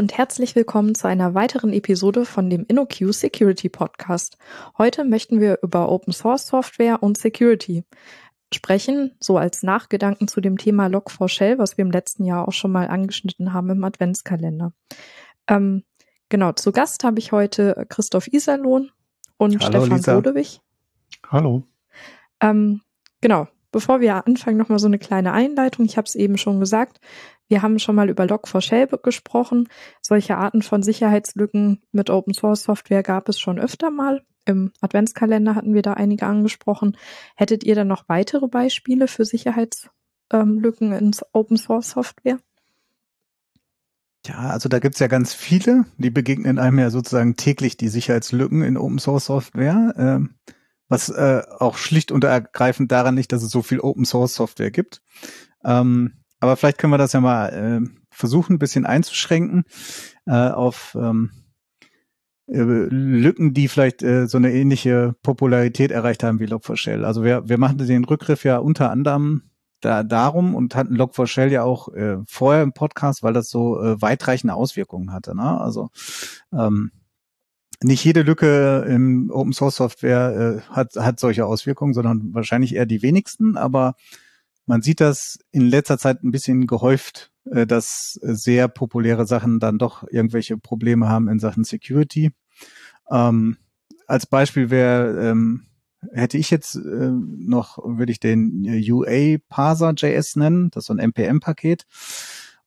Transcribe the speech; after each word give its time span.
Und 0.00 0.16
herzlich 0.16 0.56
willkommen 0.56 0.94
zu 0.94 1.08
einer 1.08 1.34
weiteren 1.34 1.74
Episode 1.74 2.24
von 2.24 2.48
dem 2.48 2.64
InnoQ 2.64 3.12
Security 3.12 3.68
Podcast. 3.68 4.38
Heute 4.78 5.04
möchten 5.04 5.42
wir 5.42 5.58
über 5.62 5.90
Open 5.90 6.14
Source 6.14 6.46
Software 6.46 7.02
und 7.02 7.18
Security 7.18 7.84
sprechen, 8.50 9.14
so 9.20 9.36
als 9.36 9.62
Nachgedanken 9.62 10.26
zu 10.26 10.40
dem 10.40 10.56
Thema 10.56 10.86
Log4Shell, 10.86 11.58
was 11.58 11.76
wir 11.76 11.84
im 11.84 11.90
letzten 11.90 12.24
Jahr 12.24 12.48
auch 12.48 12.54
schon 12.54 12.72
mal 12.72 12.88
angeschnitten 12.88 13.52
haben 13.52 13.68
im 13.68 13.84
Adventskalender. 13.84 14.72
Ähm, 15.46 15.84
genau, 16.30 16.52
zu 16.52 16.72
Gast 16.72 17.04
habe 17.04 17.18
ich 17.18 17.32
heute 17.32 17.84
Christoph 17.90 18.26
Iserlohn 18.32 18.90
und 19.36 19.60
Hallo, 19.60 19.82
Stefan 19.82 19.98
Lisa. 19.98 20.14
Bodewig. 20.14 20.62
Hallo. 21.28 21.64
Ähm, 22.40 22.80
genau, 23.20 23.48
bevor 23.70 24.00
wir 24.00 24.26
anfangen, 24.26 24.56
nochmal 24.56 24.78
so 24.78 24.86
eine 24.86 24.98
kleine 24.98 25.32
Einleitung. 25.34 25.84
Ich 25.84 25.98
habe 25.98 26.06
es 26.06 26.14
eben 26.14 26.38
schon 26.38 26.58
gesagt. 26.58 27.00
Wir 27.50 27.62
haben 27.62 27.80
schon 27.80 27.96
mal 27.96 28.08
über 28.08 28.24
Log4Shell 28.24 29.02
gesprochen. 29.02 29.68
Solche 30.00 30.36
Arten 30.36 30.62
von 30.62 30.84
Sicherheitslücken 30.84 31.82
mit 31.90 32.08
Open 32.08 32.32
Source 32.32 32.62
Software 32.62 33.02
gab 33.02 33.28
es 33.28 33.40
schon 33.40 33.58
öfter 33.58 33.90
mal. 33.90 34.22
Im 34.44 34.72
Adventskalender 34.80 35.56
hatten 35.56 35.74
wir 35.74 35.82
da 35.82 35.94
einige 35.94 36.26
angesprochen. 36.26 36.96
Hättet 37.34 37.64
ihr 37.64 37.74
dann 37.74 37.88
noch 37.88 38.08
weitere 38.08 38.46
Beispiele 38.46 39.08
für 39.08 39.24
Sicherheitslücken 39.24 40.92
in 40.92 41.10
Open 41.32 41.56
Source 41.56 41.90
Software? 41.90 42.38
Ja, 44.26 44.50
also 44.50 44.68
da 44.68 44.78
gibt's 44.78 45.00
ja 45.00 45.08
ganz 45.08 45.34
viele, 45.34 45.86
die 45.98 46.10
begegnen 46.10 46.60
einem 46.60 46.78
ja 46.78 46.90
sozusagen 46.90 47.34
täglich 47.34 47.76
die 47.76 47.88
Sicherheitslücken 47.88 48.62
in 48.62 48.76
Open 48.76 49.00
Source 49.00 49.24
Software. 49.24 49.92
Ähm, 49.98 50.36
was 50.88 51.08
äh, 51.08 51.42
auch 51.58 51.76
schlicht 51.76 52.12
und 52.12 52.22
ergreifend 52.22 52.92
daran 52.92 53.16
liegt, 53.16 53.32
dass 53.32 53.42
es 53.42 53.50
so 53.50 53.62
viel 53.62 53.80
Open 53.80 54.04
Source 54.04 54.34
Software 54.34 54.70
gibt. 54.70 55.02
Ähm, 55.64 56.19
aber 56.40 56.56
vielleicht 56.56 56.78
können 56.78 56.92
wir 56.92 56.98
das 56.98 57.12
ja 57.12 57.20
mal 57.20 57.48
äh, 57.48 57.88
versuchen, 58.10 58.54
ein 58.54 58.58
bisschen 58.58 58.86
einzuschränken 58.86 59.64
äh, 60.26 60.32
auf 60.32 60.96
ähm, 60.98 61.30
äh, 62.48 62.58
Lücken, 62.58 63.54
die 63.54 63.68
vielleicht 63.68 64.02
äh, 64.02 64.26
so 64.26 64.38
eine 64.38 64.52
ähnliche 64.52 65.14
Popularität 65.22 65.90
erreicht 65.90 66.24
haben 66.24 66.40
wie 66.40 66.46
Log4Shell. 66.46 67.04
Also 67.04 67.22
wir, 67.22 67.48
wir 67.48 67.58
machen 67.58 67.78
den 67.78 68.04
Rückgriff 68.04 68.44
ja 68.44 68.58
unter 68.58 68.90
anderem 68.90 69.42
da, 69.80 70.02
darum 70.02 70.54
und 70.54 70.74
hatten 70.74 70.96
Log4Shell 70.96 71.48
ja 71.48 71.62
auch 71.62 71.88
äh, 71.94 72.16
vorher 72.26 72.62
im 72.62 72.72
Podcast, 72.72 73.22
weil 73.22 73.32
das 73.32 73.50
so 73.50 73.80
äh, 73.80 74.02
weitreichende 74.02 74.54
Auswirkungen 74.54 75.12
hatte. 75.12 75.36
Ne? 75.36 75.60
Also 75.60 75.90
ähm, 76.52 76.90
nicht 77.82 78.04
jede 78.04 78.22
Lücke 78.22 78.84
im 78.88 79.30
Open 79.32 79.52
Source 79.52 79.76
Software 79.76 80.60
äh, 80.68 80.72
hat, 80.74 80.96
hat 80.96 81.20
solche 81.20 81.46
Auswirkungen, 81.46 81.94
sondern 81.94 82.34
wahrscheinlich 82.34 82.74
eher 82.74 82.86
die 82.86 83.02
wenigsten. 83.02 83.56
Aber 83.56 83.94
man 84.70 84.82
sieht 84.82 85.00
das 85.00 85.40
in 85.50 85.62
letzter 85.62 85.98
Zeit 85.98 86.22
ein 86.22 86.30
bisschen 86.30 86.68
gehäuft, 86.68 87.32
äh, 87.50 87.66
dass 87.66 88.16
sehr 88.22 88.68
populäre 88.68 89.26
Sachen 89.26 89.58
dann 89.58 89.78
doch 89.78 90.04
irgendwelche 90.08 90.56
Probleme 90.56 91.08
haben 91.08 91.26
in 91.26 91.40
Sachen 91.40 91.64
Security. 91.64 92.30
Ähm, 93.10 93.56
als 94.06 94.26
Beispiel 94.26 94.70
wäre, 94.70 95.28
ähm, 95.28 95.66
hätte 96.12 96.38
ich 96.38 96.52
jetzt 96.52 96.76
äh, 96.76 97.10
noch, 97.10 97.78
würde 97.78 98.12
ich 98.12 98.20
den 98.20 98.64
UA 98.64 99.38
Parser 99.48 99.92
JS 99.96 100.36
nennen, 100.36 100.70
das 100.70 100.84
ist 100.84 100.86
so 100.86 100.94
ein 100.94 101.00
NPM-Paket, 101.00 101.84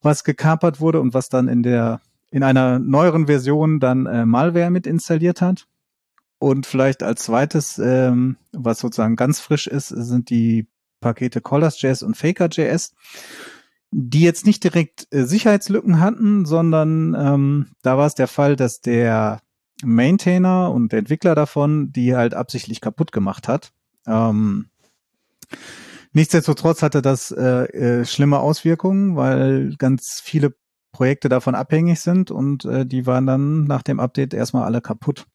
was 0.02 0.26
gekapert 0.26 0.82
wurde 0.82 1.00
und 1.00 1.14
was 1.14 1.30
dann 1.30 1.48
in 1.48 1.64
der 1.64 2.02
in 2.32 2.44
einer 2.44 2.80
neueren 2.80 3.28
Version 3.28 3.80
dann 3.80 4.08
äh, 4.08 4.26
Malware 4.26 4.72
mit 4.72 4.88
installiert 4.88 5.40
hat. 5.40 5.68
Und 6.38 6.66
vielleicht 6.66 7.02
als 7.02 7.24
zweites, 7.24 7.78
ähm, 7.78 8.36
was 8.52 8.80
sozusagen 8.80 9.16
ganz 9.16 9.40
frisch 9.40 9.68
ist, 9.68 9.88
sind 9.88 10.30
die 10.30 10.68
Pakete 11.04 11.42
Collars.js 11.42 12.02
und 12.02 12.18
Faker.js, 12.18 12.94
die 13.92 14.22
jetzt 14.22 14.46
nicht 14.46 14.64
direkt 14.64 15.08
äh, 15.12 15.26
Sicherheitslücken 15.26 16.00
hatten, 16.00 16.46
sondern 16.46 17.14
ähm, 17.14 17.68
da 17.84 17.98
war 17.98 18.08
es 18.08 18.16
der 18.16 18.28
Fall, 18.28 18.56
dass 18.56 18.82
der 18.82 19.42
Maintainer 19.84 20.72
und 20.72 20.92
der 20.92 21.00
Entwickler 21.00 21.36
davon 21.36 21.92
die 21.92 22.16
halt 22.16 22.34
absichtlich 22.34 22.80
kaputt 22.82 23.12
gemacht 23.12 23.48
hat. 23.48 23.74
Ähm, 24.08 24.70
nichtsdestotrotz 26.14 26.82
hatte 26.82 27.02
das 27.02 27.32
äh, 27.32 27.66
äh, 27.66 28.06
schlimme 28.06 28.40
Auswirkungen, 28.40 29.16
weil 29.16 29.76
ganz 29.78 30.22
viele 30.24 30.56
Projekte 30.94 31.28
davon 31.28 31.56
abhängig 31.56 32.00
sind 32.00 32.32
und 32.32 32.66
äh, 32.66 32.86
die 32.86 33.06
waren 33.06 33.28
dann 33.28 33.66
nach 33.66 33.84
dem 33.84 34.00
Update 34.00 34.34
erstmal 34.34 34.64
alle 34.64 34.80
kaputt. 34.80 35.26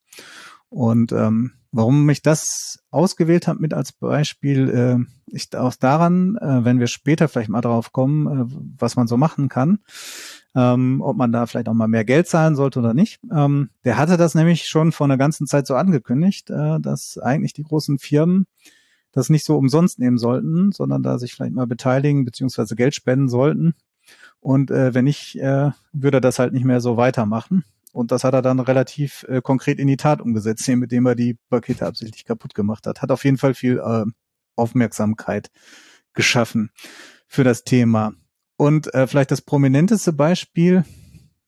Und 0.70 1.12
ähm, 1.12 1.52
warum 1.72 2.08
ich 2.08 2.22
das 2.22 2.78
ausgewählt 2.90 3.46
habe 3.46 3.60
mit 3.60 3.74
als 3.74 3.92
Beispiel, 3.92 4.68
äh, 4.68 5.34
ich 5.34 5.54
auch 5.56 5.74
daran, 5.74 6.36
äh, 6.36 6.64
wenn 6.64 6.80
wir 6.80 6.86
später 6.86 7.28
vielleicht 7.28 7.50
mal 7.50 7.60
drauf 7.60 7.92
kommen, 7.92 8.26
äh, 8.26 8.54
was 8.78 8.96
man 8.96 9.06
so 9.06 9.16
machen 9.16 9.48
kann, 9.48 9.78
ähm, 10.54 11.00
ob 11.02 11.16
man 11.16 11.32
da 11.32 11.46
vielleicht 11.46 11.68
auch 11.68 11.74
mal 11.74 11.88
mehr 11.88 12.04
Geld 12.04 12.28
zahlen 12.28 12.56
sollte 12.56 12.78
oder 12.78 12.94
nicht. 12.94 13.20
Ähm, 13.34 13.70
der 13.84 13.98
hatte 13.98 14.16
das 14.16 14.34
nämlich 14.34 14.68
schon 14.68 14.92
vor 14.92 15.06
einer 15.06 15.18
ganzen 15.18 15.46
Zeit 15.46 15.66
so 15.66 15.74
angekündigt, 15.74 16.50
äh, 16.50 16.80
dass 16.80 17.18
eigentlich 17.18 17.52
die 17.52 17.64
großen 17.64 17.98
Firmen 17.98 18.46
das 19.12 19.30
nicht 19.30 19.44
so 19.44 19.56
umsonst 19.56 19.98
nehmen 19.98 20.18
sollten, 20.18 20.72
sondern 20.72 21.02
da 21.02 21.18
sich 21.18 21.34
vielleicht 21.34 21.54
mal 21.54 21.66
beteiligen 21.66 22.24
beziehungsweise 22.24 22.76
Geld 22.76 22.94
spenden 22.94 23.28
sollten, 23.28 23.74
und 24.40 24.70
äh, 24.70 24.94
wenn 24.94 25.04
nicht, 25.04 25.36
äh, 25.36 25.70
würde 25.92 26.20
das 26.20 26.38
halt 26.38 26.52
nicht 26.52 26.64
mehr 26.64 26.80
so 26.80 26.96
weitermachen. 26.96 27.64
Und 27.92 28.12
das 28.12 28.24
hat 28.24 28.34
er 28.34 28.42
dann 28.42 28.60
relativ 28.60 29.24
äh, 29.28 29.40
konkret 29.42 29.78
in 29.78 29.86
die 29.86 29.96
Tat 29.96 30.20
umgesetzt, 30.20 30.68
mit 30.68 30.92
dem 30.92 31.06
er 31.06 31.14
die 31.14 31.38
Pakete 31.50 31.86
absichtlich 31.86 32.24
kaputt 32.24 32.54
gemacht 32.54 32.86
hat. 32.86 33.02
Hat 33.02 33.10
auf 33.10 33.24
jeden 33.24 33.38
Fall 33.38 33.54
viel 33.54 33.78
äh, 33.78 34.04
Aufmerksamkeit 34.56 35.50
geschaffen 36.14 36.70
für 37.26 37.44
das 37.44 37.64
Thema. 37.64 38.12
Und 38.56 38.92
äh, 38.94 39.06
vielleicht 39.06 39.30
das 39.30 39.42
prominenteste 39.42 40.12
Beispiel, 40.12 40.84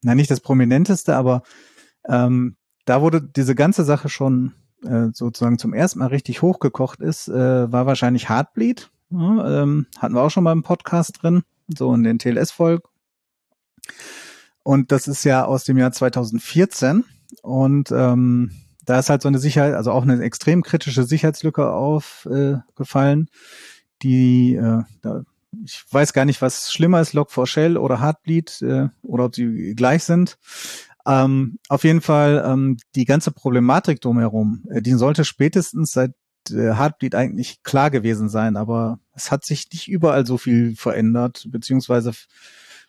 na 0.03 0.15
nicht 0.15 0.31
das 0.31 0.41
prominenteste, 0.41 1.17
aber 1.17 1.43
ähm, 2.09 2.57
da 2.85 3.03
wurde 3.03 3.21
diese 3.21 3.55
ganze 3.55 3.85
Sache 3.85 4.09
schon 4.09 4.55
äh, 4.85 5.09
sozusagen 5.13 5.59
zum 5.59 5.75
ersten 5.75 5.99
Mal 5.99 6.07
richtig 6.07 6.43
hochgekocht 6.43 7.01
ist, 7.01 7.29
äh, 7.29 7.73
war 7.73 7.87
wahrscheinlich 7.87 8.29
Heartbleed. 8.29 8.91
Ja, 9.11 9.63
ähm, 9.63 9.87
hatten 9.99 10.15
wir 10.15 10.23
auch 10.23 10.31
schon 10.31 10.45
mal 10.45 10.53
im 10.53 10.63
Podcast 10.63 11.23
drin 11.23 11.43
so 11.77 11.93
in 11.95 12.03
den 12.03 12.19
TLS-Folgen. 12.19 12.85
Und 14.63 14.93
das 14.93 15.09
ist 15.09 15.25
ja 15.25 15.45
aus 15.45 15.65
dem 15.65 15.79
Jahr 15.79 15.93
2014. 15.93 17.05
Und 17.43 17.91
ähm, 17.93 18.51
da 18.85 18.99
ist 18.99 19.11
halt 19.11 19.23
so 19.23 19.29
eine 19.29 19.39
Sicherheit, 19.39 19.75
also 19.75 19.93
auch 19.93 20.03
eine 20.03 20.23
extrem 20.23 20.63
kritische 20.63 21.05
Sicherheitslücke 21.05 21.71
aufgefallen, 21.71 23.29
äh, 23.31 23.37
die, 24.03 24.55
äh, 24.55 24.83
da, 25.03 25.23
ich 25.65 25.85
weiß 25.91 26.13
gar 26.13 26.25
nicht, 26.25 26.43
was 26.43 26.73
schlimmer 26.73 27.01
ist, 27.01 27.15
Log4Shell 27.15 27.77
oder 27.77 28.01
Heartbleed 28.01 28.63
äh, 28.63 28.89
oder 29.03 29.27
ob 29.27 29.35
sie 29.35 29.75
gleich 29.75 30.05
sind. 30.05 30.39
Ähm, 31.07 31.59
auf 31.69 31.85
jeden 31.85 32.01
Fall 32.01 32.43
ähm, 32.47 32.77
die 32.95 33.05
ganze 33.05 33.31
Problematik 33.31 34.01
drumherum, 34.01 34.65
äh, 34.71 34.83
die 34.83 34.93
sollte 34.93 35.25
spätestens 35.25 35.93
seit 35.93 36.13
äh, 36.51 36.75
Heartbleed 36.75 37.15
eigentlich 37.15 37.63
klar 37.63 37.91
gewesen 37.91 38.29
sein, 38.29 38.57
aber 38.57 38.99
es 39.15 39.31
hat 39.31 39.45
sich 39.45 39.67
nicht 39.73 39.89
überall 39.89 40.27
so 40.27 40.37
viel 40.37 40.77
verändert, 40.77 41.47
beziehungsweise 41.49 42.13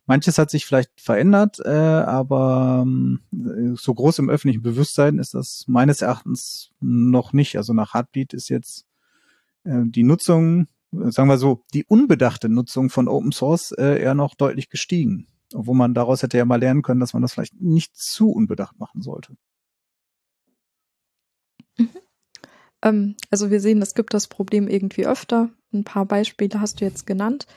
manches 0.05 0.37
hat 0.37 0.49
sich 0.49 0.65
vielleicht 0.65 0.99
verändert, 0.99 1.59
äh, 1.63 1.69
aber 1.69 2.85
äh, 3.33 3.75
so 3.75 3.93
groß 3.93 4.19
im 4.19 4.29
öffentlichen 4.29 4.61
Bewusstsein 4.61 5.19
ist 5.19 5.33
das 5.33 5.65
meines 5.67 6.01
Erachtens 6.01 6.71
noch 6.79 7.33
nicht. 7.33 7.57
Also 7.57 7.73
nach 7.73 7.93
Heartbleed 7.93 8.33
ist 8.33 8.49
jetzt 8.49 8.85
äh, 9.63 9.83
die 9.85 10.03
Nutzung, 10.03 10.67
sagen 10.91 11.29
wir 11.29 11.37
so, 11.37 11.63
die 11.73 11.85
unbedachte 11.85 12.49
Nutzung 12.49 12.89
von 12.89 13.07
Open 13.07 13.31
Source 13.31 13.71
äh, 13.71 14.01
eher 14.01 14.13
noch 14.13 14.35
deutlich 14.35 14.69
gestiegen. 14.69 15.27
Obwohl 15.53 15.75
man 15.75 15.93
daraus 15.93 16.23
hätte 16.23 16.37
ja 16.37 16.45
mal 16.45 16.59
lernen 16.59 16.81
können, 16.81 16.99
dass 16.99 17.13
man 17.13 17.21
das 17.21 17.33
vielleicht 17.33 17.59
nicht 17.59 17.95
zu 17.95 18.31
unbedacht 18.31 18.79
machen 18.79 19.01
sollte. 19.01 19.35
Mhm. 21.77 21.89
Ähm, 22.81 23.15
also 23.29 23.51
wir 23.51 23.59
sehen, 23.59 23.81
es 23.81 23.93
gibt 23.93 24.13
das 24.13 24.27
Problem 24.27 24.67
irgendwie 24.67 25.05
öfter. 25.05 25.49
Ein 25.73 25.83
paar 25.83 26.05
Beispiele 26.05 26.59
hast 26.59 26.81
du 26.81 26.85
jetzt 26.85 27.05
genannt. 27.05 27.47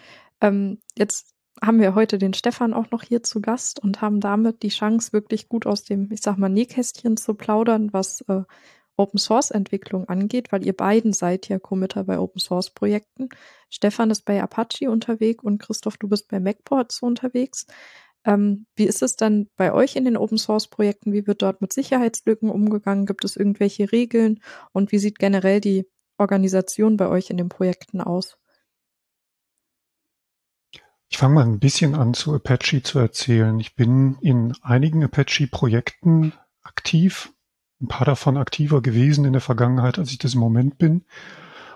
Ähm, 0.40 0.78
jetzt 0.96 1.33
haben 1.62 1.80
wir 1.80 1.94
heute 1.94 2.18
den 2.18 2.34
Stefan 2.34 2.74
auch 2.74 2.90
noch 2.90 3.02
hier 3.02 3.22
zu 3.22 3.40
Gast 3.40 3.80
und 3.80 4.00
haben 4.00 4.20
damit 4.20 4.62
die 4.62 4.68
Chance, 4.68 5.12
wirklich 5.12 5.48
gut 5.48 5.66
aus 5.66 5.84
dem, 5.84 6.10
ich 6.10 6.20
sag 6.20 6.36
mal, 6.36 6.48
Nähkästchen 6.48 7.16
zu 7.16 7.34
plaudern, 7.34 7.92
was 7.92 8.22
äh, 8.22 8.42
Open 8.96 9.18
Source 9.18 9.50
Entwicklung 9.50 10.08
angeht, 10.08 10.52
weil 10.52 10.64
ihr 10.64 10.72
beiden 10.72 11.12
seid 11.12 11.48
ja 11.48 11.58
Committer 11.58 12.04
bei 12.04 12.18
Open 12.18 12.40
Source 12.40 12.70
Projekten. 12.70 13.28
Stefan 13.68 14.10
ist 14.10 14.24
bei 14.24 14.42
Apache 14.42 14.90
unterwegs 14.90 15.42
und 15.42 15.58
Christoph, 15.58 15.96
du 15.96 16.08
bist 16.08 16.28
bei 16.28 16.38
MacPorts 16.38 17.02
unterwegs. 17.02 17.66
Ähm, 18.24 18.66
wie 18.76 18.84
ist 18.84 19.02
es 19.02 19.16
dann 19.16 19.48
bei 19.56 19.72
euch 19.72 19.96
in 19.96 20.04
den 20.04 20.16
Open 20.16 20.38
Source 20.38 20.68
Projekten? 20.68 21.12
Wie 21.12 21.26
wird 21.26 21.42
dort 21.42 21.60
mit 21.60 21.72
Sicherheitslücken 21.72 22.50
umgegangen? 22.50 23.06
Gibt 23.06 23.24
es 23.24 23.36
irgendwelche 23.36 23.92
Regeln? 23.92 24.40
Und 24.72 24.92
wie 24.92 24.98
sieht 24.98 25.18
generell 25.18 25.60
die 25.60 25.86
Organisation 26.16 26.96
bei 26.96 27.08
euch 27.08 27.30
in 27.30 27.36
den 27.36 27.48
Projekten 27.48 28.00
aus? 28.00 28.38
Ich 31.08 31.18
fange 31.18 31.34
mal 31.34 31.44
ein 31.44 31.60
bisschen 31.60 31.94
an 31.94 32.14
zu 32.14 32.34
Apache 32.34 32.82
zu 32.82 32.98
erzählen. 32.98 33.58
Ich 33.60 33.76
bin 33.76 34.16
in 34.20 34.54
einigen 34.62 35.04
Apache-Projekten 35.04 36.32
aktiv, 36.62 37.32
ein 37.80 37.88
paar 37.88 38.04
davon 38.04 38.36
aktiver 38.36 38.82
gewesen 38.82 39.24
in 39.24 39.32
der 39.32 39.42
Vergangenheit, 39.42 39.98
als 39.98 40.10
ich 40.10 40.18
das 40.18 40.34
im 40.34 40.40
Moment 40.40 40.78
bin 40.78 41.04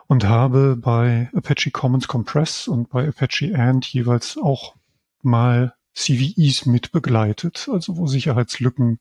und 0.08 0.25
habe 0.25 0.75
bei 0.75 1.30
Apache 1.34 1.70
Commons 1.70 2.08
Compress 2.08 2.66
und 2.66 2.88
bei 2.88 3.06
Apache 3.06 3.54
Ant 3.54 3.86
jeweils 3.86 4.36
auch 4.38 4.75
mal 5.22 5.75
CVEs 5.94 6.66
mit 6.66 6.92
begleitet, 6.92 7.69
also 7.70 7.96
wo 7.96 8.06
Sicherheitslücken 8.06 9.00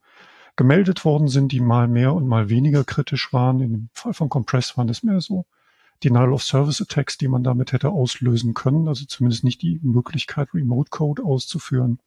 gemeldet 0.56 1.06
worden 1.06 1.29
sind, 1.29 1.51
die 1.51 1.62
mal 1.62 1.88
mehr 1.88 2.13
und 2.13 2.27
mal 2.27 2.50
weniger 2.50 2.83
kritisch 2.83 3.31
waren. 3.31 3.62
In 3.62 3.71
dem 3.71 3.89
Fall 3.94 4.13
von 4.13 4.29
Compress 4.29 4.77
waren 4.77 4.89
es 4.89 5.03
mehr 5.03 5.21
so 5.21 5.45
Denial 6.03 6.33
of 6.33 6.44
Service 6.44 6.81
Attacks, 6.81 7.17
die 7.17 7.27
man 7.27 7.44
damit 7.44 7.73
hätte 7.73 7.89
auslösen 7.89 8.53
können, 8.53 8.88
also 8.88 9.05
zumindest 9.05 9.44
nicht 9.44 9.61
die 9.61 9.79
Möglichkeit, 9.81 10.53
Remote 10.53 10.89
Code 10.89 11.23
auszuführen. 11.23 11.99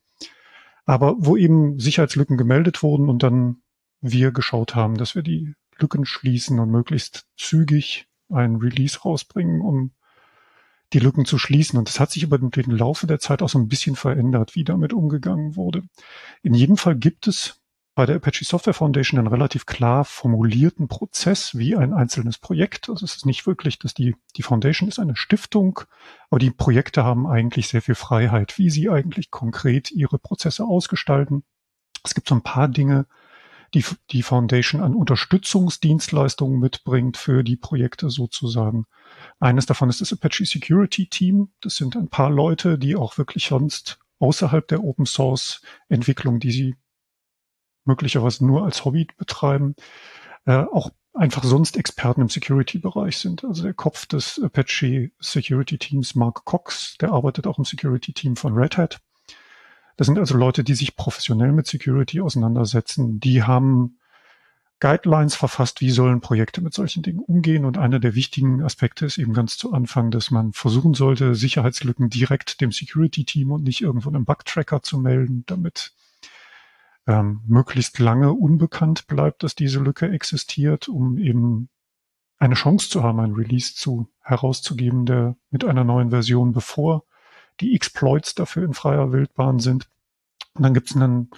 Aber 0.85 1.17
wo 1.19 1.37
eben 1.37 1.79
Sicherheitslücken 1.79 2.37
gemeldet 2.37 2.83
wurden 2.83 3.09
und 3.09 3.23
dann 3.23 3.63
wir 4.01 4.33
geschaut 4.33 4.75
haben, 4.75 4.97
dass 4.97 5.15
wir 5.15 5.23
die 5.23 5.55
Lücken 5.79 6.05
schließen 6.05 6.59
und 6.59 6.71
möglichst 6.71 7.27
zügig 7.37 8.07
ein 8.29 8.57
Release 8.57 9.01
rausbringen, 9.01 9.61
um 9.61 9.93
die 10.93 10.99
Lücken 10.99 11.25
zu 11.25 11.39
schließen. 11.39 11.79
Und 11.79 11.89
das 11.89 12.01
hat 12.01 12.11
sich 12.11 12.23
über 12.23 12.39
den 12.39 12.71
Laufe 12.71 13.07
der 13.07 13.21
Zeit 13.21 13.43
auch 13.43 13.49
so 13.49 13.59
ein 13.59 13.69
bisschen 13.69 13.97
verändert, 13.97 14.55
wie 14.55 14.65
damit 14.65 14.93
umgegangen 14.93 15.57
wurde. 15.57 15.83
In 16.43 16.55
jedem 16.55 16.77
Fall 16.77 16.97
gibt 16.97 17.27
es 17.27 17.60
bei 17.95 18.07
der 18.07 18.17
Apache 18.17 18.45
Software 18.45 18.75
Foundation 18.75 19.19
einen 19.19 19.29
relativ 19.29 19.67
klar 19.67 20.05
formulierten 20.05 20.89
Prozess 20.89 21.57
wie 21.59 21.77
ein 21.77 21.93
einzelnes 21.93 22.39
Projekt. 22.39 22.89
Also 22.89 23.05
es 23.05 23.17
ist 23.17 23.27
nicht 23.27 23.47
wirklich, 23.47 23.79
dass 23.79 23.95
die, 23.95 24.15
die 24.37 24.43
Foundation 24.43 24.89
ist 24.89 24.99
eine 24.99 25.17
Stiftung, 25.17 25.81
aber 26.31 26.39
die 26.39 26.51
Projekte 26.51 27.05
haben 27.05 27.27
eigentlich 27.27 27.69
sehr 27.69 27.83
viel 27.83 27.97
Freiheit, 27.97 28.59
wie 28.59 28.71
sie 28.71 28.89
eigentlich 28.89 29.31
konkret 29.31 29.91
ihre 29.91 30.19
Prozesse 30.19 30.65
ausgestalten. 30.65 31.43
Es 32.05 32.15
gibt 32.15 32.29
so 32.29 32.35
ein 32.35 32.43
paar 32.43 32.69
Dinge, 32.69 33.07
die 33.75 33.85
die 34.11 34.23
Foundation 34.23 34.81
an 34.81 34.95
Unterstützungsdienstleistungen 34.95 36.59
mitbringt 36.59 37.17
für 37.17 37.43
die 37.45 37.57
Projekte 37.57 38.11
sozusagen. 38.11 38.87
Eines 39.39 39.67
davon 39.67 39.91
ist 39.91 40.01
das 40.01 40.13
Apache 40.13 40.45
Security 40.45 41.09
Team. 41.09 41.51
Das 41.61 41.77
sind 41.77 41.97
ein 41.97 42.09
paar 42.09 42.31
Leute, 42.31 42.79
die 42.79 42.97
auch 42.97 43.19
wirklich 43.19 43.47
sonst 43.47 43.99
außerhalb 44.19 44.67
der 44.69 44.83
Open 44.83 45.07
Source 45.07 45.63
Entwicklung, 45.89 46.41
die 46.41 46.51
sie 46.51 46.77
möglicherweise 47.91 48.47
nur 48.47 48.65
als 48.65 48.85
Hobby 48.85 49.09
betreiben, 49.19 49.75
äh, 50.47 50.65
auch 50.73 50.91
einfach 51.13 51.45
sonst 51.45 51.77
Experten 51.77 52.21
im 52.21 52.29
Security-Bereich 52.29 53.19
sind. 53.19 53.45
Also 53.45 53.65
der 53.65 53.75
Kopf 53.75 54.07
des 54.07 54.41
Apache 54.43 55.11
Security 55.19 55.77
Teams, 55.77 56.15
Mark 56.15 56.45
Cox, 56.45 56.97
der 57.01 57.11
arbeitet 57.11 57.47
auch 57.47 57.59
im 57.59 57.65
Security-Team 57.65 58.37
von 58.37 58.55
Red 58.55 58.77
Hat. 58.77 59.01
Das 59.97 60.07
sind 60.07 60.19
also 60.19 60.37
Leute, 60.37 60.65
die 60.65 60.75
sich 60.75 60.97
professionell 60.97 61.53
mit 61.53 61.67
Security 61.67 62.21
auseinandersetzen. 62.21 63.21
Die 63.21 63.43
haben 63.43 63.99
Guidelines 64.79 65.35
verfasst, 65.35 65.83
wie 65.83 65.91
sollen 65.91 66.23
Projekte 66.23 66.63
mit 66.63 66.73
solchen 66.73 67.03
Dingen 67.03 67.19
umgehen. 67.19 67.67
Und 67.67 67.77
einer 67.77 67.99
der 67.99 68.15
wichtigen 68.15 68.63
Aspekte 68.63 69.05
ist 69.05 69.19
eben 69.19 69.35
ganz 69.35 69.59
zu 69.59 69.75
Anfang, 69.75 70.11
dass 70.11 70.31
man 70.31 70.55
versuchen 70.55 70.95
sollte, 70.95 71.35
Sicherheitslücken 71.35 72.09
direkt 72.09 72.63
dem 72.63 72.73
Security-Team 72.73 73.53
und 73.53 73.63
nicht 73.63 73.83
irgendwo 73.83 74.09
einem 74.09 74.25
Bug-Tracker 74.25 74.81
zu 74.81 74.99
melden, 74.99 75.45
damit 75.47 75.93
ähm, 77.07 77.41
möglichst 77.47 77.99
lange 77.99 78.33
unbekannt 78.33 79.07
bleibt, 79.07 79.43
dass 79.43 79.55
diese 79.55 79.81
Lücke 79.81 80.11
existiert, 80.11 80.89
um 80.89 81.19
eben 81.19 81.69
eine 82.39 82.55
Chance 82.55 82.89
zu 82.89 83.03
haben, 83.03 83.21
ein 83.21 83.35
Release 83.35 83.75
zu 83.75 84.09
herauszugeben, 84.23 85.07
der 85.07 85.37
mit 85.51 85.65
einer 85.65 85.85
neuen 85.85 86.11
Version, 86.11 86.53
bevor 86.53 87.05
die 87.61 87.75
Exploits 87.75 88.35
dafür 88.35 88.65
in 88.65 88.75
freier 88.75 89.13
Wildbahn 89.13 89.59
sind. 89.59 89.89
Und 90.55 90.65
dann 90.65 90.75
gibt 90.75 90.91
es 90.91 90.97
einen 90.97 91.31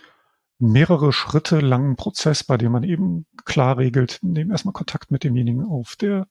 mehrere 0.59 1.13
Schritte 1.13 1.59
langen 1.59 1.97
Prozess, 1.97 2.45
bei 2.45 2.57
dem 2.57 2.73
man 2.73 2.85
eben 2.85 3.27
klar 3.45 3.79
regelt, 3.79 4.21
nehmen 4.23 4.53
erstmal 4.53 4.73
Kontakt 4.73 5.11
mit 5.11 5.25
demjenigen 5.25 5.65
auf, 5.65 5.97
der 5.97 6.29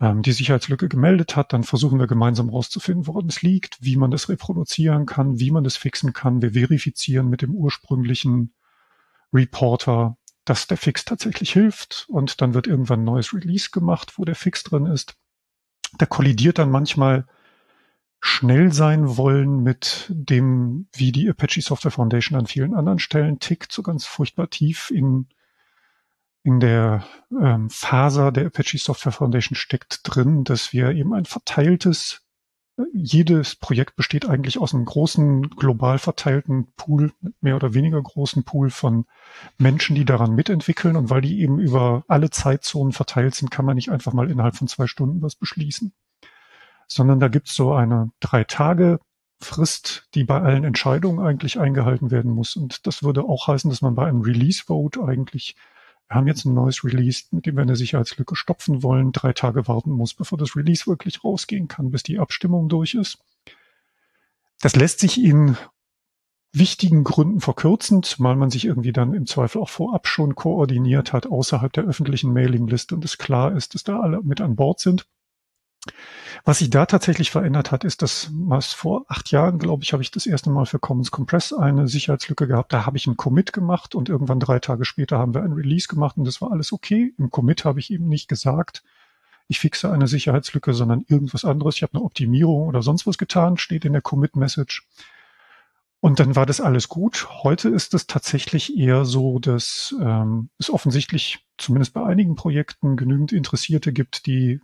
ähm, 0.00 0.22
die 0.22 0.32
Sicherheitslücke 0.32 0.88
gemeldet 0.88 1.36
hat. 1.36 1.52
Dann 1.52 1.64
versuchen 1.64 1.98
wir 1.98 2.06
gemeinsam 2.06 2.48
herauszufinden, 2.48 3.06
woran 3.06 3.26
es 3.26 3.42
liegt, 3.42 3.78
wie 3.80 3.96
man 3.96 4.10
das 4.10 4.28
reproduzieren 4.28 5.06
kann, 5.06 5.38
wie 5.38 5.50
man 5.50 5.64
das 5.64 5.76
fixen 5.76 6.12
kann. 6.12 6.42
Wir 6.42 6.52
verifizieren 6.52 7.28
mit 7.28 7.42
dem 7.42 7.54
ursprünglichen 7.54 8.54
Reporter, 9.32 10.16
dass 10.44 10.66
der 10.66 10.76
Fix 10.76 11.04
tatsächlich 11.04 11.52
hilft 11.52 12.06
und 12.08 12.40
dann 12.40 12.54
wird 12.54 12.66
irgendwann 12.66 13.00
ein 13.00 13.04
neues 13.04 13.34
Release 13.34 13.70
gemacht, 13.70 14.14
wo 14.16 14.24
der 14.24 14.34
Fix 14.34 14.62
drin 14.64 14.86
ist. 14.86 15.16
Der 15.98 16.06
kollidiert 16.06 16.58
dann 16.58 16.70
manchmal 16.70 17.26
schnell 18.20 18.72
sein 18.72 19.16
wollen 19.16 19.62
mit 19.62 20.06
dem, 20.10 20.88
wie 20.92 21.12
die 21.12 21.28
Apache 21.28 21.62
Software 21.62 21.90
Foundation 21.90 22.38
an 22.38 22.46
vielen 22.46 22.74
anderen 22.74 22.98
Stellen 22.98 23.38
tickt, 23.38 23.72
so 23.72 23.82
ganz 23.82 24.04
furchtbar 24.04 24.50
tief 24.50 24.90
in 24.90 25.28
in 26.42 26.60
der 26.60 27.04
ähm, 27.30 27.68
Faser 27.68 28.32
der 28.32 28.46
Apache 28.46 28.78
Software 28.78 29.12
Foundation 29.12 29.56
steckt 29.56 30.00
drin, 30.04 30.44
dass 30.44 30.72
wir 30.72 30.90
eben 30.90 31.12
ein 31.12 31.26
verteiltes, 31.26 32.22
äh, 32.78 32.84
jedes 32.94 33.56
Projekt 33.56 33.96
besteht 33.96 34.26
eigentlich 34.26 34.58
aus 34.58 34.74
einem 34.74 34.86
großen, 34.86 35.50
global 35.50 35.98
verteilten 35.98 36.72
Pool, 36.76 37.12
mehr 37.40 37.56
oder 37.56 37.74
weniger 37.74 38.00
großen 38.00 38.44
Pool 38.44 38.70
von 38.70 39.04
Menschen, 39.58 39.94
die 39.94 40.06
daran 40.06 40.34
mitentwickeln. 40.34 40.96
Und 40.96 41.10
weil 41.10 41.20
die 41.20 41.40
eben 41.40 41.58
über 41.58 42.04
alle 42.08 42.30
Zeitzonen 42.30 42.92
verteilt 42.92 43.34
sind, 43.34 43.50
kann 43.50 43.66
man 43.66 43.76
nicht 43.76 43.90
einfach 43.90 44.14
mal 44.14 44.30
innerhalb 44.30 44.56
von 44.56 44.68
zwei 44.68 44.86
Stunden 44.86 45.20
was 45.20 45.36
beschließen. 45.36 45.92
Sondern 46.88 47.20
da 47.20 47.28
gibt's 47.28 47.54
so 47.54 47.74
eine 47.74 48.10
drei 48.18 48.44
Tage 48.44 48.98
Frist, 49.42 50.08
die 50.14 50.24
bei 50.24 50.40
allen 50.40 50.64
Entscheidungen 50.64 51.24
eigentlich 51.24 51.58
eingehalten 51.58 52.10
werden 52.10 52.30
muss. 52.30 52.56
Und 52.56 52.86
das 52.86 53.02
würde 53.02 53.24
auch 53.24 53.46
heißen, 53.46 53.70
dass 53.70 53.80
man 53.82 53.94
bei 53.94 54.06
einem 54.06 54.22
Release 54.22 54.64
Vote 54.66 55.02
eigentlich 55.02 55.56
wir 56.10 56.16
haben 56.16 56.26
jetzt 56.26 56.44
ein 56.44 56.54
neues 56.54 56.82
Release, 56.82 57.26
mit 57.30 57.46
dem 57.46 57.54
wir 57.54 57.62
eine 57.62 57.76
Sicherheitslücke 57.76 58.34
stopfen 58.34 58.82
wollen, 58.82 59.12
drei 59.12 59.32
Tage 59.32 59.68
warten 59.68 59.92
muss, 59.92 60.12
bevor 60.12 60.36
das 60.36 60.56
Release 60.56 60.88
wirklich 60.88 61.22
rausgehen 61.22 61.68
kann, 61.68 61.92
bis 61.92 62.02
die 62.02 62.18
Abstimmung 62.18 62.68
durch 62.68 62.94
ist. 62.94 63.18
Das 64.60 64.74
lässt 64.74 64.98
sich 64.98 65.22
in 65.22 65.56
wichtigen 66.52 67.04
Gründen 67.04 67.40
verkürzen, 67.40 68.02
zumal 68.02 68.34
man 68.34 68.50
sich 68.50 68.64
irgendwie 68.64 68.92
dann 68.92 69.14
im 69.14 69.26
Zweifel 69.26 69.62
auch 69.62 69.68
vorab 69.68 70.08
schon 70.08 70.34
koordiniert 70.34 71.12
hat 71.12 71.28
außerhalb 71.28 71.72
der 71.72 71.84
öffentlichen 71.84 72.32
Mailingliste 72.32 72.96
und 72.96 73.04
es 73.04 73.16
klar 73.16 73.52
ist, 73.54 73.76
dass 73.76 73.84
da 73.84 74.00
alle 74.00 74.20
mit 74.20 74.40
an 74.40 74.56
Bord 74.56 74.80
sind. 74.80 75.06
Was 76.44 76.58
sich 76.58 76.70
da 76.70 76.86
tatsächlich 76.86 77.30
verändert 77.30 77.70
hat, 77.70 77.84
ist, 77.84 78.02
dass 78.02 78.30
was 78.32 78.72
vor 78.72 79.04
acht 79.08 79.30
Jahren, 79.30 79.58
glaube 79.58 79.82
ich, 79.82 79.92
habe 79.92 80.02
ich 80.02 80.10
das 80.10 80.26
erste 80.26 80.50
Mal 80.50 80.66
für 80.66 80.78
Commons 80.78 81.10
Compress 81.10 81.52
eine 81.52 81.88
Sicherheitslücke 81.88 82.46
gehabt. 82.46 82.72
Da 82.72 82.86
habe 82.86 82.96
ich 82.96 83.06
einen 83.06 83.16
Commit 83.16 83.52
gemacht 83.52 83.94
und 83.94 84.08
irgendwann 84.08 84.40
drei 84.40 84.58
Tage 84.58 84.84
später 84.84 85.18
haben 85.18 85.34
wir 85.34 85.42
ein 85.42 85.52
Release 85.52 85.88
gemacht 85.88 86.16
und 86.16 86.24
das 86.24 86.40
war 86.40 86.50
alles 86.50 86.72
okay. 86.72 87.14
Im 87.18 87.30
Commit 87.30 87.64
habe 87.64 87.80
ich 87.80 87.90
eben 87.90 88.08
nicht 88.08 88.28
gesagt, 88.28 88.82
ich 89.48 89.58
fixe 89.58 89.90
eine 89.90 90.06
Sicherheitslücke, 90.06 90.72
sondern 90.74 91.04
irgendwas 91.08 91.44
anderes. 91.44 91.76
Ich 91.76 91.82
habe 91.82 91.94
eine 91.94 92.04
Optimierung 92.04 92.68
oder 92.68 92.82
sonst 92.82 93.06
was 93.06 93.18
getan, 93.18 93.56
steht 93.56 93.84
in 93.84 93.92
der 93.92 94.02
Commit-Message. 94.02 94.86
Und 96.00 96.20
dann 96.20 96.36
war 96.36 96.46
das 96.46 96.60
alles 96.60 96.88
gut. 96.88 97.28
Heute 97.42 97.68
ist 97.68 97.92
es 97.92 98.06
tatsächlich 98.06 98.78
eher 98.78 99.04
so, 99.04 99.38
dass 99.38 99.94
ähm, 100.00 100.48
es 100.58 100.70
offensichtlich 100.70 101.44
zumindest 101.58 101.92
bei 101.92 102.04
einigen 102.04 102.36
Projekten 102.36 102.96
genügend 102.96 103.32
Interessierte 103.32 103.92
gibt, 103.92 104.26
die 104.26 104.60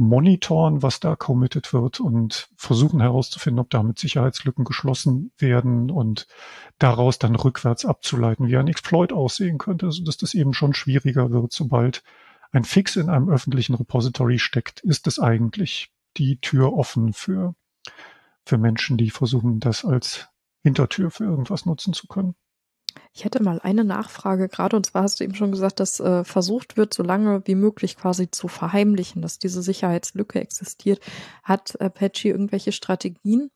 monitoren, 0.00 0.82
was 0.82 0.98
da 0.98 1.14
committed 1.14 1.74
wird 1.74 2.00
und 2.00 2.48
versuchen 2.56 3.00
herauszufinden, 3.00 3.60
ob 3.60 3.68
damit 3.68 3.98
Sicherheitslücken 3.98 4.64
geschlossen 4.64 5.30
werden 5.36 5.90
und 5.90 6.26
daraus 6.78 7.18
dann 7.18 7.36
rückwärts 7.36 7.84
abzuleiten, 7.84 8.48
wie 8.48 8.56
ein 8.56 8.66
Exploit 8.66 9.12
aussehen 9.12 9.58
könnte, 9.58 9.92
sodass 9.92 10.16
das 10.16 10.32
eben 10.32 10.54
schon 10.54 10.72
schwieriger 10.72 11.30
wird, 11.30 11.52
sobald 11.52 12.02
ein 12.50 12.64
Fix 12.64 12.96
in 12.96 13.10
einem 13.10 13.28
öffentlichen 13.28 13.74
Repository 13.74 14.38
steckt, 14.38 14.80
ist 14.80 15.06
es 15.06 15.18
eigentlich 15.18 15.92
die 16.16 16.40
Tür 16.40 16.72
offen 16.72 17.12
für, 17.12 17.54
für 18.46 18.56
Menschen, 18.56 18.96
die 18.96 19.10
versuchen, 19.10 19.60
das 19.60 19.84
als 19.84 20.28
Hintertür 20.62 21.10
für 21.10 21.24
irgendwas 21.24 21.66
nutzen 21.66 21.92
zu 21.92 22.06
können. 22.06 22.34
Ich 23.12 23.24
hätte 23.24 23.42
mal 23.42 23.60
eine 23.62 23.84
Nachfrage 23.84 24.48
gerade, 24.48 24.76
und 24.76 24.86
zwar 24.86 25.02
hast 25.02 25.20
du 25.20 25.24
eben 25.24 25.34
schon 25.34 25.52
gesagt, 25.52 25.80
dass 25.80 26.00
äh, 26.00 26.24
versucht 26.24 26.76
wird, 26.76 26.94
so 26.94 27.02
lange 27.02 27.42
wie 27.46 27.54
möglich 27.54 27.96
quasi 27.96 28.30
zu 28.30 28.48
verheimlichen, 28.48 29.22
dass 29.22 29.38
diese 29.38 29.62
Sicherheitslücke 29.62 30.40
existiert. 30.40 31.00
Hat 31.42 31.80
Apache 31.80 32.28
irgendwelche 32.28 32.72
Strategien, 32.72 33.50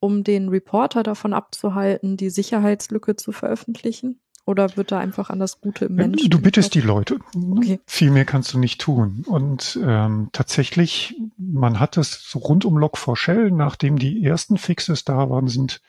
um 0.00 0.24
den 0.24 0.48
Reporter 0.48 1.02
davon 1.02 1.32
abzuhalten, 1.32 2.16
die 2.16 2.30
Sicherheitslücke 2.30 3.16
zu 3.16 3.32
veröffentlichen? 3.32 4.20
Oder 4.48 4.78
wird 4.78 4.92
da 4.92 4.98
einfach 4.98 5.28
an 5.28 5.40
das 5.40 5.60
Gute 5.60 5.84
im 5.84 5.96
Menschen? 5.96 6.30
Du 6.30 6.40
bittest 6.40 6.74
die 6.74 6.80
Leute. 6.80 7.18
Okay. 7.34 7.80
Viel 7.84 8.10
mehr 8.10 8.24
kannst 8.24 8.54
du 8.54 8.58
nicht 8.58 8.80
tun. 8.80 9.22
Und 9.26 9.78
ähm, 9.84 10.30
tatsächlich, 10.32 11.20
man 11.36 11.78
hat 11.78 11.98
es 11.98 12.22
so 12.30 12.38
rund 12.38 12.64
um 12.64 12.78
Log4Shell, 12.78 13.50
nachdem 13.50 13.98
die 13.98 14.24
ersten 14.24 14.56
Fixes 14.56 15.04
da 15.04 15.28
waren, 15.28 15.48
sind 15.48 15.82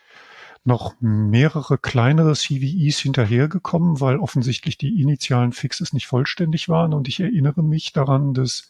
noch 0.64 0.94
mehrere 1.00 1.78
kleinere 1.78 2.34
CVEs 2.34 2.98
hinterhergekommen, 2.98 4.00
weil 4.00 4.18
offensichtlich 4.18 4.76
die 4.76 5.00
initialen 5.00 5.52
Fixes 5.52 5.92
nicht 5.92 6.06
vollständig 6.06 6.68
waren. 6.68 6.92
Und 6.92 7.08
ich 7.08 7.20
erinnere 7.20 7.62
mich 7.62 7.92
daran, 7.92 8.34
dass 8.34 8.68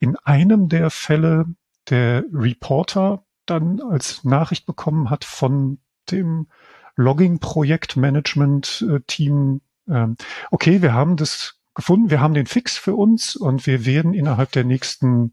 in 0.00 0.16
einem 0.16 0.68
der 0.68 0.90
Fälle 0.90 1.46
der 1.88 2.24
Reporter 2.32 3.24
dann 3.46 3.80
als 3.80 4.24
Nachricht 4.24 4.66
bekommen 4.66 5.10
hat 5.10 5.24
von 5.24 5.78
dem 6.10 6.48
Logging-Projekt-Management-Team, 6.96 9.60
ähm, 9.88 10.16
okay, 10.50 10.82
wir 10.82 10.92
haben 10.92 11.16
das 11.16 11.60
gefunden, 11.74 12.10
wir 12.10 12.20
haben 12.20 12.34
den 12.34 12.46
Fix 12.46 12.76
für 12.76 12.94
uns 12.94 13.36
und 13.36 13.66
wir 13.66 13.86
werden 13.86 14.12
innerhalb 14.12 14.52
der 14.52 14.64
nächsten 14.64 15.32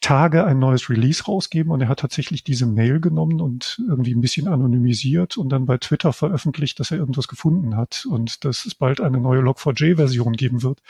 Tage 0.00 0.44
ein 0.44 0.58
neues 0.58 0.88
Release 0.88 1.24
rausgeben 1.24 1.72
und 1.72 1.80
er 1.80 1.88
hat 1.88 2.00
tatsächlich 2.00 2.44
diese 2.44 2.66
Mail 2.66 3.00
genommen 3.00 3.40
und 3.40 3.82
irgendwie 3.88 4.14
ein 4.14 4.20
bisschen 4.20 4.46
anonymisiert 4.46 5.36
und 5.36 5.48
dann 5.48 5.66
bei 5.66 5.78
Twitter 5.78 6.12
veröffentlicht, 6.12 6.78
dass 6.78 6.90
er 6.90 6.98
irgendwas 6.98 7.26
gefunden 7.26 7.76
hat 7.76 8.06
und 8.08 8.44
dass 8.44 8.64
es 8.64 8.74
bald 8.74 9.00
eine 9.00 9.18
neue 9.18 9.40
Log4j-Version 9.40 10.34
geben 10.34 10.62
wird, 10.62 10.82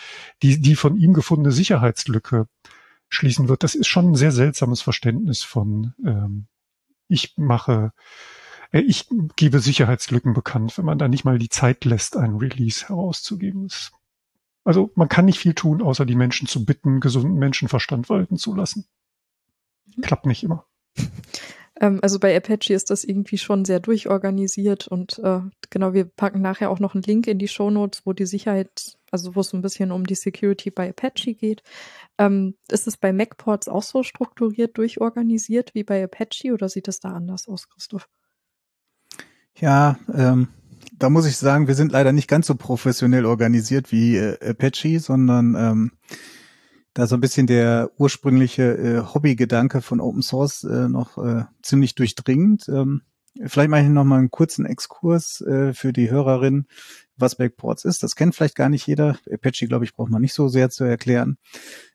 die 0.42 0.60
die 0.60 0.74
von 0.74 0.96
ihm 0.98 1.14
gefundene 1.14 1.52
Sicherheitslücke 1.52 2.48
schließen 3.08 3.48
wird. 3.48 3.62
Das 3.62 3.74
ist 3.74 3.88
schon 3.88 4.12
ein 4.12 4.14
sehr 4.14 4.32
seltsames 4.32 4.82
Verständnis 4.82 5.42
von 5.42 5.94
ähm, 6.04 6.46
ich 7.08 7.34
mache 7.38 7.92
äh, 8.72 8.80
ich 8.80 9.06
gebe 9.36 9.60
Sicherheitslücken 9.60 10.34
bekannt, 10.34 10.76
wenn 10.76 10.84
man 10.84 10.98
da 10.98 11.08
nicht 11.08 11.24
mal 11.24 11.38
die 11.38 11.48
Zeit 11.48 11.84
lässt, 11.84 12.16
einen 12.16 12.36
Release 12.36 12.88
herauszugeben. 12.88 13.68
Also 14.64 14.90
man 14.94 15.08
kann 15.08 15.24
nicht 15.24 15.38
viel 15.38 15.54
tun, 15.54 15.80
außer 15.80 16.04
die 16.04 16.14
Menschen 16.14 16.46
zu 16.46 16.64
bitten, 16.64 17.00
gesunden 17.00 17.38
Menschenverstand 17.38 18.10
walten 18.10 18.36
zu 18.36 18.54
lassen. 18.54 18.84
Mhm. 19.97 20.02
Klappt 20.02 20.26
nicht 20.26 20.42
immer. 20.42 20.64
Ähm, 21.80 22.00
also 22.02 22.18
bei 22.18 22.37
Apache 22.37 22.75
ist 22.75 22.90
das 22.90 23.04
irgendwie 23.04 23.38
schon 23.38 23.64
sehr 23.64 23.80
durchorganisiert 23.80 24.88
und 24.88 25.18
äh, 25.21 25.40
genau, 25.71 25.92
wir 25.92 26.04
packen 26.04 26.40
nachher 26.40 26.71
auch 26.71 26.80
noch 26.80 26.95
einen 26.95 27.02
Link 27.02 27.26
in 27.26 27.38
die 27.38 27.49
Show 27.49 27.71
Notes, 27.71 28.02
wo 28.04 28.12
die 28.12 28.26
Sicherheit, 28.26 28.97
also 29.11 29.35
wo 29.35 29.40
es 29.40 29.52
ein 29.52 29.62
bisschen 29.62 29.92
um 29.92 30.04
die 30.04 30.16
Security 30.16 30.71
bei 30.71 30.90
Apache 30.90 31.35
geht. 31.35 31.62
Ähm, 32.18 32.54
ist 32.71 32.87
es 32.87 32.97
bei 32.97 33.12
MacPorts 33.12 33.68
auch 33.68 33.83
so 33.83 34.02
strukturiert 34.02 34.76
durchorganisiert 34.76 35.75
wie 35.75 35.85
bei 35.85 36.02
Apache 36.02 36.52
oder 36.52 36.68
sieht 36.68 36.88
es 36.88 37.00
da 37.00 37.12
anders 37.12 37.49
aus, 37.49 37.68
Christoph? 37.68 38.09
Ja, 39.57 39.99
ähm, 40.12 40.49
da 40.97 41.11
muss 41.11 41.26
ich 41.26 41.37
sagen, 41.37 41.68
wir 41.68 41.75
sind 41.75 41.92
leider 41.92 42.12
nicht 42.12 42.28
ganz 42.28 42.47
so 42.47 42.54
professionell 42.54 43.25
organisiert 43.25 43.92
wie 43.92 44.16
äh, 44.16 44.50
Apache, 44.50 44.99
sondern 44.99 45.54
ähm, 45.54 45.92
da 46.95 47.07
so 47.07 47.16
ein 47.16 47.21
bisschen 47.21 47.47
der 47.47 47.90
ursprüngliche 47.97 48.62
äh, 48.76 49.14
Hobbygedanke 49.14 49.83
von 49.83 50.00
Open 50.00 50.23
Source 50.23 50.64
äh, 50.64 50.88
noch 50.88 51.18
äh, 51.18 51.45
ziemlich 51.62 51.95
durchdringend. 51.95 52.68
Ähm, 52.68 53.02
vielleicht 53.47 53.71
mache 53.71 53.83
ich 53.83 53.88
noch 53.88 54.04
mal 54.04 54.18
einen 54.18 54.30
kurzen 54.30 54.66
Exkurs 54.66 55.40
äh, 55.42 55.73
für 55.75 55.92
die 55.92 56.11
Hörerin, 56.11 56.66
was 57.16 57.37
Backports 57.37 57.85
ist. 57.85 58.02
Das 58.02 58.16
kennt 58.16 58.35
vielleicht 58.35 58.57
gar 58.57 58.68
nicht 58.68 58.87
jeder. 58.87 59.18
Apache, 59.30 59.66
glaube 59.66 59.85
ich, 59.85 59.95
braucht 59.95 60.11
man 60.11 60.23
nicht 60.23 60.35
so 60.35 60.49
sehr 60.49 60.71
zu 60.71 60.85
erklären. 60.85 61.38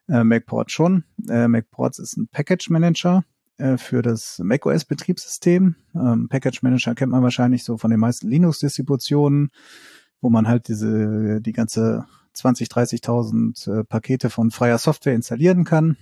Äh, 0.08 0.24
MacPort 0.24 0.72
schon. 0.72 1.06
Äh, 1.30 1.48
MacPorts 1.48 2.00
ist 2.00 2.18
ein 2.18 2.28
Package 2.28 2.70
Manager 2.70 3.24
äh, 3.58 3.78
für 3.78 4.02
das 4.02 4.40
macOS 4.40 4.86
Betriebssystem. 4.86 5.76
Ähm, 5.96 6.28
Package 6.30 6.62
Manager 6.62 6.96
kennt 6.96 7.12
man 7.12 7.24
wahrscheinlich 7.24 7.64
so 7.64 7.78
von 7.78 7.92
den 7.92 8.00
meisten 8.00 8.30
Linux-Distributionen, 8.30 9.52
wo 10.22 10.30
man 10.30 10.48
halt 10.48 10.68
diese 10.68 11.42
die 11.42 11.54
ganze 11.54 12.06
20, 12.34 12.68
30.000 12.68 13.80
äh, 13.80 13.84
Pakete 13.84 14.30
von 14.30 14.52
freier 14.52 14.78
Software 14.78 15.16
installieren 15.16 15.64
kann. 15.64 15.98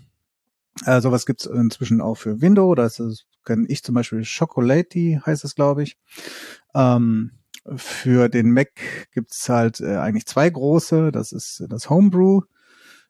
Äh, 0.86 1.02
sowas 1.02 1.26
gibt's 1.26 1.46
inzwischen 1.46 2.02
auch 2.02 2.16
für 2.16 2.42
Windows. 2.42 2.76
Das, 2.76 2.96
das 2.98 3.26
kenne 3.46 3.66
ich 3.68 3.84
zum 3.84 3.96
Beispiel 3.96 4.24
Chocolate, 4.24 5.22
heißt 5.26 5.44
es, 5.44 5.56
glaube 5.56 5.84
ich. 5.84 5.98
Ähm, 6.74 7.32
für 7.76 8.30
den 8.30 8.52
Mac 8.52 8.70
gibt's 9.14 9.48
halt 9.50 9.82
äh, 9.82 9.98
eigentlich 9.98 10.26
zwei 10.26 10.50
große. 10.50 11.12
Das 11.12 11.32
ist 11.32 11.64
das 11.70 11.90
Homebrew 11.90 12.42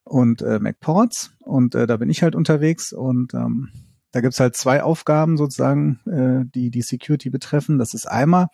und 0.03 0.41
äh, 0.41 0.59
Mac 0.59 0.79
Ports. 0.79 1.31
Und 1.39 1.75
äh, 1.75 1.87
da 1.87 1.97
bin 1.97 2.09
ich 2.09 2.23
halt 2.23 2.35
unterwegs. 2.35 2.91
Und 2.93 3.33
ähm, 3.33 3.69
da 4.11 4.21
gibt's 4.21 4.39
halt 4.39 4.55
zwei 4.55 4.83
Aufgaben 4.83 5.37
sozusagen, 5.37 5.99
äh, 6.05 6.49
die 6.53 6.69
die 6.69 6.81
Security 6.81 7.29
betreffen. 7.29 7.77
Das 7.77 7.93
ist 7.93 8.07
einmal 8.07 8.47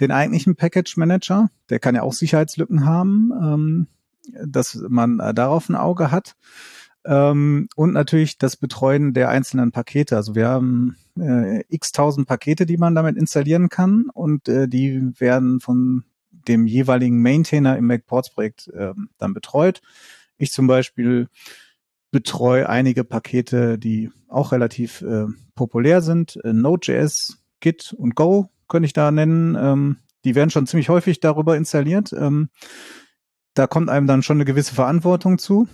den 0.00 0.10
eigentlichen 0.10 0.56
Package 0.56 0.96
Manager. 0.96 1.50
Der 1.70 1.80
kann 1.80 1.94
ja 1.94 2.02
auch 2.02 2.12
Sicherheitslücken 2.12 2.84
haben. 2.84 3.30
Ähm, 3.42 3.86
dass 4.44 4.74
man 4.88 5.20
äh, 5.20 5.34
darauf 5.34 5.68
ein 5.68 5.76
Auge 5.76 6.10
hat. 6.10 6.34
Ähm, 7.04 7.68
und 7.74 7.92
natürlich 7.92 8.38
das 8.38 8.56
Betreuen 8.56 9.12
der 9.14 9.28
einzelnen 9.28 9.72
Pakete. 9.72 10.16
Also 10.16 10.34
wir 10.34 10.48
haben 10.48 10.96
äh, 11.18 11.64
x 11.68 11.92
tausend 11.92 12.28
Pakete, 12.28 12.66
die 12.66 12.76
man 12.76 12.94
damit 12.94 13.16
installieren 13.16 13.68
kann 13.68 14.06
und 14.12 14.48
äh, 14.48 14.68
die 14.68 15.12
werden 15.18 15.60
von 15.60 16.04
dem 16.30 16.66
jeweiligen 16.66 17.20
Maintainer 17.20 17.76
im 17.76 17.86
MacPorts-Projekt 17.86 18.68
äh, 18.68 18.94
dann 19.18 19.34
betreut. 19.34 19.80
Ich 20.38 20.52
zum 20.52 20.66
Beispiel 20.66 21.28
betreue 22.10 22.68
einige 22.68 23.04
Pakete, 23.04 23.78
die 23.78 24.10
auch 24.28 24.52
relativ 24.52 25.02
äh, 25.02 25.26
populär 25.54 26.02
sind. 26.02 26.38
Äh, 26.44 26.52
Node.js, 26.52 27.38
Git 27.60 27.92
und 27.92 28.14
Go 28.14 28.50
könnte 28.68 28.86
ich 28.86 28.92
da 28.92 29.10
nennen. 29.10 29.56
Ähm, 29.58 29.96
die 30.24 30.34
werden 30.34 30.50
schon 30.50 30.66
ziemlich 30.66 30.88
häufig 30.88 31.20
darüber 31.20 31.56
installiert. 31.56 32.12
Ähm, 32.12 32.48
da 33.54 33.66
kommt 33.66 33.88
einem 33.90 34.06
dann 34.06 34.22
schon 34.22 34.38
eine 34.38 34.44
gewisse 34.44 34.74
Verantwortung 34.74 35.38
zu. 35.38 35.68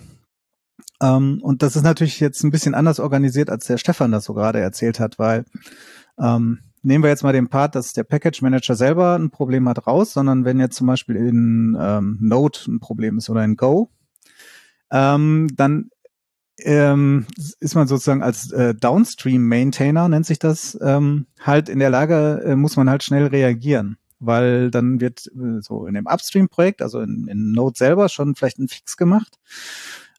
Ähm, 1.01 1.39
und 1.41 1.61
das 1.63 1.75
ist 1.75 1.83
natürlich 1.83 2.19
jetzt 2.19 2.43
ein 2.43 2.51
bisschen 2.51 2.75
anders 2.75 2.99
organisiert, 2.99 3.49
als 3.49 3.65
der 3.65 3.77
Stefan 3.77 4.11
das 4.11 4.25
so 4.25 4.33
gerade 4.33 4.59
erzählt 4.59 4.99
hat, 4.99 5.17
weil 5.19 5.45
ähm, 6.19 6.59
nehmen 6.81 7.03
wir 7.03 7.09
jetzt 7.09 7.23
mal 7.23 7.33
den 7.33 7.49
Part, 7.49 7.75
dass 7.75 7.93
der 7.93 8.03
Package 8.03 8.41
Manager 8.41 8.75
selber 8.75 9.15
ein 9.15 9.29
Problem 9.29 9.67
hat, 9.69 9.87
raus, 9.87 10.13
sondern 10.13 10.45
wenn 10.45 10.59
jetzt 10.59 10.75
zum 10.75 10.87
Beispiel 10.87 11.15
in 11.15 11.77
ähm, 11.79 12.17
Node 12.21 12.59
ein 12.67 12.79
Problem 12.79 13.17
ist 13.17 13.29
oder 13.29 13.43
in 13.43 13.55
Go, 13.55 13.89
ähm, 14.91 15.49
dann 15.55 15.89
ähm, 16.61 17.25
ist 17.61 17.75
man 17.75 17.87
sozusagen 17.87 18.21
als 18.21 18.51
äh, 18.51 18.75
Downstream 18.75 19.47
Maintainer, 19.47 20.09
nennt 20.09 20.25
sich 20.25 20.39
das, 20.39 20.77
ähm, 20.81 21.27
halt 21.39 21.69
in 21.69 21.79
der 21.79 21.89
Lage, 21.89 22.41
äh, 22.45 22.55
muss 22.55 22.75
man 22.75 22.89
halt 22.89 23.03
schnell 23.03 23.27
reagieren 23.27 23.97
weil 24.19 24.71
dann 24.71 24.99
wird 25.01 25.27
äh, 25.27 25.61
so 25.61 25.85
in 25.85 25.93
dem 25.93 26.07
Upstream-Projekt, 26.07 26.81
also 26.81 26.99
in, 26.99 27.27
in 27.27 27.51
Node 27.51 27.77
selber, 27.77 28.09
schon 28.09 28.35
vielleicht 28.35 28.59
ein 28.59 28.67
Fix 28.67 28.97
gemacht 28.97 29.39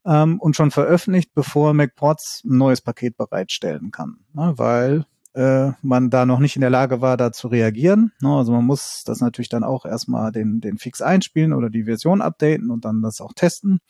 ähm, 0.04 0.40
und 0.40 0.56
schon 0.56 0.70
veröffentlicht, 0.70 1.32
bevor 1.34 1.74
MacPorts 1.74 2.42
ein 2.44 2.58
neues 2.58 2.80
Paket 2.80 3.16
bereitstellen 3.16 3.90
kann, 3.90 4.18
ne, 4.32 4.54
weil 4.56 5.06
äh, 5.34 5.72
man 5.82 6.10
da 6.10 6.26
noch 6.26 6.40
nicht 6.40 6.56
in 6.56 6.62
der 6.62 6.70
Lage 6.70 7.00
war, 7.00 7.16
da 7.16 7.32
zu 7.32 7.48
reagieren. 7.48 8.12
Ne, 8.20 8.30
also 8.30 8.52
man 8.52 8.64
muss 8.64 9.04
das 9.04 9.20
natürlich 9.20 9.48
dann 9.48 9.64
auch 9.64 9.84
erstmal 9.84 10.32
den, 10.32 10.60
den 10.60 10.78
Fix 10.78 11.02
einspielen 11.02 11.52
oder 11.52 11.70
die 11.70 11.84
Version 11.84 12.22
updaten 12.22 12.70
und 12.70 12.84
dann 12.84 13.02
das 13.02 13.20
auch 13.20 13.32
testen, 13.34 13.80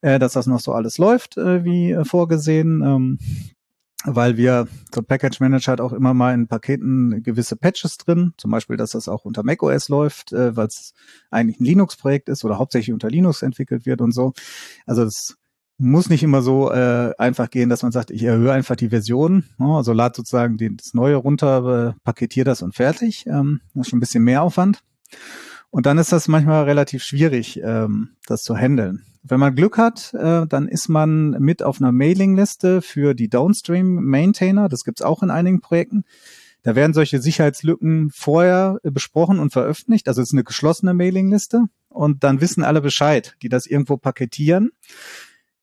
äh, 0.00 0.18
dass 0.18 0.32
das 0.34 0.46
noch 0.46 0.60
so 0.60 0.72
alles 0.72 0.98
läuft, 0.98 1.36
wie 1.36 1.96
vorgesehen. 2.04 2.82
Ähm, 2.82 3.18
weil 4.04 4.36
wir, 4.36 4.68
so 4.94 5.02
Package 5.02 5.40
Manager 5.40 5.72
hat 5.72 5.80
auch 5.80 5.92
immer 5.92 6.14
mal 6.14 6.32
in 6.32 6.46
Paketen 6.46 7.22
gewisse 7.22 7.56
Patches 7.56 7.98
drin, 7.98 8.32
zum 8.36 8.50
Beispiel, 8.50 8.76
dass 8.76 8.92
das 8.92 9.08
auch 9.08 9.24
unter 9.24 9.42
macOS 9.42 9.88
läuft, 9.88 10.32
äh, 10.32 10.56
weil 10.56 10.68
es 10.68 10.94
eigentlich 11.30 11.60
ein 11.60 11.64
Linux-Projekt 11.64 12.28
ist 12.28 12.44
oder 12.44 12.58
hauptsächlich 12.58 12.92
unter 12.92 13.10
Linux 13.10 13.42
entwickelt 13.42 13.86
wird 13.86 14.00
und 14.00 14.12
so. 14.12 14.34
Also 14.86 15.02
es 15.02 15.36
muss 15.78 16.10
nicht 16.10 16.22
immer 16.22 16.42
so 16.42 16.70
äh, 16.72 17.12
einfach 17.18 17.50
gehen, 17.50 17.68
dass 17.68 17.82
man 17.82 17.92
sagt, 17.92 18.10
ich 18.10 18.24
erhöhe 18.24 18.52
einfach 18.52 18.76
die 18.76 18.88
Version, 18.88 19.44
ne? 19.58 19.76
also 19.76 19.92
lad 19.92 20.16
sozusagen 20.16 20.58
den, 20.58 20.76
das 20.76 20.94
Neue 20.94 21.16
runter, 21.16 21.94
äh, 21.96 22.00
paketiere 22.04 22.44
das 22.44 22.62
und 22.62 22.74
fertig. 22.74 23.26
Ähm, 23.26 23.60
das 23.74 23.86
ist 23.86 23.90
schon 23.90 23.98
ein 23.98 24.00
bisschen 24.00 24.24
mehr 24.24 24.42
Aufwand. 24.42 24.82
Und 25.70 25.86
dann 25.86 25.98
ist 25.98 26.12
das 26.12 26.28
manchmal 26.28 26.64
relativ 26.64 27.02
schwierig, 27.02 27.60
ähm, 27.62 28.10
das 28.26 28.42
zu 28.42 28.56
handeln. 28.56 29.04
Wenn 29.28 29.40
man 29.40 29.54
Glück 29.54 29.78
hat, 29.78 30.14
äh, 30.14 30.46
dann 30.46 30.68
ist 30.68 30.88
man 30.88 31.30
mit 31.30 31.62
auf 31.62 31.80
einer 31.80 31.92
Mailingliste 31.92 32.82
für 32.82 33.14
die 33.14 33.28
Downstream 33.28 33.94
Maintainer. 34.04 34.68
Das 34.68 34.84
gibt's 34.84 35.02
auch 35.02 35.22
in 35.22 35.30
einigen 35.30 35.60
Projekten. 35.60 36.04
Da 36.62 36.74
werden 36.74 36.94
solche 36.94 37.20
Sicherheitslücken 37.20 38.10
vorher 38.10 38.78
besprochen 38.82 39.38
und 39.38 39.52
veröffentlicht. 39.52 40.08
Also 40.08 40.22
es 40.22 40.28
ist 40.28 40.34
eine 40.34 40.44
geschlossene 40.44 40.94
Mailingliste. 40.94 41.64
Und 41.88 42.24
dann 42.24 42.40
wissen 42.40 42.64
alle 42.64 42.80
Bescheid, 42.80 43.36
die 43.42 43.48
das 43.48 43.66
irgendwo 43.66 43.96
paketieren, 43.96 44.70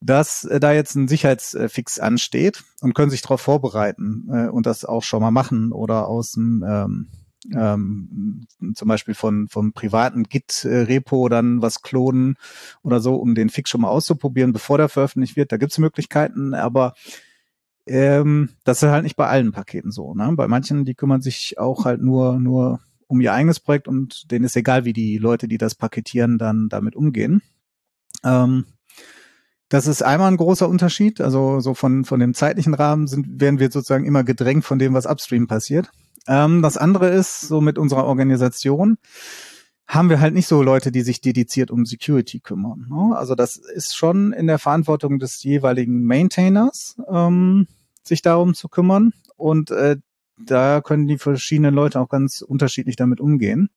dass 0.01 0.43
äh, 0.45 0.59
da 0.59 0.73
jetzt 0.73 0.95
ein 0.95 1.07
Sicherheitsfix 1.07 1.99
ansteht 1.99 2.63
und 2.81 2.93
können 2.93 3.11
sich 3.11 3.21
darauf 3.21 3.41
vorbereiten 3.41 4.27
äh, 4.31 4.47
und 4.47 4.65
das 4.65 4.85
auch 4.85 5.03
schon 5.03 5.21
mal 5.21 5.31
machen 5.31 5.71
oder 5.71 6.07
aus 6.07 6.31
dem 6.31 6.63
ähm, 6.67 7.07
ähm, 7.53 8.47
zum 8.73 8.87
Beispiel 8.87 9.13
von 9.13 9.47
vom 9.47 9.73
privaten 9.73 10.23
Git-Repo 10.23 11.29
dann 11.29 11.61
was 11.61 11.81
klonen 11.81 12.35
oder 12.81 12.99
so, 12.99 13.15
um 13.15 13.35
den 13.35 13.49
Fix 13.49 13.69
schon 13.69 13.81
mal 13.81 13.89
auszuprobieren, 13.89 14.53
bevor 14.53 14.77
der 14.77 14.89
veröffentlicht 14.89 15.35
wird. 15.35 15.51
Da 15.51 15.57
gibt's 15.57 15.77
Möglichkeiten, 15.77 16.53
aber 16.53 16.93
ähm, 17.85 18.49
das 18.63 18.81
ist 18.81 18.89
halt 18.89 19.03
nicht 19.03 19.15
bei 19.15 19.27
allen 19.27 19.51
Paketen 19.51 19.91
so. 19.91 20.13
Ne? 20.13 20.33
Bei 20.35 20.47
manchen, 20.47 20.85
die 20.85 20.95
kümmern 20.95 21.21
sich 21.21 21.57
auch 21.59 21.85
halt 21.85 22.01
nur 22.01 22.39
nur 22.39 22.79
um 23.07 23.21
ihr 23.21 23.33
eigenes 23.33 23.59
Projekt 23.59 23.87
und 23.87 24.31
denen 24.31 24.45
ist 24.45 24.55
egal, 24.55 24.85
wie 24.85 24.93
die 24.93 25.17
Leute, 25.17 25.47
die 25.47 25.57
das 25.57 25.75
paketieren, 25.75 26.37
dann 26.37 26.69
damit 26.69 26.95
umgehen. 26.95 27.41
Ähm, 28.23 28.65
das 29.69 29.87
ist 29.87 30.03
einmal 30.03 30.31
ein 30.31 30.37
großer 30.37 30.69
Unterschied. 30.69 31.21
Also 31.21 31.59
so 31.59 31.73
von, 31.73 32.05
von 32.05 32.19
dem 32.19 32.33
zeitlichen 32.33 32.73
Rahmen 32.73 33.07
sind, 33.07 33.41
werden 33.41 33.59
wir 33.59 33.71
sozusagen 33.71 34.05
immer 34.05 34.23
gedrängt 34.23 34.65
von 34.65 34.79
dem, 34.79 34.93
was 34.93 35.05
upstream 35.05 35.47
passiert. 35.47 35.91
Ähm, 36.27 36.61
das 36.61 36.77
andere 36.77 37.09
ist, 37.09 37.41
so 37.41 37.61
mit 37.61 37.77
unserer 37.77 38.05
Organisation 38.05 38.97
haben 39.87 40.09
wir 40.09 40.19
halt 40.19 40.33
nicht 40.33 40.47
so 40.47 40.63
Leute, 40.63 40.91
die 40.91 41.01
sich 41.01 41.21
dediziert 41.21 41.69
um 41.69 41.85
Security 41.85 42.39
kümmern. 42.39 42.87
Ne? 42.89 43.15
Also 43.15 43.35
das 43.35 43.57
ist 43.57 43.95
schon 43.95 44.33
in 44.33 44.47
der 44.47 44.57
Verantwortung 44.57 45.19
des 45.19 45.43
jeweiligen 45.43 46.03
Maintainers, 46.03 46.97
ähm, 47.07 47.67
sich 48.03 48.21
darum 48.21 48.55
zu 48.55 48.67
kümmern. 48.67 49.13
Und 49.37 49.69
äh, 49.71 49.97
da 50.37 50.81
können 50.81 51.07
die 51.07 51.17
verschiedenen 51.17 51.73
Leute 51.73 51.99
auch 51.99 52.09
ganz 52.09 52.41
unterschiedlich 52.41 52.95
damit 52.95 53.19
umgehen. 53.19 53.69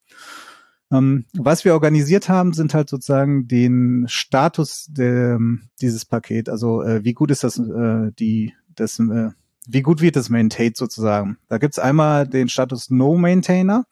Ähm, 0.90 1.26
was 1.34 1.66
wir 1.66 1.74
organisiert 1.74 2.30
haben, 2.30 2.54
sind 2.54 2.72
halt 2.72 2.88
sozusagen 2.88 3.46
den 3.46 4.06
Status 4.08 4.86
der, 4.88 5.38
dieses 5.80 6.06
Paket. 6.06 6.48
Also 6.48 6.82
äh, 6.82 7.04
wie 7.04 7.12
gut 7.12 7.30
ist 7.30 7.44
das 7.44 7.58
äh, 7.58 8.10
die 8.18 8.54
das, 8.74 8.98
äh, 8.98 9.30
wie 9.68 9.82
gut 9.82 10.00
wird 10.00 10.16
das 10.16 10.30
maintained 10.30 10.76
sozusagen. 10.76 11.38
Da 11.48 11.58
gibt's 11.58 11.78
einmal 11.78 12.26
den 12.26 12.48
Status 12.48 12.90
No 12.90 13.16
Maintainer. 13.16 13.84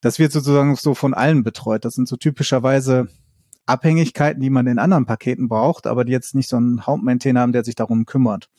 Das 0.00 0.18
wird 0.18 0.32
sozusagen 0.32 0.76
so 0.76 0.94
von 0.94 1.14
allen 1.14 1.42
betreut. 1.42 1.84
Das 1.84 1.94
sind 1.94 2.08
so 2.08 2.16
typischerweise 2.16 3.08
Abhängigkeiten, 3.66 4.40
die 4.40 4.50
man 4.50 4.66
in 4.66 4.78
anderen 4.78 5.06
Paketen 5.06 5.48
braucht, 5.48 5.86
aber 5.86 6.04
die 6.04 6.12
jetzt 6.12 6.34
nicht 6.34 6.48
so 6.48 6.56
einen 6.56 6.86
Hauptmaintainer 6.86 7.40
haben, 7.40 7.52
der 7.52 7.64
sich 7.64 7.74
darum 7.74 8.06
kümmert. 8.06 8.50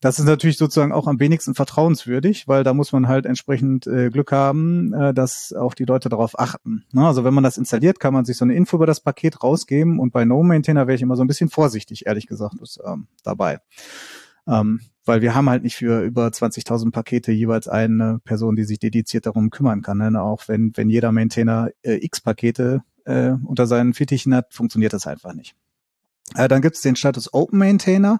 Das 0.00 0.18
ist 0.18 0.26
natürlich 0.26 0.58
sozusagen 0.58 0.92
auch 0.92 1.06
am 1.06 1.20
wenigsten 1.20 1.54
vertrauenswürdig, 1.54 2.46
weil 2.46 2.62
da 2.62 2.74
muss 2.74 2.92
man 2.92 3.08
halt 3.08 3.24
entsprechend 3.24 3.86
äh, 3.86 4.10
Glück 4.10 4.30
haben, 4.30 4.92
äh, 4.92 5.14
dass 5.14 5.54
auch 5.54 5.72
die 5.72 5.86
Leute 5.86 6.10
darauf 6.10 6.38
achten. 6.38 6.84
Ne? 6.92 7.06
Also 7.06 7.24
wenn 7.24 7.32
man 7.32 7.44
das 7.44 7.56
installiert, 7.56 7.98
kann 7.98 8.12
man 8.12 8.26
sich 8.26 8.36
so 8.36 8.44
eine 8.44 8.54
Info 8.54 8.76
über 8.76 8.86
das 8.86 9.00
Paket 9.00 9.42
rausgeben 9.42 9.98
und 9.98 10.12
bei 10.12 10.26
No 10.26 10.42
Maintainer 10.42 10.86
wäre 10.86 10.96
ich 10.96 11.02
immer 11.02 11.16
so 11.16 11.24
ein 11.24 11.28
bisschen 11.28 11.48
vorsichtig, 11.48 12.04
ehrlich 12.06 12.26
gesagt, 12.26 12.60
ist, 12.60 12.78
ähm, 12.86 13.06
dabei. 13.22 13.60
Ähm, 14.46 14.80
weil 15.04 15.22
wir 15.22 15.34
haben 15.34 15.48
halt 15.48 15.62
nicht 15.62 15.76
für 15.76 16.02
über 16.02 16.26
20.000 16.26 16.90
Pakete 16.90 17.32
jeweils 17.32 17.68
eine 17.68 18.20
Person, 18.24 18.56
die 18.56 18.64
sich 18.64 18.78
dediziert 18.78 19.26
darum 19.26 19.50
kümmern 19.50 19.82
kann. 19.82 19.98
Ne? 19.98 20.20
Auch 20.20 20.48
wenn, 20.48 20.72
wenn 20.74 20.90
jeder 20.90 21.12
Maintainer 21.12 21.70
äh, 21.82 22.04
x 22.04 22.20
Pakete 22.20 22.82
äh, 23.04 23.30
unter 23.44 23.66
seinen 23.66 23.94
Fittichen 23.94 24.34
hat, 24.34 24.52
funktioniert 24.52 24.92
das 24.92 25.06
einfach 25.06 25.32
nicht. 25.32 25.54
Äh, 26.34 26.48
dann 26.48 26.60
gibt 26.60 26.76
es 26.76 26.82
den 26.82 26.96
Status 26.96 27.32
Open 27.32 27.58
Maintainer. 27.58 28.18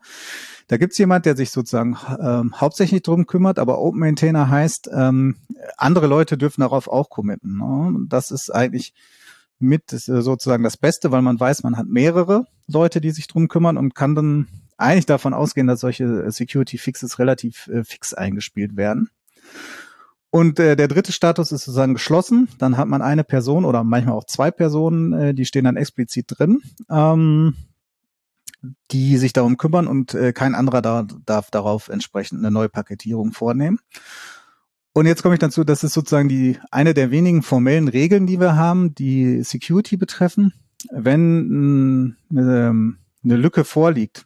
Da 0.69 0.77
gibt 0.77 0.93
es 0.93 0.99
jemand, 0.99 1.27
der 1.27 1.37
sich 1.37 1.51
sozusagen 1.51 1.97
ähm, 2.21 2.61
hauptsächlich 2.61 3.03
drum 3.03 3.27
kümmert, 3.27 3.59
aber 3.59 3.81
Open 3.81 4.01
Maintainer 4.01 4.49
heißt, 4.49 4.91
ähm, 4.93 5.37
andere 5.77 6.07
Leute 6.07 6.39
dürfen 6.39 6.61
darauf 6.61 6.89
auch 6.89 7.11
committen. 7.11 7.59
Ne? 7.59 8.07
Das 8.09 8.31
ist 8.31 8.51
eigentlich 8.55 8.95
mit 9.59 9.93
äh, 9.93 9.99
sozusagen 9.99 10.63
das 10.63 10.77
Beste, 10.77 11.11
weil 11.11 11.23
man 11.23 11.39
weiß, 11.39 11.63
man 11.63 11.77
hat 11.77 11.87
mehrere 11.87 12.47
Leute, 12.69 13.01
die 13.01 13.11
sich 13.11 13.27
drum 13.27 13.49
kümmern 13.49 13.77
und 13.77 13.95
kann 13.95 14.15
dann 14.15 14.47
eigentlich 14.79 15.07
davon 15.07 15.35
ausgehen, 15.35 15.67
dass 15.67 15.81
solche 15.81 16.31
Security 16.31 16.79
Fixes 16.79 17.19
relativ 17.19 17.69
äh, 17.69 17.85
fix 17.85 18.15
eingespielt 18.15 18.77
werden. 18.77 19.11
Und 20.31 20.59
äh, 20.59 20.77
der 20.77 20.89
dritte 20.89 21.13
Status 21.13 21.53
ist 21.53 21.65
sozusagen 21.65 21.95
geschlossen. 21.95 22.49
Dann 22.59 22.77
hat 22.77 22.89
man 22.89 23.01
eine 23.01 23.25
Person 23.25 23.65
oder 23.65 23.85
manchmal 23.85 24.15
auch 24.15 24.25
zwei 24.25 24.51
Personen, 24.51 25.13
äh, 25.13 25.35
die 25.35 25.47
stehen 25.47 25.65
dann 25.65 25.77
explizit 25.77 26.27
drin. 26.29 26.61
Ähm, 26.91 27.55
die 28.91 29.17
sich 29.17 29.33
darum 29.33 29.57
kümmern 29.57 29.87
und 29.87 30.15
äh, 30.15 30.33
kein 30.33 30.55
anderer 30.55 30.83
da, 30.83 31.07
darf 31.25 31.51
darauf 31.51 31.89
entsprechend 31.89 32.41
eine 32.41 32.51
neue 32.51 32.69
Paketierung 32.69 33.33
vornehmen. 33.33 33.79
Und 34.93 35.07
jetzt 35.07 35.23
komme 35.23 35.35
ich 35.35 35.39
dazu, 35.39 35.63
das 35.63 35.85
ist 35.85 35.93
sozusagen 35.93 36.29
die 36.29 36.59
eine 36.71 36.95
der 36.95 37.11
wenigen 37.11 37.43
formellen 37.43 37.89
Regeln, 37.89 38.27
die 38.27 38.41
wir 38.41 38.57
haben, 38.57 38.95
die 38.95 39.43
Security 39.43 39.97
betreffen. 39.97 40.55
Wenn 40.91 42.17
eine, 42.31 42.97
eine 43.23 43.37
Lücke 43.37 43.65
vorliegt, 43.65 44.26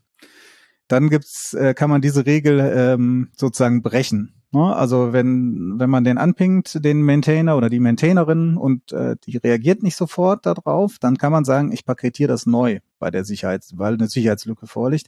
dann 0.91 1.09
gibt's, 1.09 1.55
äh, 1.55 1.75
kann 1.75 1.91
man 1.91 2.01
diese 2.01 2.27
Regel 2.27 2.61
ähm, 2.61 3.31
sozusagen 3.37 3.83
brechen. 3.83 4.35
Ne? 4.53 4.75
Also 4.75 5.13
wenn, 5.13 5.79
wenn 5.79 5.89
man 5.89 6.03
den 6.03 6.19
anpingt, 6.19 6.85
den 6.85 7.03
Maintainer 7.03 7.57
oder 7.57 7.71
die 7.71 7.79
Maintainerin 7.79 8.57
und 8.57 8.91
äh, 8.91 9.15
die 9.25 9.37
reagiert 9.37 9.85
nicht 9.85 9.95
sofort 9.95 10.47
darauf, 10.47 10.99
dann 10.99 11.17
kann 11.17 11.31
man 11.31 11.45
sagen, 11.45 11.71
ich 11.71 11.85
paketiere 11.85 12.27
das 12.27 12.47
neu 12.47 12.81
bei 12.99 13.13
der 13.13 13.25
Sicherheit, 13.25 13.65
weil 13.75 13.95
eine 13.95 14.09
Sicherheitslücke 14.09 14.67
vorliegt 14.67 15.07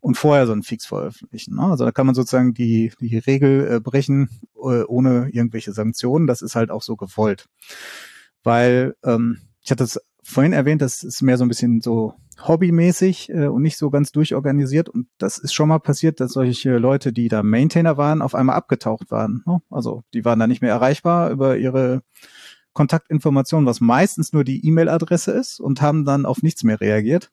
und 0.00 0.16
vorher 0.16 0.46
so 0.46 0.52
einen 0.52 0.62
Fix 0.62 0.86
veröffentlichen. 0.86 1.56
Ne? 1.56 1.64
Also 1.64 1.84
da 1.84 1.92
kann 1.92 2.06
man 2.06 2.14
sozusagen 2.14 2.54
die, 2.54 2.92
die 2.98 3.18
Regel 3.18 3.70
äh, 3.70 3.80
brechen 3.80 4.30
äh, 4.54 4.82
ohne 4.84 5.28
irgendwelche 5.30 5.74
Sanktionen. 5.74 6.26
Das 6.26 6.40
ist 6.40 6.56
halt 6.56 6.70
auch 6.70 6.82
so 6.82 6.96
gewollt. 6.96 7.46
Weil 8.42 8.94
ähm, 9.04 9.40
ich 9.60 9.70
hatte 9.70 9.84
es 9.84 10.00
vorhin 10.28 10.52
erwähnt, 10.52 10.82
das 10.82 11.02
ist 11.02 11.22
mehr 11.22 11.38
so 11.38 11.44
ein 11.44 11.48
bisschen 11.48 11.80
so 11.80 12.14
hobbymäßig 12.46 13.30
äh, 13.30 13.46
und 13.46 13.62
nicht 13.62 13.78
so 13.78 13.90
ganz 13.90 14.12
durchorganisiert. 14.12 14.88
Und 14.88 15.08
das 15.18 15.38
ist 15.38 15.54
schon 15.54 15.68
mal 15.68 15.80
passiert, 15.80 16.20
dass 16.20 16.32
solche 16.32 16.76
Leute, 16.78 17.12
die 17.12 17.28
da 17.28 17.42
Maintainer 17.42 17.96
waren, 17.96 18.22
auf 18.22 18.34
einmal 18.34 18.56
abgetaucht 18.56 19.10
waren. 19.10 19.42
Ne? 19.46 19.60
Also 19.70 20.04
die 20.14 20.24
waren 20.24 20.38
da 20.38 20.46
nicht 20.46 20.62
mehr 20.62 20.70
erreichbar 20.70 21.30
über 21.30 21.56
ihre 21.56 22.02
Kontaktinformationen, 22.74 23.66
was 23.66 23.80
meistens 23.80 24.32
nur 24.32 24.44
die 24.44 24.64
E-Mail-Adresse 24.66 25.32
ist 25.32 25.58
und 25.58 25.82
haben 25.82 26.04
dann 26.04 26.26
auf 26.26 26.42
nichts 26.42 26.62
mehr 26.62 26.80
reagiert. 26.80 27.32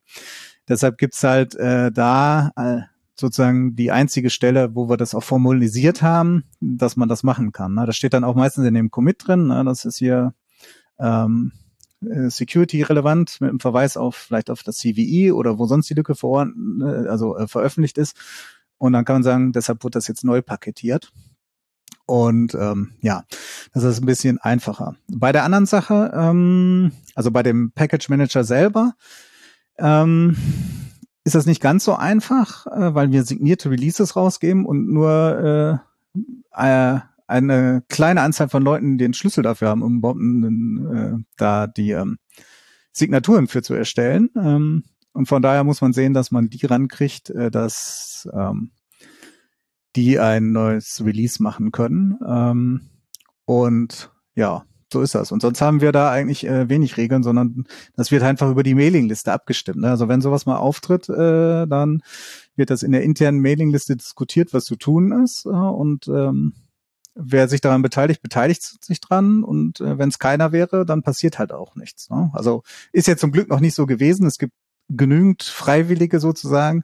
Deshalb 0.67 0.97
gibt's 0.97 1.23
halt 1.23 1.53
äh, 1.55 1.91
da 1.91 2.51
äh, 2.55 2.81
sozusagen 3.13 3.75
die 3.75 3.91
einzige 3.91 4.29
Stelle, 4.29 4.73
wo 4.73 4.89
wir 4.89 4.97
das 4.97 5.13
auch 5.13 5.23
formalisiert 5.23 6.01
haben, 6.01 6.45
dass 6.61 6.95
man 6.95 7.09
das 7.09 7.23
machen 7.23 7.51
kann. 7.51 7.75
Ne? 7.75 7.85
Das 7.85 7.95
steht 7.95 8.13
dann 8.13 8.23
auch 8.23 8.35
meistens 8.35 8.65
in 8.65 8.73
dem 8.73 8.89
Commit 8.89 9.27
drin. 9.27 9.47
Ne? 9.47 9.63
Das 9.65 9.85
ist 9.85 9.97
hier 9.97 10.33
ähm, 10.97 11.51
äh, 11.53 11.64
Security 12.29 12.81
relevant 12.81 13.39
mit 13.41 13.49
einem 13.49 13.59
Verweis 13.59 13.97
auf 13.97 14.15
vielleicht 14.15 14.49
auf 14.49 14.63
das 14.63 14.77
CVE 14.77 15.33
oder 15.33 15.57
wo 15.59 15.65
sonst 15.65 15.89
die 15.89 15.93
Lücke 15.93 16.15
vor, 16.15 16.45
ne, 16.45 17.07
also 17.09 17.37
äh, 17.37 17.47
veröffentlicht 17.47 17.97
ist. 17.97 18.15
Und 18.77 18.93
dann 18.93 19.05
kann 19.05 19.17
man 19.17 19.23
sagen, 19.23 19.51
deshalb 19.51 19.83
wird 19.83 19.95
das 19.95 20.07
jetzt 20.07 20.23
neu 20.23 20.41
paketiert. 20.41 21.11
Und 22.05 22.53
ähm, 22.53 22.91
ja, 23.01 23.23
das 23.73 23.83
ist 23.83 24.01
ein 24.01 24.05
bisschen 24.05 24.37
einfacher. 24.37 24.95
Bei 25.07 25.31
der 25.31 25.43
anderen 25.43 25.65
Sache, 25.65 26.11
ähm, 26.15 26.91
also 27.15 27.31
bei 27.31 27.41
dem 27.41 27.71
Package 27.71 28.09
Manager 28.09 28.43
selber, 28.43 28.93
ähm, 29.79 30.37
ist 31.23 31.33
das 31.33 31.47
nicht 31.47 31.61
ganz 31.61 31.83
so 31.83 31.95
einfach, 31.95 32.67
äh, 32.67 32.93
weil 32.93 33.11
wir 33.11 33.23
signierte 33.23 33.71
Releases 33.71 34.15
rausgeben 34.15 34.65
und 34.65 34.87
nur 34.87 35.81
äh, 36.55 36.95
äh, 36.95 36.99
eine 37.27 37.83
kleine 37.89 38.21
Anzahl 38.21 38.49
von 38.49 38.63
Leuten 38.63 38.97
den 38.97 39.13
Schlüssel 39.13 39.43
dafür 39.43 39.69
haben, 39.69 39.81
um 39.81 39.97
überhaupt 39.97 40.19
äh, 40.19 41.23
da 41.37 41.67
die 41.67 41.91
ähm, 41.91 42.17
Signaturen 42.91 43.47
für 43.47 43.61
zu 43.61 43.73
erstellen. 43.73 44.29
Ähm, 44.35 44.83
und 45.13 45.27
von 45.27 45.41
daher 45.41 45.63
muss 45.63 45.81
man 45.81 45.93
sehen, 45.93 46.13
dass 46.13 46.31
man 46.31 46.49
die 46.49 46.65
rankriegt, 46.65 47.29
äh, 47.29 47.49
dass 47.49 48.27
ähm, 48.33 48.71
die 49.95 50.19
ein 50.19 50.51
neues 50.51 51.03
Release 51.03 51.41
machen 51.41 51.71
können. 51.71 52.17
Ähm, 52.27 52.81
und 53.45 54.11
ja, 54.35 54.65
so 54.91 55.01
ist 55.01 55.15
das. 55.15 55.31
Und 55.31 55.41
sonst 55.41 55.61
haben 55.61 55.81
wir 55.81 55.91
da 55.91 56.11
eigentlich 56.11 56.45
äh, 56.45 56.69
wenig 56.69 56.97
Regeln, 56.97 57.23
sondern 57.23 57.65
das 57.95 58.11
wird 58.11 58.23
einfach 58.23 58.49
über 58.49 58.63
die 58.63 58.75
Mailingliste 58.75 59.31
abgestimmt. 59.31 59.81
Ne? 59.81 59.89
Also 59.89 60.07
wenn 60.07 60.21
sowas 60.21 60.45
mal 60.45 60.57
auftritt, 60.57 61.09
äh, 61.09 61.65
dann 61.65 62.01
wird 62.55 62.69
das 62.69 62.83
in 62.83 62.91
der 62.91 63.03
internen 63.03 63.41
Mailingliste 63.41 63.95
diskutiert, 63.95 64.53
was 64.53 64.65
zu 64.65 64.75
tun 64.75 65.11
ist. 65.23 65.45
Äh, 65.45 65.49
und 65.49 66.07
ähm, 66.07 66.53
wer 67.15 67.47
sich 67.47 67.61
daran 67.61 67.81
beteiligt, 67.81 68.21
beteiligt 68.21 68.83
sich 68.83 68.99
dran 68.99 69.43
und 69.43 69.79
äh, 69.79 69.97
wenn 69.97 70.09
es 70.09 70.19
keiner 70.19 70.51
wäre, 70.51 70.85
dann 70.85 71.01
passiert 71.01 71.39
halt 71.39 71.51
auch 71.51 71.75
nichts. 71.75 72.09
Ne? 72.09 72.29
Also 72.33 72.63
ist 72.91 73.07
jetzt 73.07 73.21
zum 73.21 73.31
Glück 73.31 73.49
noch 73.49 73.61
nicht 73.61 73.73
so 73.73 73.85
gewesen. 73.85 74.27
Es 74.27 74.37
gibt 74.37 74.53
genügend 74.89 75.43
Freiwillige 75.43 76.19
sozusagen, 76.19 76.83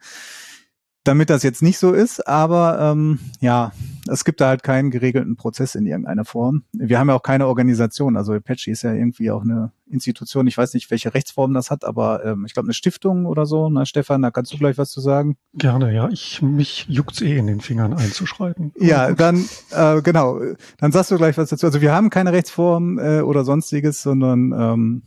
damit 1.03 1.29
das 1.29 1.41
jetzt 1.43 1.63
nicht 1.63 1.79
so 1.79 1.93
ist, 1.93 2.27
aber 2.27 2.79
ähm, 2.79 3.19
ja, 3.39 3.71
es 4.07 4.23
gibt 4.23 4.39
da 4.39 4.49
halt 4.49 4.61
keinen 4.61 4.91
geregelten 4.91 5.35
Prozess 5.35 5.75
in 5.75 5.87
irgendeiner 5.87 6.25
Form. 6.25 6.63
Wir 6.73 6.99
haben 6.99 7.09
ja 7.09 7.15
auch 7.15 7.23
keine 7.23 7.47
Organisation, 7.47 8.17
also 8.17 8.33
Apache 8.33 8.69
ist 8.69 8.83
ja 8.83 8.93
irgendwie 8.93 9.31
auch 9.31 9.41
eine 9.41 9.71
Institution, 9.87 10.47
ich 10.47 10.57
weiß 10.57 10.73
nicht, 10.73 10.91
welche 10.91 11.13
Rechtsform 11.13 11.53
das 11.53 11.71
hat, 11.71 11.85
aber 11.85 12.23
ähm, 12.23 12.45
ich 12.45 12.53
glaube 12.53 12.67
eine 12.67 12.73
Stiftung 12.73 13.25
oder 13.25 13.45
so. 13.45 13.69
Na 13.69 13.85
Stefan, 13.85 14.21
da 14.21 14.31
kannst 14.31 14.53
du 14.53 14.57
gleich 14.57 14.77
was 14.77 14.91
zu 14.91 15.01
sagen. 15.01 15.37
Gerne, 15.53 15.93
ja, 15.93 16.07
ich 16.09 16.41
mich 16.41 16.85
juckt's 16.87 17.21
eh 17.21 17.37
in 17.37 17.47
den 17.47 17.61
Fingern 17.61 17.93
einzuschreiten. 17.93 18.71
Ja, 18.77 19.11
dann 19.11 19.45
äh, 19.71 20.01
genau, 20.01 20.39
dann 20.77 20.91
sagst 20.91 21.11
du 21.11 21.17
gleich 21.17 21.37
was 21.37 21.49
dazu. 21.49 21.65
Also 21.65 21.81
wir 21.81 21.93
haben 21.93 22.09
keine 22.09 22.31
Rechtsform 22.31 22.99
äh, 22.99 23.21
oder 23.21 23.43
sonstiges, 23.43 24.01
sondern 24.01 24.53
ähm, 24.57 25.01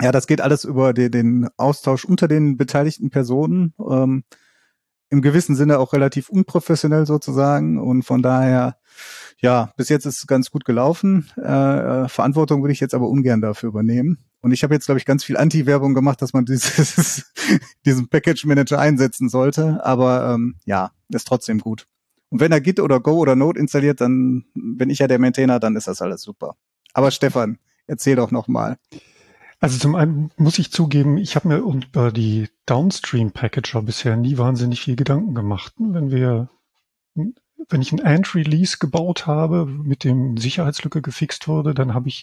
ja, 0.00 0.12
das 0.12 0.26
geht 0.26 0.40
alles 0.40 0.64
über 0.64 0.92
den, 0.92 1.10
den 1.10 1.48
Austausch 1.56 2.04
unter 2.04 2.28
den 2.28 2.56
beteiligten 2.56 3.10
Personen. 3.10 3.74
Ähm, 3.78 4.24
im 5.10 5.22
gewissen 5.22 5.56
Sinne 5.56 5.78
auch 5.78 5.92
relativ 5.92 6.28
unprofessionell 6.28 7.06
sozusagen 7.06 7.78
und 7.78 8.02
von 8.02 8.22
daher, 8.22 8.76
ja, 9.40 9.72
bis 9.76 9.88
jetzt 9.88 10.04
ist 10.04 10.18
es 10.18 10.26
ganz 10.26 10.50
gut 10.50 10.64
gelaufen. 10.64 11.30
Äh, 11.36 11.42
äh 12.04 12.08
Verantwortung 12.08 12.62
würde 12.62 12.72
ich 12.72 12.80
jetzt 12.80 12.94
aber 12.94 13.08
ungern 13.08 13.40
dafür 13.40 13.68
übernehmen. 13.68 14.18
Und 14.40 14.52
ich 14.52 14.62
habe 14.62 14.74
jetzt, 14.74 14.86
glaube 14.86 14.98
ich, 14.98 15.04
ganz 15.04 15.24
viel 15.24 15.36
Anti-Werbung 15.36 15.94
gemacht, 15.94 16.22
dass 16.22 16.32
man 16.32 16.44
dieses, 16.46 17.32
diesen 17.84 18.08
Package 18.08 18.44
Manager 18.44 18.78
einsetzen 18.78 19.28
sollte. 19.28 19.84
Aber 19.84 20.34
ähm, 20.34 20.56
ja, 20.64 20.92
ist 21.08 21.26
trotzdem 21.26 21.58
gut. 21.58 21.86
Und 22.30 22.40
wenn 22.40 22.52
er 22.52 22.60
Git 22.60 22.80
oder 22.80 23.00
Go 23.00 23.12
oder 23.12 23.36
Node 23.36 23.58
installiert, 23.58 24.00
dann 24.00 24.44
bin 24.54 24.90
ich 24.90 24.98
ja 24.98 25.06
der 25.06 25.18
Maintainer, 25.18 25.58
dann 25.60 25.76
ist 25.76 25.88
das 25.88 26.02
alles 26.02 26.22
super. 26.22 26.56
Aber 26.92 27.10
Stefan, 27.10 27.58
erzähl 27.86 28.16
doch 28.16 28.30
noch 28.30 28.48
mal. 28.48 28.76
Also 29.60 29.78
zum 29.78 29.96
einen 29.96 30.30
muss 30.36 30.58
ich 30.60 30.70
zugeben, 30.70 31.16
ich 31.18 31.34
habe 31.34 31.48
mir 31.48 31.56
über 31.58 32.12
die 32.12 32.48
Downstream-Packager 32.66 33.82
bisher 33.82 34.16
nie 34.16 34.38
wahnsinnig 34.38 34.82
viel 34.82 34.94
Gedanken 34.94 35.34
gemacht. 35.34 35.74
Wenn 35.78 36.12
wir, 36.12 36.48
wenn 37.14 37.82
ich 37.82 37.90
ein 37.90 38.00
Ant-Release 38.00 38.78
gebaut 38.78 39.26
habe, 39.26 39.66
mit 39.66 40.04
dem 40.04 40.36
Sicherheitslücke 40.36 41.02
gefixt 41.02 41.48
wurde, 41.48 41.74
dann 41.74 41.92
habe 41.92 42.08
ich 42.08 42.22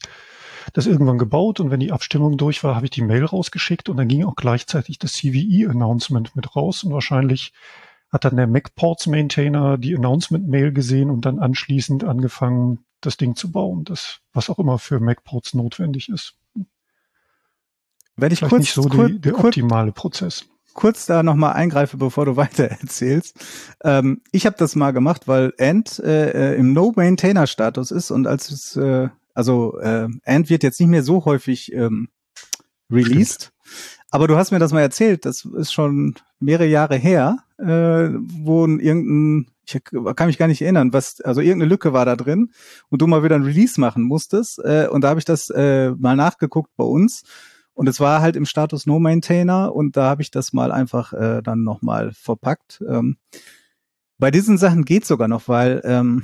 das 0.73 0.87
irgendwann 0.87 1.17
gebaut 1.17 1.59
und 1.59 1.71
wenn 1.71 1.81
die 1.81 1.91
Abstimmung 1.91 2.37
durch 2.37 2.63
war, 2.63 2.75
habe 2.75 2.85
ich 2.85 2.91
die 2.91 3.03
Mail 3.03 3.25
rausgeschickt 3.25 3.89
und 3.89 3.97
dann 3.97 4.07
ging 4.07 4.23
auch 4.23 4.35
gleichzeitig 4.35 4.97
das 4.97 5.13
CVE-Announcement 5.13 6.35
mit 6.37 6.55
raus 6.55 6.85
und 6.85 6.93
wahrscheinlich 6.93 7.51
hat 8.11 8.23
dann 8.23 8.37
der 8.37 8.47
MacPorts-Maintainer 8.47 9.77
die 9.77 9.95
Announcement-Mail 9.95 10.71
gesehen 10.71 11.09
und 11.09 11.25
dann 11.25 11.39
anschließend 11.39 12.05
angefangen, 12.05 12.85
das 13.01 13.17
Ding 13.17 13.35
zu 13.35 13.51
bauen, 13.51 13.83
das, 13.83 14.21
was 14.31 14.49
auch 14.49 14.57
immer 14.57 14.79
für 14.79 15.01
MacPorts 15.01 15.53
notwendig 15.53 16.07
ist. 16.07 16.37
Wenn 18.17 18.31
ich 18.31 18.41
kurz, 18.41 18.59
nicht 18.61 18.73
so 18.73 18.83
kurz, 18.83 19.11
die, 19.11 19.19
der 19.19 19.37
optimale 19.37 19.91
Prozess. 19.91 20.45
kurz 20.73 21.05
da 21.05 21.23
nochmal 21.23 21.53
eingreife, 21.53 21.97
bevor 21.97 22.25
du 22.25 22.35
weiter 22.37 22.65
erzählst. 22.65 23.37
Ähm, 23.83 24.21
ich 24.31 24.45
habe 24.45 24.55
das 24.57 24.75
mal 24.75 24.91
gemacht, 24.91 25.27
weil 25.27 25.53
Ant 25.59 25.99
äh, 25.99 26.53
äh, 26.53 26.55
im 26.57 26.73
No-Maintainer-Status 26.73 27.91
ist 27.91 28.11
und 28.11 28.27
als 28.27 28.51
es, 28.51 28.75
äh, 28.75 29.09
also 29.33 29.79
äh, 29.79 30.07
Ant 30.25 30.49
wird 30.49 30.63
jetzt 30.63 30.79
nicht 30.79 30.89
mehr 30.89 31.03
so 31.03 31.25
häufig 31.25 31.73
ähm, 31.73 32.09
released. 32.89 33.41
Stimmt. 33.41 33.51
Aber 34.11 34.27
du 34.27 34.37
hast 34.37 34.51
mir 34.51 34.59
das 34.59 34.71
mal 34.71 34.81
erzählt, 34.81 35.25
das 35.25 35.43
ist 35.43 35.73
schon 35.73 36.15
mehrere 36.39 36.67
Jahre 36.67 36.95
her, 36.95 37.39
äh, 37.57 37.65
wo 37.65 38.65
irgendein, 38.65 39.51
ich 39.65 39.81
kann 40.15 40.27
mich 40.27 40.37
gar 40.37 40.47
nicht 40.47 40.61
erinnern, 40.61 40.93
was, 40.93 41.19
also 41.21 41.41
irgendeine 41.41 41.69
Lücke 41.69 41.91
war 41.91 42.05
da 42.05 42.15
drin 42.15 42.51
und 42.89 43.01
du 43.01 43.07
mal 43.07 43.23
wieder 43.23 43.35
ein 43.35 43.43
Release 43.43 43.81
machen 43.81 44.03
musstest. 44.03 44.59
Äh, 44.59 44.87
und 44.89 45.01
da 45.01 45.09
habe 45.09 45.19
ich 45.19 45.25
das 45.25 45.49
äh, 45.49 45.91
mal 45.91 46.15
nachgeguckt 46.15 46.71
bei 46.77 46.85
uns. 46.85 47.23
Und 47.75 47.87
es 47.87 47.99
war 47.99 48.21
halt 48.21 48.35
im 48.35 48.45
Status 48.45 48.85
No 48.85 48.99
Maintainer 48.99 49.75
und 49.75 49.97
da 49.97 50.09
habe 50.09 50.21
ich 50.21 50.31
das 50.31 50.53
mal 50.53 50.71
einfach 50.71 51.13
äh, 51.13 51.41
dann 51.43 51.63
nochmal 51.63 52.11
verpackt. 52.13 52.81
Ähm, 52.87 53.17
bei 54.17 54.31
diesen 54.31 54.57
Sachen 54.57 54.85
geht 54.85 55.05
sogar 55.05 55.27
noch, 55.27 55.49
weil 55.49 55.81
ähm, 55.83 56.23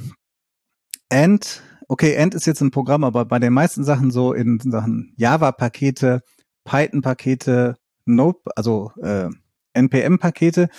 Ant, 1.10 1.62
okay, 1.90 2.18
Ant 2.18 2.34
ist 2.36 2.48
jetzt 2.48 2.62
ein 2.62 2.72
Programm, 2.72 3.04
aber 3.04 3.26
bei 3.26 3.38
den 3.38 3.52
meisten 3.52 3.84
Sachen 3.84 4.12
so 4.12 4.32
in 4.32 4.60
Sachen 4.60 5.14
Java-Pakete, 5.18 6.22
Python-Pakete, 6.64 7.76
Node, 8.06 8.40
also 8.56 8.94
äh, 9.02 9.30
NPM-Pakete, 9.74 10.70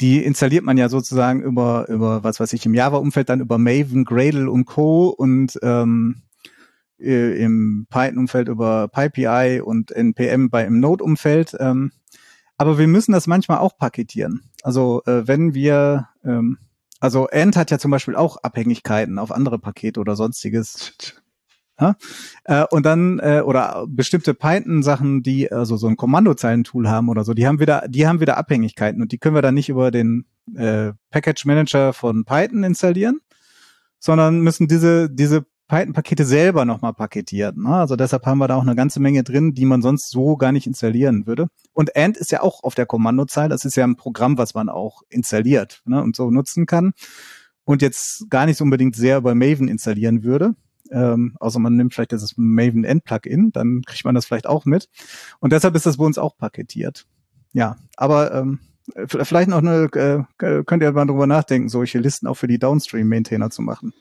die 0.00 0.24
installiert 0.24 0.64
man 0.64 0.78
ja 0.78 0.88
sozusagen 0.88 1.42
über, 1.42 1.88
über, 1.88 2.22
was 2.22 2.38
weiß 2.38 2.52
ich, 2.52 2.64
im 2.66 2.74
Java-Umfeld 2.74 3.28
dann 3.28 3.40
über 3.40 3.58
Maven, 3.58 4.04
Gradle 4.04 4.48
und 4.48 4.64
Co. 4.64 5.08
und 5.08 5.58
ähm, 5.62 6.22
äh, 6.98 7.42
im 7.42 7.86
Python-Umfeld 7.90 8.48
über 8.48 8.88
PyPI 8.88 9.60
und 9.60 9.90
NPM 9.90 10.50
bei 10.50 10.64
im 10.64 10.80
Node-Umfeld. 10.80 11.56
Ähm, 11.58 11.92
aber 12.56 12.78
wir 12.78 12.86
müssen 12.86 13.12
das 13.12 13.26
manchmal 13.26 13.58
auch 13.58 13.76
paketieren. 13.76 14.42
Also 14.62 15.02
äh, 15.06 15.26
wenn 15.26 15.54
wir, 15.54 16.08
ähm, 16.24 16.58
also 17.00 17.26
End 17.28 17.56
hat 17.56 17.70
ja 17.70 17.78
zum 17.78 17.90
Beispiel 17.90 18.16
auch 18.16 18.38
Abhängigkeiten 18.38 19.18
auf 19.18 19.32
andere 19.32 19.58
Pakete 19.58 20.00
oder 20.00 20.16
sonstiges. 20.16 20.96
Ja? 21.80 21.96
Äh, 22.44 22.64
und 22.70 22.86
dann, 22.86 23.18
äh, 23.18 23.42
oder 23.44 23.84
bestimmte 23.88 24.32
Python-Sachen, 24.32 25.24
die 25.24 25.50
also 25.50 25.76
so 25.76 25.88
ein 25.88 25.96
Kommandozeilentool 25.96 26.88
haben 26.88 27.08
oder 27.08 27.24
so, 27.24 27.34
die 27.34 27.48
haben 27.48 27.58
wieder, 27.58 27.88
die 27.88 28.06
haben 28.06 28.20
wieder 28.20 28.36
Abhängigkeiten 28.36 29.02
und 29.02 29.10
die 29.10 29.18
können 29.18 29.34
wir 29.34 29.42
dann 29.42 29.54
nicht 29.54 29.68
über 29.68 29.90
den 29.90 30.24
äh, 30.54 30.92
Package 31.10 31.46
Manager 31.46 31.92
von 31.92 32.24
Python 32.24 32.62
installieren, 32.62 33.18
sondern 33.98 34.38
müssen 34.38 34.68
diese, 34.68 35.10
diese 35.10 35.46
Python-Pakete 35.74 36.24
selber 36.24 36.64
nochmal 36.64 36.94
paketieren. 36.94 37.64
Ne? 37.64 37.74
Also 37.74 37.96
deshalb 37.96 38.24
haben 38.26 38.38
wir 38.38 38.46
da 38.46 38.54
auch 38.54 38.62
eine 38.62 38.76
ganze 38.76 39.00
Menge 39.00 39.24
drin, 39.24 39.54
die 39.54 39.64
man 39.64 39.82
sonst 39.82 40.08
so 40.08 40.36
gar 40.36 40.52
nicht 40.52 40.68
installieren 40.68 41.26
würde. 41.26 41.48
Und 41.72 41.96
Ant 41.96 42.16
ist 42.16 42.30
ja 42.30 42.42
auch 42.42 42.62
auf 42.62 42.76
der 42.76 42.86
Kommandozeile. 42.86 43.48
Das 43.48 43.64
ist 43.64 43.74
ja 43.74 43.82
ein 43.82 43.96
Programm, 43.96 44.38
was 44.38 44.54
man 44.54 44.68
auch 44.68 45.02
installiert 45.08 45.82
ne? 45.84 46.00
und 46.00 46.14
so 46.14 46.30
nutzen 46.30 46.66
kann. 46.66 46.92
Und 47.64 47.82
jetzt 47.82 48.30
gar 48.30 48.46
nicht 48.46 48.60
unbedingt 48.60 48.94
sehr 48.94 49.18
über 49.18 49.34
Maven 49.34 49.66
installieren 49.66 50.22
würde. 50.22 50.54
Ähm, 50.92 51.34
außer 51.40 51.58
man 51.58 51.74
nimmt 51.74 51.92
vielleicht 51.92 52.12
das 52.12 52.34
Maven 52.36 52.84
End 52.84 53.02
Plugin, 53.02 53.50
dann 53.50 53.82
kriegt 53.82 54.04
man 54.04 54.14
das 54.14 54.26
vielleicht 54.26 54.46
auch 54.46 54.66
mit. 54.66 54.88
Und 55.40 55.52
deshalb 55.52 55.74
ist 55.74 55.86
das 55.86 55.96
bei 55.96 56.04
uns 56.04 56.18
auch 56.18 56.36
paketiert. 56.36 57.06
Ja, 57.52 57.78
aber 57.96 58.32
ähm, 58.32 58.60
vielleicht 59.08 59.48
noch 59.48 59.58
eine, 59.58 59.88
äh, 59.94 60.22
könnt 60.62 60.82
ihr 60.84 60.92
mal 60.92 61.06
drüber 61.06 61.26
nachdenken, 61.26 61.68
solche 61.68 61.98
Listen 61.98 62.28
auch 62.28 62.36
für 62.36 62.46
die 62.46 62.60
Downstream-Maintainer 62.60 63.50
zu 63.50 63.62
machen. 63.62 63.92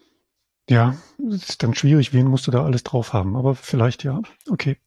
Ja, 0.69 0.95
ist 1.17 1.61
dann 1.61 1.75
schwierig, 1.75 2.13
wen 2.13 2.27
musst 2.27 2.47
du 2.47 2.51
da 2.51 2.63
alles 2.63 2.83
drauf 2.83 3.13
haben, 3.13 3.35
aber 3.35 3.55
vielleicht 3.55 4.03
ja. 4.03 4.21
Okay. 4.49 4.77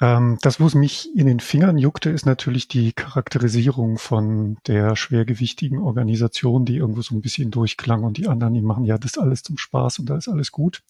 Ähm, 0.00 0.38
das, 0.40 0.60
wo 0.60 0.66
es 0.66 0.74
mich 0.74 1.14
in 1.14 1.26
den 1.26 1.40
Fingern 1.40 1.76
juckte, 1.76 2.08
ist 2.08 2.24
natürlich 2.24 2.68
die 2.68 2.92
Charakterisierung 2.92 3.98
von 3.98 4.56
der 4.66 4.96
schwergewichtigen 4.96 5.78
Organisation, 5.78 6.64
die 6.64 6.76
irgendwo 6.76 7.02
so 7.02 7.14
ein 7.14 7.20
bisschen 7.20 7.50
durchklang 7.50 8.02
und 8.02 8.16
die 8.16 8.26
anderen, 8.26 8.54
die 8.54 8.62
machen 8.62 8.84
ja 8.84 8.96
das 8.96 9.18
alles 9.18 9.42
zum 9.42 9.58
Spaß 9.58 9.98
und 9.98 10.08
da 10.08 10.16
ist 10.16 10.28
alles 10.28 10.52
gut. 10.52 10.82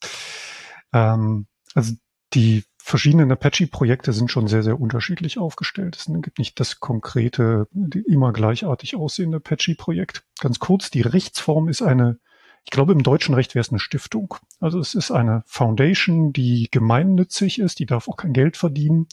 Ähm, 0.93 1.47
also 1.75 1.95
die 2.35 2.63
verschiedenen 2.79 3.33
Apache-Projekte 3.33 4.13
sind 4.13 4.31
schon 4.31 4.47
sehr, 4.47 4.63
sehr 4.63 4.81
unterschiedlich 4.81 5.39
aufgestellt. 5.39 5.97
Es 5.97 6.07
gibt 6.07 6.39
nicht 6.39 6.59
das 6.61 6.79
konkrete, 6.79 7.67
immer 8.07 8.33
gleichartig 8.33 8.95
aussehende 8.95 9.39
Apache-Projekt. 9.39 10.25
Ganz 10.41 10.61
kurz, 10.61 10.91
die 10.91 11.03
Rechtsform 11.03 11.69
ist 11.69 11.83
eine 11.83 12.19
ich 12.65 12.71
glaube, 12.71 12.93
im 12.93 13.03
deutschen 13.03 13.35
Recht 13.35 13.55
wäre 13.55 13.63
es 13.63 13.71
eine 13.71 13.79
Stiftung. 13.79 14.35
Also 14.61 14.79
es 14.79 14.95
ist 14.95 15.11
eine 15.11 15.43
Foundation, 15.47 16.33
die 16.33 16.69
gemeinnützig 16.71 17.59
ist, 17.59 17.79
die 17.79 17.87
darf 17.87 18.09
auch 18.09 18.17
kein 18.17 18.33
Geld 18.33 18.57
verdienen, 18.57 19.09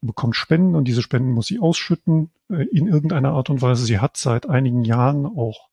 die 0.00 0.06
bekommt 0.06 0.36
Spenden 0.36 0.74
und 0.74 0.84
diese 0.86 1.02
Spenden 1.02 1.32
muss 1.32 1.46
sie 1.46 1.58
ausschütten 1.58 2.30
äh, 2.50 2.64
in 2.64 2.86
irgendeiner 2.86 3.32
Art 3.32 3.50
und 3.50 3.62
Weise. 3.62 3.84
Sie 3.84 3.98
hat 3.98 4.16
seit 4.16 4.48
einigen 4.48 4.84
Jahren 4.84 5.26
auch 5.26 5.68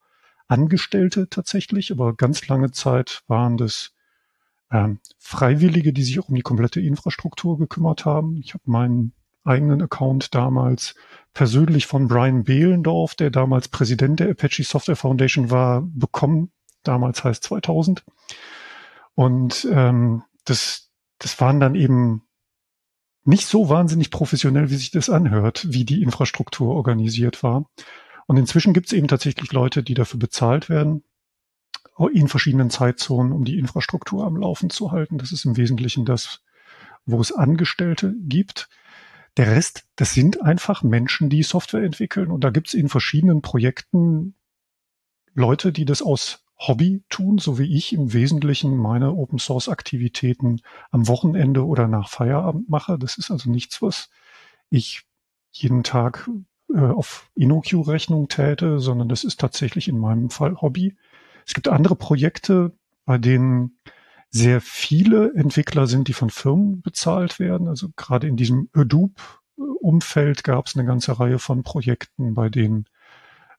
Angestellte 0.47 1.29
tatsächlich, 1.29 1.91
aber 1.91 2.15
ganz 2.15 2.47
lange 2.47 2.71
Zeit 2.71 3.23
waren 3.27 3.57
das 3.57 3.93
ähm, 4.71 4.99
Freiwillige, 5.17 5.93
die 5.93 6.03
sich 6.03 6.19
auch 6.19 6.29
um 6.29 6.35
die 6.35 6.41
komplette 6.41 6.81
Infrastruktur 6.81 7.57
gekümmert 7.57 8.05
haben. 8.05 8.37
Ich 8.37 8.53
habe 8.53 8.63
meinen 8.65 9.13
eigenen 9.43 9.81
Account 9.81 10.35
damals 10.35 10.95
persönlich 11.33 11.87
von 11.87 12.07
Brian 12.07 12.43
Behlendorf, 12.43 13.15
der 13.15 13.31
damals 13.31 13.67
Präsident 13.67 14.19
der 14.19 14.29
Apache 14.29 14.63
Software 14.63 14.95
Foundation 14.95 15.49
war, 15.49 15.81
bekommen 15.81 16.51
damals 16.83 17.23
heißt 17.23 17.43
2000. 17.43 18.03
Und 19.15 19.67
ähm, 19.71 20.23
das, 20.45 20.89
das 21.19 21.39
waren 21.39 21.59
dann 21.59 21.75
eben 21.75 22.23
nicht 23.23 23.45
so 23.45 23.69
wahnsinnig 23.69 24.09
professionell, 24.09 24.69
wie 24.69 24.75
sich 24.75 24.91
das 24.91 25.09
anhört, 25.09 25.67
wie 25.69 25.85
die 25.85 26.01
Infrastruktur 26.01 26.75
organisiert 26.75 27.43
war. 27.43 27.65
Und 28.27 28.37
inzwischen 28.37 28.73
gibt 28.73 28.87
es 28.87 28.93
eben 28.93 29.07
tatsächlich 29.07 29.51
Leute, 29.51 29.83
die 29.83 29.93
dafür 29.93 30.19
bezahlt 30.19 30.69
werden, 30.69 31.03
in 32.13 32.27
verschiedenen 32.27 32.69
Zeitzonen, 32.69 33.31
um 33.31 33.43
die 33.43 33.59
Infrastruktur 33.59 34.25
am 34.25 34.37
Laufen 34.37 34.69
zu 34.69 34.91
halten. 34.91 35.17
Das 35.17 35.31
ist 35.31 35.45
im 35.45 35.57
Wesentlichen 35.57 36.05
das, 36.05 36.41
wo 37.05 37.21
es 37.21 37.31
Angestellte 37.31 38.15
gibt. 38.21 38.69
Der 39.37 39.47
Rest, 39.47 39.85
das 39.95 40.13
sind 40.13 40.41
einfach 40.41 40.81
Menschen, 40.83 41.29
die 41.29 41.43
Software 41.43 41.83
entwickeln. 41.83 42.31
Und 42.31 42.43
da 42.43 42.49
gibt 42.49 42.69
es 42.69 42.73
in 42.73 42.89
verschiedenen 42.89 43.41
Projekten 43.41 44.35
Leute, 45.33 45.71
die 45.71 45.85
das 45.85 46.01
aus 46.01 46.43
Hobby 46.67 47.03
tun, 47.09 47.39
so 47.39 47.57
wie 47.57 47.75
ich 47.75 47.91
im 47.91 48.13
Wesentlichen 48.13 48.77
meine 48.77 49.13
Open 49.13 49.39
Source 49.39 49.67
Aktivitäten 49.67 50.61
am 50.91 51.07
Wochenende 51.07 51.65
oder 51.65 51.87
nach 51.87 52.07
Feierabend 52.07 52.69
mache. 52.69 52.99
Das 52.99 53.17
ist 53.17 53.31
also 53.31 53.49
nichts, 53.49 53.81
was 53.81 54.09
ich 54.69 55.03
jeden 55.51 55.83
Tag 55.83 56.29
äh, 56.73 56.79
auf 56.79 57.29
InnoQ-Rechnung 57.35 58.27
täte, 58.27 58.79
sondern 58.79 59.09
das 59.09 59.23
ist 59.23 59.39
tatsächlich 59.39 59.87
in 59.87 59.97
meinem 59.97 60.29
Fall 60.29 60.61
Hobby. 60.61 60.95
Es 61.47 61.55
gibt 61.55 61.67
andere 61.67 61.95
Projekte, 61.95 62.71
bei 63.05 63.17
denen 63.17 63.79
sehr 64.29 64.61
viele 64.61 65.33
Entwickler 65.33 65.87
sind, 65.87 66.07
die 66.07 66.13
von 66.13 66.29
Firmen 66.29 66.81
bezahlt 66.81 67.39
werden. 67.39 67.67
Also 67.67 67.89
gerade 67.95 68.27
in 68.27 68.37
diesem 68.37 68.69
Hadoop-Umfeld 68.75 70.43
gab 70.43 70.67
es 70.67 70.75
eine 70.75 70.85
ganze 70.85 71.19
Reihe 71.19 71.39
von 71.39 71.63
Projekten, 71.63 72.35
bei 72.35 72.49
denen 72.49 72.85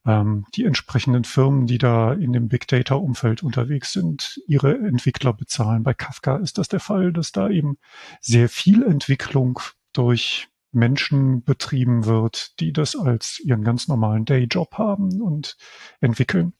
ähm, 0.07 0.45
die 0.55 0.65
entsprechenden 0.65 1.25
Firmen, 1.25 1.67
die 1.67 1.79
da 1.79 2.13
in 2.13 2.33
dem 2.33 2.49
Big 2.49 2.67
Data 2.69 2.95
Umfeld 2.95 3.43
unterwegs 3.43 3.93
sind, 3.93 4.41
ihre 4.47 4.75
Entwickler 4.79 5.33
bezahlen. 5.33 5.83
Bei 5.83 5.95
Kafka 5.95 6.37
ist 6.37 6.59
das 6.59 6.69
der 6.69 6.81
Fall, 6.81 7.13
dass 7.13 7.33
da 7.33 7.49
eben 7.49 7.79
sehr 8.21 8.49
viel 8.49 8.83
Entwicklung 8.83 9.61
durch 9.93 10.49
Menschen 10.73 11.45
betrieben 11.45 12.07
wird, 12.07 12.59
die 12.59 12.73
das 12.73 12.97
als 12.97 13.39
ihren 13.41 13.63
ganz 13.63 13.89
normalen 13.89 14.25
Dayjob 14.25 14.79
haben 14.79 15.21
und 15.21 15.57
entwickeln. 16.01 16.55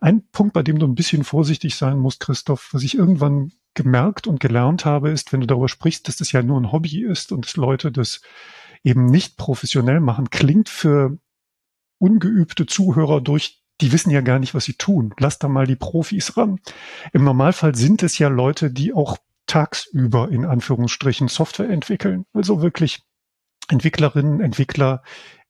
Ein 0.00 0.26
Punkt, 0.30 0.52
bei 0.52 0.62
dem 0.62 0.78
du 0.78 0.86
ein 0.86 0.94
bisschen 0.94 1.24
vorsichtig 1.24 1.74
sein 1.74 1.98
musst, 1.98 2.20
Christoph, 2.20 2.70
was 2.72 2.84
ich 2.84 2.96
irgendwann 2.96 3.52
gemerkt 3.74 4.28
und 4.28 4.40
gelernt 4.40 4.84
habe, 4.84 5.10
ist, 5.10 5.32
wenn 5.32 5.40
du 5.40 5.46
darüber 5.46 5.68
sprichst, 5.68 6.06
dass 6.06 6.16
das 6.16 6.32
ja 6.32 6.42
nur 6.42 6.60
ein 6.60 6.70
Hobby 6.70 7.02
ist 7.02 7.32
und 7.32 7.44
dass 7.44 7.56
Leute 7.56 7.90
das 7.90 8.20
eben 8.84 9.06
nicht 9.06 9.36
professionell 9.36 10.00
machen, 10.00 10.30
klingt 10.30 10.68
für 10.68 11.18
ungeübte 11.98 12.66
Zuhörer 12.66 13.20
durch, 13.20 13.62
die 13.80 13.92
wissen 13.92 14.10
ja 14.10 14.20
gar 14.20 14.38
nicht, 14.38 14.54
was 14.54 14.64
sie 14.64 14.74
tun. 14.74 15.14
Lass 15.18 15.38
da 15.38 15.48
mal 15.48 15.66
die 15.66 15.76
Profis 15.76 16.36
ran. 16.36 16.60
Im 17.12 17.24
Normalfall 17.24 17.74
sind 17.74 18.02
es 18.02 18.18
ja 18.18 18.28
Leute, 18.28 18.70
die 18.70 18.92
auch 18.92 19.18
tagsüber 19.46 20.30
in 20.30 20.44
Anführungsstrichen 20.44 21.28
Software 21.28 21.70
entwickeln. 21.70 22.24
Also 22.32 22.60
wirklich 22.62 23.02
Entwicklerinnen, 23.68 24.40
Entwickler, 24.40 25.02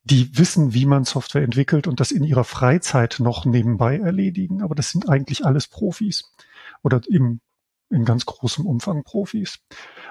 die 0.04 0.36
wissen, 0.38 0.74
wie 0.74 0.86
man 0.86 1.04
Software 1.04 1.42
entwickelt 1.42 1.86
und 1.86 2.00
das 2.00 2.10
in 2.10 2.24
ihrer 2.24 2.44
Freizeit 2.44 3.16
noch 3.18 3.44
nebenbei 3.44 3.98
erledigen. 3.98 4.62
Aber 4.62 4.74
das 4.74 4.90
sind 4.90 5.08
eigentlich 5.08 5.44
alles 5.44 5.66
Profis 5.66 6.32
oder 6.82 7.00
im, 7.08 7.40
in 7.90 8.04
ganz 8.04 8.26
großem 8.26 8.66
Umfang 8.66 9.02
Profis. 9.02 9.58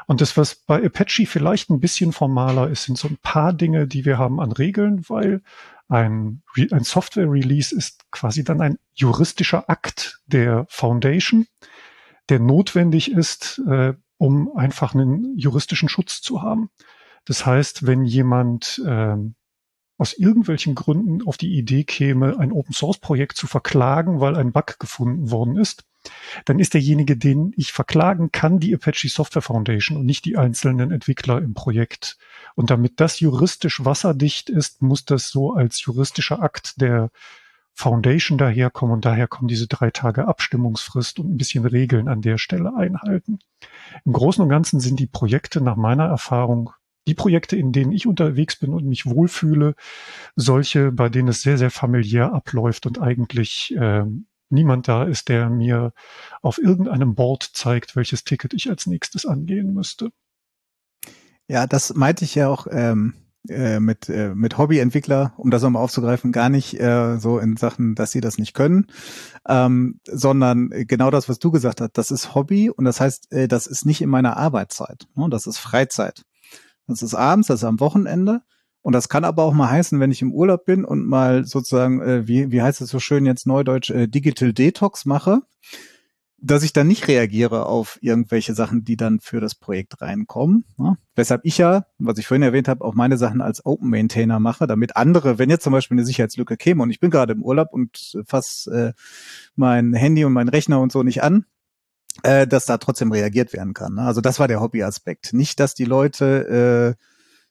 Und 0.07 0.21
das, 0.21 0.37
was 0.37 0.55
bei 0.55 0.83
Apache 0.83 1.25
vielleicht 1.25 1.69
ein 1.69 1.79
bisschen 1.79 2.11
formaler 2.11 2.69
ist, 2.69 2.83
sind 2.83 2.97
so 2.97 3.07
ein 3.07 3.17
paar 3.21 3.53
Dinge, 3.53 3.87
die 3.87 4.05
wir 4.05 4.17
haben 4.17 4.39
an 4.39 4.51
Regeln, 4.51 5.03
weil 5.07 5.41
ein, 5.89 6.41
ein 6.71 6.83
Software-Release 6.83 7.75
ist 7.75 8.11
quasi 8.11 8.43
dann 8.43 8.61
ein 8.61 8.77
juristischer 8.93 9.69
Akt 9.69 10.19
der 10.25 10.65
Foundation, 10.69 11.47
der 12.29 12.39
notwendig 12.39 13.11
ist, 13.11 13.61
äh, 13.67 13.93
um 14.17 14.55
einfach 14.55 14.93
einen 14.93 15.37
juristischen 15.37 15.89
Schutz 15.89 16.21
zu 16.21 16.41
haben. 16.41 16.69
Das 17.25 17.45
heißt, 17.45 17.85
wenn 17.85 18.03
jemand 18.03 18.81
äh, 18.85 19.15
aus 19.97 20.13
irgendwelchen 20.13 20.75
Gründen 20.75 21.25
auf 21.27 21.37
die 21.37 21.57
Idee 21.57 21.83
käme, 21.83 22.37
ein 22.39 22.51
Open 22.51 22.73
Source 22.73 22.99
Projekt 22.99 23.37
zu 23.37 23.47
verklagen, 23.47 24.19
weil 24.19 24.35
ein 24.35 24.51
Bug 24.51 24.79
gefunden 24.79 25.31
worden 25.31 25.57
ist, 25.57 25.85
dann 26.45 26.59
ist 26.59 26.73
derjenige, 26.73 27.17
den 27.17 27.53
ich 27.57 27.71
verklagen 27.71 28.31
kann, 28.31 28.59
die 28.59 28.73
Apache 28.73 29.09
Software 29.09 29.41
Foundation 29.41 29.97
und 29.97 30.05
nicht 30.05 30.25
die 30.25 30.37
einzelnen 30.37 30.91
Entwickler 30.91 31.39
im 31.39 31.53
Projekt. 31.53 32.17
Und 32.55 32.69
damit 32.69 32.99
das 32.99 33.19
juristisch 33.19 33.83
wasserdicht 33.83 34.49
ist, 34.49 34.81
muss 34.81 35.05
das 35.05 35.29
so 35.29 35.53
als 35.53 35.83
juristischer 35.83 36.41
Akt 36.41 36.79
der 36.81 37.09
Foundation 37.73 38.39
daherkommen 38.39 38.95
und 38.95 39.05
daher 39.05 39.27
kommen 39.27 39.47
diese 39.47 39.67
drei 39.67 39.91
Tage 39.91 40.27
Abstimmungsfrist 40.27 41.19
und 41.19 41.33
ein 41.33 41.37
bisschen 41.37 41.65
Regeln 41.65 42.07
an 42.07 42.21
der 42.21 42.39
Stelle 42.39 42.75
einhalten. 42.75 43.37
Im 44.03 44.13
Großen 44.13 44.41
und 44.41 44.49
Ganzen 44.49 44.79
sind 44.79 44.99
die 44.99 45.05
Projekte 45.05 45.61
nach 45.61 45.75
meiner 45.75 46.05
Erfahrung 46.05 46.71
die 47.07 47.15
Projekte, 47.15 47.55
in 47.55 47.71
denen 47.71 47.91
ich 47.91 48.05
unterwegs 48.05 48.57
bin 48.57 48.73
und 48.73 48.85
mich 48.85 49.05
wohlfühle, 49.05 49.75
solche, 50.35 50.91
bei 50.91 51.09
denen 51.09 51.29
es 51.29 51.41
sehr, 51.41 51.57
sehr 51.57 51.71
familiär 51.71 52.33
abläuft 52.33 52.85
und 52.85 53.01
eigentlich 53.01 53.75
äh, 53.75 54.03
niemand 54.49 54.87
da 54.87 55.03
ist, 55.03 55.29
der 55.29 55.49
mir 55.49 55.93
auf 56.41 56.57
irgendeinem 56.57 57.15
Board 57.15 57.49
zeigt, 57.53 57.95
welches 57.95 58.23
Ticket 58.23 58.53
ich 58.53 58.69
als 58.69 58.85
nächstes 58.85 59.25
angehen 59.25 59.73
müsste. 59.73 60.11
Ja, 61.47 61.65
das 61.65 61.93
meinte 61.95 62.25
ich 62.25 62.35
ja 62.35 62.49
auch 62.49 62.67
ähm, 62.69 63.13
äh, 63.49 63.79
mit, 63.79 64.09
äh, 64.09 64.35
mit 64.35 64.57
Hobbyentwickler, 64.57 65.33
um 65.37 65.49
das 65.49 65.61
nochmal 65.61 65.81
aufzugreifen, 65.81 66.33
gar 66.33 66.49
nicht 66.49 66.79
äh, 66.79 67.17
so 67.17 67.39
in 67.39 67.55
Sachen, 67.55 67.95
dass 67.95 68.11
sie 68.11 68.19
das 68.19 68.37
nicht 68.37 68.53
können, 68.53 68.87
ähm, 69.47 70.01
sondern 70.05 70.69
genau 70.69 71.11
das, 71.11 71.29
was 71.29 71.39
du 71.39 71.51
gesagt 71.51 71.79
hast, 71.79 71.97
das 71.97 72.11
ist 72.11 72.35
Hobby 72.35 72.69
und 72.69 72.83
das 72.83 72.99
heißt, 72.99 73.31
äh, 73.31 73.47
das 73.47 73.67
ist 73.67 73.85
nicht 73.85 74.01
in 74.01 74.09
meiner 74.09 74.35
Arbeitszeit, 74.35 75.07
ne? 75.15 75.29
das 75.29 75.47
ist 75.47 75.59
Freizeit. 75.59 76.23
Das 76.87 77.01
ist 77.01 77.13
abends, 77.13 77.47
das 77.47 77.61
ist 77.61 77.65
am 77.65 77.79
Wochenende. 77.79 78.41
Und 78.81 78.93
das 78.93 79.09
kann 79.09 79.25
aber 79.25 79.43
auch 79.43 79.53
mal 79.53 79.69
heißen, 79.69 79.99
wenn 79.99 80.11
ich 80.11 80.21
im 80.21 80.31
Urlaub 80.31 80.65
bin 80.65 80.85
und 80.85 81.05
mal 81.05 81.45
sozusagen, 81.45 82.01
äh, 82.01 82.27
wie, 82.27 82.51
wie 82.51 82.61
heißt 82.61 82.79
es 82.79 82.89
so 82.89 82.99
schön 82.99 83.25
jetzt 83.25 83.45
neudeutsch, 83.45 83.89
äh, 83.89 84.07
Digital 84.07 84.53
Detox 84.53 85.05
mache, 85.05 85.41
dass 86.39 86.63
ich 86.63 86.71
dann 86.71 86.87
nicht 86.87 87.07
reagiere 87.07 87.65
auf 87.65 87.97
irgendwelche 88.01 88.53
Sachen, 88.53 88.83
die 88.83 88.95
dann 88.95 89.19
für 89.19 89.41
das 89.41 89.55
Projekt 89.55 90.01
reinkommen. 90.01 90.65
Ne? 90.77 90.97
Weshalb 91.15 91.41
ich 91.43 91.57
ja, 91.57 91.87
was 91.97 92.19
ich 92.19 92.27
vorhin 92.27 92.43
erwähnt 92.43 92.67
habe, 92.67 92.85
auch 92.85 92.93
meine 92.93 93.17
Sachen 93.17 93.41
als 93.41 93.65
Open 93.65 93.89
Maintainer 93.89 94.39
mache, 94.39 94.67
damit 94.67 94.95
andere, 94.95 95.39
wenn 95.39 95.49
jetzt 95.49 95.63
zum 95.63 95.73
Beispiel 95.73 95.95
eine 95.95 96.05
Sicherheitslücke 96.05 96.55
käme 96.55 96.83
und 96.83 96.91
ich 96.91 96.99
bin 96.99 97.09
gerade 97.09 97.33
im 97.33 97.43
Urlaub 97.43 97.73
und 97.73 98.19
fasse 98.25 98.71
äh, 98.71 99.01
mein 99.55 99.93
Handy 99.95 100.23
und 100.25 100.33
mein 100.33 100.47
Rechner 100.47 100.79
und 100.79 100.91
so 100.91 101.01
nicht 101.01 101.23
an, 101.23 101.45
äh, 102.23 102.47
dass 102.47 102.65
da 102.65 102.77
trotzdem 102.77 103.11
reagiert 103.11 103.53
werden 103.53 103.73
kann. 103.73 103.95
Ne? 103.95 104.01
Also 104.01 104.21
das 104.21 104.39
war 104.39 104.47
der 104.47 104.61
Hobbyaspekt. 104.61 105.33
Nicht, 105.33 105.59
dass 105.59 105.73
die 105.73 105.85
Leute 105.85 106.95
äh, 106.97 107.03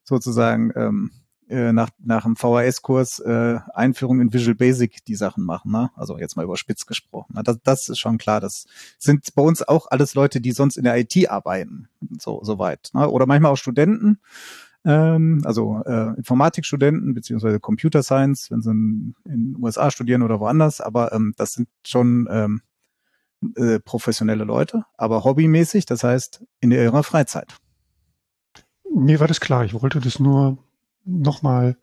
sozusagen 0.05 0.73
ähm, 0.77 1.11
äh, 1.49 1.73
nach, 1.73 1.91
nach 1.99 2.25
dem 2.25 2.37
VHS-Kurs 2.37 3.21
äh, 3.21 3.59
Einführung 3.75 4.21
in 4.21 4.33
Visual 4.33 4.55
Basic 4.55 5.05
die 5.05 5.15
Sachen 5.15 5.45
machen. 5.45 5.71
Ne? 5.71 5.91
Also 5.95 6.19
jetzt 6.19 6.37
mal 6.37 6.45
überspitzt 6.45 6.87
gesprochen. 6.87 7.35
Ne? 7.35 7.43
Das, 7.43 7.59
das 7.63 7.89
ist 7.89 7.99
schon 7.99 8.19
klar. 8.19 8.41
Das 8.41 8.67
sind 8.99 9.35
bei 9.35 9.43
uns 9.43 9.67
auch 9.67 9.87
alles 9.91 10.15
Leute, 10.15 10.41
die 10.41 10.53
sonst 10.53 10.77
in 10.77 10.85
der 10.85 10.99
IT 10.99 11.29
arbeiten. 11.29 11.89
So, 12.19 12.41
so 12.43 12.59
weit. 12.59 12.91
Ne? 12.95 13.09
Oder 13.09 13.27
manchmal 13.27 13.53
auch 13.53 13.57
Studenten 13.57 14.19
ähm, 14.87 15.43
also 15.45 15.83
äh, 15.85 16.17
Informatikstudenten 16.17 17.13
beziehungsweise 17.13 17.59
Computer 17.59 18.05
Science, 18.05 18.51
wenn 18.53 18.63
sie 18.63 18.71
in, 18.71 19.15
in 19.25 19.53
den 19.53 19.63
USA 19.63 19.91
studieren 19.91 20.23
oder 20.23 20.39
woanders, 20.39 20.81
aber 20.81 21.13
ähm, 21.13 21.35
das 21.37 21.55
sind 21.55 21.69
schon 21.85 22.29
ähm, 22.31 22.61
äh, 23.57 23.79
professionelle 23.81 24.45
Leute, 24.45 24.85
aber 24.97 25.25
hobbymäßig, 25.25 25.87
das 25.87 26.05
heißt 26.05 26.45
in 26.61 26.71
ihrer 26.71 27.03
Freizeit. 27.03 27.55
Mir 28.95 29.21
war 29.21 29.29
das 29.29 29.41
klar, 29.41 29.65
ich 29.65 29.75
wollte 29.75 30.01
das 30.01 30.19
nur 30.19 30.59
nochmal 31.05 31.77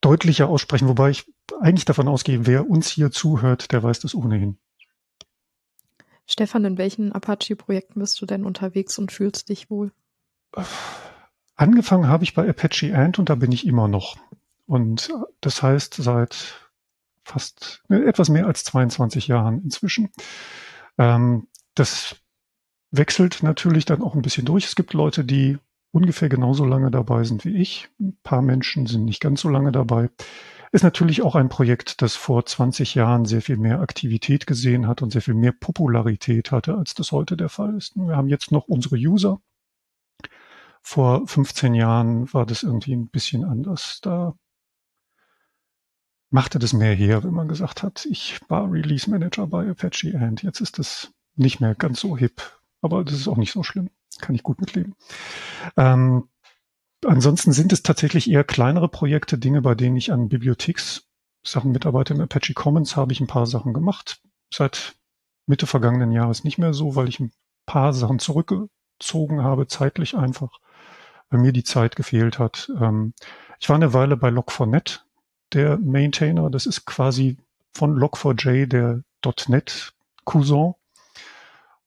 deutlicher 0.00 0.48
aussprechen, 0.48 0.88
wobei 0.88 1.10
ich 1.10 1.32
eigentlich 1.60 1.84
davon 1.84 2.08
ausgehe, 2.08 2.46
wer 2.46 2.68
uns 2.68 2.88
hier 2.88 3.10
zuhört, 3.10 3.72
der 3.72 3.82
weiß 3.82 4.00
das 4.00 4.14
ohnehin. 4.14 4.58
Stefan, 6.26 6.64
in 6.64 6.78
welchen 6.78 7.12
Apache-Projekten 7.12 8.00
bist 8.00 8.20
du 8.20 8.26
denn 8.26 8.44
unterwegs 8.44 8.98
und 8.98 9.12
fühlst 9.12 9.48
dich 9.48 9.70
wohl? 9.70 9.92
Angefangen 11.56 12.08
habe 12.08 12.24
ich 12.24 12.34
bei 12.34 12.48
Apache 12.48 12.96
Ant 12.96 13.18
und 13.18 13.28
da 13.28 13.34
bin 13.34 13.52
ich 13.52 13.66
immer 13.66 13.88
noch. 13.88 14.16
Und 14.66 15.12
das 15.40 15.62
heißt 15.62 15.94
seit 15.94 16.54
fast 17.24 17.82
ne, 17.88 18.04
etwas 18.04 18.28
mehr 18.28 18.46
als 18.46 18.64
22 18.64 19.28
Jahren 19.28 19.62
inzwischen. 19.62 20.10
Ähm, 20.98 21.48
das 21.74 22.16
wechselt 22.90 23.42
natürlich 23.42 23.84
dann 23.84 24.02
auch 24.02 24.14
ein 24.14 24.22
bisschen 24.22 24.46
durch. 24.46 24.64
Es 24.64 24.76
gibt 24.76 24.92
Leute, 24.92 25.24
die 25.24 25.58
ungefähr 25.92 26.28
genauso 26.28 26.64
lange 26.64 26.90
dabei 26.90 27.24
sind 27.24 27.44
wie 27.44 27.56
ich. 27.56 27.88
Ein 28.00 28.16
paar 28.22 28.42
Menschen 28.42 28.86
sind 28.86 29.04
nicht 29.04 29.20
ganz 29.20 29.40
so 29.40 29.48
lange 29.48 29.72
dabei. 29.72 30.10
Ist 30.72 30.82
natürlich 30.82 31.22
auch 31.22 31.36
ein 31.36 31.48
Projekt, 31.48 32.02
das 32.02 32.16
vor 32.16 32.44
20 32.44 32.96
Jahren 32.96 33.26
sehr 33.26 33.42
viel 33.42 33.56
mehr 33.56 33.80
Aktivität 33.80 34.46
gesehen 34.46 34.88
hat 34.88 35.02
und 35.02 35.10
sehr 35.12 35.22
viel 35.22 35.34
mehr 35.34 35.52
Popularität 35.52 36.50
hatte, 36.50 36.76
als 36.76 36.94
das 36.94 37.12
heute 37.12 37.36
der 37.36 37.48
Fall 37.48 37.76
ist. 37.76 37.94
Wir 37.94 38.16
haben 38.16 38.28
jetzt 38.28 38.50
noch 38.50 38.66
unsere 38.66 38.96
User. 38.96 39.40
Vor 40.82 41.26
15 41.28 41.74
Jahren 41.74 42.32
war 42.34 42.44
das 42.44 42.64
irgendwie 42.64 42.94
ein 42.94 43.08
bisschen 43.08 43.44
anders. 43.44 44.00
Da 44.02 44.34
machte 46.34 46.58
das 46.58 46.72
mehr 46.72 46.94
her, 46.94 47.22
wenn 47.22 47.32
man 47.32 47.46
gesagt 47.46 47.84
hat, 47.84 48.06
ich 48.10 48.40
war 48.48 48.68
Release 48.70 49.08
Manager 49.08 49.46
bei 49.46 49.70
Apache 49.70 50.18
and 50.18 50.42
jetzt 50.42 50.60
ist 50.60 50.80
das 50.80 51.12
nicht 51.36 51.60
mehr 51.60 51.76
ganz 51.76 52.00
so 52.00 52.16
hip. 52.16 52.42
Aber 52.82 53.04
das 53.04 53.14
ist 53.14 53.28
auch 53.28 53.36
nicht 53.36 53.52
so 53.52 53.62
schlimm. 53.62 53.88
Kann 54.18 54.34
ich 54.34 54.42
gut 54.42 54.60
mitleben. 54.60 54.96
Ähm, 55.76 56.28
ansonsten 57.06 57.52
sind 57.52 57.72
es 57.72 57.84
tatsächlich 57.84 58.28
eher 58.28 58.42
kleinere 58.42 58.88
Projekte, 58.88 59.38
Dinge, 59.38 59.62
bei 59.62 59.76
denen 59.76 59.96
ich 59.96 60.10
an 60.10 60.28
Bibliothekssachen 60.28 61.70
mitarbeite. 61.70 62.14
Im 62.14 62.20
Apache 62.20 62.52
Commons 62.52 62.96
habe 62.96 63.12
ich 63.12 63.20
ein 63.20 63.28
paar 63.28 63.46
Sachen 63.46 63.72
gemacht. 63.72 64.20
Seit 64.52 64.96
Mitte 65.46 65.68
vergangenen 65.68 66.10
Jahres 66.10 66.42
nicht 66.42 66.58
mehr 66.58 66.74
so, 66.74 66.96
weil 66.96 67.08
ich 67.08 67.20
ein 67.20 67.30
paar 67.64 67.92
Sachen 67.92 68.18
zurückgezogen 68.18 69.44
habe, 69.44 69.68
zeitlich 69.68 70.16
einfach, 70.16 70.58
weil 71.30 71.38
mir 71.38 71.52
die 71.52 71.64
Zeit 71.64 71.94
gefehlt 71.94 72.40
hat. 72.40 72.72
Ähm, 72.80 73.14
ich 73.60 73.68
war 73.68 73.76
eine 73.76 73.92
Weile 73.92 74.16
bei 74.16 74.30
Log4net, 74.30 75.04
der 75.54 75.78
Maintainer. 75.78 76.50
Das 76.50 76.66
ist 76.66 76.84
quasi 76.84 77.38
von 77.72 77.98
Log4j 77.98 78.66
der 78.66 79.02
.NET 79.48 79.92
Cousin. 80.24 80.74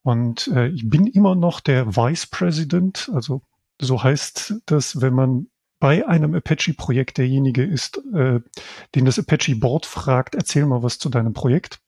Und 0.04 0.48
äh, 0.48 0.70
ich 0.70 0.90
bin 0.90 1.06
immer 1.08 1.36
noch 1.36 1.60
der 1.60 1.96
Vice 1.96 2.28
President, 2.28 3.12
also 3.14 3.42
so 3.80 4.02
heißt 4.02 4.62
das, 4.66 5.02
wenn 5.02 5.14
man 5.14 5.48
bei 5.80 6.08
einem 6.08 6.34
Apache-Projekt 6.34 7.18
derjenige 7.18 7.64
ist, 7.64 8.02
äh, 8.14 8.40
den 8.96 9.06
das 9.06 9.20
Apache-Board 9.20 9.86
fragt, 9.86 10.34
erzähl 10.34 10.66
mal 10.66 10.82
was 10.82 10.98
zu 10.98 11.10
deinem 11.10 11.34
Projekt. 11.34 11.80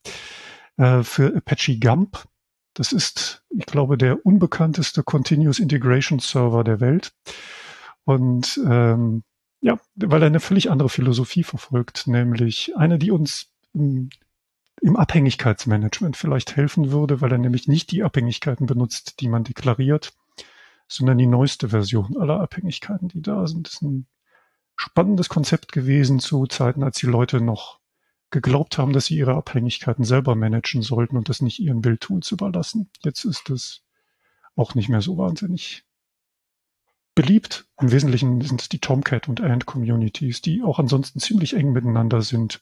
Äh, 0.78 1.04
für 1.04 1.36
Apache 1.36 1.80
Gump, 1.80 2.26
das 2.74 2.92
ist, 2.92 3.44
ich 3.50 3.66
glaube, 3.66 3.98
der 3.98 4.26
unbekannteste 4.26 5.02
Continuous 5.02 5.60
Integration 5.60 6.20
Server 6.20 6.64
der 6.64 6.80
Welt. 6.80 7.14
Und 8.06 8.60
ähm, 8.66 9.24
ja, 9.62 9.80
weil 9.96 10.22
er 10.22 10.28
eine 10.28 10.40
völlig 10.40 10.72
andere 10.72 10.90
Philosophie 10.90 11.44
verfolgt, 11.44 12.08
nämlich 12.08 12.76
eine, 12.78 12.98
die 12.98 13.12
uns 13.12 13.52
im, 13.74 14.10
im 14.82 14.96
Abhängigkeitsmanagement 14.96 16.16
vielleicht 16.16 16.56
helfen 16.56 16.92
würde, 16.92 17.22
weil 17.22 17.32
er 17.32 17.38
nämlich 17.38 17.68
nicht 17.68 17.92
die 17.92 18.04
Abhängigkeiten 18.04 18.66
benutzt, 18.66 19.20
die 19.20 19.28
man 19.28 19.44
deklariert, 19.44 20.14
sondern 20.88 21.18
die 21.18 21.28
neueste 21.28 21.70
Version 21.70 22.18
aller 22.18 22.40
Abhängigkeiten, 22.40 23.10
die 23.10 23.22
da 23.22 23.46
sind. 23.48 23.68
Das 23.68 23.76
ist 23.76 23.82
ein 23.82 24.08
spannendes 24.76 25.28
Konzept 25.28 25.72
gewesen 25.74 26.20
zu 26.20 26.48
Zeiten, 26.48 26.84
als 26.84 26.98
die 26.98 27.06
Leute 27.06 27.42
noch 27.42 27.80
geglaubt 28.32 28.78
haben, 28.78 28.94
dass 28.94 29.08
sie 29.08 29.18
ihre 29.18 29.36
Abhängigkeiten 29.36 30.06
selber 30.06 30.36
managen 30.36 30.82
sollten 30.82 31.18
und 31.18 31.30
das 31.30 31.42
nicht 31.42 31.60
ihren 31.60 31.82
Bildtools 31.82 32.32
überlassen. 32.32 32.90
Jetzt 33.04 33.26
ist 33.26 33.50
es 33.50 33.84
auch 34.56 34.76
nicht 34.76 34.88
mehr 34.88 35.02
so 35.02 35.18
wahnsinnig 35.18 35.84
beliebt. 37.20 37.66
Im 37.82 37.92
Wesentlichen 37.92 38.40
sind 38.40 38.62
es 38.62 38.70
die 38.70 38.80
Tomcat 38.80 39.28
und 39.28 39.42
Ant 39.42 39.66
Communities, 39.66 40.42
die 40.42 40.64
auch 40.64 40.80
ansonsten 40.80 41.20
ziemlich 41.20 41.54
eng 41.54 41.74
miteinander 41.74 42.22
sind, 42.22 42.62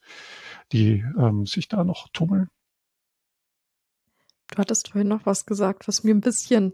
die 0.72 1.06
ähm, 1.16 1.46
sich 1.46 1.68
da 1.68 1.84
noch 1.84 2.08
tummeln. 2.10 2.50
Du 4.50 4.58
hattest 4.58 4.90
vorhin 4.90 5.10
noch 5.10 5.28
was 5.28 5.46
gesagt, 5.46 5.88
was 5.88 6.04
mir 6.04 6.16
ein 6.16 6.22
bisschen 6.22 6.74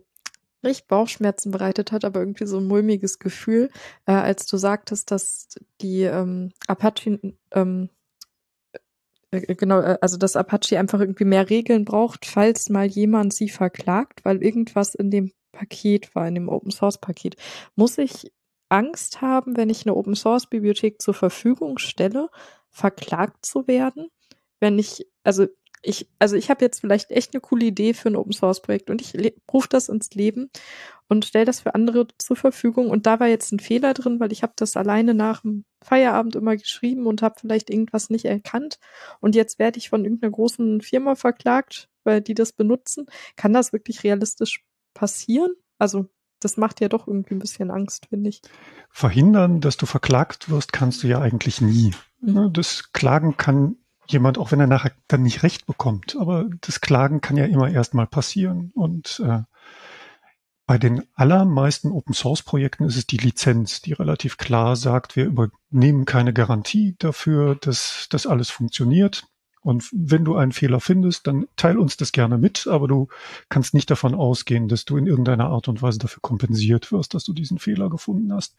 nicht 0.62 0.88
Bauchschmerzen 0.88 1.52
bereitet 1.52 1.92
hat, 1.92 2.06
aber 2.06 2.22
irgendwie 2.22 2.46
so 2.46 2.58
ein 2.58 2.68
mulmiges 2.68 3.20
Gefühl, 3.20 3.70
äh, 4.06 4.14
als 4.14 4.46
du 4.46 4.56
sagtest, 4.56 5.12
dass 5.12 5.50
die 5.82 6.04
ähm, 6.04 6.54
Apache 6.68 7.20
ähm, 7.52 7.90
äh, 9.32 9.40
äh 9.40 9.56
genau, 9.56 9.82
äh, 9.82 9.98
also 10.00 10.16
dass 10.16 10.38
Apache 10.38 10.80
einfach 10.80 11.02
irgendwie 11.02 11.26
mehr 11.26 11.50
Regeln 11.50 11.84
braucht, 11.84 12.26
falls 12.26 12.70
mal 12.70 12.86
jemand 12.86 13.34
sie 13.34 13.50
verklagt, 13.50 14.24
weil 14.24 14.42
irgendwas 14.42 14.96
in 14.96 15.12
dem 15.12 15.34
Paket 15.54 16.14
war, 16.16 16.28
in 16.28 16.36
dem 16.36 16.50
Open 16.50 16.72
Source 16.72 16.98
Paket. 16.98 17.38
Muss 17.76 17.98
ich 17.98 18.34
Angst 18.68 19.22
haben, 19.22 19.56
wenn 19.56 19.70
ich 19.70 19.86
eine 19.86 19.96
Open 19.96 20.16
Source 20.16 20.48
Bibliothek 20.48 21.02
zur 21.02 21.14
Verfügung 21.14 21.78
stelle, 21.78 22.30
verklagt 22.70 23.46
zu 23.46 23.68
werden? 23.68 24.10
Wenn 24.60 24.78
ich, 24.80 25.08
also 25.24 25.48
ich, 25.84 26.10
also 26.18 26.36
ich 26.36 26.50
habe 26.50 26.64
jetzt 26.64 26.80
vielleicht 26.80 27.12
echt 27.12 27.34
eine 27.34 27.42
coole 27.42 27.66
Idee 27.66 27.94
für 27.94 28.10
ein 28.10 28.16
Open 28.16 28.32
Source 28.32 28.62
Projekt 28.62 28.90
und 28.90 29.02
ich 29.02 29.34
rufe 29.54 29.68
das 29.70 29.90
ins 29.90 30.12
Leben 30.12 30.50
und 31.10 31.26
stelle 31.26 31.46
das 31.46 31.60
für 31.60 31.76
andere 31.76 32.08
zur 32.18 32.38
Verfügung. 32.38 32.90
Und 32.90 33.06
da 33.06 33.20
war 33.20 33.28
jetzt 33.28 33.52
ein 33.52 33.60
Fehler 33.60 33.94
drin, 33.94 34.20
weil 34.20 34.32
ich 34.32 34.44
habe 34.44 34.54
das 34.56 34.78
alleine 34.78 35.14
nach 35.14 35.42
dem 35.42 35.66
Feierabend 35.84 36.36
immer 36.36 36.56
geschrieben 36.56 37.06
und 37.06 37.22
habe 37.22 37.36
vielleicht 37.40 37.70
irgendwas 37.70 38.10
nicht 38.10 38.26
erkannt. 38.26 38.80
Und 39.20 39.36
jetzt 39.36 39.60
werde 39.60 39.78
ich 39.78 39.90
von 39.90 40.06
irgendeiner 40.06 40.32
großen 40.32 40.82
Firma 40.82 41.16
verklagt, 41.16 41.90
weil 42.06 42.22
die 42.22 42.34
das 42.34 42.54
benutzen. 42.54 43.06
Kann 43.36 43.54
das 43.54 43.74
wirklich 43.74 44.04
realistisch 44.04 44.64
passieren? 44.94 45.52
Also 45.78 46.10
das 46.40 46.58
macht 46.58 46.82
ja 46.82 46.90
doch 46.90 47.08
irgendwie 47.08 47.36
ein 47.36 47.40
bisschen 47.40 47.72
Angst, 47.72 48.08
finde 48.08 48.30
ich. 48.30 48.42
Verhindern, 48.90 49.62
dass 49.62 49.78
du 49.78 49.86
verklagt 49.86 50.50
wirst, 50.50 50.74
kannst 50.74 51.04
du 51.04 51.08
ja 51.08 51.20
eigentlich 51.20 51.62
nie. 51.62 51.94
Mhm. 52.22 52.52
Das 52.54 52.92
Klagen 52.92 53.38
kann 53.38 53.78
jemand, 54.08 54.38
auch 54.38 54.52
wenn 54.52 54.60
er 54.60 54.68
nachher 54.68 54.92
dann 55.08 55.24
nicht 55.24 55.44
recht 55.44 55.66
bekommt. 55.66 56.18
Aber 56.20 56.50
das 56.62 56.82
Klagen 56.82 57.22
kann 57.22 57.38
ja 57.38 57.46
immer 57.46 57.70
erstmal 57.70 58.08
passieren. 58.08 58.72
Und 58.76 59.22
äh, 59.26 59.44
bei 60.66 60.78
den 60.78 61.04
allermeisten 61.14 61.92
Open 61.92 62.14
Source 62.14 62.42
Projekten 62.42 62.86
ist 62.86 62.98
es 62.98 63.08
die 63.08 63.18
Lizenz, 63.18 63.82
die 63.82 63.94
relativ 63.94 64.38
klar 64.38 64.76
sagt, 64.76 65.16
wir 65.16 65.26
übernehmen 65.26 66.06
keine 66.06 66.34
Garantie 66.34 66.96
dafür, 67.00 67.56
dass 67.56 68.08
das 68.10 68.28
alles 68.28 68.50
funktioniert. 68.50 69.26
Und 69.64 69.90
wenn 69.94 70.26
du 70.26 70.36
einen 70.36 70.52
Fehler 70.52 70.82
findest, 70.82 71.26
dann 71.26 71.48
teil 71.56 71.78
uns 71.78 71.96
das 71.96 72.12
gerne 72.12 72.38
mit, 72.38 72.68
aber 72.68 72.88
du 72.88 73.08
kannst 73.48 73.74
nicht 73.74 73.90
davon 73.90 74.14
ausgehen, 74.14 74.68
dass 74.68 74.84
du 74.84 74.98
in 74.98 75.08
irgendeiner 75.08 75.48
Art 75.48 75.70
und 75.70 75.82
Weise 75.82 76.00
dafür 76.00 76.22
kompensiert 76.22 76.92
wirst, 76.92 77.14
dass 77.14 77.24
du 77.24 77.34
diesen 77.34 77.60
Fehler 77.60 77.90
gefunden 77.90 78.34
hast. 78.34 78.56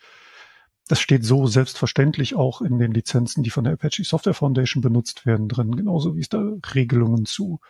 Das 0.89 1.01
steht 1.01 1.25
so 1.25 1.47
selbstverständlich 1.47 2.35
auch 2.35 2.63
in 2.63 2.79
den 2.79 2.93
Lizenzen, 2.93 3.43
die 3.43 3.51
von 3.51 3.65
der 3.65 3.75
Apache 3.75 4.05
Software 4.05 4.35
Foundation 4.35 4.81
benutzt 4.81 5.27
werden, 5.27 5.49
drin, 5.49 5.77
genauso 5.77 6.17
wie 6.17 6.21
es 6.21 6.29
da 6.31 6.43
Regelungen 6.75 7.27
zu. 7.27 7.61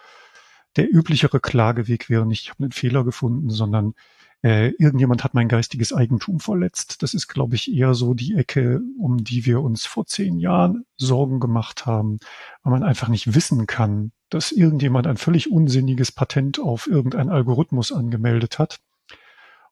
Der 0.77 0.93
üblichere 0.93 1.41
Klageweg 1.41 2.09
wäre 2.09 2.27
nicht, 2.27 2.43
ich 2.43 2.51
habe 2.51 2.65
einen 2.65 2.73
Fehler 2.73 3.05
gefunden, 3.05 3.51
sondern 3.51 3.95
äh, 4.45 4.75
irgendjemand 4.79 5.25
hat 5.25 5.33
mein 5.33 5.49
geistiges 5.49 5.95
Eigentum 5.95 6.39
verletzt. 6.39 7.03
Das 7.03 7.15
ist, 7.15 7.29
glaube 7.29 7.55
ich, 7.55 7.73
eher 7.73 7.95
so 7.95 8.13
die 8.13 8.35
Ecke, 8.35 8.83
um 8.99 9.25
die 9.25 9.47
wir 9.47 9.63
uns 9.63 9.87
vor 9.87 10.05
zehn 10.05 10.39
Jahren 10.39 10.85
Sorgen 10.99 11.41
gemacht 11.41 11.87
haben, 11.87 12.19
weil 12.63 12.73
man 12.73 12.83
einfach 12.83 13.09
nicht 13.09 13.35
wissen 13.35 13.67
kann, 13.67 14.13
dass 14.29 14.53
irgendjemand 14.53 15.07
ein 15.07 15.17
völlig 15.17 15.51
unsinniges 15.51 16.13
Patent 16.13 16.61
auf 16.61 16.87
irgendeinen 16.87 17.31
Algorithmus 17.31 17.91
angemeldet 17.91 18.59
hat. 18.59 18.81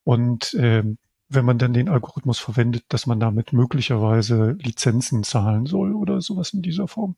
Und 0.05 0.55
äh, 0.55 0.85
wenn 1.29 1.45
man 1.45 1.59
dann 1.59 1.75
den 1.75 1.91
Algorithmus 1.91 2.39
verwendet, 2.39 2.85
dass 2.89 3.07
man 3.07 3.21
damit 3.21 3.53
möglicherweise 3.53 4.53
Lizenzen 4.53 5.23
zahlen 5.23 5.67
soll 5.67 5.95
oder 5.95 6.23
sowas 6.23 6.55
in 6.55 6.63
dieser 6.63 6.89
Form. 6.89 7.17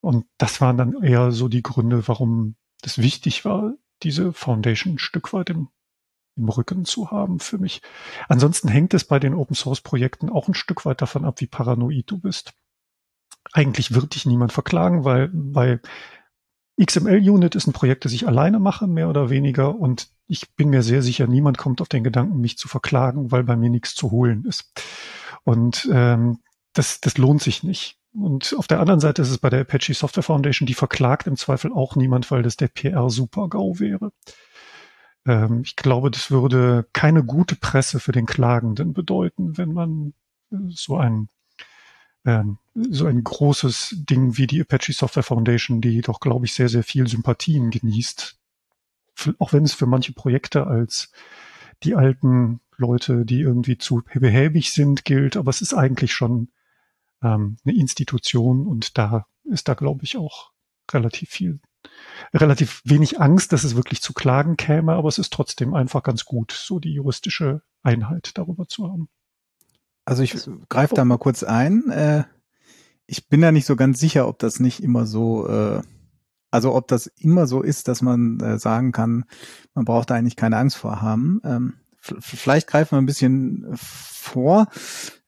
Und 0.00 0.26
das 0.38 0.60
waren 0.60 0.76
dann 0.76 1.00
eher 1.04 1.30
so 1.30 1.46
die 1.46 1.62
Gründe, 1.62 2.08
warum 2.08 2.56
das 2.82 2.98
wichtig 2.98 3.44
war, 3.44 3.74
diese 4.02 4.32
Foundation 4.32 4.94
ein 4.94 4.98
Stück 4.98 5.32
weit 5.32 5.50
im, 5.50 5.68
im 6.36 6.48
Rücken 6.48 6.84
zu 6.84 7.10
haben 7.10 7.38
für 7.38 7.58
mich. 7.58 7.82
Ansonsten 8.28 8.68
hängt 8.68 8.94
es 8.94 9.04
bei 9.04 9.18
den 9.18 9.34
Open 9.34 9.54
Source 9.54 9.80
Projekten 9.80 10.30
auch 10.30 10.48
ein 10.48 10.54
Stück 10.54 10.84
weit 10.84 11.02
davon 11.02 11.24
ab, 11.24 11.40
wie 11.40 11.46
paranoid 11.46 12.10
du 12.10 12.18
bist. 12.18 12.54
Eigentlich 13.52 13.94
wird 13.94 14.14
dich 14.14 14.26
niemand 14.26 14.52
verklagen, 14.52 15.04
weil 15.04 15.28
bei 15.32 15.80
XML-Unit 16.82 17.54
ist 17.54 17.66
ein 17.66 17.72
Projekt, 17.72 18.04
das 18.04 18.12
ich 18.12 18.26
alleine 18.26 18.58
mache, 18.58 18.86
mehr 18.86 19.08
oder 19.08 19.30
weniger. 19.30 19.76
Und 19.76 20.08
ich 20.26 20.54
bin 20.56 20.70
mir 20.70 20.82
sehr 20.82 21.02
sicher, 21.02 21.26
niemand 21.26 21.58
kommt 21.58 21.80
auf 21.80 21.88
den 21.88 22.02
Gedanken, 22.02 22.40
mich 22.40 22.58
zu 22.58 22.68
verklagen, 22.68 23.30
weil 23.30 23.44
bei 23.44 23.56
mir 23.56 23.70
nichts 23.70 23.94
zu 23.94 24.10
holen 24.10 24.44
ist. 24.44 24.72
Und 25.44 25.88
ähm, 25.92 26.38
das, 26.72 27.00
das 27.00 27.18
lohnt 27.18 27.42
sich 27.42 27.62
nicht. 27.62 27.98
Und 28.12 28.54
auf 28.58 28.66
der 28.66 28.80
anderen 28.80 29.00
Seite 29.00 29.22
ist 29.22 29.30
es 29.30 29.38
bei 29.38 29.50
der 29.50 29.60
Apache 29.62 29.94
Software 29.94 30.22
Foundation, 30.22 30.66
die 30.66 30.74
verklagt 30.74 31.26
im 31.26 31.36
Zweifel 31.36 31.72
auch 31.72 31.96
niemand, 31.96 32.30
weil 32.30 32.42
das 32.42 32.56
der 32.56 32.68
PR-Super-GAU 32.68 33.78
wäre. 33.78 34.12
Ähm, 35.26 35.62
ich 35.64 35.76
glaube, 35.76 36.10
das 36.10 36.30
würde 36.30 36.86
keine 36.92 37.24
gute 37.24 37.56
Presse 37.56 38.00
für 38.00 38.12
den 38.12 38.26
Klagenden 38.26 38.92
bedeuten, 38.92 39.56
wenn 39.56 39.72
man 39.72 40.14
äh, 40.52 40.56
so 40.68 40.96
ein 40.96 41.28
ähm, 42.24 42.58
so 42.74 43.06
ein 43.06 43.22
großes 43.22 43.96
Ding 44.08 44.36
wie 44.36 44.46
die 44.46 44.60
Apache 44.60 44.92
Software 44.92 45.22
Foundation, 45.22 45.80
die 45.80 46.00
doch, 46.00 46.20
glaube 46.20 46.46
ich, 46.46 46.54
sehr, 46.54 46.68
sehr 46.68 46.82
viel 46.82 47.06
Sympathien 47.06 47.70
genießt. 47.70 48.38
Auch 49.38 49.52
wenn 49.52 49.64
es 49.64 49.74
für 49.74 49.86
manche 49.86 50.12
Projekte 50.12 50.66
als 50.66 51.12
die 51.82 51.94
alten 51.94 52.60
Leute, 52.76 53.24
die 53.24 53.40
irgendwie 53.40 53.78
zu 53.78 54.02
behäbig 54.14 54.72
sind, 54.72 55.04
gilt, 55.04 55.36
aber 55.36 55.50
es 55.50 55.60
ist 55.60 55.74
eigentlich 55.74 56.12
schon 56.12 56.48
ähm, 57.22 57.58
eine 57.64 57.76
Institution 57.76 58.66
und 58.66 58.98
da 58.98 59.26
ist 59.44 59.68
da, 59.68 59.74
glaube 59.74 60.04
ich, 60.04 60.16
auch 60.16 60.52
relativ 60.90 61.30
viel, 61.30 61.60
relativ 62.32 62.82
wenig 62.84 63.20
Angst, 63.20 63.52
dass 63.52 63.64
es 63.64 63.76
wirklich 63.76 64.02
zu 64.02 64.12
Klagen 64.12 64.56
käme, 64.56 64.92
aber 64.92 65.08
es 65.08 65.18
ist 65.18 65.32
trotzdem 65.32 65.74
einfach 65.74 66.02
ganz 66.02 66.24
gut, 66.24 66.52
so 66.52 66.78
die 66.78 66.92
juristische 66.92 67.62
Einheit 67.82 68.32
darüber 68.34 68.66
zu 68.66 68.90
haben. 68.90 69.08
Also 70.04 70.22
ich 70.22 70.34
greife 70.68 70.94
da 70.94 71.04
mal 71.04 71.18
kurz 71.18 71.42
ein. 71.42 71.90
Äh, 71.90 72.24
ich 73.06 73.28
bin 73.28 73.40
da 73.40 73.52
nicht 73.52 73.66
so 73.66 73.76
ganz 73.76 74.00
sicher, 74.00 74.28
ob 74.28 74.38
das 74.38 74.60
nicht 74.60 74.82
immer 74.82 75.06
so, 75.06 75.48
äh, 75.48 75.82
also 76.50 76.74
ob 76.74 76.88
das 76.88 77.06
immer 77.06 77.46
so 77.46 77.62
ist, 77.62 77.88
dass 77.88 78.02
man 78.02 78.40
äh, 78.40 78.58
sagen 78.58 78.92
kann, 78.92 79.24
man 79.74 79.84
braucht 79.84 80.10
da 80.10 80.14
eigentlich 80.14 80.36
keine 80.36 80.56
Angst 80.56 80.76
vor 80.76 81.00
haben. 81.00 81.40
Ähm, 81.44 81.74
vielleicht 82.00 82.66
greifen 82.66 82.92
wir 82.92 82.98
ein 82.98 83.06
bisschen 83.06 83.66
vor 83.74 84.66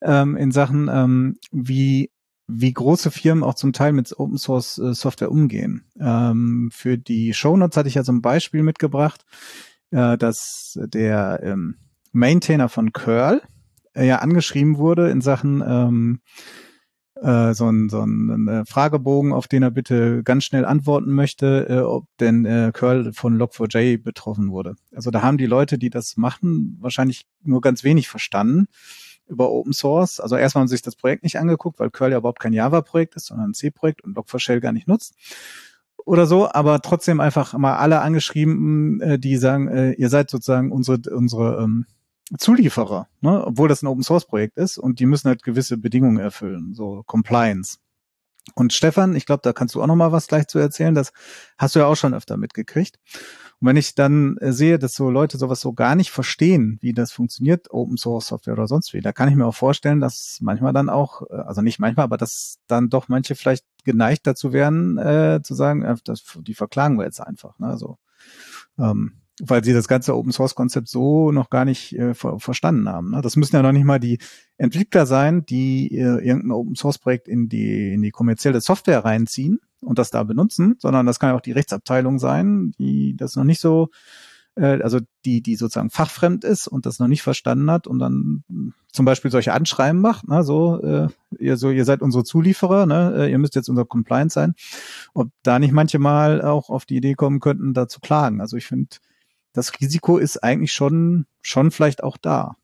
ähm, 0.03 0.37
in 0.37 0.53
Sachen, 0.53 0.89
ähm, 0.93 1.39
wie 1.51 2.11
wie 2.49 2.73
große 2.73 3.11
Firmen 3.11 3.43
auch 3.43 3.55
zum 3.55 3.73
Teil 3.73 3.93
mit 3.93 4.19
Open 4.19 4.39
Source 4.39 4.79
äh, 4.79 4.95
Software 4.95 5.31
umgehen. 5.31 5.85
Ähm, 5.99 6.71
für 6.73 6.97
die 6.97 7.35
Show 7.35 7.57
Notes 7.57 7.77
hatte 7.77 7.89
ich 7.89 7.97
ja 7.97 8.05
so 8.05 8.13
ein 8.13 8.23
Beispiel 8.23 8.63
mitgebracht, 8.63 9.25
äh, 9.91 10.17
dass 10.17 10.79
der 10.81 11.41
ähm, 11.43 11.77
Maintainer 12.13 12.69
von 12.69 12.93
Curl, 12.93 13.43
äh, 13.95 14.07
ja 14.07 14.19
angeschrieben 14.19 14.79
wurde 14.79 15.11
in 15.11 15.21
Sachen 15.21 15.63
ähm, 15.67 16.21
äh, 17.21 17.55
so 17.55 17.69
ein, 17.69 17.89
so 17.89 18.03
ein 18.03 18.47
äh, 18.47 18.65
Fragebogen, 18.67 19.33
auf 19.33 19.49
den 19.49 19.63
er 19.63 19.71
bitte 19.71 20.23
ganz 20.23 20.45
schnell 20.45 20.65
antworten 20.65 21.13
möchte, 21.13 21.67
äh, 21.69 21.81
ob 21.81 22.05
denn 22.21 22.45
Curl 22.73 23.13
von 23.13 23.39
Log4j 23.39 24.03
betroffen 24.03 24.51
wurde. 24.51 24.77
Also 24.95 25.11
da 25.11 25.23
haben 25.23 25.39
die 25.39 25.47
Leute, 25.47 25.79
die 25.79 25.91
das 25.91 26.17
machen, 26.17 26.77
wahrscheinlich 26.81 27.27
nur 27.43 27.61
ganz 27.61 27.85
wenig 27.85 28.09
verstanden 28.09 28.69
über 29.29 29.51
Open 29.51 29.73
Source. 29.73 30.21
Also 30.21 30.37
erstmal 30.37 30.61
haben 30.63 30.69
sie 30.69 30.75
sich 30.75 30.83
das 30.83 30.97
Projekt 30.97 31.23
nicht 31.23 31.39
angeguckt, 31.39 31.79
weil 31.79 31.91
Curl 31.91 32.13
ja 32.13 32.19
überhaupt 32.19 32.41
kein 32.41 32.53
Java-Projekt 32.53 33.17
ist, 33.17 33.27
sondern 33.27 33.51
ein 33.51 33.55
C-Projekt 33.55 34.03
und 34.05 34.17
Log4Shell 34.17 34.61
gar 34.61 34.73
nicht 34.73 34.89
nutzt 34.89 35.15
oder 36.07 36.27
so, 36.27 36.51
aber 36.51 36.81
trotzdem 36.81 37.21
einfach 37.21 37.53
mal 37.55 37.77
alle 37.77 38.01
angeschrieben, 38.01 39.01
äh, 39.01 39.19
die 39.19 39.37
sagen, 39.37 39.69
äh, 39.69 39.93
ihr 39.93 40.09
seid 40.09 40.31
sozusagen 40.31 40.71
unsere 40.71 41.01
unsere 41.11 41.63
ähm, 41.63 41.85
Zulieferer, 42.39 43.09
ne? 43.21 43.45
obwohl 43.45 43.69
das 43.69 43.83
ein 43.83 43.89
Open 43.89 44.03
Source 44.03 44.27
Projekt 44.27 44.57
ist 44.57 44.79
und 44.79 45.01
die 45.01 45.07
müssen 45.07 45.29
halt 45.29 45.43
gewisse 45.43 45.77
Bedingungen 45.77 46.19
erfüllen, 46.19 46.75
so 46.75 47.03
Compliance. 47.07 47.79
Und 48.55 48.73
Stefan, 48.73 49.17
ich 49.17 49.27
glaube, 49.27 49.41
da 49.43 49.53
kannst 49.53 49.75
du 49.75 49.83
auch 49.83 49.87
noch 49.89 49.97
mal 49.97 50.13
was 50.13 50.29
gleich 50.29 50.47
zu 50.47 50.61
erzählen. 50.61 50.95
Das 50.95 51.13
hast 51.59 51.75
du 51.75 51.81
ja 51.81 51.87
auch 51.87 51.97
schon 51.97 52.15
öfter 52.15 52.37
mitgekriegt. 52.37 53.01
Und 53.61 53.69
wenn 53.69 53.77
ich 53.77 53.95
dann 53.95 54.37
äh, 54.39 54.53
sehe, 54.53 54.79
dass 54.79 54.95
so 54.95 55.11
Leute 55.11 55.39
sowas 55.39 55.61
so 55.61 55.73
gar 55.73 55.95
nicht 55.95 56.11
verstehen, 56.11 56.79
wie 56.83 56.93
das 56.93 57.13
funktioniert, 57.13 57.71
Open 57.71 57.97
Source 57.97 58.29
Software 58.29 58.55
oder 58.55 58.67
sonst 58.67 58.93
wie, 58.93 59.01
da 59.01 59.13
kann 59.13 59.29
ich 59.29 59.35
mir 59.35 59.47
auch 59.47 59.55
vorstellen, 59.55 60.01
dass 60.01 60.39
manchmal 60.43 60.73
dann 60.73 60.91
auch, 60.91 61.23
äh, 61.31 61.37
also 61.37 61.63
nicht 61.63 61.79
manchmal, 61.79 62.05
aber 62.05 62.19
dass 62.19 62.59
dann 62.67 62.91
doch 62.91 63.09
manche 63.09 63.35
vielleicht 63.35 63.65
geneigt 63.85 64.27
dazu 64.27 64.53
wären, 64.53 64.99
äh, 64.99 65.41
zu 65.43 65.55
sagen, 65.55 65.83
äh, 65.83 65.97
das, 66.05 66.23
die 66.41 66.55
verklagen 66.55 66.99
wir 66.99 67.05
jetzt 67.05 67.21
einfach. 67.21 67.59
Ne? 67.59 67.79
So, 67.79 67.99
ähm, 68.79 69.21
weil 69.43 69.63
sie 69.63 69.73
das 69.73 69.89
ganze 69.89 70.17
Open 70.17 70.33
Source 70.33 70.55
Konzept 70.55 70.89
so 70.89 71.31
noch 71.31 71.51
gar 71.51 71.65
nicht 71.65 71.97
äh, 71.97 72.15
ver 72.15 72.39
verstanden 72.39 72.89
haben. 72.89 73.11
Ne? 73.11 73.21
Das 73.21 73.37
müssen 73.37 73.57
ja 73.57 73.63
noch 73.63 73.73
nicht 73.73 73.85
mal 73.85 74.01
die 74.01 74.19
Entwickler 74.57 75.07
sein, 75.07 75.45
die 75.45 75.95
äh, 75.97 76.25
irgendein 76.25 76.53
Open 76.53 76.75
Source 76.75 76.99
Projekt 76.99 77.29
in 77.29 77.49
die 77.49 77.93
in 77.93 78.03
die 78.03 78.11
kommerzielle 78.11 78.61
Software 78.61 79.05
reinziehen 79.05 79.61
und 79.81 79.99
das 79.99 80.11
da 80.11 80.23
benutzen, 80.23 80.77
sondern 80.79 81.07
das 81.07 81.19
kann 81.19 81.31
ja 81.31 81.37
auch 81.37 81.43
die 81.43 81.53
Rechtsabteilung 81.53 82.19
sein, 82.19 82.73
die 82.79 83.17
das 83.17 83.37
noch 83.37 83.45
nicht 83.45 83.61
so 83.61 83.91
äh, 84.57 84.83
also 84.83 85.01
die, 85.25 85.43
die 85.43 85.57
sozusagen 85.57 85.91
fachfremd 85.91 86.45
ist 86.45 86.67
und 86.67 86.87
das 86.87 86.99
noch 86.99 87.09
nicht 87.09 87.23
verstanden 87.23 87.71
hat 87.71 87.87
und 87.87 87.99
dann 87.99 88.43
zum 88.91 89.05
Beispiel 89.05 89.31
solche 89.31 89.53
Anschreiben 89.53 90.01
macht, 90.01 90.29
ne, 90.29 90.43
so, 90.43 90.83
äh, 90.83 91.09
ihr, 91.39 91.57
so, 91.57 91.71
ihr 91.71 91.85
seid 91.85 92.01
unsere 92.03 92.25
Zulieferer, 92.25 92.87
ne, 92.87 93.15
äh, 93.17 93.31
ihr 93.31 93.39
müsst 93.39 93.55
jetzt 93.55 93.69
unser 93.69 93.85
Compliance 93.85 94.35
sein, 94.35 94.55
ob 95.15 95.29
da 95.43 95.59
nicht 95.59 95.73
manche 95.73 95.99
mal 95.99 96.43
auch 96.43 96.71
auf 96.71 96.87
die 96.87 96.97
Idee 96.97 97.15
kommen 97.15 97.41
könnten, 97.41 97.75
da 97.75 97.89
zu 97.89 98.01
klagen. 98.01 98.41
Also 98.41 98.57
ich 98.57 98.67
finde, 98.67 98.97
das 99.57 99.81
Risiko 99.81 100.19
ist 100.19 100.45
eigentlich 100.45 100.73
schon, 100.73 101.27
schon 101.41 101.71
vielleicht 101.71 102.03
auch 102.03 102.19
da. 102.19 102.57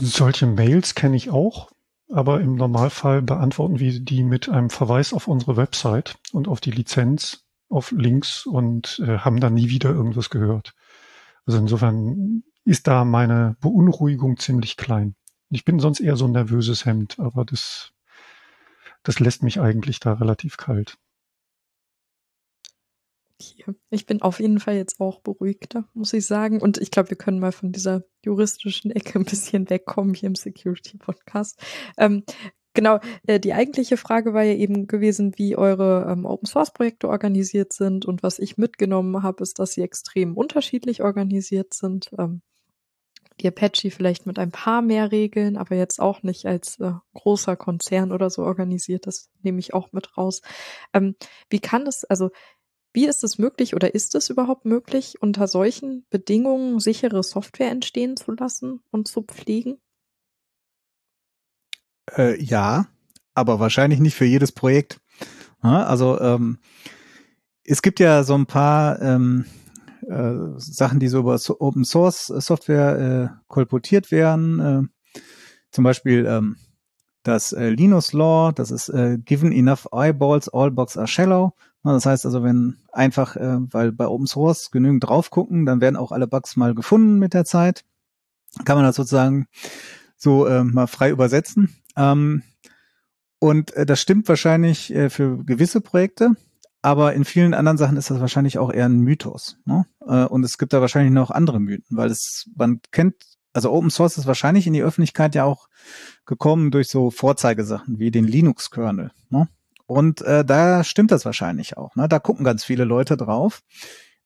Solche 0.00 0.46
Mails 0.46 0.94
kenne 0.94 1.16
ich 1.16 1.28
auch, 1.30 1.70
aber 2.10 2.40
im 2.40 2.54
Normalfall 2.54 3.20
beantworten 3.20 3.80
wir 3.80 4.00
die 4.00 4.22
mit 4.22 4.48
einem 4.48 4.70
Verweis 4.70 5.12
auf 5.12 5.28
unsere 5.28 5.56
Website 5.56 6.16
und 6.32 6.48
auf 6.48 6.60
die 6.60 6.70
Lizenz, 6.70 7.44
auf 7.68 7.90
Links 7.90 8.46
und 8.46 9.02
äh, 9.04 9.18
haben 9.18 9.40
dann 9.40 9.54
nie 9.54 9.68
wieder 9.68 9.90
irgendwas 9.90 10.30
gehört. 10.30 10.74
Also 11.44 11.58
insofern 11.58 12.44
ist 12.64 12.86
da 12.86 13.04
meine 13.04 13.56
Beunruhigung 13.60 14.38
ziemlich 14.38 14.78
klein. 14.78 15.16
Ich 15.50 15.66
bin 15.66 15.80
sonst 15.80 16.00
eher 16.00 16.16
so 16.16 16.26
ein 16.26 16.32
nervöses 16.32 16.86
Hemd, 16.86 17.18
aber 17.18 17.44
das, 17.44 17.92
das 19.02 19.20
lässt 19.20 19.42
mich 19.42 19.60
eigentlich 19.60 20.00
da 20.00 20.14
relativ 20.14 20.56
kalt. 20.56 20.96
Ich 23.90 24.06
bin 24.06 24.20
auf 24.20 24.40
jeden 24.40 24.58
Fall 24.58 24.76
jetzt 24.76 25.00
auch 25.00 25.20
beruhigter, 25.20 25.88
muss 25.94 26.12
ich 26.12 26.26
sagen. 26.26 26.60
Und 26.60 26.78
ich 26.78 26.90
glaube, 26.90 27.10
wir 27.10 27.16
können 27.16 27.38
mal 27.38 27.52
von 27.52 27.70
dieser 27.70 28.02
juristischen 28.24 28.90
Ecke 28.90 29.18
ein 29.18 29.24
bisschen 29.24 29.70
wegkommen 29.70 30.14
hier 30.14 30.26
im 30.26 30.34
Security-Podcast. 30.34 31.60
Ähm, 31.96 32.24
genau, 32.74 32.98
äh, 33.26 33.38
die 33.38 33.52
eigentliche 33.52 33.96
Frage 33.96 34.34
war 34.34 34.42
ja 34.42 34.54
eben 34.54 34.88
gewesen, 34.88 35.34
wie 35.36 35.56
eure 35.56 36.10
ähm, 36.10 36.24
Open-Source-Projekte 36.24 37.08
organisiert 37.08 37.72
sind. 37.72 38.06
Und 38.06 38.24
was 38.24 38.40
ich 38.40 38.58
mitgenommen 38.58 39.22
habe, 39.22 39.42
ist, 39.42 39.60
dass 39.60 39.72
sie 39.72 39.82
extrem 39.82 40.36
unterschiedlich 40.36 41.02
organisiert 41.02 41.74
sind. 41.74 42.10
Ähm, 42.18 42.42
die 43.40 43.48
Apache 43.48 43.90
vielleicht 43.90 44.26
mit 44.26 44.38
ein 44.38 44.50
paar 44.50 44.82
mehr 44.82 45.12
Regeln, 45.12 45.56
aber 45.56 45.76
jetzt 45.76 46.00
auch 46.00 46.22
nicht 46.22 46.46
als 46.46 46.80
äh, 46.80 46.92
großer 47.14 47.56
Konzern 47.56 48.10
oder 48.10 48.30
so 48.30 48.42
organisiert. 48.42 49.06
Das 49.06 49.30
nehme 49.42 49.60
ich 49.60 49.74
auch 49.74 49.92
mit 49.92 50.16
raus. 50.16 50.42
Ähm, 50.92 51.14
wie 51.48 51.60
kann 51.60 51.86
es, 51.86 52.04
also 52.04 52.30
wie 52.98 53.06
ist 53.06 53.22
es 53.22 53.38
möglich 53.38 53.76
oder 53.76 53.94
ist 53.94 54.16
es 54.16 54.28
überhaupt 54.28 54.64
möglich, 54.64 55.18
unter 55.20 55.46
solchen 55.46 56.04
Bedingungen 56.10 56.80
sichere 56.80 57.22
Software 57.22 57.70
entstehen 57.70 58.16
zu 58.16 58.32
lassen 58.32 58.80
und 58.90 59.06
zu 59.06 59.22
pflegen? 59.22 59.78
Äh, 62.16 62.42
ja, 62.42 62.88
aber 63.34 63.60
wahrscheinlich 63.60 64.00
nicht 64.00 64.16
für 64.16 64.24
jedes 64.24 64.50
Projekt. 64.50 65.00
Also 65.60 66.20
ähm, 66.20 66.58
es 67.62 67.82
gibt 67.82 68.00
ja 68.00 68.24
so 68.24 68.34
ein 68.34 68.46
paar 68.46 69.00
ähm, 69.00 69.44
äh, 70.08 70.34
Sachen, 70.56 70.98
die 70.98 71.06
so 71.06 71.20
über 71.20 71.38
so 71.38 71.60
Open 71.60 71.84
Source 71.84 72.26
Software 72.26 72.98
äh, 72.98 73.44
kolportiert 73.46 74.10
werden. 74.10 74.58
Äh, 74.58 75.20
zum 75.70 75.84
Beispiel 75.84 76.26
ähm, 76.26 76.56
das 77.22 77.52
äh, 77.52 77.68
Linus 77.70 78.12
Law, 78.12 78.52
das 78.52 78.70
ist 78.70 78.88
äh, 78.88 79.18
Given 79.18 79.52
enough 79.52 79.88
eyeballs, 79.92 80.48
all 80.48 80.70
box 80.70 80.96
are 80.96 81.06
shallow. 81.06 81.52
Das 81.84 82.06
heißt 82.06 82.26
also, 82.26 82.42
wenn 82.42 82.78
einfach, 82.92 83.36
äh, 83.36 83.58
weil 83.72 83.92
bei 83.92 84.06
Open 84.06 84.26
Source 84.26 84.70
genügend 84.70 85.04
drauf 85.04 85.30
gucken, 85.30 85.64
dann 85.64 85.80
werden 85.80 85.96
auch 85.96 86.12
alle 86.12 86.26
Bugs 86.26 86.56
mal 86.56 86.74
gefunden 86.74 87.18
mit 87.18 87.34
der 87.34 87.44
Zeit. 87.44 87.84
Kann 88.64 88.76
man 88.76 88.84
das 88.84 88.96
sozusagen 88.96 89.46
so 90.16 90.46
äh, 90.46 90.64
mal 90.64 90.86
frei 90.86 91.10
übersetzen. 91.10 91.76
Ähm, 91.96 92.42
und 93.38 93.72
äh, 93.74 93.86
das 93.86 94.00
stimmt 94.00 94.28
wahrscheinlich 94.28 94.92
äh, 94.94 95.10
für 95.10 95.44
gewisse 95.44 95.80
Projekte, 95.80 96.32
aber 96.82 97.14
in 97.14 97.24
vielen 97.24 97.54
anderen 97.54 97.78
Sachen 97.78 97.96
ist 97.96 98.10
das 98.10 98.20
wahrscheinlich 98.20 98.58
auch 98.58 98.72
eher 98.72 98.86
ein 98.86 99.00
Mythos. 99.00 99.58
Ne? 99.64 99.86
Äh, 100.06 100.24
und 100.24 100.44
es 100.44 100.58
gibt 100.58 100.72
da 100.72 100.80
wahrscheinlich 100.80 101.12
noch 101.12 101.30
andere 101.30 101.60
Mythen, 101.60 101.96
weil 101.96 102.10
es, 102.10 102.50
man 102.56 102.80
kennt, 102.90 103.14
also 103.52 103.70
Open 103.70 103.90
Source 103.90 104.18
ist 104.18 104.26
wahrscheinlich 104.26 104.66
in 104.66 104.72
die 104.72 104.82
Öffentlichkeit 104.82 105.34
ja 105.34 105.44
auch 105.44 105.68
gekommen 106.28 106.70
durch 106.70 106.88
so 106.88 107.10
Vorzeigesachen 107.10 107.98
wie 107.98 108.12
den 108.12 108.26
Linux-Kernel. 108.26 109.10
Ne? 109.30 109.48
Und 109.86 110.20
äh, 110.20 110.44
da 110.44 110.84
stimmt 110.84 111.10
das 111.10 111.24
wahrscheinlich 111.24 111.76
auch. 111.76 111.96
Ne? 111.96 112.08
Da 112.08 112.20
gucken 112.20 112.44
ganz 112.44 112.62
viele 112.62 112.84
Leute 112.84 113.16
drauf. 113.16 113.62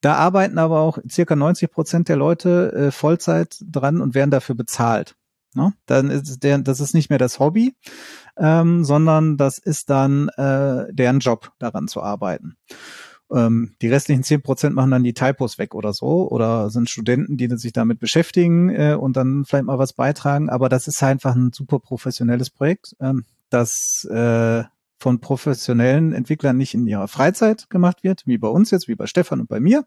Da 0.02 0.16
arbeiten 0.16 0.58
aber 0.58 0.80
auch 0.80 0.98
circa 1.08 1.36
90 1.36 1.70
Prozent 1.70 2.08
der 2.08 2.16
Leute 2.16 2.72
äh, 2.72 2.90
Vollzeit 2.90 3.56
dran 3.64 4.00
und 4.00 4.14
werden 4.14 4.32
dafür 4.32 4.56
bezahlt. 4.56 5.14
Ne? 5.54 5.72
Dann 5.86 6.10
ist 6.10 6.42
der, 6.42 6.58
das 6.58 6.80
ist 6.80 6.92
nicht 6.92 7.08
mehr 7.08 7.20
das 7.20 7.38
Hobby, 7.38 7.76
ähm, 8.36 8.84
sondern 8.84 9.36
das 9.36 9.58
ist 9.58 9.88
dann 9.88 10.28
äh, 10.30 10.92
deren 10.92 11.20
Job, 11.20 11.52
daran 11.60 11.86
zu 11.86 12.02
arbeiten. 12.02 12.56
Ähm, 13.32 13.74
die 13.80 13.88
restlichen 13.88 14.22
zehn 14.22 14.42
Prozent 14.42 14.74
machen 14.74 14.90
dann 14.90 15.04
die 15.04 15.14
Typos 15.14 15.58
weg 15.58 15.74
oder 15.74 15.92
so 15.92 16.28
oder 16.30 16.70
sind 16.70 16.90
Studenten, 16.90 17.36
die 17.36 17.48
sich 17.56 17.72
damit 17.72 17.98
beschäftigen 17.98 18.68
äh, 18.70 18.96
und 18.98 19.16
dann 19.16 19.44
vielleicht 19.44 19.64
mal 19.64 19.78
was 19.78 19.92
beitragen. 19.92 20.50
Aber 20.50 20.68
das 20.68 20.88
ist 20.88 21.02
einfach 21.02 21.34
ein 21.34 21.52
super 21.52 21.78
professionelles 21.78 22.50
Projekt, 22.50 22.94
ähm, 23.00 23.24
das 23.50 24.04
äh, 24.10 24.64
von 24.98 25.20
professionellen 25.20 26.12
Entwicklern 26.12 26.56
nicht 26.56 26.74
in 26.74 26.86
ihrer 26.86 27.08
Freizeit 27.08 27.68
gemacht 27.70 28.04
wird, 28.04 28.22
wie 28.26 28.38
bei 28.38 28.48
uns 28.48 28.70
jetzt, 28.70 28.86
wie 28.86 28.94
bei 28.94 29.06
Stefan 29.06 29.40
und 29.40 29.48
bei 29.48 29.58
mir, 29.58 29.84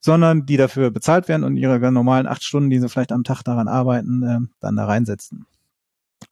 sondern 0.00 0.44
die 0.44 0.56
dafür 0.56 0.90
bezahlt 0.90 1.28
werden 1.28 1.44
und 1.44 1.56
ihre 1.56 1.90
normalen 1.90 2.26
acht 2.26 2.44
Stunden, 2.44 2.70
die 2.70 2.78
sie 2.78 2.88
vielleicht 2.88 3.12
am 3.12 3.24
Tag 3.24 3.42
daran 3.42 3.68
arbeiten, 3.68 4.22
äh, 4.22 4.38
dann 4.60 4.76
da 4.76 4.84
reinsetzen. 4.84 5.46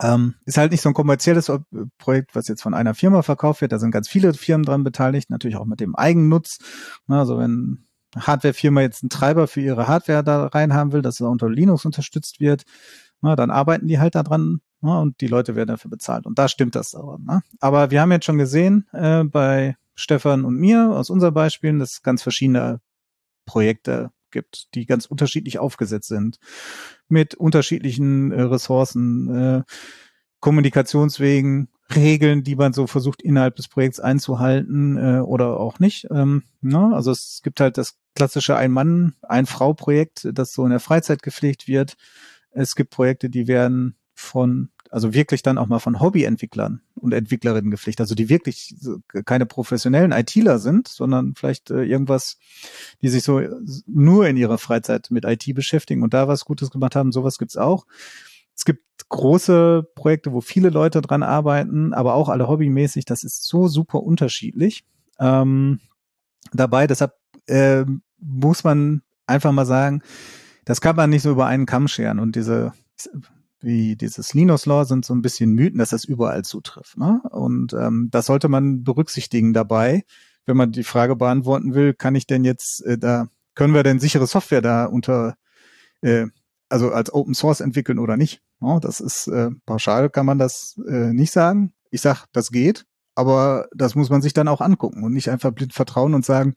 Ähm, 0.03 0.35
ist 0.45 0.59
halt 0.59 0.73
nicht 0.73 0.83
so 0.83 0.91
ein 0.91 0.95
kommerzielles 0.95 1.51
Projekt, 1.99 2.35
was 2.35 2.49
jetzt 2.49 2.63
von 2.63 2.75
einer 2.75 2.95
Firma 2.95 3.23
verkauft 3.23 3.61
wird. 3.61 3.73
Da 3.73 3.79
sind 3.79 3.93
ganz 3.93 4.09
viele 4.09 4.35
Firmen 4.35 4.65
dran 4.65 4.85
beteiligt, 4.85 5.31
natürlich 5.31 5.57
auch 5.57 5.65
mit 5.65 5.81
dem 5.81 5.95
Eigennutz. 5.95 6.59
Also 7.09 7.39
wenn 7.39 7.87
eine 8.15 8.27
Hardwarefirma 8.27 8.81
jetzt 8.81 9.03
einen 9.03 9.11
Treiber 9.11 9.47
für 9.47 9.61
ihre 9.61 9.89
Hardware 9.89 10.25
da 10.25 10.47
rein 10.47 10.75
haben 10.75 10.93
will, 10.93 11.03
dass 11.03 11.17
es 11.17 11.21
unter 11.21 11.49
Linux 11.49 11.85
unterstützt 11.85 12.41
wird, 12.41 12.65
na, 13.21 13.37
dann 13.37 13.51
arbeiten 13.51 13.87
die 13.87 13.99
halt 13.99 14.15
daran 14.15 14.61
na, 14.81 15.01
und 15.01 15.21
die 15.21 15.27
Leute 15.27 15.57
werden 15.57 15.69
dafür 15.69 15.91
bezahlt. 15.91 16.27
Und 16.27 16.39
da 16.39 16.49
stimmt 16.49 16.75
das 16.75 16.95
aber. 16.95 17.19
Na. 17.21 17.43
Aber 17.61 17.91
wir 17.91 18.01
haben 18.01 18.13
jetzt 18.13 18.27
schon 18.27 18.39
gesehen 18.39 18.87
äh, 18.93 19.25
bei 19.25 19.77
Stefan 19.95 20.45
und 20.45 20.57
mir 20.57 20.91
aus 20.91 21.11
unseren 21.11 21.35
Beispielen, 21.35 21.79
dass 21.79 22.03
ganz 22.03 22.23
verschiedene 22.23 22.81
Projekte 23.47 24.11
gibt, 24.37 24.75
die 24.75 24.85
ganz 24.85 25.07
unterschiedlich 25.07 25.59
aufgesetzt 25.59 26.09
sind, 26.09 26.39
mit 27.09 27.35
unterschiedlichen 27.35 28.33
äh, 28.33 28.43
Ressourcen, 28.43 29.35
äh, 29.35 29.63
Kommunikationswegen, 30.41 31.69
Regeln, 31.95 32.43
die 32.43 32.57
man 32.57 32.75
so 32.75 32.87
versucht 32.87 33.23
innerhalb 33.23 33.57
des 33.57 33.69
Projekts 33.69 33.99
einzuhalten 33.99 34.99
äh, 34.99 35.21
oder 35.21 35.59
auch 35.59 35.79
nicht. 35.79 36.09
Ähm, 36.11 36.43
ne? 36.61 36.91
Also 36.95 37.11
es 37.13 37.41
gibt 37.43 37.61
halt 37.61 37.79
das 37.79 37.97
klassische 38.15 38.57
Ein-Mann, 38.57 39.15
Ein-Frau-Projekt, 39.23 40.29
das 40.33 40.53
so 40.53 40.65
in 40.65 40.71
der 40.71 40.81
Freizeit 40.81 41.23
gepflegt 41.23 41.67
wird. 41.67 41.97
Es 42.51 42.75
gibt 42.75 42.91
Projekte, 42.91 43.31
die 43.31 43.47
werden 43.47 43.97
von 44.15 44.71
also 44.91 45.15
wirklich 45.15 45.43
dann 45.43 45.59
auch 45.59 45.67
mal 45.67 45.79
von 45.79 46.01
Hobbyentwicklern 46.01 46.83
und 46.97 47.13
Entwicklerinnen 47.13 47.71
gepflegt, 47.71 48.01
also 48.01 48.15
die 48.15 48.29
wirklich 48.29 48.75
keine 49.25 49.47
professionellen 49.47 50.13
ITler 50.13 50.59
sind, 50.59 50.89
sondern 50.89 51.35
vielleicht 51.35 51.71
äh, 51.71 51.83
irgendwas, 51.83 52.39
die 53.03 53.09
sich 53.09 53.23
so 53.23 53.41
nur 53.87 54.27
in 54.27 54.37
ihrer 54.37 54.59
Freizeit 54.59 55.11
mit 55.11 55.25
IT 55.25 55.55
beschäftigen 55.55 56.03
und 56.03 56.15
da 56.15 56.27
was 56.29 56.45
Gutes 56.45 56.71
gemacht 56.71 56.97
haben, 56.97 57.13
sowas 57.13 57.39
gibt's 57.39 57.57
auch. 57.57 57.87
Es 58.57 58.65
gibt 58.65 58.83
große 59.09 59.87
Projekte, 59.95 60.33
wo 60.33 60.41
viele 60.41 60.71
Leute 60.71 61.03
dran 61.03 61.23
arbeiten, 61.23 61.93
aber 61.93 62.15
auch 62.15 62.29
alle 62.29 62.49
hobbymäßig. 62.49 63.05
Das 63.05 63.23
ist 63.23 63.45
so 63.47 63.69
super 63.69 64.03
unterschiedlich 64.03 64.85
ähm, 65.21 65.81
dabei. 66.53 66.87
Deshalb 66.87 67.13
äh, 67.47 67.85
muss 68.19 68.65
man 68.65 69.03
einfach 69.27 69.53
mal 69.53 69.67
sagen, 69.67 70.03
das 70.65 70.81
kann 70.81 70.97
man 70.97 71.11
nicht 71.11 71.23
so 71.23 71.31
über 71.31 71.47
einen 71.47 71.67
Kamm 71.67 71.87
scheren 71.87 72.19
und 72.19 72.35
diese 72.35 72.73
wie 73.67 73.97
dieses 73.97 74.33
Linus 74.33 74.65
Law 74.65 74.85
sind 74.85 75.05
so 75.05 75.13
ein 75.13 75.23
bisschen 75.23 75.51
Mythen, 75.51 75.79
dass 75.79 75.91
das 75.91 76.05
überall 76.05 76.45
zutrifft. 76.45 76.97
Ne? 76.97 77.21
Und 77.31 77.73
ähm, 77.73 78.09
das 78.13 78.27
sollte 78.27 78.49
man 78.49 78.85
berücksichtigen 78.85 79.53
dabei, 79.53 80.05
wenn 80.47 80.57
man 80.57 80.71
die 80.71 80.85
Frage 80.85 81.17
beantworten 81.17 81.75
will, 81.75 81.93
kann 81.93 82.15
ich 82.15 82.29
denn 82.29 82.45
jetzt 82.45 82.87
äh, 82.87 82.97
da, 82.97 83.29
können 83.57 83.75
wir 83.75 83.83
denn 83.83 83.99
sichere 83.99 84.29
Software 84.29 84.63
da 84.63 84.85
unter, 84.85 85.35
äh, 86.01 86.27
also 86.69 86.93
als 86.93 87.13
Open 87.13 87.35
Source 87.35 87.61
entwickeln 87.61 87.99
oder 87.99 88.17
nicht? 88.17 88.41
Ja, 88.61 88.79
das 88.79 89.01
ist 89.01 89.27
äh, 89.27 89.51
pauschal 89.67 90.11
kann 90.11 90.27
man 90.27 90.39
das 90.39 90.81
äh, 90.89 91.13
nicht 91.13 91.33
sagen. 91.33 91.73
Ich 91.91 92.03
sag, 92.03 92.27
das 92.33 92.53
geht, 92.53 92.87
aber 93.17 93.67
das 93.75 93.97
muss 93.97 94.11
man 94.11 94.23
sich 94.23 94.33
dann 94.33 94.47
auch 94.47 94.61
angucken 94.61 95.03
und 95.03 95.13
nicht 95.13 95.29
einfach 95.29 95.51
blind 95.51 95.75
vertrauen 95.75 96.15
und 96.15 96.25
sagen, 96.25 96.55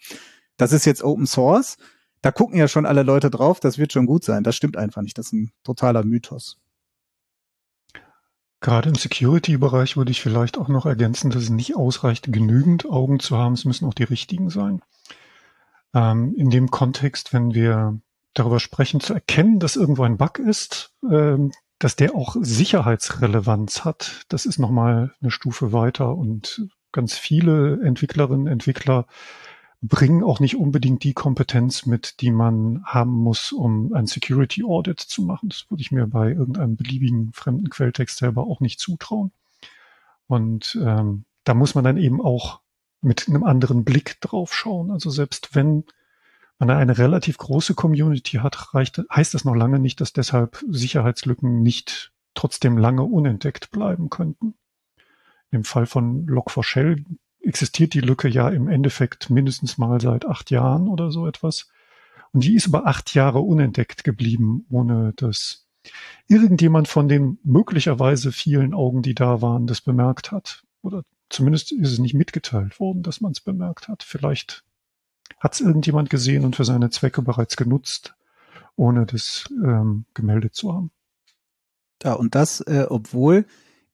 das 0.58 0.74
ist 0.74 0.86
jetzt 0.86 1.04
Open 1.04 1.26
Source. 1.26 1.78
Da 2.22 2.32
gucken 2.32 2.60
ja 2.60 2.68
schon 2.68 2.86
alle 2.86 3.02
Leute 3.02 3.32
drauf, 3.32 3.60
das 3.60 3.80
wird 3.80 3.94
schon 3.94 4.06
gut 4.06 4.24
sein. 4.24 4.44
Das 4.44 4.56
stimmt 4.56 4.78
einfach 4.78 5.02
nicht. 5.02 5.18
Das 5.18 5.28
ist 5.28 5.34
ein 5.34 5.52
totaler 5.64 6.04
Mythos. 6.04 6.60
Gerade 8.62 8.90
im 8.90 8.96
Security-Bereich 8.96 9.96
würde 9.96 10.12
ich 10.12 10.22
vielleicht 10.22 10.58
auch 10.58 10.68
noch 10.68 10.86
ergänzen, 10.86 11.30
dass 11.30 11.44
es 11.44 11.50
nicht 11.50 11.76
ausreicht, 11.76 12.32
genügend 12.32 12.86
Augen 12.90 13.20
zu 13.20 13.38
haben. 13.38 13.54
Es 13.54 13.66
müssen 13.66 13.88
auch 13.88 13.94
die 13.94 14.04
richtigen 14.04 14.50
sein. 14.50 14.82
Ähm, 15.94 16.34
in 16.36 16.50
dem 16.50 16.70
Kontext, 16.70 17.34
wenn 17.34 17.54
wir 17.54 18.00
darüber 18.34 18.60
sprechen, 18.60 19.00
zu 19.00 19.14
erkennen, 19.14 19.60
dass 19.60 19.76
irgendwo 19.76 20.04
ein 20.04 20.18
Bug 20.18 20.40
ist, 20.40 20.94
ähm, 21.10 21.52
dass 21.80 21.96
der 21.96 22.14
auch 22.16 22.36
Sicherheitsrelevanz 22.40 23.86
hat, 23.86 24.24
das 24.28 24.46
ist 24.46 24.60
nochmal 24.60 25.14
eine 25.22 25.32
Stufe 25.32 25.72
weiter 25.72 26.16
und 26.16 26.68
ganz 26.92 27.18
viele 27.18 27.82
Entwicklerinnen, 27.82 28.48
Entwickler 28.48 29.06
bringen 29.82 30.24
auch 30.24 30.40
nicht 30.40 30.58
unbedingt 30.58 31.04
die 31.04 31.14
Kompetenz 31.14 31.86
mit, 31.86 32.20
die 32.22 32.32
man 32.32 32.84
haben 32.84 33.12
muss, 33.12 33.52
um 33.52 33.94
ein 33.94 34.08
Security 34.08 34.64
Audit 34.64 35.00
zu 35.00 35.22
machen. 35.22 35.50
Das 35.50 35.66
würde 35.70 35.82
ich 35.82 35.92
mir 35.92 36.06
bei 36.08 36.32
irgendeinem 36.32 36.76
beliebigen 36.76 37.32
fremden 37.34 37.70
Quelltext 37.70 38.18
selber 38.18 38.44
auch 38.44 38.60
nicht 38.60 38.80
zutrauen. 38.80 39.32
Und 40.28 40.78
ähm, 40.82 41.24
da 41.46 41.54
muss 41.54 41.76
man 41.76 41.84
dann 41.84 41.98
eben 41.98 42.22
auch 42.22 42.60
mit 43.02 43.30
einem 43.30 43.44
anderen 43.44 43.86
Blick 43.86 44.20
drauf 44.20 44.54
schauen. 44.54 44.92
Also 44.92 45.10
selbst 45.10 45.56
wenn 45.56 45.86
man 46.60 46.70
eine 46.72 46.98
relativ 46.98 47.38
große 47.38 47.74
Community 47.74 48.38
hat, 48.38 48.74
reicht, 48.74 49.02
heißt 49.10 49.34
das 49.34 49.46
noch 49.46 49.56
lange 49.56 49.80
nicht, 49.80 50.02
dass 50.02 50.12
deshalb 50.12 50.64
Sicherheitslücken 50.68 51.64
nicht 51.64 52.12
trotzdem 52.34 52.78
lange 52.78 53.04
unentdeckt 53.04 53.72
bleiben 53.72 54.10
könnten. 54.10 54.56
Im 55.52 55.64
Fall 55.64 55.86
von 55.86 56.28
Log4Shell 56.28 57.06
existiert 57.42 57.94
die 57.94 58.02
Lücke 58.02 58.28
ja 58.28 58.50
im 58.50 58.68
Endeffekt 58.68 59.30
mindestens 59.30 59.78
mal 59.78 60.00
seit 60.02 60.26
acht 60.26 60.52
Jahren 60.52 60.88
oder 60.88 61.12
so 61.12 61.28
etwas. 61.28 61.70
Und 62.32 62.44
die 62.44 62.56
ist 62.56 62.68
über 62.68 62.86
acht 62.86 63.14
Jahre 63.14 63.40
unentdeckt 63.40 64.04
geblieben, 64.04 64.66
ohne 64.70 65.14
dass 65.16 65.68
irgendjemand 66.28 66.88
von 66.88 67.08
den 67.08 67.40
möglicherweise 67.44 68.32
vielen 68.32 68.74
Augen, 68.74 69.02
die 69.02 69.16
da 69.16 69.42
waren, 69.42 69.68
das 69.68 69.82
bemerkt 69.82 70.32
hat. 70.32 70.64
Oder 70.82 71.04
zumindest 71.30 71.72
ist 71.72 71.92
es 71.92 72.00
nicht 72.00 72.14
mitgeteilt 72.14 72.80
worden, 72.80 73.04
dass 73.04 73.22
man 73.22 73.32
es 73.32 73.40
bemerkt 73.40 73.88
hat. 73.88 74.04
Vielleicht 74.04 74.64
hat 75.40 75.54
es 75.54 75.62
irgendjemand 75.62 76.10
gesehen 76.10 76.46
und 76.46 76.56
für 76.56 76.66
seine 76.66 76.90
Zwecke 76.90 77.22
bereits 77.22 77.56
genutzt, 77.56 78.16
ohne 78.76 79.06
das 79.06 79.46
ähm, 79.64 80.06
gemeldet 80.14 80.54
zu 80.54 80.74
haben. 80.74 80.92
Ja, 82.04 82.14
und 82.14 82.36
das, 82.36 82.62
äh, 82.62 82.86
obwohl 82.90 83.46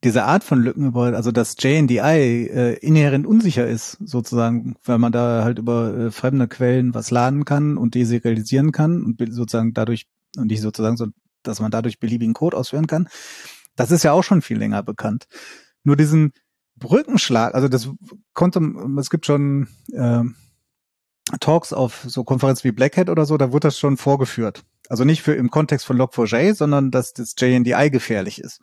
diese 0.06 0.24
Art 0.24 0.44
von 0.44 0.62
Lücken, 0.62 0.96
also 0.96 1.32
das 1.32 1.56
JNDI 1.60 1.98
äh, 2.48 2.74
inhärent 2.76 3.26
unsicher 3.26 3.68
ist, 3.68 3.98
sozusagen, 4.06 4.76
weil 4.86 5.00
man 5.00 5.12
da 5.12 5.44
halt 5.44 5.58
über 5.58 5.98
äh, 5.98 6.12
fremde 6.12 6.48
Quellen 6.48 6.94
was 6.94 7.12
laden 7.12 7.44
kann 7.44 7.78
und 7.78 7.96
deserialisieren 7.96 8.72
kann 8.72 9.04
und 9.04 9.20
sozusagen 9.34 9.74
dadurch, 9.74 10.06
und 10.38 10.48
nicht 10.48 10.62
sozusagen 10.62 10.96
so, 10.96 11.08
dass 11.42 11.60
man 11.60 11.72
dadurch 11.72 12.00
beliebigen 12.00 12.34
Code 12.36 12.56
ausführen 12.56 12.88
kann. 12.88 13.10
Das 13.76 13.92
ist 13.92 14.04
ja 14.04 14.12
auch 14.14 14.24
schon 14.24 14.42
viel 14.42 14.58
länger 14.58 14.84
bekannt. 14.84 15.26
Nur 15.84 15.98
diesen 15.98 16.34
Brückenschlag, 16.76 17.56
also 17.56 17.68
das 17.68 17.90
konnte, 18.34 18.62
es 19.00 19.10
gibt 19.10 19.26
schon 19.26 19.68
äh, 19.92 20.24
Talks 21.40 21.74
auf 21.74 22.06
so 22.08 22.24
Konferenzen 22.24 22.66
wie 22.66 22.72
Black 22.72 22.96
Hat 22.98 23.10
oder 23.10 23.26
so, 23.26 23.38
da 23.38 23.52
wurde 23.52 23.68
das 23.68 23.80
schon 23.80 23.98
vorgeführt. 23.98 24.64
Also 24.88 25.04
nicht 25.04 25.24
für 25.24 25.34
im 25.34 25.50
Kontext 25.50 25.86
von 25.88 25.98
Log4j, 25.98 26.54
sondern 26.54 26.92
dass 26.92 27.14
das 27.14 27.34
JNDI 27.38 27.90
gefährlich 27.90 28.40
ist. 28.40 28.62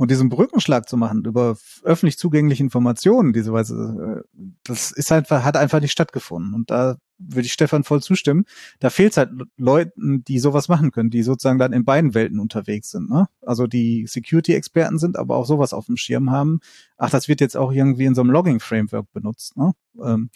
Und 0.00 0.10
diesen 0.10 0.30
Brückenschlag 0.30 0.88
zu 0.88 0.96
machen 0.96 1.26
über 1.26 1.58
öffentlich 1.82 2.16
zugängliche 2.16 2.62
Informationen, 2.62 3.34
diese 3.34 3.52
Weise, 3.52 4.24
äh, 4.34 4.42
das 4.64 4.92
ist 4.92 5.12
einfach, 5.12 5.44
hat 5.44 5.58
einfach 5.58 5.78
nicht 5.78 5.92
stattgefunden. 5.92 6.54
Und 6.54 6.70
da 6.70 6.96
würde 7.18 7.44
ich 7.44 7.52
Stefan 7.52 7.84
voll 7.84 8.00
zustimmen. 8.00 8.46
Da 8.78 8.88
fehlt 8.88 9.10
es 9.10 9.18
halt 9.18 9.32
Leuten, 9.58 10.24
die 10.24 10.38
sowas 10.38 10.68
machen 10.68 10.90
können, 10.90 11.10
die 11.10 11.22
sozusagen 11.22 11.58
dann 11.58 11.74
in 11.74 11.84
beiden 11.84 12.14
Welten 12.14 12.40
unterwegs 12.40 12.88
sind. 12.88 13.10
Ne? 13.10 13.28
Also 13.42 13.66
die 13.66 14.06
Security-Experten 14.06 14.96
sind, 14.96 15.18
aber 15.18 15.36
auch 15.36 15.44
sowas 15.44 15.74
auf 15.74 15.84
dem 15.84 15.98
Schirm 15.98 16.30
haben. 16.30 16.60
Ach, 16.96 17.10
das 17.10 17.28
wird 17.28 17.42
jetzt 17.42 17.58
auch 17.58 17.70
irgendwie 17.70 18.06
in 18.06 18.14
so 18.14 18.22
einem 18.22 18.30
Logging-Framework 18.30 19.12
benutzt. 19.12 19.58
Ne? 19.58 19.74
Ähm, 20.02 20.30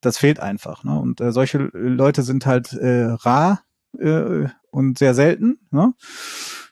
das 0.00 0.16
fehlt 0.16 0.40
einfach. 0.40 0.84
Ne? 0.84 0.98
Und 0.98 1.20
äh, 1.20 1.32
solche 1.32 1.58
Leute 1.74 2.22
sind 2.22 2.46
halt 2.46 2.72
äh, 2.72 3.08
rar 3.08 3.60
äh, 3.98 4.46
und 4.70 4.96
sehr 4.96 5.12
selten. 5.12 5.58
Ne? 5.70 5.92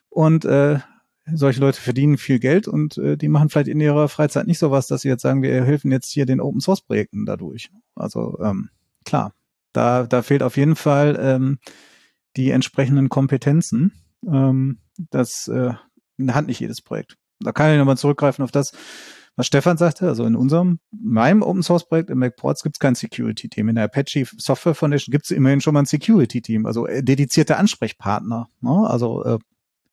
Und 0.09 0.47
äh, 0.47 0.79
solche 1.35 1.61
Leute 1.61 1.81
verdienen 1.81 2.19
viel 2.19 2.39
Geld 2.39 2.69
und 2.69 2.99
äh, 2.99 3.17
die 3.17 3.29
machen 3.29 3.49
vielleicht 3.49 3.69
in 3.69 3.81
ihrer 3.81 4.09
Freizeit 4.09 4.47
nicht 4.47 4.59
sowas, 4.59 4.87
dass 4.87 5.03
sie 5.03 5.09
jetzt 5.09 5.23
sagen, 5.23 5.43
wir 5.43 5.65
helfen 5.65 5.91
jetzt 5.93 6.11
hier 6.11 6.27
den 6.27 6.41
Open 6.41 6.61
Source 6.61 6.83
Projekten 6.83 7.27
dadurch. 7.27 7.71
Also 7.95 8.39
ähm, 8.43 8.71
klar, 9.05 9.33
da, 9.73 10.05
da 10.05 10.23
fehlt 10.23 10.43
auf 10.43 10.57
jeden 10.57 10.77
Fall 10.77 11.19
ähm, 11.21 11.59
die 12.37 12.51
entsprechenden 12.51 13.09
Kompetenzen. 13.09 13.93
Ähm, 14.27 14.79
das 15.11 15.49
äh, 15.49 15.73
hat 16.29 16.47
nicht 16.47 16.61
jedes 16.61 16.83
Projekt. 16.83 17.17
Da 17.41 17.53
kann 17.53 17.73
ich 17.73 17.79
nochmal 17.79 17.97
zurückgreifen 17.97 18.45
auf 18.45 18.51
das, 18.51 18.73
was 19.37 19.47
Stefan 19.47 19.79
sagte. 19.79 20.07
Also 20.07 20.25
in 20.25 20.37
unserem, 20.37 20.79
meinem 20.91 21.43
Open 21.43 21.63
Source 21.63 21.89
Projekt 21.89 22.11
im 22.11 22.19
MacPorts 22.19 22.63
gibt 22.63 22.77
es 22.77 22.81
kein 22.81 22.95
Security 22.95 23.49
Team. 23.49 23.69
In 23.69 23.77
der 23.77 23.85
Apache 23.85 24.27
Software 24.37 24.75
Foundation 24.75 25.13
gibt 25.13 25.25
es 25.25 25.31
immerhin 25.31 25.61
schon 25.61 25.75
mal 25.75 25.81
ein 25.81 25.87
Security 25.87 26.43
Team, 26.43 26.67
also 26.67 26.87
äh, 26.87 27.03
dedizierte 27.03 27.57
Ansprechpartner. 27.57 28.49
Ne? 28.61 28.87
Also 28.87 29.25
äh, 29.25 29.39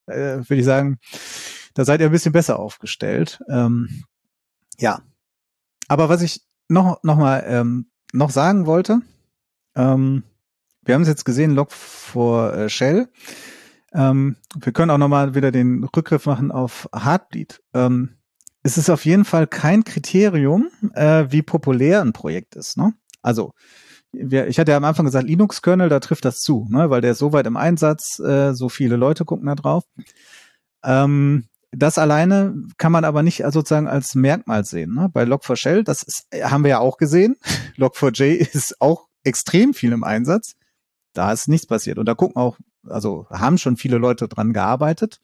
äh, 0.07 0.37
würde 0.37 0.55
ich 0.55 0.65
sagen, 0.65 0.99
da 1.73 1.85
seid 1.85 1.99
ihr 1.99 2.07
ein 2.07 2.11
bisschen 2.11 2.31
besser 2.31 2.59
aufgestellt. 2.59 3.39
Ähm, 3.49 4.03
ja. 4.79 5.01
Aber 5.87 6.09
was 6.09 6.21
ich 6.21 6.41
noch, 6.67 7.03
noch 7.03 7.17
mal 7.17 7.43
ähm, 7.47 7.89
noch 8.13 8.29
sagen 8.29 8.65
wollte, 8.65 9.01
ähm, 9.75 10.23
wir 10.83 10.95
haben 10.95 11.01
es 11.01 11.07
jetzt 11.07 11.25
gesehen, 11.25 11.53
Log 11.53 11.71
for 11.71 12.53
äh, 12.53 12.69
Shell. 12.69 13.09
Ähm, 13.93 14.37
wir 14.55 14.73
können 14.73 14.91
auch 14.91 14.97
noch 14.97 15.07
mal 15.07 15.35
wieder 15.35 15.51
den 15.51 15.83
Rückgriff 15.83 16.25
machen 16.25 16.51
auf 16.51 16.89
Heartbleed. 16.93 17.61
Ähm, 17.73 18.17
es 18.63 18.77
ist 18.77 18.89
auf 18.89 19.05
jeden 19.05 19.25
Fall 19.25 19.47
kein 19.47 19.83
Kriterium, 19.83 20.69
äh, 20.93 21.25
wie 21.29 21.41
populär 21.41 22.01
ein 22.01 22.13
Projekt 22.13 22.55
ist. 22.55 22.77
Ne? 22.77 22.93
Also 23.21 23.53
ich 24.17 24.59
hatte 24.59 24.71
ja 24.71 24.77
am 24.77 24.83
Anfang 24.83 25.05
gesagt, 25.05 25.27
Linux-Kernel, 25.27 25.89
da 25.89 25.99
trifft 25.99 26.25
das 26.25 26.39
zu, 26.39 26.67
ne? 26.69 26.89
weil 26.89 27.01
der 27.01 27.11
ist 27.11 27.19
so 27.19 27.33
weit 27.33 27.47
im 27.47 27.57
Einsatz, 27.57 28.19
äh, 28.19 28.53
so 28.53 28.69
viele 28.69 28.95
Leute 28.95 29.25
gucken 29.25 29.47
da 29.47 29.55
drauf. 29.55 29.83
Ähm, 30.83 31.45
das 31.71 31.97
alleine 31.97 32.55
kann 32.77 32.91
man 32.91 33.05
aber 33.05 33.23
nicht 33.23 33.43
sozusagen 33.49 33.87
als 33.87 34.15
Merkmal 34.15 34.65
sehen. 34.65 34.93
Ne? 34.93 35.09
Bei 35.11 35.23
Log4Shell, 35.23 35.83
das 35.83 36.03
ist, 36.03 36.27
haben 36.41 36.63
wir 36.63 36.69
ja 36.69 36.79
auch 36.79 36.97
gesehen. 36.97 37.35
Log4j 37.77 38.35
ist 38.53 38.81
auch 38.81 39.07
extrem 39.23 39.73
viel 39.73 39.91
im 39.91 40.03
Einsatz. 40.03 40.55
Da 41.13 41.31
ist 41.31 41.47
nichts 41.47 41.67
passiert. 41.67 41.97
Und 41.97 42.05
da 42.05 42.13
gucken 42.13 42.37
auch, 42.37 42.57
also 42.87 43.27
haben 43.29 43.57
schon 43.57 43.77
viele 43.77 43.97
Leute 43.97 44.27
dran 44.27 44.53
gearbeitet. 44.53 45.19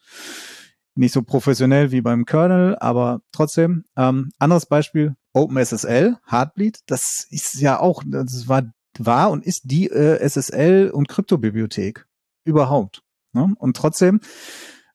Nicht 0.96 1.14
so 1.14 1.24
professionell 1.24 1.92
wie 1.92 2.02
beim 2.02 2.26
Kernel, 2.26 2.76
aber 2.78 3.22
trotzdem. 3.32 3.86
Ähm, 3.96 4.32
anderes 4.38 4.66
Beispiel, 4.66 5.16
OpenSSL, 5.34 6.18
Heartbleed, 6.30 6.80
das 6.86 7.26
ist 7.30 7.60
ja 7.60 7.80
auch, 7.80 8.04
das 8.06 8.48
war, 8.48 8.64
war 9.00 9.32
und 9.32 9.46
ist 9.46 9.62
die 9.66 9.90
äh, 9.90 10.24
SSL- 10.24 10.90
und 10.90 11.08
Kryptobibliothek 11.08 12.06
überhaupt. 12.46 13.04
Ne? 13.34 13.54
Und 13.58 13.78
trotzdem 13.78 14.20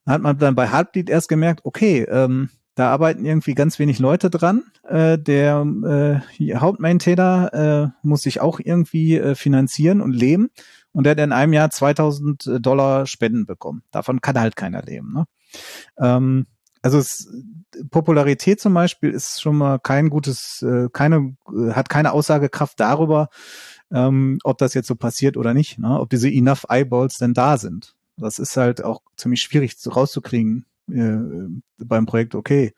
hat 0.07 0.23
man 0.23 0.39
dann 0.39 0.55
bei 0.55 0.71
Heartbleed 0.71 1.11
erst 1.11 1.29
gemerkt, 1.29 1.61
okay, 1.65 2.03
ähm, 2.03 2.51
da 2.75 2.91
arbeiten 2.93 3.25
irgendwie 3.25 3.55
ganz 3.55 3.81
wenig 3.81 3.99
Leute 3.99 4.31
dran. 4.31 4.63
Äh, 4.85 5.19
der 5.19 5.67
äh, 6.39 6.55
Hauptmaintainer 6.55 7.93
äh, 7.93 8.07
muss 8.07 8.23
sich 8.23 8.41
auch 8.41 8.61
irgendwie 8.63 9.17
äh, 9.17 9.35
finanzieren 9.35 10.01
und 10.01 10.13
leben. 10.13 10.51
Und 10.93 11.05
der 11.05 11.13
hat 11.13 11.19
in 11.19 11.33
einem 11.33 11.53
Jahr 11.53 11.71
2000 11.71 12.51
Dollar 12.61 13.07
Spenden 13.07 13.47
bekommen. 13.47 13.83
Davon 13.91 14.21
kann 14.21 14.39
halt 14.39 14.55
keiner 14.55 14.83
leben. 14.83 15.13
Ne? 15.13 15.25
Ähm, 15.99 16.47
also 16.83 16.99
es, 16.99 17.29
Popularität 17.91 18.61
zum 18.61 18.75
Beispiel 18.75 19.11
ist 19.11 19.41
schon 19.41 19.57
mal 19.57 19.79
kein 19.79 20.09
gutes, 20.11 20.63
äh, 20.63 20.89
keine, 20.93 21.37
äh, 21.53 21.73
hat 21.73 21.89
keine 21.89 22.13
Aussagekraft 22.13 22.79
darüber, 22.79 23.29
ähm, 23.91 24.39
ob 24.45 24.59
das 24.59 24.75
jetzt 24.75 24.89
so 24.89 24.95
passiert 24.95 25.37
oder 25.37 25.55
nicht, 25.55 25.79
ne? 25.79 26.01
ob 26.01 26.11
diese 26.11 26.31
Enough 26.31 26.67
Eyeballs 26.69 27.19
denn 27.19 27.35
da 27.35 27.57
sind. 27.59 27.95
Das 28.17 28.39
ist 28.39 28.57
halt 28.57 28.83
auch 28.83 29.03
ziemlich 29.17 29.43
schwierig 29.43 29.77
rauszukriegen 29.87 30.67
äh, 30.91 31.19
beim 31.79 32.07
Projekt. 32.07 32.35
Okay, 32.35 32.75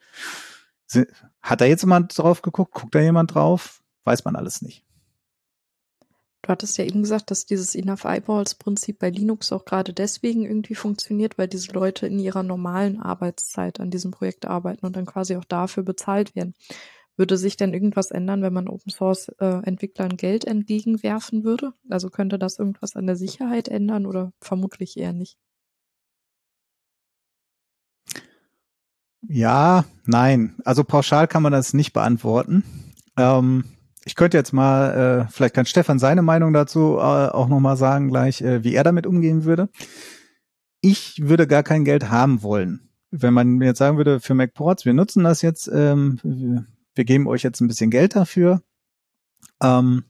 hat 1.41 1.61
da 1.61 1.65
jetzt 1.65 1.81
jemand 1.81 2.17
drauf 2.17 2.41
geguckt? 2.41 2.73
Guckt 2.73 2.95
da 2.95 2.99
jemand 2.99 3.33
drauf? 3.33 3.81
Weiß 4.03 4.25
man 4.25 4.35
alles 4.35 4.61
nicht. 4.61 4.83
Du 6.41 6.49
hattest 6.49 6.77
ja 6.79 6.85
eben 6.85 7.03
gesagt, 7.03 7.29
dass 7.29 7.45
dieses 7.45 7.75
Enough 7.75 8.03
Eyeballs 8.03 8.55
Prinzip 8.55 8.97
bei 8.97 9.11
Linux 9.11 9.51
auch 9.51 9.63
gerade 9.63 9.93
deswegen 9.93 10.43
irgendwie 10.43 10.73
funktioniert, 10.73 11.37
weil 11.37 11.47
diese 11.47 11.71
Leute 11.71 12.07
in 12.07 12.17
ihrer 12.17 12.41
normalen 12.41 12.99
Arbeitszeit 12.99 13.79
an 13.79 13.91
diesem 13.91 14.09
Projekt 14.09 14.47
arbeiten 14.47 14.85
und 14.85 14.95
dann 14.95 15.05
quasi 15.05 15.35
auch 15.35 15.45
dafür 15.45 15.83
bezahlt 15.83 16.35
werden. 16.35 16.55
Würde 17.17 17.37
sich 17.37 17.57
denn 17.57 17.73
irgendwas 17.73 18.11
ändern, 18.11 18.41
wenn 18.41 18.53
man 18.53 18.67
Open 18.67 18.91
Source 18.91 19.29
äh, 19.39 19.63
Entwicklern 19.63 20.17
Geld 20.17 20.45
entgegenwerfen 20.45 21.43
würde? 21.43 21.73
Also 21.89 22.09
könnte 22.09 22.39
das 22.39 22.57
irgendwas 22.57 22.95
an 22.95 23.05
der 23.05 23.15
Sicherheit 23.15 23.67
ändern 23.67 24.05
oder 24.05 24.31
vermutlich 24.39 24.97
eher 24.97 25.13
nicht? 25.13 25.37
Ja, 29.27 29.85
nein. 30.05 30.55
Also 30.65 30.83
pauschal 30.83 31.27
kann 31.27 31.43
man 31.43 31.51
das 31.51 31.73
nicht 31.73 31.93
beantworten. 31.93 32.63
Ähm, 33.17 33.65
ich 34.03 34.15
könnte 34.15 34.37
jetzt 34.37 34.51
mal, 34.51 35.27
äh, 35.27 35.31
vielleicht 35.31 35.53
kann 35.53 35.65
Stefan 35.65 35.99
seine 35.99 36.21
Meinung 36.21 36.53
dazu 36.53 36.97
äh, 36.97 37.01
auch 37.29 37.47
nochmal 37.47 37.77
sagen 37.77 38.07
gleich, 38.09 38.41
äh, 38.41 38.63
wie 38.63 38.73
er 38.73 38.83
damit 38.83 39.05
umgehen 39.05 39.43
würde. 39.43 39.69
Ich 40.81 41.21
würde 41.21 41.45
gar 41.45 41.61
kein 41.61 41.85
Geld 41.85 42.09
haben 42.09 42.41
wollen. 42.41 42.89
Wenn 43.11 43.33
man 43.33 43.61
jetzt 43.61 43.77
sagen 43.77 43.97
würde, 43.97 44.19
für 44.19 44.33
MacPorts, 44.33 44.85
wir 44.85 44.93
nutzen 44.93 45.23
das 45.23 45.41
jetzt, 45.43 45.69
ähm, 45.71 46.65
wir, 46.95 47.05
geben 47.05 47.27
euch 47.27 47.43
jetzt 47.43 47.61
ein 47.61 47.67
bisschen 47.67 47.91
Geld 47.91 48.15
dafür. 48.15 48.61
Ähm, 49.61 50.03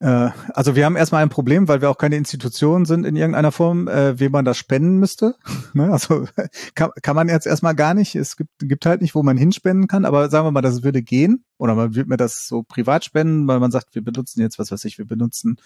äh, 0.00 0.30
also 0.54 0.76
wir 0.76 0.86
haben 0.86 0.96
erstmal 0.96 1.22
ein 1.22 1.28
Problem, 1.28 1.68
weil 1.68 1.82
wir 1.82 1.90
auch 1.90 1.98
keine 1.98 2.16
Institution 2.16 2.86
sind 2.86 3.04
in 3.04 3.16
irgendeiner 3.16 3.52
Form, 3.52 3.86
äh, 3.86 4.18
wem 4.18 4.32
man 4.32 4.44
das 4.44 4.58
spenden 4.58 4.98
müsste. 4.98 5.36
ne? 5.74 5.92
Also 5.92 6.26
kann, 6.74 6.90
kann 7.02 7.16
man 7.16 7.28
jetzt 7.28 7.46
erstmal 7.46 7.74
gar 7.74 7.94
nicht. 7.94 8.14
Es 8.16 8.36
gibt, 8.36 8.50
gibt 8.60 8.86
halt 8.86 9.02
nicht, 9.02 9.14
wo 9.14 9.22
man 9.22 9.36
hinspenden 9.36 9.86
kann, 9.86 10.04
aber 10.04 10.30
sagen 10.30 10.46
wir 10.46 10.52
mal, 10.52 10.62
das 10.62 10.82
würde 10.82 11.02
gehen. 11.02 11.44
Oder 11.58 11.74
man 11.74 11.94
würde 11.94 12.08
mir 12.08 12.16
das 12.16 12.46
so 12.46 12.62
privat 12.62 13.04
spenden, 13.04 13.46
weil 13.46 13.60
man 13.60 13.70
sagt, 13.70 13.94
wir 13.94 14.02
benutzen 14.02 14.40
jetzt, 14.40 14.58
was 14.58 14.72
weiß 14.72 14.84
ich, 14.86 14.98
wir 14.98 15.06
benutzen 15.06 15.58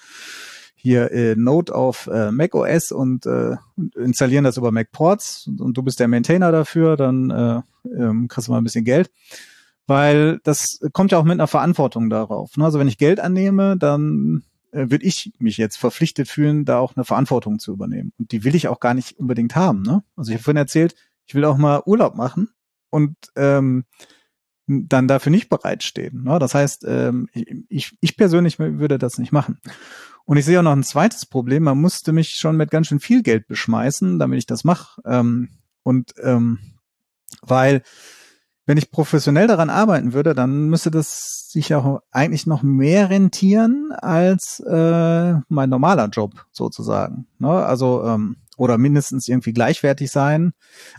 hier 0.77 1.13
äh, 1.13 1.35
Node 1.37 1.75
auf 1.75 2.09
äh, 2.09 2.31
Mac 2.31 2.55
OS 2.55 2.93
und 2.93 3.25
äh, 3.25 3.57
installieren 3.97 4.45
das 4.45 4.59
über 4.59 4.71
Mac 4.71 4.91
Ports 4.93 5.47
und, 5.47 5.63
und 5.63 5.77
du 5.79 5.83
bist 5.83 5.99
der 5.99 6.09
Maintainer 6.09 6.53
dafür, 6.53 6.97
dann 6.97 7.31
äh, 7.31 7.63
ähm, 7.97 8.29
kriegst 8.29 8.49
du 8.49 8.53
mal 8.53 8.59
ein 8.59 8.65
bisschen 8.65 8.85
Geld 8.85 9.11
weil 9.87 10.41
das 10.45 10.81
kommt 10.93 11.13
ja 11.13 11.19
auch 11.19 11.25
mit 11.25 11.33
einer 11.33 11.47
Verantwortung 11.47 12.11
darauf. 12.11 12.57
Ne? 12.57 12.65
Also 12.65 12.79
wenn 12.79 12.89
ich 12.89 12.99
Geld 12.99 13.21
annehme, 13.21 13.77
dann 13.77 14.43
äh, 14.73 14.91
würde 14.91 15.05
ich 15.05 15.33
mich 15.39 15.57
jetzt 15.57 15.77
verpflichtet 15.77 16.29
fühlen, 16.29 16.65
da 16.65 16.79
auch 16.79 16.97
eine 16.97 17.05
Verantwortung 17.05 17.59
zu 17.59 17.73
übernehmen. 17.73 18.13
Und 18.19 18.33
die 18.33 18.45
will 18.45 18.55
ich 18.55 18.69
auch 18.69 18.81
gar 18.81 18.95
nicht 18.95 19.19
unbedingt 19.19 19.57
haben. 19.57 19.83
Ne? 19.83 20.03
Also 20.17 20.31
ich 20.31 20.37
habe 20.37 20.45
vorhin 20.45 20.59
erzählt, 20.59 20.95
ich 21.27 21.35
will 21.35 21.45
auch 21.45 21.57
mal 21.57 21.83
Urlaub 21.87 22.17
machen 22.17 22.51
und 22.91 23.17
ähm, 23.37 23.85
dann 24.67 25.09
dafür 25.09 25.31
nicht 25.31 25.49
bereitstehen. 25.49 26.25
Ne? 26.25 26.39
Das 26.39 26.55
heißt, 26.55 26.85
ähm, 26.87 27.29
ich, 27.69 27.97
ich 28.01 28.17
persönlich 28.17 28.59
würde 28.59 28.99
das 28.99 29.19
nicht 29.19 29.33
machen. 29.33 29.59
Und 30.25 30.39
ich 30.39 30.47
sehe 30.47 30.59
auch 30.59 30.65
noch 30.65 30.73
ein 30.73 30.83
zweites 30.83 31.27
Problem. 31.27 31.65
Man 31.65 31.81
musste 31.81 32.13
mich 32.13 32.37
schon 32.37 32.57
mit 32.57 32.71
ganz 32.71 32.87
schön 32.87 33.01
viel 33.01 33.23
Geld 33.23 33.47
beschmeißen, 33.47 34.19
damit 34.19 34.39
ich 34.39 34.47
das 34.47 34.65
mache. 34.65 35.03
Ähm, 35.05 35.51
und 35.83 36.15
ähm, 36.23 36.59
weil 37.43 37.83
wenn 38.67 38.79
ich 38.79 38.91
professionell 38.91 39.47
daran 39.47 39.71
arbeiten 39.71 40.13
würde, 40.13 40.35
dann 40.35 40.69
müsste 40.69 40.91
das 40.91 41.49
sich 41.51 41.75
auch 41.75 42.01
eigentlich 42.11 42.47
noch 42.47 42.63
mehr 42.63 43.11
rentieren 43.11 43.93
als 43.93 44.61
äh, 44.61 45.35
mein 45.49 45.69
normaler 45.69 46.09
Job 46.09 46.47
sozusagen. 46.51 47.27
Ne? 47.39 47.51
Also 47.51 48.05
ähm, 48.05 48.37
oder 48.57 48.79
mindestens 48.79 49.29
irgendwie 49.29 49.53
gleichwertig 49.53 50.11
sein. 50.11 50.53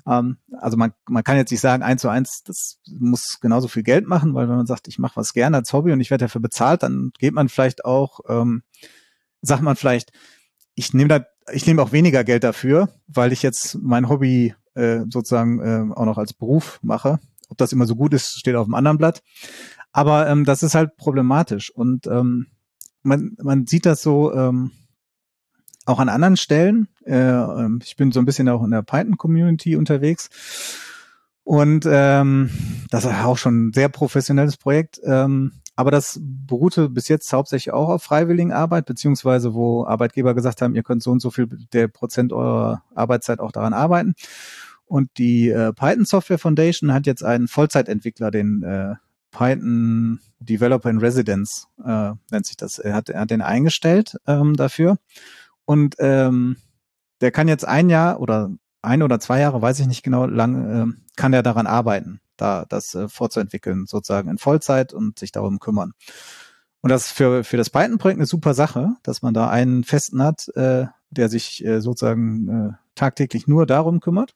Ähm, 0.08 0.38
also 0.60 0.78
man, 0.78 0.94
man 1.08 1.24
kann 1.24 1.38
jetzt 1.38 1.52
nicht 1.52 1.62
sagen, 1.62 1.84
eins 1.84 2.02
zu 2.02 2.10
eins, 2.10 2.44
das 2.46 2.80
muss 2.88 3.40
genauso 3.42 3.68
viel 3.68 3.84
Geld 3.84 4.08
machen, 4.08 4.34
weil 4.34 4.48
wenn 4.48 4.58
man 4.58 4.68
sagt, 4.68 4.88
ich 4.88 5.00
mache 5.00 5.16
was 5.16 5.34
gerne 5.34 5.58
als 5.58 5.74
Hobby 5.74 5.92
und 5.92 6.02
ich 6.02 6.12
werde 6.12 6.26
dafür 6.26 6.42
bezahlt, 6.42 6.84
dann 6.84 7.12
geht 7.18 7.34
man 7.34 7.50
vielleicht 7.50 7.86
auch, 7.86 8.20
ähm, 8.28 8.64
sagt 9.42 9.62
man 9.62 9.76
vielleicht, 9.76 10.12
ich 10.76 10.94
nehme 10.94 11.08
da, 11.08 11.26
ich 11.52 11.66
nehme 11.66 11.82
auch 11.82 11.92
weniger 11.92 12.24
Geld 12.24 12.44
dafür, 12.44 12.90
weil 13.08 13.32
ich 13.32 13.42
jetzt 13.42 13.78
mein 13.82 14.10
Hobby 14.10 14.54
äh, 14.74 15.02
sozusagen 15.10 15.60
äh, 15.62 15.94
auch 15.96 16.06
noch 16.06 16.18
als 16.18 16.34
Beruf 16.34 16.80
mache. 16.82 17.20
Ob 17.50 17.58
das 17.58 17.72
immer 17.72 17.86
so 17.86 17.96
gut 17.96 18.14
ist, 18.14 18.40
steht 18.40 18.56
auf 18.56 18.66
dem 18.66 18.74
anderen 18.74 18.98
Blatt. 18.98 19.24
Aber 19.92 20.28
ähm, 20.28 20.46
das 20.46 20.64
ist 20.64 20.76
halt 20.76 20.98
problematisch 20.98 21.70
und 21.70 22.08
ähm, 22.08 22.48
man, 23.04 23.38
man 23.42 23.68
sieht 23.68 23.86
das 23.86 24.02
so, 24.02 24.34
ähm, 24.34 24.72
auch 25.86 26.00
an 26.00 26.10
anderen 26.10 26.38
Stellen. 26.38 26.88
Äh, 27.06 27.16
ähm, 27.16 27.80
ich 27.84 27.96
bin 27.96 28.12
so 28.12 28.20
ein 28.20 28.26
bisschen 28.26 28.50
auch 28.50 28.64
in 28.64 28.72
der 28.72 28.82
Python-Community 28.82 29.76
unterwegs. 29.76 30.30
Und 31.44 31.86
ähm, 31.88 32.50
das 32.90 33.06
ist 33.06 33.14
auch 33.14 33.38
schon 33.38 33.68
ein 33.68 33.74
sehr 33.74 33.90
professionelles 33.90 34.58
Projekt. 34.58 35.00
Ähm, 35.04 35.54
aber 35.76 35.92
das 35.92 36.20
beruhte 36.22 36.90
bis 36.90 37.08
jetzt 37.08 37.32
hauptsächlich 37.34 37.74
auch 37.74 37.90
auf 37.90 38.04
freiwilligen 38.04 38.54
Arbeit, 38.54 38.86
beziehungsweise 38.86 39.54
wo 39.54 39.86
Arbeitgeber 39.86 40.34
gesagt 40.34 40.62
haben, 40.62 40.74
ihr 40.74 40.84
könnt 40.84 41.04
so 41.04 41.12
und 41.12 41.20
so 41.20 41.30
viel 41.30 41.48
der 41.74 41.88
Prozent 41.88 42.34
eurer 42.34 42.82
Arbeitszeit 42.96 43.40
auch 43.40 43.52
daran 43.52 43.74
arbeiten. 43.74 44.16
Und 44.86 45.10
die 45.18 45.50
äh, 45.50 45.74
Python 45.74 46.06
Software 46.06 46.38
Foundation 46.38 46.94
hat 46.94 47.08
jetzt 47.08 47.24
einen 47.24 47.48
Vollzeitentwickler, 47.48 48.32
den 48.32 48.64
äh, 48.64 48.96
Python 49.32 50.20
Developer 50.40 50.90
in 50.90 51.00
Residence, 51.00 51.68
äh, 51.84 52.12
nennt 52.32 52.46
sich 52.46 52.58
das. 52.58 52.80
Er 52.80 52.94
hat, 52.94 53.10
er 53.10 53.22
hat 53.22 53.32
den 53.32 53.42
eingestellt 53.42 54.18
ähm, 54.28 54.56
dafür. 54.56 54.98
Und 55.66 55.96
ähm, 56.00 56.58
der 57.22 57.32
kann 57.32 57.48
jetzt 57.48 57.68
ein 57.68 57.90
Jahr 57.90 58.20
oder 58.20 58.52
ein 58.82 59.02
oder 59.02 59.20
zwei 59.20 59.40
Jahre, 59.40 59.62
weiß 59.62 59.80
ich 59.80 59.88
nicht 59.88 60.04
genau, 60.04 60.26
lang, 60.26 60.94
äh, 60.94 61.12
kann 61.16 61.34
er 61.34 61.44
daran 61.44 61.68
arbeiten, 61.68 62.22
da 62.38 62.66
das 62.70 62.94
äh, 62.94 63.10
vorzuentwickeln, 63.10 63.86
sozusagen 63.88 64.30
in 64.30 64.38
Vollzeit 64.38 64.94
und 64.94 65.18
sich 65.18 65.32
darum 65.32 65.60
kümmern. 65.60 65.94
Und 66.82 66.90
das 66.90 67.12
für, 67.12 67.44
für 67.44 67.58
das 67.58 67.72
Python-Projekt 67.72 68.20
eine 68.20 68.28
super 68.28 68.54
Sache, 68.54 68.96
dass 69.02 69.24
man 69.24 69.34
da 69.34 69.50
einen 69.50 69.84
Festen 69.84 70.22
hat, 70.22 70.48
äh, 70.56 70.86
der 71.10 71.30
sich 71.30 71.66
äh, 71.66 71.82
sozusagen 71.82 72.48
äh, 72.48 72.72
tagtäglich 72.94 73.48
nur 73.48 73.66
darum 73.66 74.00
kümmert. 74.00 74.36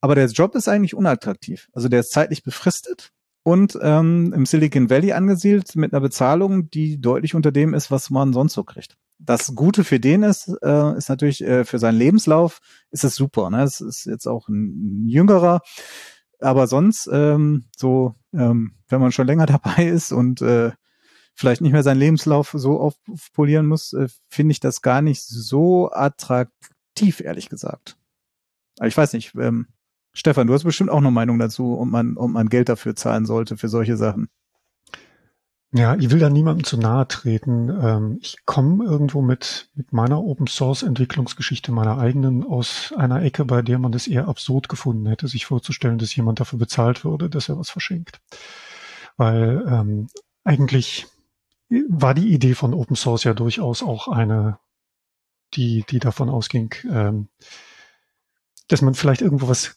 Aber 0.00 0.14
der 0.14 0.26
Job 0.26 0.54
ist 0.54 0.68
eigentlich 0.68 0.94
unattraktiv. 0.94 1.68
Also 1.72 1.88
der 1.88 2.00
ist 2.00 2.12
zeitlich 2.12 2.42
befristet 2.42 3.10
und 3.42 3.78
ähm, 3.82 4.32
im 4.34 4.46
Silicon 4.46 4.90
Valley 4.90 5.12
angesiedelt 5.12 5.74
mit 5.76 5.92
einer 5.92 6.00
Bezahlung, 6.00 6.70
die 6.70 7.00
deutlich 7.00 7.34
unter 7.34 7.52
dem 7.52 7.74
ist, 7.74 7.90
was 7.90 8.10
man 8.10 8.32
sonst 8.32 8.54
so 8.54 8.64
kriegt 8.64 8.96
das 9.18 9.54
Gute 9.54 9.84
für 9.84 10.00
den 10.00 10.22
ist, 10.22 10.48
äh, 10.62 10.96
ist 10.96 11.08
natürlich 11.08 11.42
äh, 11.42 11.64
für 11.64 11.78
seinen 11.78 11.98
Lebenslauf 11.98 12.60
ist 12.90 13.04
es 13.04 13.16
super. 13.16 13.50
Ne? 13.50 13.62
Es 13.62 13.80
ist 13.80 14.06
jetzt 14.06 14.26
auch 14.26 14.48
ein, 14.48 15.04
ein 15.04 15.08
jüngerer, 15.08 15.60
aber 16.40 16.66
sonst 16.66 17.08
ähm, 17.12 17.64
so, 17.76 18.14
ähm, 18.32 18.76
wenn 18.88 19.00
man 19.00 19.12
schon 19.12 19.26
länger 19.26 19.46
dabei 19.46 19.86
ist 19.86 20.12
und 20.12 20.40
äh, 20.40 20.70
vielleicht 21.34 21.60
nicht 21.60 21.72
mehr 21.72 21.82
seinen 21.82 21.98
Lebenslauf 21.98 22.52
so 22.54 22.80
aufpolieren 22.80 23.66
muss, 23.66 23.92
äh, 23.92 24.08
finde 24.28 24.52
ich 24.52 24.60
das 24.60 24.82
gar 24.82 25.02
nicht 25.02 25.22
so 25.24 25.90
attraktiv, 25.90 27.20
ehrlich 27.20 27.48
gesagt. 27.48 27.96
Aber 28.78 28.88
ich 28.88 28.96
weiß 28.96 29.12
nicht, 29.12 29.34
ähm, 29.34 29.66
Stefan, 30.12 30.46
du 30.46 30.54
hast 30.54 30.64
bestimmt 30.64 30.90
auch 30.90 30.98
eine 30.98 31.10
Meinung 31.10 31.38
dazu, 31.38 31.78
ob 31.78 31.88
man, 31.88 32.16
ob 32.16 32.30
man 32.30 32.48
Geld 32.48 32.68
dafür 32.68 32.96
zahlen 32.96 33.26
sollte 33.26 33.56
für 33.56 33.68
solche 33.68 33.96
Sachen. 33.96 34.28
Ja, 35.70 35.96
ich 35.96 36.10
will 36.10 36.18
da 36.18 36.30
niemandem 36.30 36.64
zu 36.64 36.78
nahe 36.78 37.06
treten. 37.08 37.68
Ähm, 37.68 38.18
ich 38.22 38.38
komme 38.46 38.84
irgendwo 38.84 39.20
mit, 39.20 39.68
mit 39.74 39.92
meiner 39.92 40.22
Open 40.24 40.46
Source 40.46 40.82
Entwicklungsgeschichte 40.82 41.72
meiner 41.72 41.98
eigenen 41.98 42.42
aus 42.42 42.94
einer 42.96 43.22
Ecke, 43.22 43.44
bei 43.44 43.60
der 43.60 43.78
man 43.78 43.92
das 43.92 44.06
eher 44.06 44.28
absurd 44.28 44.70
gefunden 44.70 45.06
hätte, 45.06 45.28
sich 45.28 45.44
vorzustellen, 45.44 45.98
dass 45.98 46.16
jemand 46.16 46.40
dafür 46.40 46.58
bezahlt 46.58 47.04
würde, 47.04 47.28
dass 47.28 47.50
er 47.50 47.58
was 47.58 47.68
verschenkt. 47.68 48.22
Weil 49.18 49.62
ähm, 49.68 50.08
eigentlich 50.42 51.06
war 51.88 52.14
die 52.14 52.32
Idee 52.32 52.54
von 52.54 52.72
Open 52.72 52.96
Source 52.96 53.24
ja 53.24 53.34
durchaus 53.34 53.82
auch 53.82 54.08
eine, 54.08 54.58
die, 55.52 55.84
die 55.90 55.98
davon 55.98 56.30
ausging, 56.30 56.74
ähm, 56.90 57.28
dass 58.68 58.80
man 58.80 58.94
vielleicht 58.94 59.20
irgendwo 59.20 59.48
was 59.48 59.76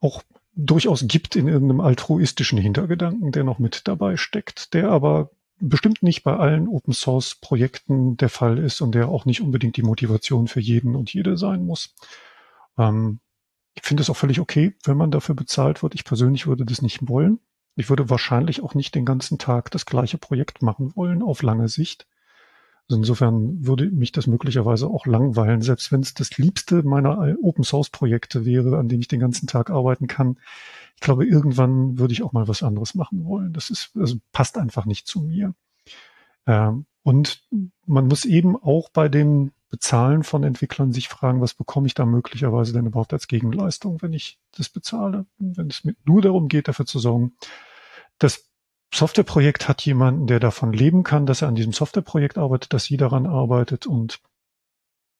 auch 0.00 0.22
durchaus 0.54 1.06
gibt 1.06 1.36
in 1.36 1.48
irgendeinem 1.48 1.80
altruistischen 1.80 2.58
Hintergedanken, 2.58 3.32
der 3.32 3.44
noch 3.44 3.58
mit 3.58 3.86
dabei 3.86 4.16
steckt, 4.16 4.74
der 4.74 4.90
aber 4.90 5.30
bestimmt 5.60 6.02
nicht 6.02 6.22
bei 6.22 6.36
allen 6.36 6.68
Open 6.68 6.94
Source 6.94 7.34
Projekten 7.34 8.16
der 8.16 8.30
Fall 8.30 8.58
ist 8.58 8.80
und 8.80 8.94
der 8.94 9.08
auch 9.08 9.26
nicht 9.26 9.42
unbedingt 9.42 9.76
die 9.76 9.82
Motivation 9.82 10.48
für 10.48 10.60
jeden 10.60 10.96
und 10.96 11.12
jede 11.12 11.36
sein 11.36 11.64
muss. 11.64 11.94
Ähm, 12.78 13.20
ich 13.74 13.82
finde 13.82 14.02
es 14.02 14.10
auch 14.10 14.16
völlig 14.16 14.40
okay, 14.40 14.74
wenn 14.84 14.96
man 14.96 15.10
dafür 15.10 15.34
bezahlt 15.34 15.82
wird. 15.82 15.94
Ich 15.94 16.04
persönlich 16.04 16.46
würde 16.46 16.64
das 16.64 16.82
nicht 16.82 17.08
wollen. 17.08 17.38
Ich 17.76 17.88
würde 17.88 18.10
wahrscheinlich 18.10 18.62
auch 18.62 18.74
nicht 18.74 18.94
den 18.94 19.04
ganzen 19.04 19.38
Tag 19.38 19.70
das 19.70 19.86
gleiche 19.86 20.18
Projekt 20.18 20.62
machen 20.62 20.94
wollen 20.96 21.22
auf 21.22 21.42
lange 21.42 21.68
Sicht. 21.68 22.06
Also 22.90 22.98
insofern 22.98 23.64
würde 23.64 23.88
mich 23.88 24.10
das 24.10 24.26
möglicherweise 24.26 24.88
auch 24.88 25.06
langweilen, 25.06 25.62
selbst 25.62 25.92
wenn 25.92 26.00
es 26.00 26.12
das 26.12 26.36
liebste 26.38 26.82
meiner 26.82 27.36
Open 27.40 27.62
Source 27.62 27.88
Projekte 27.88 28.44
wäre, 28.44 28.78
an 28.78 28.88
dem 28.88 28.98
ich 28.98 29.06
den 29.06 29.20
ganzen 29.20 29.46
Tag 29.46 29.70
arbeiten 29.70 30.08
kann. 30.08 30.40
Ich 30.96 31.00
glaube, 31.00 31.24
irgendwann 31.24 32.00
würde 32.00 32.12
ich 32.12 32.24
auch 32.24 32.32
mal 32.32 32.48
was 32.48 32.64
anderes 32.64 32.96
machen 32.96 33.24
wollen. 33.24 33.52
Das 33.52 33.70
ist, 33.70 33.92
also 33.96 34.16
passt 34.32 34.58
einfach 34.58 34.86
nicht 34.86 35.06
zu 35.06 35.20
mir. 35.20 35.54
Ähm, 36.48 36.84
und 37.04 37.44
man 37.86 38.08
muss 38.08 38.24
eben 38.24 38.60
auch 38.60 38.88
bei 38.88 39.08
dem 39.08 39.52
Bezahlen 39.68 40.24
von 40.24 40.42
Entwicklern 40.42 40.90
sich 40.90 41.08
fragen, 41.08 41.40
was 41.40 41.54
bekomme 41.54 41.86
ich 41.86 41.94
da 41.94 42.04
möglicherweise 42.04 42.72
denn 42.72 42.86
überhaupt 42.86 43.12
als 43.12 43.28
Gegenleistung, 43.28 44.02
wenn 44.02 44.14
ich 44.14 44.40
das 44.56 44.68
bezahle? 44.68 45.26
Wenn 45.38 45.68
es 45.68 45.86
nur 46.04 46.22
darum 46.22 46.48
geht, 46.48 46.66
dafür 46.66 46.86
zu 46.86 46.98
sorgen, 46.98 47.36
dass 48.18 48.49
Softwareprojekt 48.92 49.68
hat 49.68 49.82
jemanden, 49.82 50.26
der 50.26 50.40
davon 50.40 50.72
leben 50.72 51.04
kann, 51.04 51.26
dass 51.26 51.42
er 51.42 51.48
an 51.48 51.54
diesem 51.54 51.72
Softwareprojekt 51.72 52.38
arbeitet, 52.38 52.72
dass 52.72 52.84
sie 52.84 52.96
daran 52.96 53.26
arbeitet 53.26 53.86
und 53.86 54.20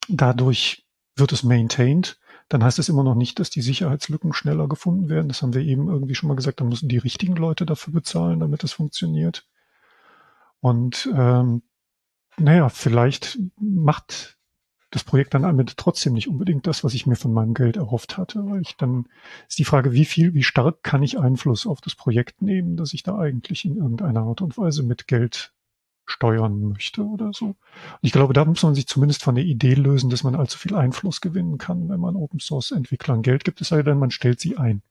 dadurch 0.09 0.85
wird 1.17 1.33
es 1.33 1.43
maintained. 1.43 2.19
Dann 2.49 2.65
heißt 2.65 2.81
es 2.81 2.89
immer 2.89 3.05
noch 3.05 3.15
nicht, 3.15 3.39
dass 3.39 3.49
die 3.49 3.63
Sicherheitslücken 3.63 4.33
schneller 4.33 4.67
gefunden 4.67 5.09
werden. 5.09 5.29
Das 5.29 5.43
haben 5.43 5.55
wir 5.55 5.63
eben 5.63 5.89
irgendwie 5.89 6.17
schon 6.17 6.29
mal 6.29 6.35
gesagt. 6.35 6.61
Dann 6.61 6.69
müssen 6.69 6.89
die 6.89 6.99
richtigen 6.99 7.37
Leute 7.37 7.65
dafür 7.65 7.93
bezahlen, 7.93 8.41
damit 8.41 8.65
es 8.65 8.73
funktioniert. 8.73 9.47
Und 10.61 11.09
ähm, 11.15 11.63
naja, 12.39 12.69
vielleicht 12.69 13.39
macht 13.61 14.37
das 14.91 15.05
Projekt 15.05 15.35
dann 15.35 15.45
am 15.45 15.59
Ende 15.59 15.75
trotzdem 15.77 16.15
nicht 16.15 16.29
unbedingt 16.29 16.67
das, 16.67 16.83
was 16.83 16.95
ich 16.95 17.07
mir 17.07 17.17
von 17.17 17.33
meinem 17.33 17.55
Geld 17.55 17.77
erhofft 17.77 18.19
hatte, 18.19 18.45
weil 18.47 18.63
ich 18.63 18.77
dann 18.77 19.07
ist 19.49 19.59
die 19.59 19.65
Frage, 19.65 19.93
wie 19.93 20.05
viel, 20.05 20.35
wie 20.35 20.43
stark 20.43 20.83
kann 20.83 21.03
ich 21.03 21.19
Einfluss 21.19 21.67
auf 21.67 21.81
das 21.81 21.95
Projekt 21.95 22.43
nehmen, 22.43 22.77
dass 22.77 22.93
ich 22.93 23.03
da 23.03 23.17
eigentlich 23.17 23.65
in 23.65 23.77
irgendeiner 23.77 24.23
Art 24.23 24.43
und 24.43 24.59
Weise 24.59 24.83
mit 24.83 25.07
Geld 25.07 25.53
steuern 26.07 26.61
möchte 26.61 27.05
oder 27.05 27.33
so. 27.33 27.47
Und 27.47 27.57
ich 28.03 28.11
glaube, 28.11 28.33
da 28.33 28.45
muss 28.45 28.65
man 28.65 28.75
sich 28.75 28.89
zumindest 28.89 29.23
von 29.23 29.37
der 29.37 29.45
Idee 29.45 29.75
lösen, 29.75 30.11
dass 30.11 30.25
man 30.25 30.35
allzu 30.35 30.59
viel 30.59 30.75
Einfluss 30.75 31.21
gewinnen 31.21 31.57
kann, 31.57 31.89
wenn 31.89 32.01
man 32.01 32.17
Open 32.17 32.41
Source 32.41 32.73
Entwicklern 32.73 33.23
Geld 33.23 33.45
gibt, 33.45 33.61
es 33.61 33.69
sei 33.69 33.83
denn, 33.83 33.99
man 33.99 34.11
stellt 34.11 34.41
sie 34.41 34.57
ein. 34.57 34.83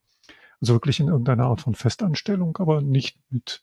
Also 0.61 0.73
wirklich 0.73 0.99
in 1.01 1.07
irgendeiner 1.07 1.45
Art 1.45 1.61
von 1.61 1.75
Festanstellung, 1.75 2.57
aber 2.57 2.81
nicht 2.81 3.17
mit, 3.29 3.61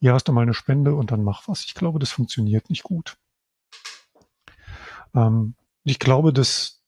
hier 0.00 0.12
hast 0.12 0.28
du 0.28 0.32
mal 0.32 0.42
eine 0.42 0.54
Spende 0.54 0.94
und 0.94 1.10
dann 1.10 1.22
mach 1.22 1.48
was. 1.48 1.64
Ich 1.64 1.74
glaube, 1.74 1.98
das 1.98 2.10
funktioniert 2.10 2.68
nicht 2.68 2.82
gut. 2.82 3.16
Ähm, 5.14 5.54
ich 5.84 5.98
glaube, 5.98 6.32
dass, 6.32 6.82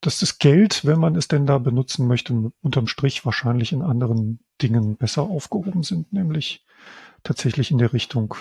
dass 0.00 0.18
das 0.18 0.38
Geld, 0.38 0.84
wenn 0.84 0.98
man 0.98 1.16
es 1.16 1.28
denn 1.28 1.46
da 1.46 1.58
benutzen 1.58 2.06
möchte, 2.06 2.52
unterm 2.60 2.86
Strich 2.86 3.24
wahrscheinlich 3.24 3.72
in 3.72 3.82
anderen 3.82 4.40
Dingen 4.62 4.96
besser 4.96 5.22
aufgehoben 5.22 5.82
sind, 5.82 6.12
nämlich 6.12 6.64
tatsächlich 7.22 7.70
in 7.70 7.78
der 7.78 7.92
Richtung 7.92 8.34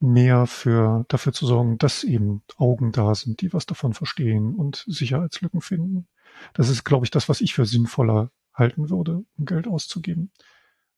mehr 0.00 0.46
für 0.46 1.04
dafür 1.08 1.32
zu 1.32 1.46
sorgen, 1.46 1.76
dass 1.76 2.04
eben 2.04 2.42
Augen 2.56 2.90
da 2.90 3.14
sind, 3.14 3.42
die 3.42 3.52
was 3.52 3.66
davon 3.66 3.92
verstehen 3.92 4.54
und 4.54 4.84
Sicherheitslücken 4.86 5.60
finden. 5.60 6.08
Das 6.54 6.70
ist, 6.70 6.84
glaube 6.84 7.04
ich, 7.04 7.10
das, 7.10 7.28
was 7.28 7.42
ich 7.42 7.54
für 7.54 7.66
sinnvoller 7.66 8.30
halten 8.54 8.88
würde, 8.88 9.24
um 9.36 9.44
Geld 9.44 9.68
auszugeben. 9.68 10.32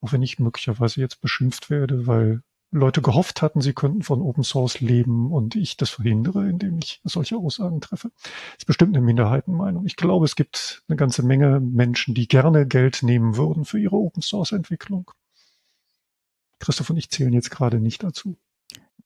Auch 0.01 0.13
wenn 0.13 0.23
ich 0.23 0.39
möglicherweise 0.39 1.01
jetzt 1.01 1.21
beschimpft 1.21 1.69
werde, 1.69 2.07
weil 2.07 2.43
Leute 2.73 3.03
gehofft 3.03 3.43
hatten, 3.43 3.61
sie 3.61 3.75
könnten 3.75 4.03
von 4.03 4.23
Open 4.23 4.45
Source 4.45 4.81
leben 4.81 5.31
und 5.31 5.57
ich 5.57 5.77
das 5.77 5.91
verhindere, 5.91 6.49
indem 6.49 6.79
ich 6.79 7.01
solche 7.05 7.37
Aussagen 7.37 7.83
treffe. 7.83 8.11
Das 8.23 8.61
ist 8.61 8.67
bestimmt 8.67 8.97
eine 8.97 9.05
Minderheitenmeinung. 9.05 9.85
Ich 9.85 9.97
glaube, 9.97 10.25
es 10.25 10.37
gibt 10.37 10.83
eine 10.89 10.97
ganze 10.97 11.23
Menge 11.23 11.61
Menschen, 11.61 12.15
die 12.15 12.27
gerne 12.29 12.67
Geld 12.67 13.03
nehmen 13.03 13.37
würden 13.37 13.67
für 13.67 13.79
ihre 13.79 13.97
Open 13.97 14.23
Source 14.23 14.53
Entwicklung. 14.53 15.11
Christoph 16.61 16.91
und 16.91 16.97
ich 16.97 17.11
zählen 17.11 17.33
jetzt 17.33 17.51
gerade 17.51 17.79
nicht 17.79 18.03
dazu. 18.03 18.39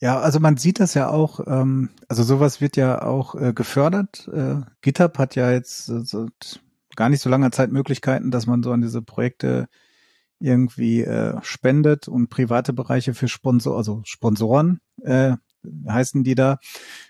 Ja, 0.01 0.21
also 0.21 0.41
man 0.41 0.59
sieht 0.59 0.79
das 0.79 0.95
ja 0.95 1.09
auch, 1.09 1.41
ähm, 1.47 1.91
also 2.07 2.23
sowas 2.23 2.61
wird 2.61 2.77
ja 2.77 3.03
auch 3.03 3.35
äh, 3.35 3.53
gefördert. 3.53 4.29
Äh, 4.33 4.61
GitHub 4.83 5.19
hat 5.19 5.35
ja 5.35 5.51
jetzt 5.51 5.89
äh, 5.89 6.01
so 6.01 6.29
gar 6.95 7.09
nicht 7.09 7.23
so 7.23 7.31
langer 7.31 7.51
Zeit 7.51 7.73
Möglichkeiten, 7.73 8.31
dass 8.31 8.47
man 8.47 8.63
so 8.63 8.73
an 8.73 8.83
diese 8.83 9.03
Projekte 9.03 9.69
irgendwie 10.41 11.03
äh, 11.03 11.39
spendet 11.43 12.09
und 12.09 12.29
private 12.29 12.73
Bereiche 12.73 13.15
für 13.15 13.29
Sponsor, 13.29 13.77
also 13.77 14.03
Sponsoren 14.05 14.81
äh, 15.03 15.37
heißen 15.89 16.25
die 16.25 16.35
da, 16.35 16.59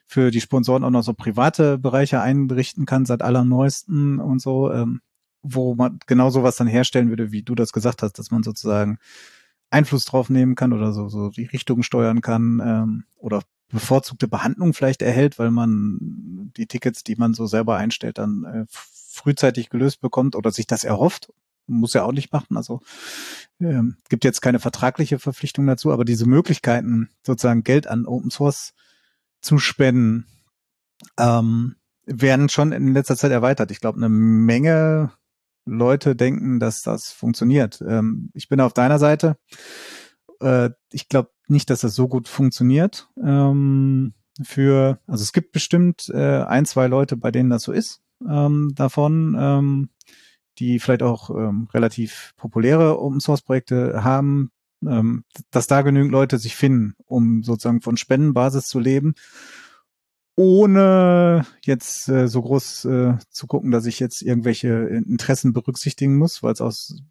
für 0.07 0.31
die 0.31 0.41
Sponsoren 0.41 0.85
auch 0.85 0.91
noch 0.91 1.03
so 1.03 1.15
private 1.15 1.79
Bereiche 1.79 2.21
einrichten 2.21 2.87
kann, 2.87 3.07
seit 3.07 3.23
allerneuesten 3.23 4.19
und 4.19 4.41
so, 4.41 4.73
ähm, 4.73 5.01
wo 5.43 5.75
man 5.75 5.99
genau 6.07 6.31
sowas 6.31 6.57
dann 6.57 6.67
herstellen 6.67 7.09
würde, 7.09 7.33
wie 7.33 7.43
du 7.43 7.55
das 7.55 7.73
gesagt 7.73 8.03
hast, 8.03 8.19
dass 8.19 8.31
man 8.31 8.43
sozusagen 8.43 8.99
Einfluss 9.71 10.05
drauf 10.05 10.31
nehmen 10.31 10.55
kann 10.55 10.73
oder 10.73 10.93
so, 10.93 11.09
so 11.09 11.31
die 11.31 11.45
Richtung 11.45 11.83
steuern 11.83 12.21
kann 12.21 12.63
ähm, 12.65 13.05
oder 13.17 13.43
bevorzugte 13.69 14.29
Behandlung 14.29 14.75
vielleicht 14.75 15.03
erhält, 15.03 15.39
weil 15.39 15.51
man 15.51 16.53
die 16.57 16.67
Tickets, 16.67 17.03
die 17.03 17.17
man 17.17 17.35
so 17.35 17.47
selber 17.47 17.77
einstellt, 17.77 18.19
dann 18.19 18.45
äh, 18.45 18.65
frühzeitig 18.69 19.71
gelöst 19.71 20.01
bekommt 20.01 20.37
oder 20.37 20.53
sich 20.53 20.67
das 20.67 20.85
erhofft. 20.85 21.33
Muss 21.67 21.95
ja 21.95 22.05
auch 22.05 22.13
nicht 22.13 22.33
machen. 22.33 22.57
Also 22.57 22.81
ähm, 23.61 23.97
gibt 24.09 24.25
jetzt 24.25 24.41
keine 24.41 24.59
vertragliche 24.59 25.19
Verpflichtung 25.19 25.67
dazu, 25.67 25.93
aber 25.93 26.05
diese 26.05 26.27
Möglichkeiten, 26.27 27.11
sozusagen 27.25 27.65
Geld 27.65 27.87
an 27.87 28.07
Open 28.07 28.31
Source 28.31 28.75
zu 29.41 29.59
spenden, 29.59 30.27
ähm, 31.19 31.77
werden 32.07 32.49
schon 32.49 32.73
in 32.73 32.93
letzter 32.93 33.17
Zeit 33.17 33.33
erweitert. 33.33 33.71
Ich 33.71 33.81
glaube, 33.81 33.99
eine 33.99 34.09
Menge 34.09 35.13
Leute 35.65 36.15
denken, 36.15 36.61
dass 36.61 36.83
das 36.83 37.11
funktioniert. 37.11 37.83
Ähm, 37.87 38.31
ich 38.35 38.49
bin 38.49 38.61
auf 38.61 38.73
deiner 38.73 38.99
Seite. 38.99 39.37
Äh, 40.41 40.71
ich 40.93 41.09
glaube 41.09 41.31
nicht, 41.49 41.71
dass 41.71 41.81
das 41.81 41.95
so 41.95 42.09
gut 42.09 42.29
funktioniert. 42.29 43.09
Ähm, 43.23 44.15
für, 44.43 45.01
also 45.07 45.23
es 45.23 45.33
gibt 45.33 45.53
bestimmt 45.53 46.09
äh, 46.13 46.43
ein, 46.43 46.67
zwei 46.67 46.87
Leute, 46.87 47.17
bei 47.17 47.31
denen 47.31 47.51
das 47.51 47.63
so 47.63 47.73
ist, 47.73 48.03
ähm, 48.29 48.73
davon, 48.75 49.37
ähm, 49.39 49.91
die 50.59 50.79
vielleicht 50.79 51.03
auch 51.03 51.31
ähm, 51.31 51.69
relativ 51.73 52.33
populäre 52.37 53.01
Open 53.01 53.21
Source 53.21 53.43
Projekte 53.43 54.03
haben, 54.05 54.51
ähm, 54.87 55.25
dass 55.51 55.67
da 55.67 55.83
genügend 55.83 56.13
Leute 56.13 56.39
sich 56.39 56.57
finden, 56.57 56.95
um 57.07 57.43
sozusagen 57.43 57.81
von 57.81 57.97
Spendenbasis 57.97 58.67
zu 58.67 58.79
leben 58.79 59.15
ohne 60.37 61.47
jetzt 61.63 62.09
äh, 62.09 62.29
so 62.29 62.43
groß 62.43 62.85
äh, 62.85 63.15
zu 63.31 63.47
gucken, 63.47 63.71
dass 63.71 63.87
ich 63.87 63.99
jetzt 63.99 64.23
irgendwelche 64.23 64.69
Interessen 64.69 65.53
berücksichtigen 65.55 66.17
muss, 66.19 66.43
weil 66.43 66.53
es 66.53 66.61
aus 66.61 67.03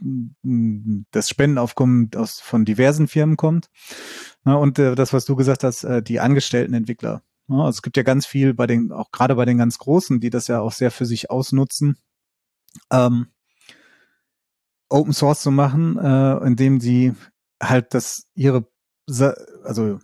mm, 0.00 1.02
das 1.12 1.30
Spendenaufkommen 1.30 2.10
aus 2.16 2.40
von 2.40 2.64
diversen 2.64 3.06
Firmen 3.06 3.36
kommt. 3.36 3.68
Na, 4.44 4.56
und 4.56 4.78
äh, 4.80 4.96
das, 4.96 5.12
was 5.12 5.24
du 5.24 5.36
gesagt 5.36 5.62
hast, 5.62 5.84
äh, 5.84 6.02
die 6.02 6.18
angestellten 6.18 6.74
Entwickler. 6.74 7.22
Ja, 7.48 7.58
also 7.58 7.76
es 7.76 7.82
gibt 7.82 7.96
ja 7.96 8.02
ganz 8.02 8.26
viel 8.26 8.52
bei 8.52 8.66
den, 8.66 8.90
auch 8.90 9.12
gerade 9.12 9.36
bei 9.36 9.44
den 9.44 9.58
ganz 9.58 9.78
Großen, 9.78 10.20
die 10.20 10.30
das 10.30 10.48
ja 10.48 10.60
auch 10.60 10.72
sehr 10.72 10.90
für 10.90 11.06
sich 11.06 11.30
ausnutzen, 11.30 11.98
ähm, 12.90 13.26
Open 14.88 15.12
Source 15.12 15.42
zu 15.42 15.50
machen, 15.50 15.98
äh, 15.98 16.46
indem 16.46 16.80
sie 16.80 17.14
halt 17.62 17.94
das 17.94 18.26
ihre, 18.34 18.66
also 19.64 19.98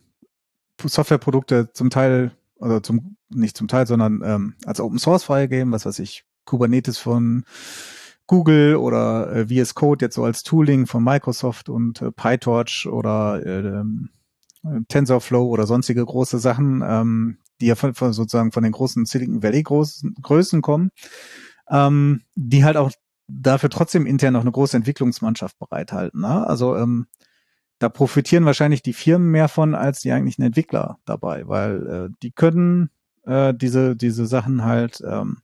Softwareprodukte 0.80 1.72
zum 1.72 1.90
Teil 1.90 2.32
oder 2.56 2.82
zum, 2.82 3.16
nicht 3.28 3.56
zum 3.56 3.68
Teil, 3.68 3.86
sondern 3.86 4.22
ähm, 4.24 4.54
als 4.64 4.80
Open 4.80 4.98
Source 4.98 5.24
freigeben, 5.24 5.72
was 5.72 5.84
weiß 5.84 5.98
ich, 5.98 6.24
Kubernetes 6.44 6.98
von 6.98 7.44
Google 8.26 8.76
oder 8.76 9.32
äh, 9.34 9.46
VS 9.46 9.74
Code 9.74 10.04
jetzt 10.04 10.14
so 10.14 10.24
als 10.24 10.42
Tooling 10.42 10.86
von 10.86 11.02
Microsoft 11.02 11.68
und 11.68 12.02
äh, 12.02 12.12
PyTorch 12.12 12.86
oder 12.90 13.44
äh, 13.44 13.84
TensorFlow 14.88 15.46
oder 15.46 15.66
sonstige 15.66 16.04
große 16.04 16.38
Sachen, 16.38 16.82
ähm, 16.86 17.38
die 17.60 17.66
ja 17.66 17.74
von, 17.74 17.94
von 17.94 18.12
sozusagen 18.12 18.52
von 18.52 18.62
den 18.62 18.72
großen 18.72 19.06
Silicon 19.06 19.42
Valley 19.42 19.62
Größen 19.62 20.62
kommen, 20.62 20.90
ähm, 21.70 22.22
die 22.34 22.64
halt 22.64 22.76
auch 22.76 22.90
dafür 23.28 23.70
trotzdem 23.70 24.06
intern 24.06 24.32
noch 24.32 24.40
eine 24.40 24.52
große 24.52 24.76
Entwicklungsmannschaft 24.76 25.58
bereithalten. 25.58 26.22
Ne? 26.22 26.46
Also 26.46 26.76
ähm, 26.76 27.06
da 27.78 27.88
profitieren 27.88 28.44
wahrscheinlich 28.44 28.82
die 28.82 28.92
Firmen 28.92 29.30
mehr 29.30 29.48
von 29.48 29.74
als 29.74 30.00
die 30.00 30.12
eigentlichen 30.12 30.44
Entwickler 30.44 30.98
dabei, 31.04 31.46
weil 31.46 31.86
äh, 31.86 32.14
die 32.22 32.32
können 32.32 32.90
äh, 33.24 33.54
diese, 33.54 33.94
diese 33.94 34.26
Sachen 34.26 34.64
halt 34.64 35.02
ähm, 35.06 35.38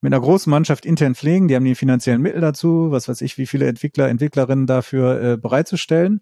mit 0.00 0.12
einer 0.12 0.20
großen 0.20 0.50
Mannschaft 0.50 0.84
intern 0.84 1.14
pflegen, 1.14 1.48
die 1.48 1.56
haben 1.56 1.64
die 1.64 1.74
finanziellen 1.74 2.20
Mittel 2.20 2.42
dazu, 2.42 2.90
was 2.90 3.08
weiß 3.08 3.22
ich, 3.22 3.38
wie 3.38 3.46
viele 3.46 3.66
Entwickler, 3.66 4.08
Entwicklerinnen 4.08 4.66
dafür 4.66 5.22
äh, 5.22 5.36
bereitzustellen 5.38 6.20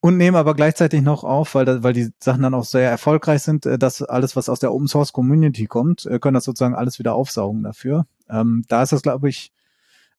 und 0.00 0.16
nehmen 0.16 0.36
aber 0.36 0.54
gleichzeitig 0.54 1.02
noch 1.02 1.24
auf, 1.24 1.54
weil, 1.54 1.64
da, 1.64 1.82
weil 1.82 1.92
die 1.92 2.10
Sachen 2.18 2.42
dann 2.42 2.54
auch 2.54 2.64
sehr 2.64 2.90
erfolgreich 2.90 3.42
sind, 3.42 3.66
äh, 3.66 3.78
dass 3.78 4.02
alles, 4.02 4.34
was 4.36 4.48
aus 4.48 4.60
der 4.60 4.72
Open 4.72 4.88
Source 4.88 5.12
Community 5.12 5.66
kommt, 5.66 6.06
äh, 6.06 6.18
können 6.18 6.34
das 6.34 6.44
sozusagen 6.44 6.74
alles 6.74 6.98
wieder 6.98 7.14
aufsaugen 7.14 7.62
dafür. 7.62 8.06
Ähm, 8.28 8.64
da 8.68 8.82
ist 8.82 8.92
das, 8.92 9.02
glaube 9.02 9.28
ich, 9.28 9.52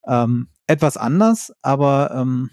ähm, 0.07 0.47
etwas 0.67 0.97
anders, 0.97 1.53
aber 1.61 2.11
ähm, 2.15 2.49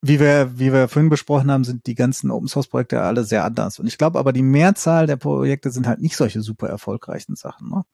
wie 0.00 0.18
wir, 0.18 0.58
wie 0.58 0.72
wir 0.72 0.88
vorhin 0.88 1.10
besprochen 1.10 1.50
haben, 1.50 1.62
sind 1.62 1.86
die 1.86 1.94
ganzen 1.94 2.30
Open 2.30 2.48
Source 2.48 2.66
Projekte 2.66 3.02
alle 3.02 3.24
sehr 3.24 3.44
anders. 3.44 3.78
Und 3.78 3.86
ich 3.86 3.98
glaube 3.98 4.18
aber, 4.18 4.32
die 4.32 4.42
Mehrzahl 4.42 5.06
der 5.06 5.16
Projekte 5.16 5.70
sind 5.70 5.86
halt 5.86 6.00
nicht 6.00 6.16
solche 6.16 6.42
super 6.42 6.68
erfolgreichen 6.68 7.36
Sachen, 7.36 7.68
ne? 7.68 7.84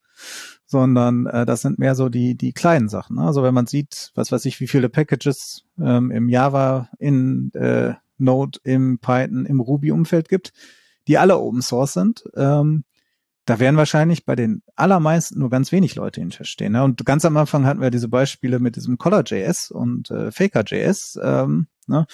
Sondern 0.69 1.27
äh, 1.27 1.47
das 1.47 1.63
sind 1.63 1.79
mehr 1.79 1.95
so 1.95 2.11
die, 2.11 2.37
die 2.37 2.53
kleinen 2.53 2.89
Sachen. 2.89 3.17
Ne? 3.17 3.23
Also 3.23 3.43
wenn 3.43 3.55
man 3.55 3.67
sieht, 3.67 4.13
was 4.15 4.31
weiß 4.31 4.45
ich, 4.45 4.61
wie 4.61 4.69
viele 4.69 4.91
Packages 4.91 5.65
ähm, 5.81 6.11
im 6.11 6.29
Java, 6.29 6.91
in 6.99 7.51
äh, 7.55 7.95
Node, 8.19 8.61
im 8.65 8.99
Python, 8.99 9.47
im 9.47 9.61
Ruby-Umfeld 9.61 10.29
gibt, 10.29 10.53
die 11.09 11.17
alle 11.17 11.39
Open 11.39 11.63
Source 11.63 11.95
sind, 11.95 12.23
ähm, 12.37 12.85
da 13.47 13.59
werden 13.59 13.79
wahrscheinlich 13.79 14.27
bei 14.27 14.37
den 14.37 14.63
allermeisten 14.77 15.39
nur 15.39 15.49
ganz 15.49 15.73
wenig 15.73 15.95
Leute 15.95 16.21
hinterstehen. 16.21 16.73
Ne? 16.73 16.85
Und 16.85 17.07
ganz 17.07 17.25
am 17.25 17.39
Anfang 17.39 17.65
hatten 17.65 17.81
wir 17.81 17.91
diese 17.91 18.09
Beispiele 18.09 18.59
mit 18.59 18.77
diesem 18.77 18.99
Collar.js 18.99 19.71
und 19.71 20.11
äh, 20.11 20.31
Faker.js. 20.31 21.19
Ähm, 21.23 21.67
ne? 21.87 22.07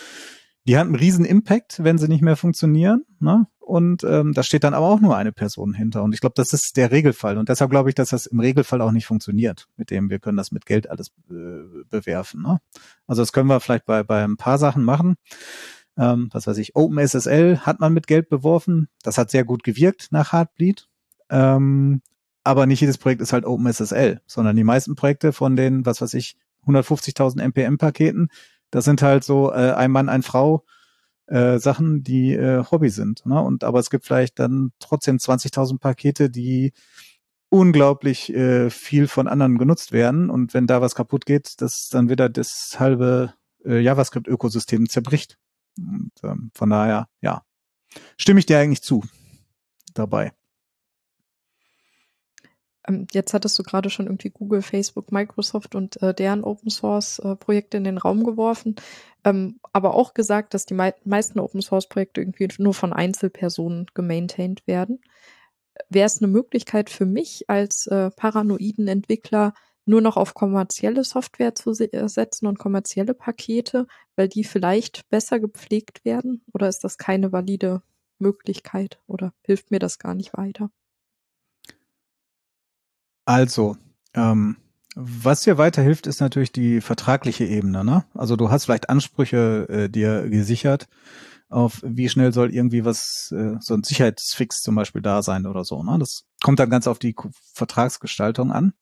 Die 0.67 0.79
haben 0.79 0.89
einen 0.89 0.97
riesen 0.97 1.25
Impact, 1.25 1.83
wenn 1.85 1.99
sie 1.99 2.09
nicht 2.09 2.23
mehr 2.23 2.37
funktionieren. 2.37 3.05
Ne? 3.21 3.47
Und 3.59 4.05
ähm, 4.05 4.33
da 4.35 4.43
steht 4.43 4.65
dann 4.65 4.75
aber 4.75 4.87
auch 4.87 5.01
nur 5.01 5.17
eine 5.17 5.33
Person 5.33 5.73
hinter. 5.73 6.03
Und 6.03 6.15
ich 6.15 6.21
glaube, 6.21 6.35
das 6.37 6.53
ist 6.53 6.77
der 6.77 6.91
Regelfall. 6.91 7.39
Und 7.39 7.49
deshalb 7.49 7.71
glaube 7.71 7.89
ich, 7.89 7.95
dass 7.95 8.11
das 8.11 8.27
im 8.27 8.41
Regelfall 8.41 8.81
auch 8.81 8.93
nicht 8.93 9.07
funktioniert, 9.07 9.69
mit 9.77 9.91
dem 9.91 10.11
wir 10.11 10.19
können 10.19 10.37
das 10.37 10.53
mit 10.53 10.67
Geld 10.67 10.91
alles 10.91 11.09
äh, 11.31 11.85
bewerfen. 11.89 12.43
Ne? 12.43 12.61
Also 13.07 13.23
das 13.23 13.33
können 13.33 13.49
wir 13.49 13.61
vielleicht 13.61 13.87
bei, 13.87 14.03
bei 14.03 14.23
ein 14.23 14.37
paar 14.37 14.59
Sachen 14.59 14.85
machen. 14.85 15.17
Ähm, 15.97 16.29
was 16.33 16.47
weiß 16.47 16.59
ich, 16.59 16.77
OpenSSL 16.77 17.61
hat 17.61 17.81
man 17.81 17.93
mit 17.93 18.07
Geld 18.07 18.29
beworfen. 18.29 18.89
Das 19.03 19.17
hat 19.17 19.31
sehr 19.31 19.45
gut 19.45 19.63
gewirkt 19.63 20.09
nach 20.11 20.33
Heartbleed. 20.33 20.89
Ähm, 21.31 22.03
aber 22.43 22.67
nicht 22.67 22.81
jedes 22.81 22.99
Projekt 22.99 23.23
ist 23.23 23.33
halt 23.33 23.47
OpenSSL, 23.47 24.21
sondern 24.27 24.57
die 24.57 24.65
meisten 24.65 24.95
Projekte 24.95 25.33
von 25.33 25.57
den, 25.57 25.87
was 25.87 26.03
weiß 26.03 26.13
ich, 26.15 26.37
150.000 26.67 27.41
NPM-Paketen, 27.41 28.29
das 28.75 28.85
sind 28.85 29.03
halt 29.03 29.23
so 29.23 29.53
äh, 29.53 29.71
ein 29.71 29.93
Mann, 29.93 30.09
ein 30.09 30.25
Frau 30.25 30.65
äh, 31.27 31.61
Sachen, 31.61 32.03
die 32.03 32.33
äh, 32.33 32.65
Hobby 32.69 32.91
sind. 32.91 33.25
Ne? 33.25 33.41
Und 33.41 33.63
aber 33.63 33.79
es 33.79 33.89
gibt 33.89 34.05
vielleicht 34.05 34.41
dann 34.41 34.73
trotzdem 34.81 35.19
20.000 35.19 35.79
Pakete, 35.79 36.29
die 36.29 36.73
unglaublich 37.51 38.35
äh, 38.35 38.71
viel 38.71 39.07
von 39.07 39.29
anderen 39.29 39.59
genutzt 39.59 39.93
werden. 39.93 40.29
Und 40.29 40.55
wenn 40.55 40.67
da 40.67 40.81
was 40.81 40.97
kaputt 40.97 41.25
geht, 41.25 41.61
dass 41.61 41.89
dann 41.89 42.09
wieder 42.09 42.29
das 42.29 42.81
halbe 42.81 43.35
äh, 43.65 43.79
JavaScript-Ökosystem 43.79 44.89
zerbricht. 44.89 45.39
Und, 45.79 46.11
ähm, 46.25 46.51
von 46.53 46.71
daher, 46.71 47.07
ja, 47.21 47.43
stimme 48.17 48.41
ich 48.41 48.47
dir 48.47 48.59
eigentlich 48.59 48.83
zu 48.83 49.05
dabei. 49.95 50.33
Ähm, 52.89 53.07
jetzt 53.13 53.35
hattest 53.35 53.59
du 53.59 53.63
gerade 53.63 53.91
schon 53.91 54.07
irgendwie 54.07 54.31
Google, 54.31 54.63
Facebook, 54.63 55.13
Microsoft 55.13 55.75
und 55.75 56.01
äh, 56.03 56.15
deren 56.15 56.45
Open 56.45 56.71
Source 56.71 57.19
äh, 57.21 57.37
Projekte 57.37 57.77
in 57.77 57.85
den 57.85 57.99
Raum 57.99 58.25
geworfen, 58.25 58.77
ähm, 59.25 59.61
aber 59.73 59.95
auch 59.95 60.15
gesagt, 60.15 60.55
dass 60.55 60.67
die 60.67 60.75
mei 60.75 60.95
meisten 61.05 61.41
Open 61.41 61.63
Source 61.63 61.89
Projekte 61.89 62.21
irgendwie 62.21 62.49
nur 62.59 62.75
von 62.75 62.93
Einzelpersonen 62.93 63.87
gemaintained 63.95 64.67
werden. 64.67 65.01
Wäre 65.89 66.07
es 66.07 66.23
eine 66.23 66.31
Möglichkeit 66.31 66.91
für 66.91 67.07
mich 67.07 67.49
als 67.51 67.87
äh, 67.87 68.11
paranoiden 68.11 68.89
Entwickler, 68.89 69.55
nur 69.87 70.01
noch 70.01 70.17
auf 70.17 70.35
kommerzielle 70.35 71.05
Software 71.05 71.55
zu 71.55 71.75
se 71.75 71.93
äh, 71.93 72.09
setzen 72.09 72.47
und 72.47 72.59
kommerzielle 72.59 73.15
Pakete, 73.15 73.87
weil 74.17 74.29
die 74.29 74.45
vielleicht 74.45 75.09
besser 75.11 75.41
gepflegt 75.41 76.05
werden? 76.05 76.43
Oder 76.53 76.69
ist 76.69 76.85
das 76.85 76.99
keine 76.99 77.33
valide 77.33 77.83
Möglichkeit 78.19 79.01
oder 79.07 79.33
hilft 79.43 79.71
mir 79.71 79.79
das 79.79 79.99
gar 79.99 80.15
nicht 80.15 80.35
weiter? 80.35 80.71
Also, 83.25 83.77
ähm, 84.15 84.57
was 84.97 85.41
dir 85.43 85.59
weiterhilft, 85.59 86.07
ist 86.07 86.21
natürlich 86.21 86.53
die 86.53 86.81
vertragliche 86.81 87.45
Ebene. 87.45 87.85
Ne? 87.85 88.05
Also 88.15 88.37
du 88.37 88.51
hast 88.51 88.67
vielleicht 88.67 88.91
Ansprüche 88.91 89.69
äh, 89.69 89.89
dir 89.89 90.29
gesichert, 90.29 90.89
auf 91.49 91.81
wie 91.85 92.09
schnell 92.09 92.33
soll 92.33 92.55
irgendwie 92.55 92.85
was, 92.85 93.33
äh, 93.37 93.57
so 93.61 93.75
ein 93.75 93.83
Sicherheitsfix 93.83 94.63
zum 94.63 94.77
Beispiel 94.77 95.03
da 95.03 95.23
sein 95.23 95.47
oder 95.47 95.65
so. 95.65 95.83
Ne? 95.83 95.99
Das 95.99 96.27
kommt 96.43 96.61
dann 96.61 96.71
ganz 96.71 96.87
auf 96.87 96.99
die 96.99 97.17
Vertragsgestaltung 97.55 98.53
an. 98.53 98.73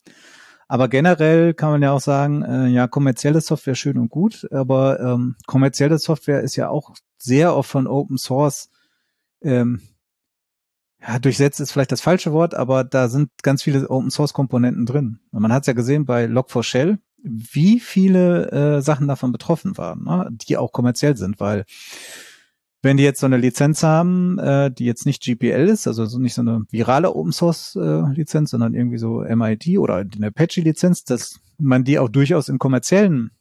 Aber 0.67 0.87
generell 0.87 1.53
kann 1.53 1.71
man 1.71 1.81
ja 1.81 1.91
auch 1.91 2.01
sagen, 2.01 2.41
äh, 2.43 2.67
ja, 2.67 2.87
kommerzielle 2.87 3.41
Software 3.41 3.75
schön 3.75 3.97
und 3.97 4.09
gut, 4.09 4.47
aber 4.51 4.99
ähm, 4.99 5.35
kommerzielle 5.45 5.99
Software 5.99 6.41
ist 6.41 6.55
ja 6.55 6.69
auch 6.69 6.95
sehr 7.17 7.55
oft 7.55 7.69
von 7.69 7.85
Open 7.85 8.17
Source 8.17 8.69
ähm, 9.41 9.81
ja, 11.05 11.19
durchsetzt 11.19 11.59
ist 11.59 11.71
vielleicht 11.71 11.91
das 11.91 12.01
falsche 12.01 12.31
Wort, 12.31 12.55
aber 12.55 12.83
da 12.83 13.09
sind 13.09 13.29
ganz 13.41 13.63
viele 13.63 13.89
Open 13.89 14.09
Source 14.09 14.33
Komponenten 14.33 14.85
drin. 14.85 15.19
Und 15.31 15.41
man 15.41 15.51
hat 15.51 15.63
es 15.63 15.67
ja 15.67 15.73
gesehen 15.73 16.05
bei 16.05 16.25
Log4Shell, 16.25 16.97
wie 17.23 17.79
viele 17.79 18.51
äh, 18.51 18.81
Sachen 18.81 19.07
davon 19.07 19.31
betroffen 19.31 19.77
waren, 19.77 20.03
ne? 20.03 20.29
die 20.31 20.57
auch 20.57 20.71
kommerziell 20.71 21.17
sind, 21.17 21.39
weil 21.39 21.65
wenn 22.81 22.97
die 22.97 23.03
jetzt 23.03 23.21
so 23.21 23.25
eine 23.25 23.37
Lizenz 23.37 23.81
haben, 23.81 24.37
äh, 24.39 24.69
die 24.69 24.85
jetzt 24.85 25.05
nicht 25.05 25.23
GPL 25.23 25.69
ist, 25.69 25.87
also 25.87 26.05
so 26.05 26.19
nicht 26.19 26.33
so 26.33 26.41
eine 26.41 26.65
virale 26.69 27.15
Open 27.15 27.31
Source 27.31 27.77
äh, 27.77 28.01
Lizenz, 28.13 28.51
sondern 28.51 28.73
irgendwie 28.73 28.97
so 28.97 29.21
MIT 29.21 29.79
oder 29.79 29.95
eine 29.95 30.27
Apache 30.27 30.61
Lizenz, 30.61 31.05
dass 31.05 31.39
man 31.57 31.85
die 31.85 31.97
auch 31.97 32.09
durchaus 32.09 32.49
in 32.49 32.59
kommerziellen 32.59 33.31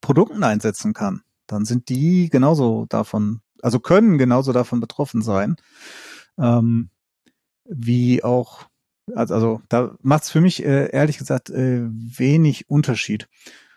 Produkten 0.00 0.44
einsetzen 0.44 0.92
kann, 0.92 1.22
dann 1.48 1.64
sind 1.64 1.88
die 1.88 2.30
genauso 2.30 2.86
davon, 2.88 3.40
also 3.60 3.80
können 3.80 4.18
genauso 4.18 4.52
davon 4.52 4.78
betroffen 4.78 5.22
sein, 5.22 5.56
ähm, 6.40 6.90
wie 7.64 8.24
auch, 8.24 8.66
also, 9.14 9.34
also 9.34 9.62
da 9.68 9.96
macht 10.02 10.24
es 10.24 10.30
für 10.30 10.40
mich 10.40 10.64
äh, 10.64 10.90
ehrlich 10.90 11.18
gesagt 11.18 11.50
äh, 11.50 11.82
wenig 11.90 12.68
Unterschied. 12.68 13.28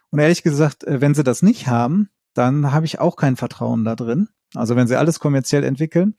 Und 0.10 0.20
ehrlich 0.20 0.44
gesagt, 0.44 0.84
äh, 0.84 1.02
wenn 1.02 1.16
sie 1.16 1.24
das 1.24 1.42
nicht 1.42 1.68
haben, 1.68 2.10
dann 2.34 2.72
habe 2.72 2.86
ich 2.86 3.00
auch 3.00 3.16
kein 3.16 3.36
Vertrauen 3.36 3.84
da 3.86 3.96
drin, 3.96 4.30
also 4.56 4.76
wenn 4.76 4.88
sie 4.88 4.98
alles 4.98 5.20
kommerziell 5.20 5.64
entwickeln, 5.64 6.16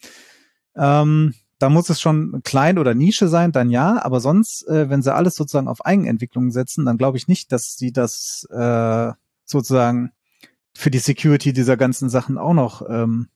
ähm, 0.77 1.35
da 1.59 1.69
muss 1.71 1.89
es 1.89 2.01
schon 2.01 2.43
klein 2.45 2.79
oder 2.79 2.95
Nische 2.95 3.29
sein, 3.29 3.53
dann 3.53 3.71
ja. 3.71 4.05
Aber 4.05 4.21
sonst, 4.21 4.67
äh, 4.69 4.91
wenn 4.91 5.03
sie 5.03 5.15
alles 5.15 5.35
sozusagen 5.35 5.69
auf 5.69 5.85
Eigenentwicklung 5.87 6.51
setzen, 6.51 6.85
dann 6.85 6.99
glaube 6.99 7.17
ich 7.17 7.29
nicht, 7.29 7.53
dass 7.53 7.77
sie 7.77 7.93
das 7.93 8.47
äh, 8.51 9.13
sozusagen 9.45 10.13
für 10.75 10.91
die 10.91 10.99
Security 10.99 11.53
dieser 11.53 11.77
ganzen 11.77 12.11
Sachen 12.11 12.39
auch 12.39 12.55
noch 12.55 12.83
ähm, 12.89 13.29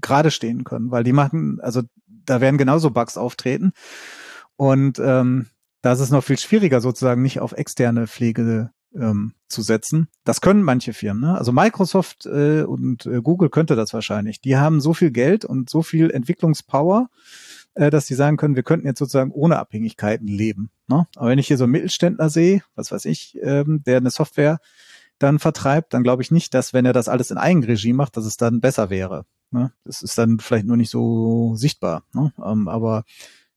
gerade 0.00 0.30
stehen 0.30 0.64
können, 0.64 0.90
weil 0.90 1.04
die 1.04 1.12
machen, 1.12 1.60
also 1.60 1.82
da 2.06 2.40
werden 2.40 2.58
genauso 2.58 2.90
Bugs 2.90 3.16
auftreten. 3.16 3.72
Und 4.56 4.98
ähm, 4.98 5.46
da 5.82 5.92
ist 5.92 6.00
es 6.00 6.10
noch 6.10 6.24
viel 6.24 6.38
schwieriger, 6.38 6.80
sozusagen 6.80 7.22
nicht 7.22 7.40
auf 7.40 7.52
externe 7.52 8.06
Pflege 8.06 8.70
ähm, 8.94 9.34
zu 9.48 9.62
setzen. 9.62 10.08
Das 10.24 10.40
können 10.40 10.62
manche 10.62 10.92
Firmen. 10.92 11.22
Ne? 11.22 11.38
Also 11.38 11.52
Microsoft 11.52 12.26
äh, 12.26 12.62
und 12.62 13.06
äh, 13.06 13.20
Google 13.22 13.48
könnte 13.48 13.76
das 13.76 13.94
wahrscheinlich. 13.94 14.40
Die 14.40 14.56
haben 14.56 14.80
so 14.80 14.94
viel 14.94 15.10
Geld 15.10 15.44
und 15.44 15.70
so 15.70 15.82
viel 15.82 16.10
Entwicklungspower, 16.10 17.08
äh, 17.74 17.90
dass 17.90 18.06
sie 18.06 18.14
sagen 18.14 18.36
können, 18.36 18.56
wir 18.56 18.62
könnten 18.62 18.86
jetzt 18.86 18.98
sozusagen 18.98 19.30
ohne 19.32 19.58
Abhängigkeiten 19.58 20.28
leben. 20.28 20.70
Ne? 20.88 21.06
Aber 21.16 21.30
wenn 21.30 21.38
ich 21.38 21.46
hier 21.46 21.56
so 21.56 21.64
einen 21.64 21.72
Mittelständler 21.72 22.30
sehe, 22.30 22.62
was 22.74 22.92
weiß 22.92 23.04
ich, 23.06 23.38
ähm, 23.42 23.82
der 23.86 23.98
eine 23.98 24.10
Software 24.10 24.58
dann 25.18 25.38
vertreibt, 25.38 25.94
dann 25.94 26.02
glaube 26.02 26.22
ich 26.22 26.30
nicht, 26.30 26.54
dass 26.54 26.72
wenn 26.72 26.86
er 26.86 26.92
das 26.92 27.08
alles 27.08 27.30
in 27.30 27.38
Eigenregie 27.38 27.92
macht, 27.92 28.16
dass 28.16 28.24
es 28.24 28.36
dann 28.36 28.60
besser 28.60 28.90
wäre. 28.90 29.26
Ne? 29.50 29.72
Das 29.84 30.02
ist 30.02 30.16
dann 30.18 30.38
vielleicht 30.38 30.66
nur 30.66 30.76
nicht 30.76 30.90
so 30.90 31.54
sichtbar. 31.56 32.04
Ne? 32.12 32.32
Ähm, 32.44 32.68
aber 32.68 33.04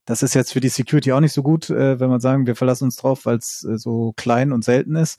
das 0.04 0.22
ist 0.22 0.34
jetzt 0.34 0.52
für 0.52 0.60
die 0.60 0.68
Security 0.68 1.12
auch 1.12 1.20
nicht 1.20 1.32
so 1.32 1.42
gut, 1.42 1.70
äh, 1.70 1.98
wenn 2.00 2.10
man 2.10 2.20
sagen, 2.20 2.46
wir 2.46 2.56
verlassen 2.56 2.84
uns 2.84 2.96
drauf, 2.96 3.26
weil 3.26 3.38
es 3.38 3.64
äh, 3.64 3.78
so 3.78 4.12
klein 4.16 4.52
und 4.52 4.64
selten 4.64 4.96
ist. 4.96 5.18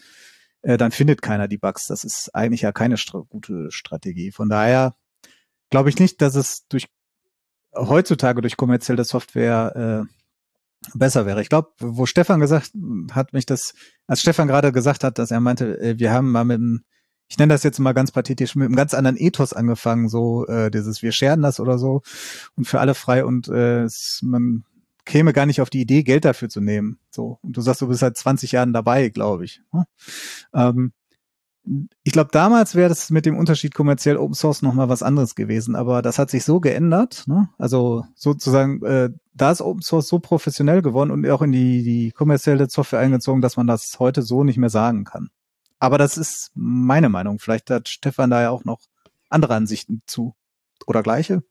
Äh, 0.62 0.78
dann 0.78 0.92
findet 0.92 1.22
keiner 1.22 1.48
die 1.48 1.58
Bugs. 1.58 1.88
Das 1.88 2.04
ist 2.04 2.34
eigentlich 2.36 2.62
ja 2.62 2.72
keine 2.72 2.98
stra 2.98 3.24
gute 3.30 3.72
Strategie. 3.72 4.32
Von 4.32 4.50
daher 4.50 4.96
glaube 5.70 5.90
ich 5.90 6.00
nicht, 6.00 6.22
dass 6.22 6.36
es 6.36 6.68
durch 6.68 6.88
heutzutage 7.76 8.42
durch 8.42 8.58
kommerzielle 8.58 9.04
Software 9.04 10.06
äh, 10.06 10.16
besser 10.94 11.26
wäre. 11.26 11.42
Ich 11.42 11.50
glaube, 11.50 11.72
wo 11.80 12.06
Stefan 12.06 12.40
gesagt 12.40 12.72
hat, 13.12 13.34
mich 13.34 13.46
das, 13.46 13.74
als 14.08 14.22
Stefan 14.22 14.48
gerade 14.48 14.72
gesagt 14.72 15.04
hat, 15.04 15.20
dass 15.20 15.32
er 15.32 15.40
meinte, 15.40 15.80
äh, 15.80 16.00
wir 16.00 16.12
haben 16.12 16.32
mal 16.32 16.46
mit 16.46 16.58
einem, 16.58 16.84
ich 17.28 17.38
nenne 17.38 17.54
das 17.54 17.64
jetzt 17.64 17.80
mal 17.80 17.94
ganz 17.94 18.12
pathetisch, 18.12 18.56
mit 18.56 18.66
einem 18.66 18.76
ganz 18.76 18.94
anderen 18.94 19.18
Ethos 19.18 19.54
angefangen, 19.54 20.10
so 20.10 20.46
äh, 20.48 20.70
dieses, 20.70 21.02
wir 21.02 21.12
scheren 21.12 21.42
das 21.42 21.60
oder 21.60 21.78
so 21.78 22.02
und 22.56 22.66
für 22.66 22.80
alle 22.80 22.96
frei 22.96 23.26
und 23.26 23.48
äh, 23.48 23.88
man 24.22 24.64
käme 25.06 25.34
gar 25.34 25.46
nicht 25.46 25.62
auf 25.62 25.70
die 25.70 25.82
Idee, 25.82 26.04
Geld 26.04 26.26
dafür 26.26 26.50
zu 26.50 26.62
nehmen. 26.62 27.00
So. 27.12 27.40
Und 27.42 27.56
du 27.56 27.62
sagst, 27.62 27.82
du 27.82 27.88
bist 27.88 28.00
seit 28.00 28.18
20 28.18 28.52
Jahren 28.54 28.74
dabei, 28.74 29.10
glaube 29.10 29.46
ich. 29.46 29.62
Hm? 29.72 29.84
Ähm, 30.54 30.94
ich 32.04 32.14
glaube, 32.14 32.30
damals 32.32 32.76
wäre 32.76 32.90
das 32.90 33.10
mit 33.10 33.26
dem 33.26 33.38
Unterschied 33.38 33.74
kommerziell 33.74 34.18
Open 34.18 34.36
Source 34.36 34.62
nochmal 34.62 34.90
was 34.90 35.02
anderes 35.02 35.34
gewesen, 35.34 35.76
aber 35.76 36.02
das 36.02 36.20
hat 36.20 36.30
sich 36.30 36.44
so 36.44 36.60
geändert. 36.60 37.24
Ne? 37.28 37.50
Also 37.58 38.06
sozusagen, 38.14 38.84
äh, 38.84 39.10
da 39.34 39.52
ist 39.52 39.62
Open 39.62 39.82
Source 39.82 40.08
so 40.08 40.20
professionell 40.20 40.82
geworden 40.82 41.12
und 41.12 41.28
auch 41.28 41.42
in 41.42 41.52
die, 41.52 41.84
die 41.84 42.12
kommerzielle 42.12 42.70
Software 42.70 43.00
eingezogen, 43.00 43.42
dass 43.42 43.58
man 43.58 43.68
das 43.68 43.98
heute 44.00 44.22
so 44.22 44.44
nicht 44.44 44.58
mehr 44.58 44.70
sagen 44.70 45.06
kann. 45.06 45.30
Aber 45.86 46.00
das 46.00 46.18
ist 46.18 46.50
meine 46.56 47.10
Meinung. 47.10 47.38
Vielleicht 47.38 47.70
hat 47.70 47.90
Stefan 47.90 48.32
da 48.32 48.42
ja 48.42 48.50
auch 48.50 48.66
noch 48.66 48.80
andere 49.30 49.54
Ansichten 49.54 50.02
zu. 50.08 50.34
Oder 50.88 51.04
gleiche? 51.04 51.44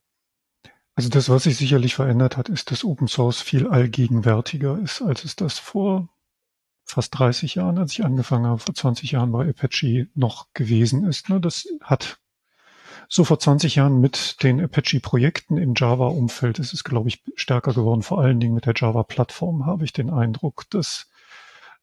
Also 0.97 1.09
das, 1.09 1.29
was 1.29 1.45
sich 1.45 1.57
sicherlich 1.57 1.95
verändert 1.95 2.37
hat, 2.37 2.49
ist, 2.49 2.73
dass 2.73 2.83
Open 2.83 3.07
Source 3.07 3.41
viel 3.41 3.69
allgegenwärtiger 3.69 4.77
ist, 4.81 5.03
als 5.03 5.23
es 5.23 5.37
das 5.37 5.61
vor 5.61 6.09
fast 6.85 7.17
30 7.17 7.55
Jahren, 7.55 7.79
als 7.79 7.93
ich 7.93 8.05
angefangen 8.05 8.47
habe, 8.47 8.59
vor 8.59 8.75
20 8.75 9.13
Jahren 9.13 9.31
bei 9.31 9.49
Apache 9.49 10.09
noch 10.17 10.49
gewesen 10.53 11.07
ist. 11.07 11.29
Ne? 11.29 11.41
Das 11.41 11.69
hat 11.81 12.19
so 13.09 13.23
vor 13.23 13.39
20 13.39 13.77
Jahren 13.77 14.01
mit 14.01 14.43
den 14.43 14.61
Apache-Projekten 14.61 15.59
im 15.59 15.75
Java-Umfeld 15.77 16.59
ist 16.59 16.73
es, 16.73 16.83
glaube 16.83 17.09
ich, 17.09 17.23
stärker 17.37 17.73
geworden. 17.73 18.03
Vor 18.03 18.21
allen 18.21 18.41
Dingen 18.41 18.55
mit 18.55 18.67
der 18.67 18.75
Java-Plattform 18.75 19.65
habe 19.65 19.85
ich 19.85 19.93
den 19.93 20.11
Eindruck, 20.11 20.69
dass 20.71 21.09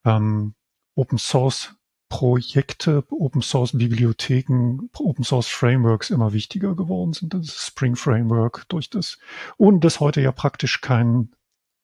ähm, 0.04 0.54
Open 0.94 1.16
Source 1.16 1.74
Projekte, 2.12 3.04
Open 3.08 3.40
Source 3.40 3.72
Bibliotheken, 3.72 4.90
Open 4.98 5.24
Source 5.24 5.48
Frameworks 5.48 6.10
immer 6.10 6.34
wichtiger 6.34 6.76
geworden 6.76 7.14
sind. 7.14 7.32
Das 7.32 7.66
Spring 7.66 7.96
Framework 7.96 8.68
durch 8.68 8.90
das 8.90 9.18
und 9.56 9.82
dass 9.82 9.98
heute 9.98 10.20
ja 10.20 10.30
praktisch 10.30 10.82
kein 10.82 11.30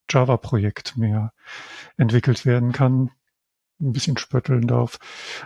Java-Projekt 0.07 0.97
mehr 0.97 1.33
entwickelt 1.97 2.45
werden 2.45 2.73
kann. 2.73 3.09
Ein 3.81 3.91
bisschen 3.91 4.17
spötteln 4.17 4.67
darf. 4.67 4.99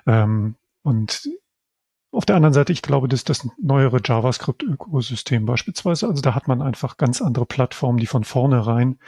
Ähm, 0.05 0.55
und 0.81 1.29
auf 2.11 2.25
der 2.25 2.36
anderen 2.36 2.53
Seite, 2.53 2.73
ich 2.73 2.81
glaube, 2.81 3.07
dass 3.07 3.23
das 3.23 3.47
neuere 3.61 4.01
JavaScript-Ökosystem 4.03 5.45
beispielsweise, 5.45 6.09
also 6.09 6.21
da 6.21 6.36
hat 6.36 6.49
man 6.49 6.61
einfach 6.61 6.97
ganz 6.97 7.21
andere 7.21 7.45
Plattformen, 7.45 7.99
die 7.99 8.05
von 8.05 8.25
vornherein 8.25 8.99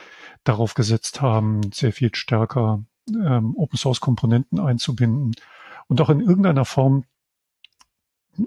darauf 0.45 0.73
gesetzt 0.73 1.19
haben, 1.19 1.69
sehr 1.73 1.91
viel 1.91 2.15
stärker 2.15 2.86
ähm, 3.09 3.57
Open-Source-Komponenten 3.57 4.61
einzubinden 4.61 5.34
und 5.88 6.01
auch 6.01 6.09
in 6.09 6.21
irgendeiner 6.21 6.65
Form 6.65 7.05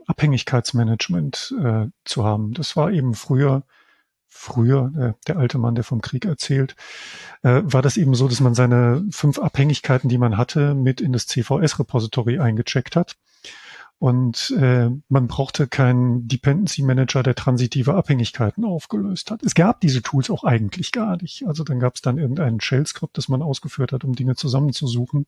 Abhängigkeitsmanagement 0.06 1.54
äh, 1.62 1.86
zu 2.04 2.24
haben. 2.24 2.52
Das 2.52 2.76
war 2.76 2.92
eben 2.92 3.14
früher, 3.14 3.62
früher, 4.26 4.92
äh, 4.98 5.12
der 5.26 5.38
alte 5.38 5.58
Mann, 5.58 5.74
der 5.74 5.84
vom 5.84 6.02
Krieg 6.02 6.24
erzählt, 6.24 6.76
äh, 7.42 7.62
war 7.64 7.82
das 7.82 7.96
eben 7.96 8.14
so, 8.14 8.28
dass 8.28 8.40
man 8.40 8.54
seine 8.54 9.04
fünf 9.10 9.38
Abhängigkeiten, 9.38 10.08
die 10.08 10.18
man 10.18 10.36
hatte, 10.36 10.74
mit 10.74 11.00
in 11.00 11.12
das 11.12 11.26
CVS-Repository 11.26 12.38
eingecheckt 12.38 12.96
hat. 12.96 13.16
Und 14.00 14.54
äh, 14.56 14.90
man 15.08 15.26
brauchte 15.26 15.66
keinen 15.66 16.28
Dependency 16.28 16.82
Manager, 16.82 17.24
der 17.24 17.34
transitive 17.34 17.94
Abhängigkeiten 17.94 18.64
aufgelöst 18.64 19.32
hat. 19.32 19.42
Es 19.42 19.54
gab 19.54 19.80
diese 19.80 20.02
Tools 20.02 20.30
auch 20.30 20.44
eigentlich 20.44 20.92
gar 20.92 21.20
nicht. 21.20 21.44
Also 21.48 21.64
dann 21.64 21.80
gab 21.80 21.96
es 21.96 22.02
dann 22.02 22.16
irgendein 22.16 22.60
Shell-Skript, 22.60 23.18
das 23.18 23.28
man 23.28 23.42
ausgeführt 23.42 23.90
hat, 23.90 24.04
um 24.04 24.14
Dinge 24.14 24.36
zusammenzusuchen. 24.36 25.26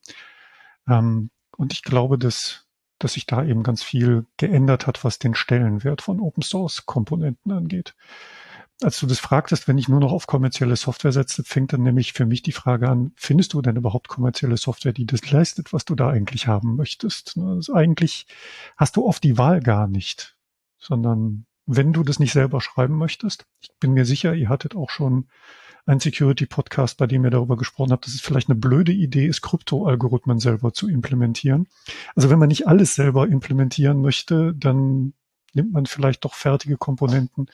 Ähm, 0.88 1.30
und 1.60 1.74
ich 1.74 1.82
glaube, 1.82 2.16
dass, 2.16 2.64
dass 2.98 3.12
sich 3.12 3.26
da 3.26 3.44
eben 3.44 3.62
ganz 3.62 3.82
viel 3.82 4.24
geändert 4.38 4.86
hat, 4.86 5.04
was 5.04 5.18
den 5.18 5.34
Stellenwert 5.34 6.00
von 6.00 6.18
Open 6.18 6.42
Source 6.42 6.86
Komponenten 6.86 7.52
angeht. 7.52 7.94
Als 8.80 8.98
du 8.98 9.06
das 9.06 9.18
fragtest, 9.18 9.68
wenn 9.68 9.76
ich 9.76 9.86
nur 9.86 10.00
noch 10.00 10.10
auf 10.10 10.26
kommerzielle 10.26 10.74
Software 10.76 11.12
setze, 11.12 11.44
fängt 11.44 11.74
dann 11.74 11.82
nämlich 11.82 12.14
für 12.14 12.24
mich 12.24 12.40
die 12.40 12.52
Frage 12.52 12.88
an, 12.88 13.12
findest 13.14 13.52
du 13.52 13.60
denn 13.60 13.76
überhaupt 13.76 14.08
kommerzielle 14.08 14.56
Software, 14.56 14.94
die 14.94 15.04
das 15.04 15.30
leistet, 15.30 15.74
was 15.74 15.84
du 15.84 15.94
da 15.94 16.08
eigentlich 16.08 16.46
haben 16.46 16.76
möchtest? 16.76 17.36
Also 17.36 17.74
eigentlich 17.74 18.26
hast 18.78 18.96
du 18.96 19.04
oft 19.04 19.22
die 19.22 19.36
Wahl 19.36 19.60
gar 19.60 19.86
nicht, 19.86 20.38
sondern 20.78 21.44
wenn 21.66 21.92
du 21.92 22.04
das 22.04 22.20
nicht 22.20 22.32
selber 22.32 22.62
schreiben 22.62 22.96
möchtest, 22.96 23.44
ich 23.60 23.68
bin 23.80 23.92
mir 23.92 24.06
sicher, 24.06 24.34
ihr 24.34 24.48
hattet 24.48 24.74
auch 24.74 24.88
schon 24.88 25.28
ein 25.86 26.00
Security-Podcast, 26.00 26.98
bei 26.98 27.06
dem 27.06 27.24
ihr 27.24 27.30
darüber 27.30 27.56
gesprochen 27.56 27.92
habt, 27.92 28.06
dass 28.06 28.14
es 28.14 28.20
vielleicht 28.20 28.48
eine 28.48 28.58
blöde 28.58 28.92
Idee 28.92 29.26
ist, 29.26 29.42
Krypto-Algorithmen 29.42 30.38
selber 30.38 30.72
zu 30.72 30.88
implementieren. 30.88 31.66
Also 32.14 32.30
wenn 32.30 32.38
man 32.38 32.48
nicht 32.48 32.66
alles 32.68 32.94
selber 32.94 33.28
implementieren 33.28 34.00
möchte, 34.00 34.54
dann 34.54 35.14
nimmt 35.52 35.72
man 35.72 35.86
vielleicht 35.86 36.24
doch 36.24 36.34
fertige 36.34 36.76
Komponenten 36.76 37.48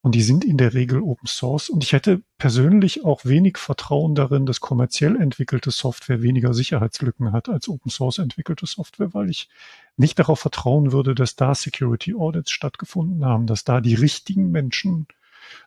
und 0.00 0.14
die 0.14 0.22
sind 0.22 0.44
in 0.44 0.56
der 0.56 0.74
Regel 0.74 1.00
Open 1.02 1.26
Source. 1.26 1.68
Und 1.68 1.82
ich 1.82 1.92
hätte 1.92 2.22
persönlich 2.38 3.04
auch 3.04 3.24
wenig 3.24 3.58
Vertrauen 3.58 4.14
darin, 4.14 4.46
dass 4.46 4.60
kommerziell 4.60 5.16
entwickelte 5.16 5.72
Software 5.72 6.22
weniger 6.22 6.54
Sicherheitslücken 6.54 7.32
hat 7.32 7.48
als 7.48 7.68
Open 7.68 7.90
Source 7.90 8.18
entwickelte 8.18 8.66
Software, 8.66 9.12
weil 9.12 9.28
ich 9.28 9.48
nicht 9.96 10.18
darauf 10.18 10.38
vertrauen 10.38 10.92
würde, 10.92 11.16
dass 11.16 11.34
da 11.34 11.54
Security 11.54 12.14
Audits 12.14 12.52
stattgefunden 12.52 13.24
haben, 13.24 13.46
dass 13.46 13.64
da 13.64 13.80
die 13.80 13.96
richtigen 13.96 14.52
Menschen 14.52 15.08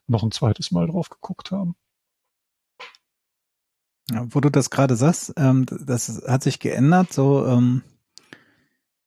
noch 0.08 0.24
ein 0.24 0.32
zweites 0.32 0.72
Mal 0.72 0.88
drauf 0.88 1.10
geguckt 1.10 1.52
haben. 1.52 1.76
Ja, 4.12 4.26
wo 4.30 4.40
du 4.40 4.50
das 4.50 4.70
gerade 4.70 4.96
sagst, 4.96 5.34
ähm, 5.38 5.66
das 5.66 6.24
hat 6.28 6.44
sich 6.44 6.60
geändert, 6.60 7.14
so 7.14 7.46
ähm, 7.46 7.84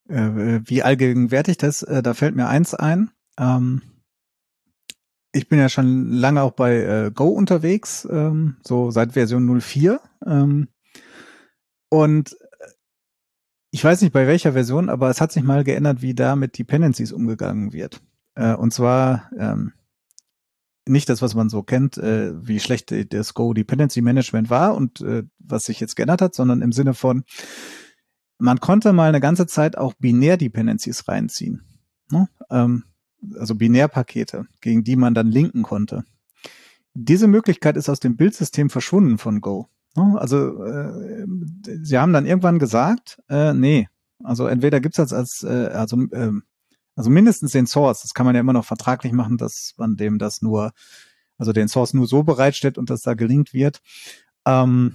äh, 0.09 0.61
wie 0.65 0.83
allgegenwärtig 0.83 1.59
das, 1.59 1.83
äh, 1.83 2.03
da 2.03 2.15
fällt 2.15 2.37
mir 2.37 2.49
eins 2.49 2.75
ein. 2.75 3.11
Ähm, 3.39 3.83
ich 5.33 5.49
bin 5.49 5.59
ja 5.59 5.69
schon 5.69 6.13
lange 6.13 6.43
auch 6.43 6.53
bei 6.53 6.77
äh, 6.77 7.11
Go 7.13 7.29
unterwegs, 7.29 8.07
ähm, 8.11 8.57
so 8.63 8.91
seit 8.91 9.13
Version 9.13 9.61
04. 9.61 10.01
Ähm, 10.25 10.69
und 11.91 12.37
ich 13.73 13.83
weiß 13.83 14.03
nicht 14.03 14.13
bei 14.13 14.29
welcher 14.29 14.53
Version, 14.53 14.89
aber 14.89 15.11
es 15.11 15.21
hat 15.21 15.33
sich 15.33 15.43
mal 15.43 15.65
geändert, 15.65 16.01
wie 16.01 16.15
da 16.15 16.37
mit 16.37 16.57
Dependencies 16.57 17.13
umgegangen 17.13 17.73
wird. 17.73 18.01
Äh, 18.37 18.55
und 18.55 18.73
zwar 18.73 19.31
ähm, 19.37 19.73
nicht 20.87 21.09
das, 21.09 21.23
was 21.23 21.35
man 21.35 21.49
so 21.49 21.63
kennt, 21.63 21.97
äh, 21.99 22.33
wie 22.47 22.61
schlecht 22.61 22.93
das 23.13 23.35
Go 23.35 23.55
Dependency 23.55 24.03
Management 24.03 24.51
war 24.51 24.75
und 24.75 25.01
äh, 25.01 25.25
was 25.39 25.65
sich 25.65 25.81
jetzt 25.81 25.97
geändert 25.97 26.23
hat, 26.23 26.35
sondern 26.35 26.63
im 26.63 26.73
Sinne 26.73 26.95
von, 26.95 27.25
man 28.39 28.61
konnte 28.61 28.93
mal 28.93 29.09
eine 29.09 29.21
ganze 29.21 29.47
Zeit 29.47 29.79
auch 29.79 29.95
Binär-Dependencies 29.95 31.09
reinziehen. 31.09 31.63
Ne? 32.11 32.29
Ähm, 32.51 32.85
also 33.39 33.55
Binärpakete, 33.55 34.47
gegen 34.61 34.85
die 34.85 34.97
man 34.97 35.15
dann 35.15 35.31
linken 35.31 35.63
konnte. 35.63 36.05
Diese 36.95 37.27
Möglichkeit 37.27 37.77
ist 37.77 37.89
aus 37.89 38.01
dem 38.01 38.17
Bildsystem 38.17 38.71
verschwunden 38.71 39.19
von 39.19 39.41
Go. 39.41 39.69
Ne? 39.97 40.17
Also 40.19 40.63
äh, 40.65 41.27
sie 41.83 41.99
haben 41.99 42.13
dann 42.13 42.27
irgendwann 42.27 42.59
gesagt, 42.59 43.21
äh, 43.29 43.55
nee, 43.55 43.89
also 44.23 44.47
entweder 44.47 44.81
gibt's 44.81 44.97
das 44.99 45.13
als, 45.13 45.43
äh, 45.43 45.71
also, 45.73 46.01
äh, 46.13 46.33
also 46.97 47.11
mindestens 47.11 47.53
den 47.53 47.67
Source, 47.67 48.03
das 48.03 48.15
kann 48.15 48.27
man 48.27 48.35
ja 48.35 48.41
immer 48.41 48.53
noch 48.53 48.65
vertraglich 48.65 49.13
machen, 49.13 49.37
dass 49.37 49.75
man 49.77 49.97
dem 49.97 50.19
das 50.19 50.43
nur, 50.43 50.73
also 51.39 51.53
den 51.53 51.69
Source 51.69 51.95
nur 51.95 52.07
so 52.07 52.23
bereitstellt 52.23 52.79
und 52.79 52.91
dass 52.91 53.03
da 53.03 53.15
gelingt 53.15 53.53
wird. 53.53 53.81
Ähm, 54.47 54.95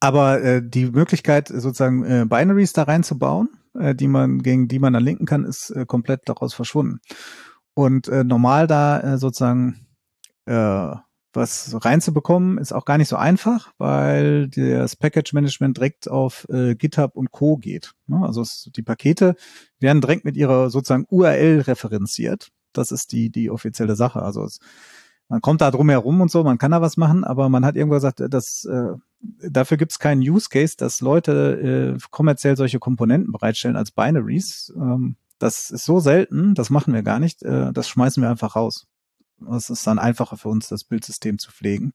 aber 0.00 0.42
äh, 0.42 0.62
die 0.64 0.86
Möglichkeit, 0.86 1.48
sozusagen 1.48 2.04
äh, 2.04 2.24
Binaries 2.26 2.72
da 2.72 2.84
reinzubauen, 2.84 3.50
äh, 3.78 3.94
die 3.94 4.08
man, 4.08 4.42
gegen 4.42 4.68
die 4.68 4.78
man 4.78 4.92
dann 4.92 5.04
linken 5.04 5.26
kann, 5.26 5.44
ist 5.44 5.70
äh, 5.70 5.86
komplett 5.86 6.22
daraus 6.26 6.54
verschwunden. 6.54 7.00
Und 7.74 8.08
äh, 8.08 8.24
normal 8.24 8.66
da 8.66 9.00
äh, 9.00 9.18
sozusagen 9.18 9.86
äh, 10.46 10.94
was 11.32 11.74
reinzubekommen, 11.84 12.58
ist 12.58 12.72
auch 12.72 12.84
gar 12.84 12.98
nicht 12.98 13.08
so 13.08 13.16
einfach, 13.16 13.72
weil 13.78 14.48
das 14.48 14.96
Package 14.96 15.32
Management 15.32 15.76
direkt 15.76 16.08
auf 16.08 16.46
äh, 16.50 16.74
GitHub 16.74 17.16
und 17.16 17.30
Co. 17.30 17.56
geht. 17.56 17.94
Ne? 18.06 18.20
Also 18.24 18.42
es, 18.42 18.70
die 18.74 18.82
Pakete 18.82 19.36
werden 19.78 20.00
direkt 20.00 20.24
mit 20.24 20.36
ihrer 20.36 20.70
sozusagen 20.70 21.06
URL 21.08 21.60
referenziert. 21.60 22.50
Das 22.72 22.92
ist 22.92 23.12
die, 23.12 23.30
die 23.30 23.50
offizielle 23.50 23.96
Sache. 23.96 24.22
Also 24.22 24.44
es, 24.44 24.60
man 25.28 25.40
kommt 25.40 25.60
da 25.60 25.70
drum 25.70 25.88
herum 25.88 26.20
und 26.20 26.30
so, 26.30 26.44
man 26.44 26.58
kann 26.58 26.72
da 26.72 26.82
was 26.82 26.96
machen, 26.96 27.24
aber 27.24 27.48
man 27.48 27.64
hat 27.64 27.76
irgendwo 27.76 27.94
gesagt, 27.94 28.22
dass 28.28 28.64
äh, 28.66 28.92
dafür 29.48 29.76
gibt 29.76 29.92
es 29.92 29.98
keinen 29.98 30.20
Use 30.20 30.48
Case, 30.50 30.76
dass 30.76 31.00
Leute 31.00 31.96
äh, 31.96 32.06
kommerziell 32.10 32.56
solche 32.56 32.78
Komponenten 32.78 33.32
bereitstellen 33.32 33.76
als 33.76 33.90
Binaries. 33.90 34.72
Ähm, 34.76 35.16
das 35.38 35.70
ist 35.70 35.84
so 35.84 36.00
selten, 36.00 36.54
das 36.54 36.70
machen 36.70 36.94
wir 36.94 37.02
gar 37.02 37.18
nicht, 37.18 37.42
äh, 37.42 37.72
das 37.72 37.88
schmeißen 37.88 38.22
wir 38.22 38.30
einfach 38.30 38.56
raus. 38.56 38.86
Es 39.54 39.70
ist 39.70 39.86
dann 39.86 39.98
einfacher 39.98 40.36
für 40.36 40.48
uns, 40.48 40.68
das 40.68 40.84
Bildsystem 40.84 41.38
zu 41.38 41.50
pflegen, 41.50 41.92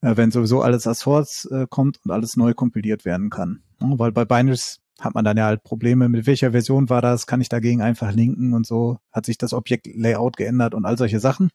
äh, 0.00 0.16
wenn 0.16 0.30
sowieso 0.30 0.62
alles 0.62 0.86
als 0.86 1.00
Source 1.00 1.46
äh, 1.50 1.66
kommt 1.68 2.00
und 2.04 2.10
alles 2.10 2.36
neu 2.36 2.54
kompiliert 2.54 3.04
werden 3.04 3.30
kann. 3.30 3.62
Ja, 3.80 3.98
weil 3.98 4.12
bei 4.12 4.24
Binaries 4.24 4.80
hat 5.00 5.14
man 5.14 5.24
dann 5.24 5.36
ja 5.36 5.46
halt 5.46 5.64
Probleme, 5.64 6.08
mit 6.08 6.26
welcher 6.26 6.52
Version 6.52 6.88
war 6.88 7.02
das, 7.02 7.26
kann 7.26 7.40
ich 7.40 7.48
dagegen 7.48 7.82
einfach 7.82 8.12
linken 8.12 8.54
und 8.54 8.66
so, 8.66 8.98
hat 9.10 9.26
sich 9.26 9.38
das 9.38 9.52
Objekt-Layout 9.52 10.36
geändert 10.36 10.74
und 10.74 10.84
all 10.84 10.96
solche 10.96 11.18
Sachen. 11.18 11.50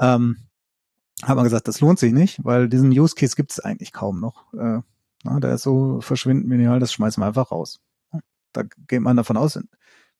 Ähm, 0.00 0.38
hat 1.22 1.36
man 1.36 1.44
gesagt, 1.44 1.68
das 1.68 1.80
lohnt 1.80 1.98
sich 1.98 2.12
nicht, 2.12 2.44
weil 2.44 2.68
diesen 2.68 2.90
Use 2.90 3.14
Case 3.14 3.36
gibt 3.36 3.52
es 3.52 3.60
eigentlich 3.60 3.92
kaum 3.92 4.20
noch. 4.20 4.52
Äh, 4.54 4.80
na, 5.22 5.40
der 5.40 5.54
ist 5.54 5.62
so 5.62 6.00
verschwindend 6.00 6.48
minimal, 6.48 6.80
das 6.80 6.92
schmeißen 6.92 7.22
wir 7.22 7.26
einfach 7.26 7.50
raus. 7.50 7.80
Da 8.52 8.62
geht 8.86 9.00
man 9.00 9.16
davon 9.16 9.36
aus, 9.36 9.58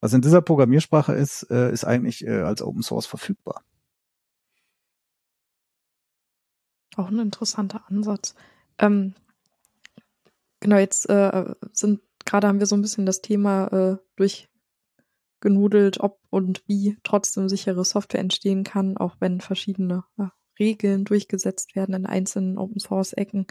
was 0.01 0.13
in 0.13 0.21
dieser 0.21 0.43
Programmiersprache 0.43 1.13
ist, 1.13 1.51
äh, 1.51 1.73
ist 1.73 1.85
eigentlich 1.85 2.27
äh, 2.27 2.43
als 2.43 2.63
Open 2.63 2.83
Source 2.83 3.07
verfügbar. 3.07 3.63
Auch 6.97 7.09
ein 7.09 7.19
interessanter 7.19 7.83
Ansatz. 7.89 8.35
Ähm, 8.79 9.15
genau, 10.61 10.79
jetzt 10.79 11.09
äh, 11.09 11.55
sind 11.73 12.01
gerade 12.27 12.49
haben 12.49 12.59
wir 12.59 12.67
so 12.67 12.77
ein 12.77 12.83
bisschen 12.83 13.07
das 13.07 13.23
Thema 13.23 13.69
äh, 13.69 13.97
durchgenudelt, 14.17 16.01
ob 16.01 16.21
und 16.29 16.63
wie 16.67 16.99
trotzdem 17.03 17.49
sichere 17.49 17.85
Software 17.85 18.21
entstehen 18.21 18.65
kann, 18.65 18.99
auch 18.99 19.17
wenn 19.21 19.41
verschiedene 19.41 20.05
ja, 20.19 20.33
Regeln 20.59 21.05
durchgesetzt 21.05 21.77
werden 21.77 21.95
in 21.95 22.07
einzelnen 22.07 22.59
Open 22.59 22.81
Source 22.81 23.15
Ecken. 23.15 23.47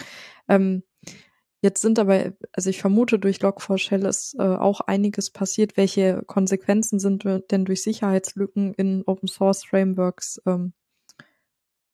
Ähm, 0.48 0.84
jetzt 1.62 1.82
sind 1.82 1.98
aber, 1.98 2.34
also 2.52 2.70
ich 2.70 2.80
vermute, 2.80 3.18
durch 3.18 3.38
Log4Shell 3.38 4.08
ist 4.08 4.36
äh, 4.38 4.44
auch 4.44 4.82
einiges 4.82 5.32
passiert. 5.32 5.78
Welche 5.78 6.22
Konsequenzen 6.26 7.00
sind 7.00 7.24
denn 7.50 7.66
durch 7.66 7.82
Sicherheitslücken 7.82 8.74
in 8.74 9.04
Open 9.06 9.28
Source 9.28 9.64
Frameworks 9.64 10.42
ähm, 10.46 10.74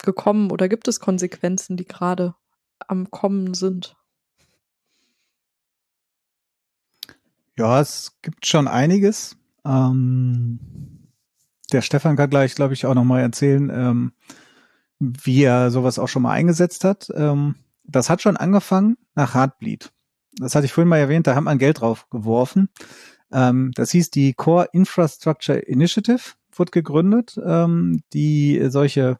gekommen 0.03 0.51
oder 0.51 0.69
gibt 0.69 0.87
es 0.87 0.99
Konsequenzen, 0.99 1.77
die 1.77 1.85
gerade 1.85 2.35
am 2.87 3.11
Kommen 3.11 3.53
sind? 3.53 3.95
Ja, 7.57 7.79
es 7.79 8.17
gibt 8.21 8.45
schon 8.45 8.67
einiges. 8.67 9.37
Ähm, 9.65 10.59
der 11.71 11.81
Stefan 11.81 12.15
kann 12.15 12.29
gleich, 12.29 12.55
glaube 12.55 12.73
ich, 12.73 12.85
auch 12.85 12.95
nochmal 12.95 13.21
erzählen, 13.21 13.69
ähm, 13.69 14.13
wie 14.99 15.43
er 15.43 15.71
sowas 15.71 15.99
auch 15.99 16.07
schon 16.07 16.21
mal 16.21 16.31
eingesetzt 16.31 16.83
hat. 16.83 17.09
Ähm, 17.13 17.55
das 17.83 18.09
hat 18.09 18.21
schon 18.21 18.37
angefangen 18.37 18.97
nach 19.15 19.33
Heartbleed. 19.33 19.91
Das 20.37 20.55
hatte 20.55 20.65
ich 20.65 20.73
vorhin 20.73 20.89
mal 20.89 20.97
erwähnt, 20.97 21.27
da 21.27 21.35
hat 21.35 21.43
man 21.43 21.57
Geld 21.57 21.81
drauf 21.81 22.09
geworfen. 22.09 22.69
Ähm, 23.31 23.71
das 23.75 23.91
hieß 23.91 24.11
die 24.11 24.33
Core 24.33 24.69
Infrastructure 24.73 25.57
Initiative, 25.57 26.33
wurde 26.51 26.71
gegründet, 26.71 27.39
ähm, 27.43 28.01
die 28.13 28.59
solche 28.69 29.19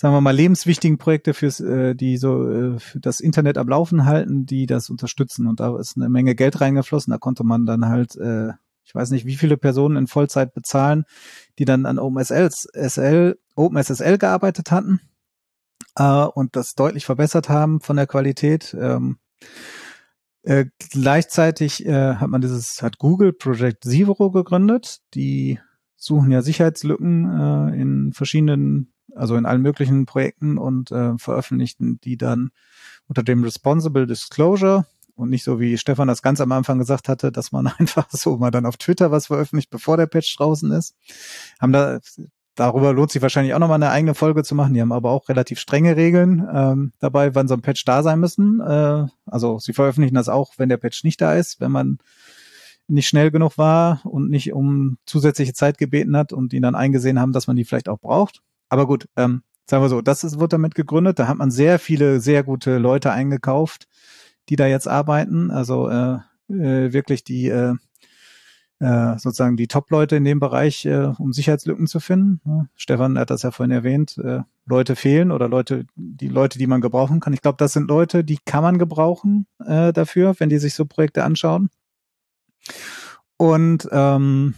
sagen 0.00 0.14
wir 0.14 0.22
mal, 0.22 0.34
lebenswichtigen 0.34 0.96
Projekte 0.96 1.34
fürs, 1.34 1.60
äh, 1.60 1.94
die 1.94 2.16
so 2.16 2.48
äh, 2.50 2.78
für 2.78 3.00
das 3.00 3.20
Internet 3.20 3.58
am 3.58 3.68
Laufen 3.68 4.06
halten, 4.06 4.46
die 4.46 4.64
das 4.64 4.88
unterstützen. 4.88 5.46
Und 5.46 5.60
da 5.60 5.78
ist 5.78 5.98
eine 5.98 6.08
Menge 6.08 6.34
Geld 6.34 6.62
reingeflossen. 6.62 7.10
Da 7.10 7.18
konnte 7.18 7.44
man 7.44 7.66
dann 7.66 7.84
halt, 7.84 8.16
äh, 8.16 8.48
ich 8.82 8.94
weiß 8.94 9.10
nicht, 9.10 9.26
wie 9.26 9.36
viele 9.36 9.58
Personen 9.58 9.98
in 9.98 10.06
Vollzeit 10.06 10.54
bezahlen, 10.54 11.04
die 11.58 11.66
dann 11.66 11.84
an 11.84 11.98
OpenSL, 11.98 13.36
OpenSSL 13.56 14.16
gearbeitet 14.16 14.70
hatten 14.70 15.00
äh, 15.96 16.24
und 16.24 16.56
das 16.56 16.72
deutlich 16.72 17.04
verbessert 17.04 17.50
haben 17.50 17.82
von 17.82 17.96
der 17.96 18.06
Qualität. 18.06 18.74
Ähm, 18.80 19.18
äh, 20.44 20.64
gleichzeitig 20.78 21.84
äh, 21.84 22.14
hat 22.14 22.30
man 22.30 22.40
dieses, 22.40 22.80
hat 22.80 22.96
Google 22.96 23.34
Project 23.34 23.84
Zero 23.84 24.30
gegründet. 24.30 25.02
Die 25.12 25.60
suchen 26.00 26.32
ja 26.32 26.42
Sicherheitslücken 26.42 27.24
äh, 27.26 27.80
in 27.80 28.12
verschiedenen 28.12 28.92
also 29.14 29.36
in 29.36 29.46
allen 29.46 29.62
möglichen 29.62 30.06
Projekten 30.06 30.58
und 30.58 30.90
äh, 30.90 31.16
veröffentlichten 31.18 32.00
die 32.00 32.16
dann 32.16 32.50
unter 33.08 33.22
dem 33.22 33.42
Responsible 33.42 34.06
Disclosure 34.06 34.86
und 35.14 35.30
nicht 35.30 35.44
so 35.44 35.60
wie 35.60 35.76
Stefan 35.76 36.08
das 36.08 36.22
ganz 36.22 36.40
am 36.40 36.52
Anfang 36.52 36.78
gesagt 36.78 37.08
hatte, 37.08 37.32
dass 37.32 37.52
man 37.52 37.66
einfach 37.78 38.08
so 38.10 38.36
mal 38.36 38.50
dann 38.50 38.66
auf 38.66 38.76
Twitter 38.76 39.10
was 39.10 39.26
veröffentlicht, 39.26 39.70
bevor 39.70 39.96
der 39.96 40.06
Patch 40.06 40.36
draußen 40.36 40.70
ist. 40.72 40.94
Haben 41.60 41.72
da 41.72 42.00
darüber 42.56 42.92
lohnt 42.92 43.10
sich 43.10 43.22
wahrscheinlich 43.22 43.54
auch 43.54 43.58
nochmal 43.58 43.82
eine 43.82 43.90
eigene 43.90 44.14
Folge 44.14 44.42
zu 44.42 44.54
machen. 44.54 44.74
Die 44.74 44.80
haben 44.80 44.92
aber 44.92 45.10
auch 45.10 45.28
relativ 45.28 45.58
strenge 45.58 45.96
Regeln 45.96 46.46
ähm, 46.52 46.92
dabei, 46.98 47.34
wann 47.34 47.48
so 47.48 47.54
ein 47.54 47.62
Patch 47.62 47.84
da 47.84 48.02
sein 48.02 48.20
müssen. 48.20 48.60
Äh, 48.60 49.06
also 49.26 49.58
sie 49.58 49.72
veröffentlichen 49.72 50.14
das 50.14 50.28
auch, 50.28 50.54
wenn 50.58 50.68
der 50.68 50.76
Patch 50.76 51.04
nicht 51.04 51.20
da 51.20 51.34
ist, 51.34 51.60
wenn 51.60 51.72
man 51.72 51.98
nicht 52.90 53.08
schnell 53.08 53.30
genug 53.30 53.58
war 53.58 54.00
und 54.04 54.30
nicht 54.30 54.52
um 54.52 54.98
zusätzliche 55.06 55.52
Zeit 55.52 55.78
gebeten 55.78 56.16
hat 56.16 56.32
und 56.32 56.52
die 56.52 56.60
dann 56.60 56.74
eingesehen 56.74 57.20
haben, 57.20 57.32
dass 57.32 57.46
man 57.46 57.56
die 57.56 57.64
vielleicht 57.64 57.88
auch 57.88 58.00
braucht. 58.00 58.42
Aber 58.68 58.86
gut, 58.86 59.08
ähm, 59.16 59.42
sagen 59.68 59.82
wir 59.82 59.88
so, 59.88 60.00
das 60.00 60.24
ist, 60.24 60.38
wird 60.38 60.52
damit 60.52 60.74
gegründet. 60.74 61.18
Da 61.18 61.28
hat 61.28 61.38
man 61.38 61.50
sehr 61.50 61.78
viele, 61.78 62.20
sehr 62.20 62.42
gute 62.42 62.78
Leute 62.78 63.12
eingekauft, 63.12 63.86
die 64.48 64.56
da 64.56 64.66
jetzt 64.66 64.88
arbeiten. 64.88 65.50
Also 65.50 65.88
äh, 65.88 66.18
äh, 66.48 66.92
wirklich 66.92 67.24
die 67.24 67.48
äh, 67.48 67.74
äh, 68.80 69.18
sozusagen 69.18 69.56
die 69.56 69.68
Top-Leute 69.68 70.16
in 70.16 70.24
dem 70.24 70.40
Bereich, 70.40 70.86
äh, 70.86 71.12
um 71.18 71.32
Sicherheitslücken 71.32 71.86
zu 71.86 72.00
finden. 72.00 72.40
Ja, 72.46 72.64
Stefan 72.74 73.18
hat 73.18 73.30
das 73.30 73.42
ja 73.42 73.50
vorhin 73.50 73.72
erwähnt, 73.72 74.18
äh, 74.18 74.40
Leute 74.66 74.96
fehlen 74.96 75.32
oder 75.32 75.48
Leute, 75.48 75.84
die 75.96 76.28
Leute, 76.28 76.58
die 76.58 76.66
man 76.66 76.80
gebrauchen 76.80 77.20
kann. 77.20 77.34
Ich 77.34 77.42
glaube, 77.42 77.58
das 77.58 77.74
sind 77.74 77.88
Leute, 77.88 78.24
die 78.24 78.38
kann 78.44 78.62
man 78.62 78.78
gebrauchen 78.78 79.46
äh, 79.64 79.92
dafür, 79.92 80.34
wenn 80.38 80.48
die 80.48 80.58
sich 80.58 80.74
so 80.74 80.86
Projekte 80.86 81.24
anschauen. 81.24 81.68
Und 83.36 83.88
ähm, 83.90 84.54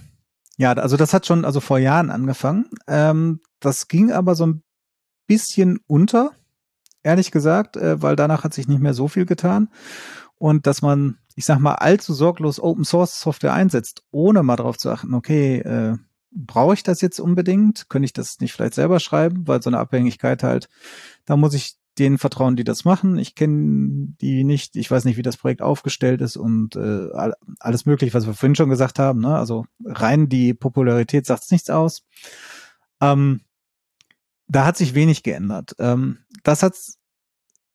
ja, 0.56 0.72
also 0.72 0.96
das 0.96 1.14
hat 1.14 1.26
schon 1.26 1.44
also 1.44 1.60
vor 1.60 1.78
Jahren 1.78 2.10
angefangen. 2.10 2.66
Ähm, 2.86 3.40
das 3.60 3.88
ging 3.88 4.12
aber 4.12 4.34
so 4.34 4.46
ein 4.46 4.62
bisschen 5.26 5.80
unter, 5.86 6.32
ehrlich 7.02 7.30
gesagt, 7.30 7.76
äh, 7.76 8.02
weil 8.02 8.16
danach 8.16 8.44
hat 8.44 8.54
sich 8.54 8.68
nicht 8.68 8.80
mehr 8.80 8.94
so 8.94 9.08
viel 9.08 9.26
getan. 9.26 9.68
Und 10.38 10.66
dass 10.66 10.82
man, 10.82 11.18
ich 11.36 11.44
sag 11.44 11.58
mal, 11.60 11.74
allzu 11.74 12.12
sorglos 12.12 12.60
Open 12.60 12.84
Source 12.84 13.20
Software 13.20 13.54
einsetzt, 13.54 14.02
ohne 14.10 14.42
mal 14.42 14.56
darauf 14.56 14.76
zu 14.78 14.90
achten, 14.90 15.14
okay, 15.14 15.58
äh, 15.58 15.96
brauche 16.32 16.74
ich 16.74 16.82
das 16.82 17.00
jetzt 17.00 17.20
unbedingt? 17.20 17.88
Könnte 17.88 18.06
ich 18.06 18.12
das 18.12 18.40
nicht 18.40 18.52
vielleicht 18.52 18.74
selber 18.74 19.00
schreiben? 19.00 19.46
Weil 19.46 19.62
so 19.62 19.70
eine 19.70 19.78
Abhängigkeit 19.78 20.42
halt, 20.42 20.68
da 21.24 21.36
muss 21.36 21.54
ich 21.54 21.76
denen 21.98 22.18
vertrauen, 22.18 22.56
die 22.56 22.64
das 22.64 22.84
machen. 22.84 23.18
Ich 23.18 23.34
kenne 23.34 24.14
die 24.20 24.44
nicht, 24.44 24.76
ich 24.76 24.90
weiß 24.90 25.04
nicht, 25.04 25.16
wie 25.16 25.22
das 25.22 25.36
Projekt 25.36 25.62
aufgestellt 25.62 26.20
ist 26.22 26.36
und 26.36 26.76
äh, 26.76 27.08
alles 27.60 27.86
mögliche, 27.86 28.14
was 28.14 28.26
wir 28.26 28.34
vorhin 28.34 28.54
schon 28.54 28.70
gesagt 28.70 28.98
haben. 28.98 29.20
Ne? 29.20 29.36
Also 29.36 29.66
rein 29.84 30.28
die 30.28 30.54
Popularität 30.54 31.26
sagt 31.26 31.50
nichts 31.50 31.68
aus. 31.68 32.04
Ähm, 33.00 33.42
da 34.48 34.64
hat 34.64 34.76
sich 34.76 34.94
wenig 34.94 35.22
geändert. 35.22 35.74
Ähm, 35.78 36.18
das 36.44 36.62
hat, 36.62 36.74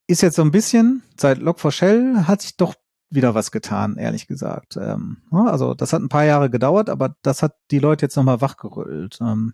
ist 0.07 0.21
jetzt 0.21 0.35
so 0.35 0.41
ein 0.41 0.51
bisschen, 0.51 1.03
seit 1.19 1.39
Log4Shell 1.39 2.27
hat 2.27 2.41
sich 2.41 2.57
doch 2.57 2.75
wieder 3.09 3.35
was 3.35 3.51
getan, 3.51 3.97
ehrlich 3.97 4.27
gesagt. 4.27 4.77
Ähm, 4.77 5.21
also 5.31 5.73
das 5.73 5.93
hat 5.93 6.01
ein 6.01 6.09
paar 6.09 6.25
Jahre 6.25 6.49
gedauert, 6.49 6.89
aber 6.89 7.15
das 7.21 7.43
hat 7.43 7.55
die 7.71 7.79
Leute 7.79 8.05
jetzt 8.05 8.15
nochmal 8.15 8.41
wachgerüttelt. 8.41 9.19
Ähm, 9.21 9.53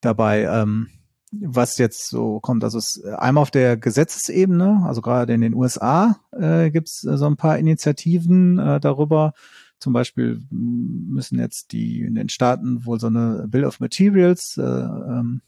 dabei, 0.00 0.44
ähm, 0.44 0.88
was 1.32 1.78
jetzt 1.78 2.08
so 2.08 2.40
kommt, 2.40 2.62
also 2.62 2.78
es 2.78 3.02
einmal 3.04 3.42
auf 3.42 3.50
der 3.50 3.76
Gesetzesebene, 3.76 4.82
also 4.84 5.00
gerade 5.00 5.32
in 5.32 5.40
den 5.40 5.54
USA 5.54 6.16
äh, 6.32 6.70
gibt 6.70 6.88
es 6.88 7.00
so 7.00 7.26
ein 7.26 7.36
paar 7.36 7.58
Initiativen 7.58 8.58
äh, 8.58 8.80
darüber. 8.80 9.32
Zum 9.78 9.92
Beispiel 9.92 10.42
müssen 10.50 11.38
jetzt 11.38 11.72
die 11.72 12.02
in 12.02 12.14
den 12.14 12.28
Staaten 12.28 12.84
wohl 12.84 13.00
so 13.00 13.08
eine 13.08 13.46
Bill 13.48 13.64
of 13.64 13.80
Materials 13.80 14.56
äh, 14.58 14.62
ähm, 14.62 15.40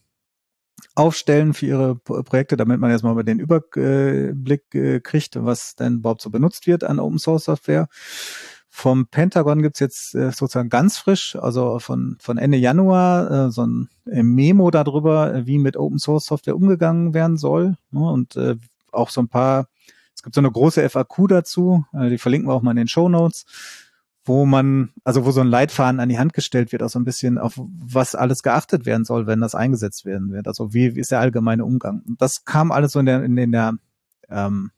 aufstellen 0.94 1.54
für 1.54 1.66
ihre 1.66 1.96
Projekte, 1.96 2.56
damit 2.56 2.80
man 2.80 2.90
erstmal 2.90 3.22
den 3.22 3.38
Überblick 3.38 4.74
äh, 4.74 5.00
kriegt, 5.00 5.36
was 5.44 5.76
denn 5.76 5.98
überhaupt 5.98 6.22
so 6.22 6.30
benutzt 6.30 6.66
wird 6.66 6.82
an 6.82 6.98
Open 6.98 7.18
Source 7.18 7.44
Software. 7.44 7.88
Vom 8.76 9.06
Pentagon 9.06 9.62
gibt's 9.62 9.78
jetzt 9.78 10.16
äh, 10.16 10.32
sozusagen 10.32 10.68
ganz 10.68 10.98
frisch, 10.98 11.36
also 11.36 11.78
von, 11.78 12.16
von 12.18 12.38
Ende 12.38 12.58
Januar, 12.58 13.30
äh, 13.30 13.50
so 13.52 13.64
ein 13.64 13.88
Memo 14.04 14.72
darüber, 14.72 15.46
wie 15.46 15.58
mit 15.58 15.76
Open 15.76 16.00
Source 16.00 16.26
Software 16.26 16.56
umgegangen 16.56 17.14
werden 17.14 17.36
soll. 17.36 17.76
Ne? 17.92 18.00
Und 18.00 18.34
äh, 18.34 18.56
auch 18.90 19.10
so 19.10 19.20
ein 19.20 19.28
paar, 19.28 19.68
es 20.12 20.24
gibt 20.24 20.34
so 20.34 20.40
eine 20.40 20.50
große 20.50 20.90
FAQ 20.90 21.28
dazu, 21.28 21.84
äh, 21.92 22.10
die 22.10 22.18
verlinken 22.18 22.50
wir 22.50 22.54
auch 22.54 22.62
mal 22.62 22.72
in 22.72 22.78
den 22.78 22.88
Show 22.88 23.08
Notes 23.08 23.46
wo 24.24 24.46
man, 24.46 24.90
also 25.04 25.24
wo 25.24 25.30
so 25.30 25.42
ein 25.42 25.48
Leitfaden 25.48 26.00
an 26.00 26.08
die 26.08 26.18
Hand 26.18 26.32
gestellt 26.32 26.72
wird, 26.72 26.82
auch 26.82 26.88
so 26.88 26.98
ein 26.98 27.04
bisschen 27.04 27.36
auf 27.36 27.52
was 27.56 28.14
alles 28.14 28.42
geachtet 28.42 28.86
werden 28.86 29.04
soll, 29.04 29.26
wenn 29.26 29.40
das 29.40 29.54
eingesetzt 29.54 30.06
werden 30.06 30.32
wird. 30.32 30.48
Also 30.48 30.72
wie, 30.72 30.96
wie 30.96 31.00
ist 31.00 31.10
der 31.10 31.20
allgemeine 31.20 31.64
Umgang? 31.64 32.02
Das 32.18 32.44
kam 32.46 32.72
alles 32.72 32.92
so 32.92 33.00
in 33.00 33.06
der, 33.06 33.22
in, 33.22 33.36
in 33.36 33.52
der 33.52 33.74
ähm, 34.30 34.70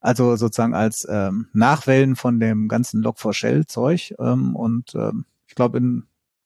also 0.00 0.36
sozusagen 0.36 0.74
als 0.74 1.06
ähm, 1.10 1.48
Nachwellen 1.52 2.16
von 2.16 2.38
dem 2.40 2.68
ganzen 2.68 3.02
Log4Shell-Zeug. 3.04 4.14
Ähm, 4.18 4.54
und 4.54 4.94
ähm, 4.94 5.24
ich 5.46 5.54
glaube, 5.54 5.78
in 5.78 6.04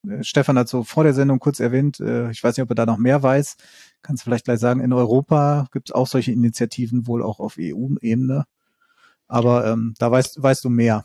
äh, 0.08 0.22
Stefan 0.22 0.58
hat 0.58 0.68
so 0.68 0.84
vor 0.84 1.04
der 1.04 1.14
Sendung 1.14 1.38
kurz 1.38 1.60
erwähnt, 1.60 2.00
äh, 2.00 2.30
ich 2.30 2.42
weiß 2.42 2.56
nicht, 2.56 2.62
ob 2.62 2.70
er 2.70 2.76
da 2.76 2.86
noch 2.86 2.98
mehr 2.98 3.22
weiß, 3.22 3.56
kannst 4.02 4.24
vielleicht 4.24 4.46
gleich 4.46 4.58
sagen, 4.58 4.80
in 4.80 4.92
Europa 4.92 5.66
gibt 5.72 5.90
es 5.90 5.94
auch 5.94 6.06
solche 6.06 6.32
Initiativen, 6.32 7.06
wohl 7.06 7.22
auch 7.22 7.40
auf 7.40 7.56
EU-Ebene. 7.58 8.44
Aber 9.28 9.66
ähm, 9.66 9.94
da 9.98 10.10
weißt, 10.10 10.42
weißt 10.42 10.64
du 10.64 10.70
mehr. 10.70 11.04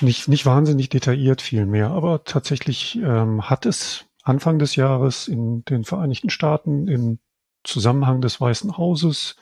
Nicht, 0.00 0.28
nicht 0.28 0.46
wahnsinnig 0.46 0.88
detailliert 0.90 1.42
viel 1.42 1.64
mehr, 1.66 1.90
aber 1.90 2.24
tatsächlich 2.24 2.96
ähm, 2.96 3.48
hat 3.48 3.66
es 3.66 4.04
Anfang 4.22 4.58
des 4.58 4.76
Jahres 4.76 5.26
in 5.26 5.64
den 5.64 5.84
Vereinigten 5.84 6.30
Staaten 6.30 6.86
im 6.88 7.18
Zusammenhang 7.64 8.20
des 8.20 8.40
Weißen 8.40 8.76
Hauses 8.76 9.36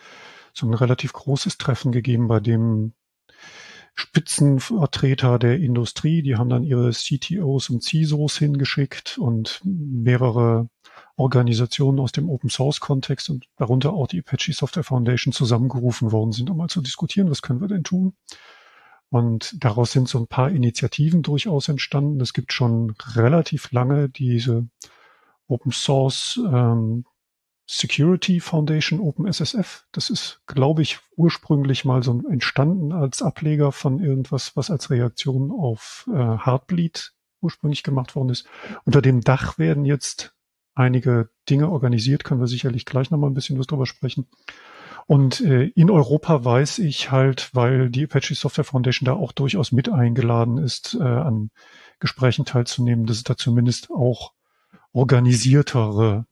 so 0.55 0.67
ein 0.67 0.75
relativ 0.75 1.13
großes 1.13 1.59
Treffen 1.59 1.93
gegeben, 1.93 2.29
bei 2.29 2.41
dem 2.41 2.95
Spitzenvertreter 3.95 5.39
der 5.39 5.59
Industrie, 5.61 6.23
die 6.23 6.37
haben 6.37 6.49
dann 6.49 6.65
ihre 6.65 6.91
CTOs 6.91 7.71
und 7.71 7.83
CISOs 7.83 8.39
hingeschickt 8.39 9.19
und 9.19 9.61
mehrere 9.65 10.69
Organisationen 11.17 12.01
aus 12.01 12.11
dem 12.11 12.29
Open 12.29 12.51
Source 12.51 12.81
Kontext 12.81 13.31
und 13.31 13.47
darunter 13.57 13.93
auch 13.93 14.09
die 14.09 14.19
Apache 14.19 14.53
Software 14.53 14.83
Foundation 14.83 15.33
zusammengerufen 15.33 16.11
worden 16.11 16.33
sind, 16.33 16.51
um 16.51 16.57
mal 16.57 16.69
zu 16.69 16.81
diskutieren, 16.81 17.31
was 17.31 17.43
können 17.43 17.61
wir 17.61 17.69
denn 17.69 17.85
tun. 17.85 18.15
Und 19.11 19.63
daraus 19.63 19.93
sind 19.93 20.09
so 20.09 20.19
ein 20.19 20.27
paar 20.27 20.51
Initiativen 20.51 21.23
durchaus 21.23 21.69
entstanden. 21.69 22.21
Es 22.21 22.33
gibt 22.33 22.53
schon 22.53 22.95
relativ 23.15 23.71
lange 23.71 24.09
diese 24.09 24.67
Open 25.47 25.71
Source 25.71 26.41
ähm, 26.45 27.05
Security 27.67 28.41
Foundation 28.41 29.01
OpenSSF. 29.01 29.87
Das 29.93 30.11
ist, 30.11 30.43
glaube 30.47 30.83
ich, 30.83 30.99
ursprünglich 31.17 31.85
mal 31.85 32.03
so 32.03 32.23
entstanden 32.29 32.93
als 32.93 33.23
Ableger 33.23 33.73
von 33.73 34.01
irgendwas, 34.01 34.57
was 34.57 34.71
als 34.71 34.91
Reaktion 34.91 35.51
auf 35.51 36.09
äh, 36.13 36.15
Heartbleed 36.17 37.13
ursprünglich 37.41 37.83
gemacht 37.83 38.17
worden 38.17 38.31
ist. 38.31 38.47
Unter 38.85 39.03
dem 39.03 39.23
Dach 39.23 39.59
werden 39.59 39.85
jetzt 39.85 40.35
einige 40.75 41.31
Dinge 41.49 41.71
organisiert, 41.71 42.25
können 42.25 42.41
wir 42.41 42.49
sicherlich 42.49 42.85
gleich 42.85 43.11
nochmal 43.11 43.31
ein 43.31 43.35
bisschen 43.35 43.59
was 43.59 43.67
drüber 43.67 43.87
sprechen. 43.87 44.27
Und 45.07 45.41
äh, 45.43 45.67
in 45.69 45.91
Europa 45.91 46.45
weiß 46.45 46.79
ich 46.79 47.11
halt, 47.11 47.51
weil 47.55 47.91
die 47.91 48.05
Apache 48.05 48.35
Software 48.35 48.65
Foundation 48.65 49.05
da 49.05 49.13
auch 49.13 49.33
durchaus 49.33 49.71
mit 49.71 49.89
eingeladen 49.91 50.59
ist, 50.59 50.97
äh, 50.99 51.03
an 51.03 51.51
Gesprächen 52.01 52.45
teilzunehmen, 52.45 53.07
dass 53.07 53.19
es 53.19 53.25
da 53.25 53.37
zumindest 53.37 53.91
auch 53.91 54.33
organisiertere 54.93 56.27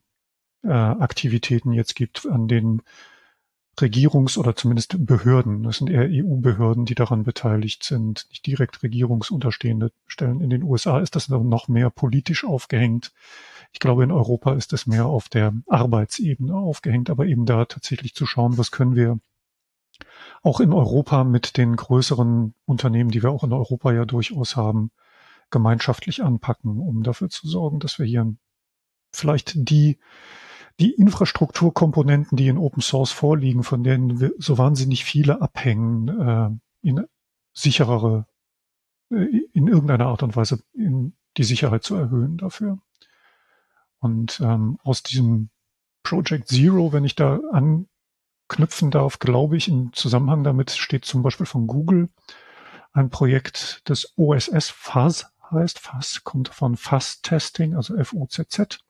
äh, 0.62 0.68
Aktivitäten 0.68 1.72
jetzt 1.72 1.94
gibt, 1.94 2.26
an 2.26 2.48
denen 2.48 2.82
Regierungs- 3.78 4.36
oder 4.36 4.54
zumindest 4.54 4.96
Behörden, 5.06 5.62
das 5.62 5.78
sind 5.78 5.88
eher 5.88 6.06
EU-Behörden, 6.10 6.84
die 6.84 6.94
daran 6.94 7.24
beteiligt 7.24 7.84
sind, 7.84 8.26
nicht 8.28 8.44
direkt 8.46 8.82
regierungsunterstehende 8.82 9.92
Stellen. 10.06 10.40
In 10.40 10.50
den 10.50 10.62
USA 10.62 11.00
ist 11.00 11.16
das 11.16 11.28
noch 11.28 11.68
mehr 11.68 11.88
politisch 11.88 12.44
aufgehängt. 12.44 13.12
Ich 13.72 13.80
glaube, 13.80 14.04
in 14.04 14.12
Europa 14.12 14.52
ist 14.52 14.74
es 14.74 14.86
mehr 14.86 15.06
auf 15.06 15.30
der 15.30 15.54
Arbeitsebene 15.66 16.54
aufgehängt, 16.54 17.08
aber 17.08 17.24
eben 17.24 17.46
da 17.46 17.64
tatsächlich 17.64 18.14
zu 18.14 18.26
schauen, 18.26 18.58
was 18.58 18.70
können 18.70 18.94
wir 18.94 19.18
auch 20.42 20.60
in 20.60 20.72
Europa 20.72 21.24
mit 21.24 21.56
den 21.56 21.76
größeren 21.76 22.54
Unternehmen, 22.66 23.10
die 23.10 23.22
wir 23.22 23.30
auch 23.30 23.44
in 23.44 23.52
Europa 23.52 23.92
ja 23.92 24.04
durchaus 24.04 24.56
haben, 24.56 24.90
gemeinschaftlich 25.50 26.22
anpacken, 26.22 26.78
um 26.78 27.02
dafür 27.02 27.30
zu 27.30 27.48
sorgen, 27.48 27.78
dass 27.78 27.98
wir 27.98 28.06
hier 28.06 28.34
vielleicht 29.12 29.52
die 29.54 29.98
die 30.80 30.92
Infrastrukturkomponenten, 30.92 32.36
die 32.36 32.48
in 32.48 32.58
Open 32.58 32.82
Source 32.82 33.12
vorliegen, 33.12 33.62
von 33.62 33.84
denen 33.84 34.32
so 34.38 34.58
wahnsinnig 34.58 35.04
viele 35.04 35.40
abhängen, 35.40 36.08
äh, 36.08 36.50
in 36.88 37.06
sicherere, 37.52 38.26
äh, 39.10 39.26
in 39.52 39.68
irgendeiner 39.68 40.06
Art 40.06 40.22
und 40.22 40.36
Weise 40.36 40.62
in 40.72 41.14
die 41.36 41.44
Sicherheit 41.44 41.82
zu 41.84 41.94
erhöhen 41.94 42.38
dafür. 42.38 42.78
Und 43.98 44.40
ähm, 44.40 44.78
aus 44.82 45.02
diesem 45.02 45.50
Project 46.02 46.48
Zero, 46.48 46.92
wenn 46.92 47.04
ich 47.04 47.14
da 47.14 47.40
anknüpfen 47.52 48.90
darf, 48.90 49.18
glaube 49.18 49.56
ich, 49.56 49.68
im 49.68 49.92
Zusammenhang 49.92 50.42
damit 50.42 50.72
steht 50.72 51.04
zum 51.04 51.22
Beispiel 51.22 51.46
von 51.46 51.66
Google 51.66 52.08
ein 52.92 53.10
Projekt, 53.10 53.82
das 53.84 54.12
OSS 54.16 54.68
Fuzz 54.70 55.26
heißt. 55.50 55.78
Fuzz 55.78 56.24
kommt 56.24 56.48
von 56.48 56.76
Fuzz 56.76 57.22
Testing, 57.22 57.74
also 57.74 57.96
F-U-Z-Z 57.96 58.80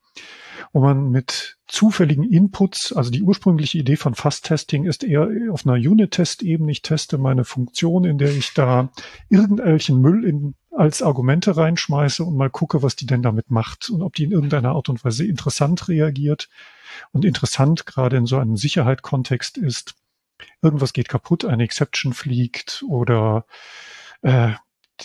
wo 0.73 0.81
man 0.81 1.11
mit 1.11 1.59
zufälligen 1.67 2.25
Inputs, 2.25 2.93
also 2.93 3.11
die 3.11 3.23
ursprüngliche 3.23 3.79
Idee 3.79 3.97
von 3.97 4.15
Fast-Testing 4.15 4.85
ist 4.85 5.05
eher 5.05 5.29
auf 5.51 5.67
einer 5.67 5.75
Unit-Test-Ebene. 5.75 6.71
Ich 6.71 6.83
teste 6.83 7.19
meine 7.19 7.45
Funktion, 7.45 8.05
in 8.05 8.19
der 8.19 8.31
ich 8.31 8.55
da 8.55 8.91
irgendwelchen 9.29 10.01
Müll 10.01 10.25
in, 10.25 10.55
als 10.71 11.03
Argumente 11.03 11.57
reinschmeiße 11.57 12.25
und 12.25 12.37
mal 12.37 12.51
gucke, 12.51 12.83
was 12.83 12.97
die 12.97 13.07
denn 13.07 13.23
damit 13.23 13.51
macht 13.51 13.91
und 13.91 14.03
ob 14.03 14.15
die 14.15 14.25
in 14.25 14.33
irgendeiner 14.33 14.73
Art 14.73 14.89
und 14.89 15.05
Weise 15.05 15.27
interessant 15.27 15.89
reagiert. 15.89 16.49
Und 17.13 17.25
interessant 17.25 17.87
gerade 17.87 18.17
in 18.17 18.27
so 18.27 18.39
einem 18.39 18.57
Sicherheitskontext 18.57 19.59
ist, 19.59 19.95
irgendwas 20.63 20.93
geht 20.93 21.09
kaputt, 21.09 21.45
eine 21.45 21.65
Exception 21.65 22.13
fliegt 22.13 22.85
oder 22.89 23.47
äh, 24.23 24.53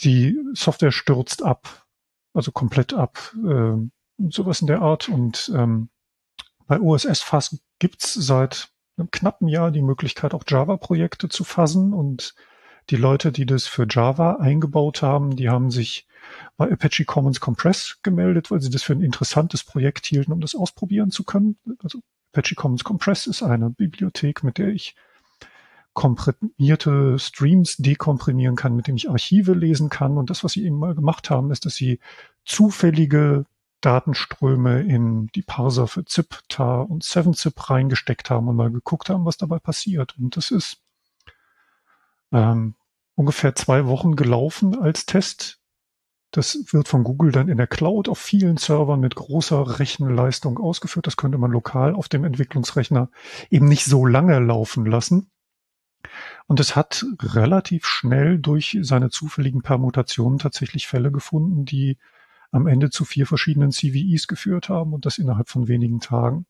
die 0.04 0.38
Software 0.54 0.92
stürzt 0.92 1.44
ab, 1.44 1.86
also 2.34 2.52
komplett 2.52 2.94
ab. 2.94 3.34
Äh, 3.36 3.90
sowas 4.18 4.62
in 4.62 4.68
der 4.68 4.82
Art. 4.82 5.10
Und 5.10 5.52
ähm, 5.56 5.90
bei 6.68 6.80
OSS 6.80 7.22
Fass 7.22 7.58
gibt's 7.80 8.14
seit 8.14 8.70
einem 8.98 9.12
knappen 9.12 9.48
Jahr 9.48 9.72
die 9.72 9.82
Möglichkeit, 9.82 10.34
auch 10.34 10.44
Java-Projekte 10.48 11.30
zu 11.30 11.44
fassen. 11.44 11.94
Und 11.94 12.36
die 12.90 12.96
Leute, 12.96 13.32
die 13.32 13.46
das 13.46 13.68
für 13.68 13.86
Java 13.90 14.38
eingebaut 14.38 15.02
haben, 15.02 15.36
die 15.36 15.50
haben 15.50 15.72
sich 15.72 16.08
bei 16.58 16.72
Apache 16.72 17.06
Commons 17.06 17.40
Compress 17.40 18.00
gemeldet, 18.04 18.52
weil 18.52 18.62
sie 18.62 18.70
das 18.70 18.84
für 18.84 18.94
ein 18.94 19.02
interessantes 19.02 19.64
Projekt 19.64 20.06
hielten, 20.06 20.32
um 20.32 20.42
das 20.42 20.56
ausprobieren 20.56 21.12
zu 21.12 21.24
können. 21.24 21.58
Also 21.84 22.00
Apache 22.34 22.56
Commons 22.56 22.84
Compress 22.84 23.28
ist 23.28 23.44
eine 23.44 23.70
Bibliothek, 23.70 24.44
mit 24.44 24.58
der 24.58 24.70
ich 24.70 24.96
komprimierte 25.94 27.18
Streams 27.18 27.78
dekomprimieren 27.78 28.56
kann, 28.56 28.76
mit 28.76 28.86
dem 28.86 28.96
ich 28.96 29.10
Archive 29.10 29.54
lesen 29.54 29.90
kann. 29.90 30.18
Und 30.18 30.30
das, 30.30 30.44
was 30.44 30.52
sie 30.52 30.64
eben 30.64 30.78
mal 30.78 30.94
gemacht 30.94 31.32
haben, 31.32 31.50
ist, 31.50 31.66
dass 31.66 31.74
sie 31.74 32.00
zufällige 32.46 33.46
Datenströme 33.82 34.82
in 34.82 35.28
die 35.28 35.42
Parser 35.42 35.88
für 35.88 36.04
ZIP, 36.06 36.40
TAR 36.50 36.90
und 36.90 37.04
7-ZIP 37.04 37.70
reingesteckt 37.70 38.30
haben 38.30 38.48
und 38.48 38.56
mal 38.56 38.72
geguckt 38.72 39.10
haben, 39.10 39.26
was 39.26 39.38
dabei 39.38 39.60
passiert. 39.60 40.16
Und 40.18 40.36
das 40.36 40.52
ist 40.52 40.82
ähm, 42.32 42.76
ungefähr 43.16 43.56
zwei 43.56 43.86
Wochen 43.86 44.16
gelaufen 44.16 44.80
als 44.80 45.06
Test. 45.06 45.60
Das 46.32 46.58
wird 46.72 46.88
von 46.88 47.04
Google 47.04 47.32
dann 47.32 47.48
in 47.48 47.58
der 47.58 47.68
Cloud 47.68 48.10
auf 48.10 48.20
vielen 48.20 48.58
Servern 48.58 49.00
mit 49.00 49.16
großer 49.16 49.80
Rechenleistung 49.80 50.60
ausgeführt. 50.60 51.08
Das 51.08 51.16
könnte 51.16 51.38
man 51.38 51.52
lokal 51.52 51.96
auf 51.96 52.10
dem 52.10 52.26
Entwicklungsrechner 52.26 53.10
eben 53.50 53.68
nicht 53.68 53.86
so 53.86 54.06
lange 54.06 54.40
laufen 54.40 54.86
lassen. 54.86 55.30
Und 56.48 56.60
es 56.60 56.76
hat 56.76 57.06
relativ 57.22 57.86
schnell 57.86 58.40
durch 58.40 58.78
seine 58.82 59.10
zufälligen 59.10 59.62
Permutationen 59.62 60.40
tatsächlich 60.40 60.88
Fälle 60.88 61.12
gefunden, 61.12 61.66
die 61.66 61.98
am 62.52 62.68
Ende 62.68 62.90
zu 62.90 63.06
vier 63.06 63.26
verschiedenen 63.26 63.72
CVEs 63.72 64.28
geführt 64.28 64.70
haben 64.70 64.94
und 64.94 65.06
das 65.06 65.18
innerhalb 65.18 65.50
von 65.50 65.68
wenigen 65.68 66.00
Tagen, 66.00 66.46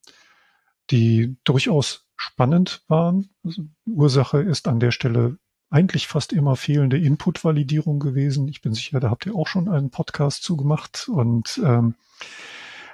die 0.90 1.38
durchaus 1.44 2.06
spannend 2.16 2.84
waren. 2.88 3.30
Also 3.44 3.64
Ursache 3.86 4.40
ist 4.40 4.68
an 4.68 4.80
der 4.80 4.92
Stelle 4.92 5.38
eigentlich 5.70 6.08
fast 6.08 6.32
immer 6.34 6.56
fehlende 6.56 6.98
Input-Validierung 6.98 8.00
gewesen. 8.00 8.48
Ich 8.48 8.62
bin 8.62 8.74
sicher, 8.74 9.00
da 9.00 9.10
habt 9.10 9.26
ihr 9.26 9.36
auch 9.36 9.48
schon 9.48 9.68
einen 9.68 9.90
Podcast 9.90 10.44
zugemacht 10.44 11.10
und 11.10 11.60
ähm, 11.64 11.96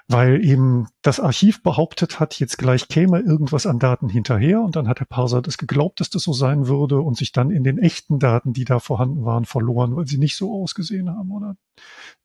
weil 0.09 0.43
eben 0.43 0.87
das 1.01 1.19
Archiv 1.19 1.63
behauptet 1.63 2.19
hat, 2.19 2.37
jetzt 2.39 2.57
gleich 2.57 2.87
käme 2.89 3.19
irgendwas 3.19 3.65
an 3.65 3.79
Daten 3.79 4.09
hinterher 4.09 4.61
und 4.61 4.75
dann 4.75 4.87
hat 4.87 4.99
der 4.99 5.05
Parser 5.05 5.41
das 5.41 5.57
geglaubt, 5.57 5.99
dass 5.99 6.09
das 6.09 6.23
so 6.23 6.33
sein 6.33 6.67
würde 6.67 6.99
und 6.99 7.17
sich 7.17 7.31
dann 7.31 7.51
in 7.51 7.63
den 7.63 7.77
echten 7.77 8.19
Daten, 8.19 8.53
die 8.53 8.65
da 8.65 8.79
vorhanden 8.79 9.23
waren, 9.23 9.45
verloren, 9.45 9.95
weil 9.95 10.05
sie 10.05 10.17
nicht 10.17 10.35
so 10.35 10.53
ausgesehen 10.53 11.09
haben 11.09 11.31
oder 11.31 11.55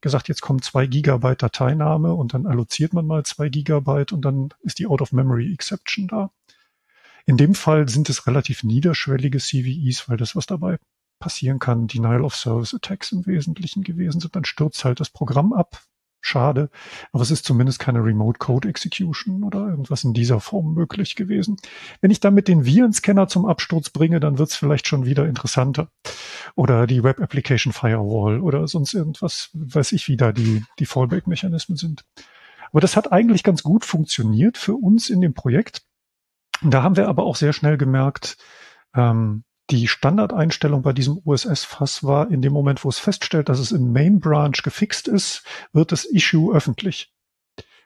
gesagt, 0.00 0.28
jetzt 0.28 0.40
kommen 0.40 0.60
zwei 0.60 0.86
Gigabyte 0.86 1.42
Dateiname 1.42 2.14
und 2.14 2.34
dann 2.34 2.46
alloziert 2.46 2.92
man 2.92 3.06
mal 3.06 3.24
zwei 3.24 3.48
Gigabyte 3.48 4.12
und 4.12 4.24
dann 4.24 4.48
ist 4.62 4.80
die 4.80 4.86
Out-of-Memory-Exception 4.86 6.08
da. 6.08 6.30
In 7.26 7.36
dem 7.36 7.54
Fall 7.54 7.88
sind 7.88 8.08
es 8.08 8.26
relativ 8.26 8.64
niederschwellige 8.64 9.38
CVEs, 9.38 10.08
weil 10.08 10.16
das, 10.16 10.34
was 10.34 10.46
dabei 10.46 10.78
passieren 11.20 11.58
kann, 11.58 11.86
Denial 11.86 12.24
of 12.24 12.34
Service 12.34 12.74
Attacks 12.74 13.12
im 13.12 13.26
Wesentlichen 13.26 13.82
gewesen 13.82 14.20
sind. 14.20 14.34
Dann 14.34 14.44
stürzt 14.44 14.84
halt 14.84 15.00
das 15.00 15.10
Programm 15.10 15.52
ab, 15.52 15.82
Schade, 16.20 16.68
aber 17.12 17.22
es 17.22 17.30
ist 17.30 17.44
zumindest 17.44 17.78
keine 17.78 18.04
Remote 18.04 18.38
Code 18.38 18.68
Execution 18.68 19.44
oder 19.44 19.68
irgendwas 19.68 20.02
in 20.02 20.14
dieser 20.14 20.40
Form 20.40 20.74
möglich 20.74 21.14
gewesen. 21.14 21.56
Wenn 22.00 22.10
ich 22.10 22.20
damit 22.20 22.48
den 22.48 22.64
Virenscanner 22.64 23.28
zum 23.28 23.46
Absturz 23.46 23.90
bringe, 23.90 24.18
dann 24.18 24.38
wird 24.38 24.50
es 24.50 24.56
vielleicht 24.56 24.88
schon 24.88 25.06
wieder 25.06 25.26
interessanter. 25.26 25.90
Oder 26.56 26.86
die 26.86 27.04
Web 27.04 27.20
Application 27.20 27.72
Firewall 27.72 28.40
oder 28.40 28.66
sonst 28.66 28.94
irgendwas, 28.94 29.50
weiß 29.54 29.92
ich, 29.92 30.08
wie 30.08 30.16
da 30.16 30.32
die, 30.32 30.64
die 30.78 30.86
Fallback-Mechanismen 30.86 31.76
sind. 31.76 32.04
Aber 32.70 32.80
das 32.80 32.96
hat 32.96 33.12
eigentlich 33.12 33.44
ganz 33.44 33.62
gut 33.62 33.84
funktioniert 33.84 34.58
für 34.58 34.74
uns 34.74 35.10
in 35.10 35.20
dem 35.20 35.34
Projekt. 35.34 35.82
Da 36.62 36.82
haben 36.82 36.96
wir 36.96 37.08
aber 37.08 37.22
auch 37.22 37.36
sehr 37.36 37.52
schnell 37.52 37.78
gemerkt, 37.78 38.36
ähm, 38.94 39.44
die 39.70 39.86
Standardeinstellung 39.86 40.82
bei 40.82 40.92
diesem 40.92 41.20
OSS-Fass 41.24 42.02
war, 42.02 42.30
in 42.30 42.40
dem 42.42 42.52
Moment, 42.52 42.84
wo 42.84 42.88
es 42.88 42.98
feststellt, 42.98 43.48
dass 43.48 43.58
es 43.58 43.72
im 43.72 43.92
Main 43.92 44.20
Branch 44.20 44.62
gefixt 44.62 45.08
ist, 45.08 45.42
wird 45.72 45.92
das 45.92 46.04
Issue 46.04 46.54
öffentlich. 46.54 47.12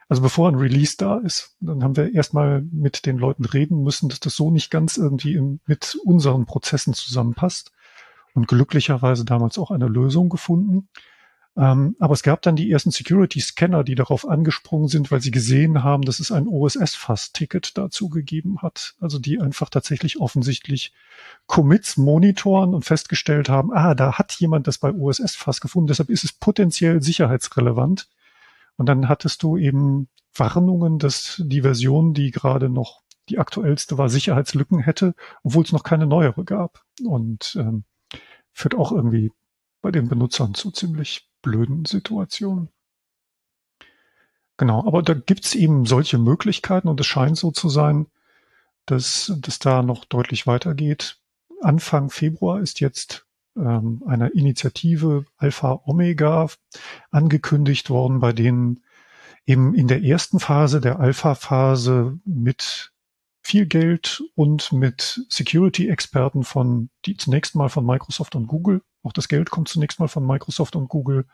Also 0.09 0.23
bevor 0.23 0.49
ein 0.49 0.57
Release 0.57 0.97
da 0.97 1.19
ist, 1.19 1.57
dann 1.61 1.83
haben 1.83 1.97
wir 1.97 2.15
erstmal 2.15 2.63
mit 2.71 3.07
den 3.07 3.19
Leuten 3.19 3.45
reden 3.45 3.83
müssen, 3.83 4.09
dass 4.09 4.21
das 4.21 4.37
so 4.37 4.51
nicht 4.51 4.71
ganz 4.71 4.97
irgendwie 4.97 5.35
in, 5.35 5.61
mit 5.67 5.97
unseren 6.05 6.45
Prozessen 6.47 6.95
zusammenpasst. 6.95 7.73
Und 8.35 8.49
glücklicherweise 8.49 9.25
damals 9.25 9.59
auch 9.59 9.71
eine 9.71 9.89
Lösung 9.89 10.29
gefunden. 10.29 10.89
Ähm, 11.55 11.97
aber 11.99 12.15
es 12.15 12.23
gab 12.23 12.41
dann 12.43 12.57
die 12.57 12.71
ersten 12.71 12.91
Security-Scanner, 12.91 13.85
die 13.85 13.95
darauf 13.95 14.27
angesprungen 14.27 14.89
sind, 14.89 15.11
weil 15.11 15.21
sie 15.21 15.31
gesehen 15.31 15.85
haben, 15.85 16.03
dass 16.03 16.19
es 16.19 16.33
ein 16.33 16.49
OSS-Fass-Ticket 16.49 17.77
dazu 17.77 18.09
gegeben 18.09 18.63
hat. 18.63 18.95
Also 19.01 19.19
die 19.19 19.39
einfach 19.39 19.69
tatsächlich 19.69 20.19
offensichtlich 20.19 20.95
Commits 21.47 21.99
monitoren 21.99 22.75
und 22.75 22.85
festgestellt 22.85 23.51
haben, 23.51 23.71
ah, 23.73 23.95
da 23.95 24.19
hat 24.19 24.33
jemand 24.35 24.67
das 24.67 24.79
bei 24.79 24.93
OSS-Fass 24.93 25.61
gefunden, 25.61 25.89
deshalb 25.89 26.09
ist 26.09 26.25
es 26.25 26.33
potenziell 26.33 27.03
sicherheitsrelevant. 27.03 28.09
Und 28.77 28.87
dann 28.87 29.09
hattest 29.09 29.43
du 29.43 29.59
eben 29.59 30.09
Warnungen, 30.35 30.99
dass 30.99 31.43
die 31.45 31.61
Version, 31.61 32.15
die 32.15 32.31
gerade 32.31 32.71
noch 32.71 33.03
die 33.29 33.39
aktuellste 33.39 33.99
war, 33.99 34.09
Sicherheitslücken 34.09 34.79
hätte, 34.79 35.15
obwohl 35.43 35.65
es 35.65 35.73
noch 35.73 35.85
keine 35.85 36.07
neuere 36.07 36.45
gab. 36.45 36.83
Und 37.05 37.57
ähm, 37.61 37.85
führt 38.53 38.75
auch 38.75 38.91
irgendwie 38.91 39.33
bei 39.83 39.91
den 39.91 40.09
Benutzern 40.09 40.55
zu 40.55 40.71
ziemlich 40.71 41.29
blöden 41.43 41.85
Situationen. 41.85 42.69
Genau, 44.57 44.87
aber 44.87 45.03
da 45.03 45.15
gibt's 45.15 45.55
eben 45.55 45.87
solche 45.87 46.19
Möglichkeiten 46.19 46.89
und 46.89 47.01
es 47.01 47.07
scheint 47.07 47.37
so 47.37 47.51
zu 47.51 47.69
sein, 47.69 48.07
dass 48.87 49.33
das 49.39 49.59
da 49.59 49.83
noch 49.83 50.05
deutlich 50.05 50.47
weitergeht. 50.47 51.19
Anfang 51.61 52.11
Februar 52.11 52.61
ist 52.61 52.81
jetzt 52.81 53.27
ähm, 53.57 54.03
eine 54.07 54.29
Initiative 54.29 55.25
Alpha 55.37 55.81
Omega 55.85 56.49
angekündigt 57.11 57.91
worden, 57.91 58.21
bei 58.21 58.33
denen 58.33 58.85
eben 59.47 59.75
in 59.75 59.89
der 59.89 60.03
ersten 60.03 60.39
Phase, 60.39 60.81
der 60.81 61.01
Alpha-Phase 61.01 62.19
mit 62.25 62.93
viel 63.43 63.67
Geld 63.67 64.23
und 64.37 64.73
mit 64.73 65.27
Security-Experten 65.29 66.45
von, 66.45 66.91
die 67.05 67.17
zunächst 67.17 67.57
mal 67.57 67.69
von 67.69 67.85
Microsoft 67.85 68.37
und 68.37 68.47
Google 68.47 68.83
auch 69.03 69.13
das 69.13 69.29
Geld 69.29 69.51
kommt 69.51 69.69
zunächst 69.69 70.01
mal 70.01 70.09
von 70.09 70.27
Microsoft 70.27 70.77
und 70.77 70.89
Google 70.89 71.27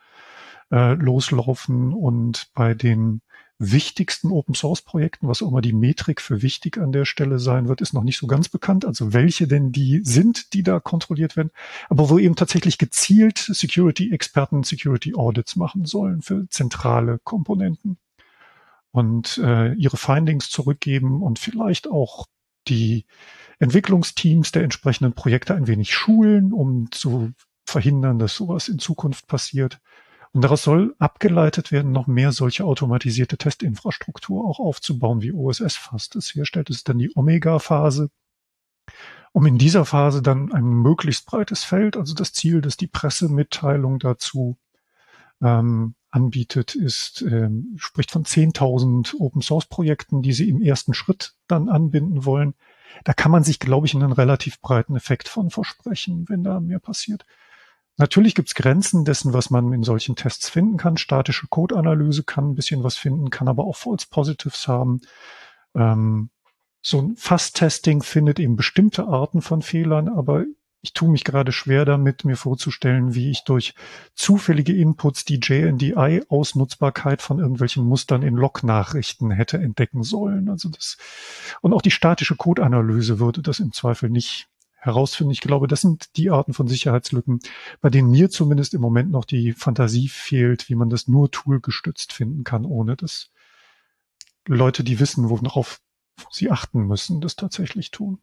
äh, 0.70 0.94
loslaufen 0.94 1.92
und 1.92 2.50
bei 2.54 2.74
den 2.74 3.22
wichtigsten 3.58 4.30
Open 4.30 4.54
Source 4.54 4.82
Projekten, 4.82 5.26
was 5.26 5.42
auch 5.42 5.48
immer 5.48 5.60
die 5.60 5.72
Metrik 5.72 6.20
für 6.20 6.42
wichtig 6.42 6.78
an 6.78 6.92
der 6.92 7.04
Stelle 7.04 7.40
sein 7.40 7.66
wird, 7.66 7.80
ist 7.80 7.92
noch 7.92 8.04
nicht 8.04 8.18
so 8.18 8.28
ganz 8.28 8.48
bekannt. 8.48 8.84
Also 8.84 9.12
welche 9.12 9.48
denn 9.48 9.72
die 9.72 10.00
sind, 10.04 10.52
die 10.52 10.62
da 10.62 10.78
kontrolliert 10.78 11.36
werden, 11.36 11.50
aber 11.88 12.08
wo 12.08 12.18
eben 12.18 12.36
tatsächlich 12.36 12.78
gezielt 12.78 13.38
Security 13.38 14.12
Experten 14.12 14.62
Security 14.62 15.14
Audits 15.14 15.56
machen 15.56 15.86
sollen 15.86 16.22
für 16.22 16.48
zentrale 16.48 17.18
Komponenten 17.24 17.98
und 18.92 19.38
äh, 19.38 19.74
ihre 19.74 19.96
Findings 19.96 20.50
zurückgeben 20.50 21.22
und 21.22 21.38
vielleicht 21.38 21.88
auch 21.88 22.26
die 22.68 23.06
Entwicklungsteams 23.58 24.52
der 24.52 24.62
entsprechenden 24.62 25.14
Projekte 25.14 25.54
ein 25.54 25.66
wenig 25.66 25.92
schulen, 25.92 26.52
um 26.52 26.92
zu 26.92 27.32
verhindern, 27.68 28.18
dass 28.18 28.34
sowas 28.34 28.68
in 28.68 28.78
Zukunft 28.78 29.26
passiert. 29.26 29.80
Und 30.32 30.42
daraus 30.42 30.62
soll 30.62 30.94
abgeleitet 30.98 31.72
werden, 31.72 31.92
noch 31.92 32.06
mehr 32.06 32.32
solche 32.32 32.64
automatisierte 32.64 33.38
Testinfrastruktur 33.38 34.44
auch 34.44 34.58
aufzubauen, 34.58 35.22
wie 35.22 35.32
OSS 35.32 35.76
fast 35.76 36.16
es 36.16 36.34
herstellt. 36.34 36.68
Das 36.68 36.76
ist 36.76 36.88
dann 36.88 36.98
die 36.98 37.10
Omega-Phase, 37.14 38.10
um 39.32 39.46
in 39.46 39.58
dieser 39.58 39.84
Phase 39.84 40.22
dann 40.22 40.52
ein 40.52 40.64
möglichst 40.64 41.26
breites 41.26 41.64
Feld, 41.64 41.96
also 41.96 42.14
das 42.14 42.32
Ziel, 42.32 42.60
dass 42.60 42.76
die 42.76 42.86
Pressemitteilung 42.86 43.98
dazu 43.98 44.58
ähm, 45.40 45.94
anbietet, 46.10 46.74
ist, 46.74 47.22
ähm, 47.22 47.74
spricht 47.76 48.10
von 48.10 48.24
10.000 48.24 49.14
Open-Source-Projekten, 49.18 50.22
die 50.22 50.32
sie 50.32 50.48
im 50.48 50.62
ersten 50.62 50.94
Schritt 50.94 51.34
dann 51.46 51.68
anbinden 51.68 52.24
wollen. 52.24 52.54
Da 53.04 53.12
kann 53.12 53.30
man 53.30 53.44
sich, 53.44 53.60
glaube 53.60 53.86
ich, 53.86 53.94
einen 53.94 54.12
relativ 54.12 54.60
breiten 54.60 54.96
Effekt 54.96 55.28
von 55.28 55.50
versprechen, 55.50 56.26
wenn 56.28 56.42
da 56.42 56.60
mehr 56.60 56.78
passiert. 56.78 57.26
Natürlich 57.98 58.36
gibt 58.36 58.48
es 58.48 58.54
Grenzen 58.54 59.04
dessen, 59.04 59.32
was 59.32 59.50
man 59.50 59.72
in 59.72 59.82
solchen 59.82 60.14
Tests 60.14 60.48
finden 60.48 60.76
kann. 60.76 60.96
Statische 60.96 61.48
Code-Analyse 61.48 62.22
kann 62.22 62.50
ein 62.50 62.54
bisschen 62.54 62.84
was 62.84 62.96
finden, 62.96 63.30
kann 63.30 63.48
aber 63.48 63.64
auch 63.64 63.76
False 63.76 64.06
Positives 64.08 64.68
haben. 64.68 65.00
Ähm, 65.74 66.30
so 66.80 67.00
ein 67.00 67.16
Fast-Testing 67.16 68.02
findet 68.02 68.38
eben 68.38 68.54
bestimmte 68.54 69.08
Arten 69.08 69.42
von 69.42 69.62
Fehlern, 69.62 70.08
aber 70.08 70.44
ich 70.80 70.92
tue 70.92 71.10
mich 71.10 71.24
gerade 71.24 71.50
schwer 71.50 71.84
damit, 71.84 72.24
mir 72.24 72.36
vorzustellen, 72.36 73.16
wie 73.16 73.32
ich 73.32 73.42
durch 73.42 73.74
zufällige 74.14 74.72
Inputs 74.72 75.24
die 75.24 75.40
JNDI-Ausnutzbarkeit 75.40 77.20
von 77.20 77.40
irgendwelchen 77.40 77.84
Mustern 77.84 78.22
in 78.22 78.36
Log-Nachrichten 78.36 79.32
hätte 79.32 79.58
entdecken 79.58 80.04
sollen. 80.04 80.48
Also 80.48 80.68
das, 80.68 80.96
und 81.62 81.72
auch 81.72 81.82
die 81.82 81.90
statische 81.90 82.36
Code-Analyse 82.36 83.18
würde 83.18 83.42
das 83.42 83.58
im 83.58 83.72
Zweifel 83.72 84.08
nicht 84.08 84.48
herausfinden. 84.78 85.32
Ich 85.32 85.40
glaube, 85.40 85.66
das 85.66 85.80
sind 85.80 86.16
die 86.16 86.30
Arten 86.30 86.54
von 86.54 86.68
Sicherheitslücken, 86.68 87.40
bei 87.80 87.90
denen 87.90 88.10
mir 88.10 88.30
zumindest 88.30 88.74
im 88.74 88.80
Moment 88.80 89.10
noch 89.10 89.24
die 89.24 89.52
Fantasie 89.52 90.08
fehlt, 90.08 90.68
wie 90.68 90.74
man 90.74 90.90
das 90.90 91.08
nur 91.08 91.30
toolgestützt 91.30 92.12
finden 92.12 92.44
kann, 92.44 92.64
ohne 92.64 92.96
dass 92.96 93.30
Leute, 94.46 94.84
die 94.84 95.00
wissen, 95.00 95.28
worauf 95.28 95.80
sie 96.30 96.50
achten 96.50 96.86
müssen, 96.86 97.20
das 97.20 97.36
tatsächlich 97.36 97.90
tun. 97.90 98.20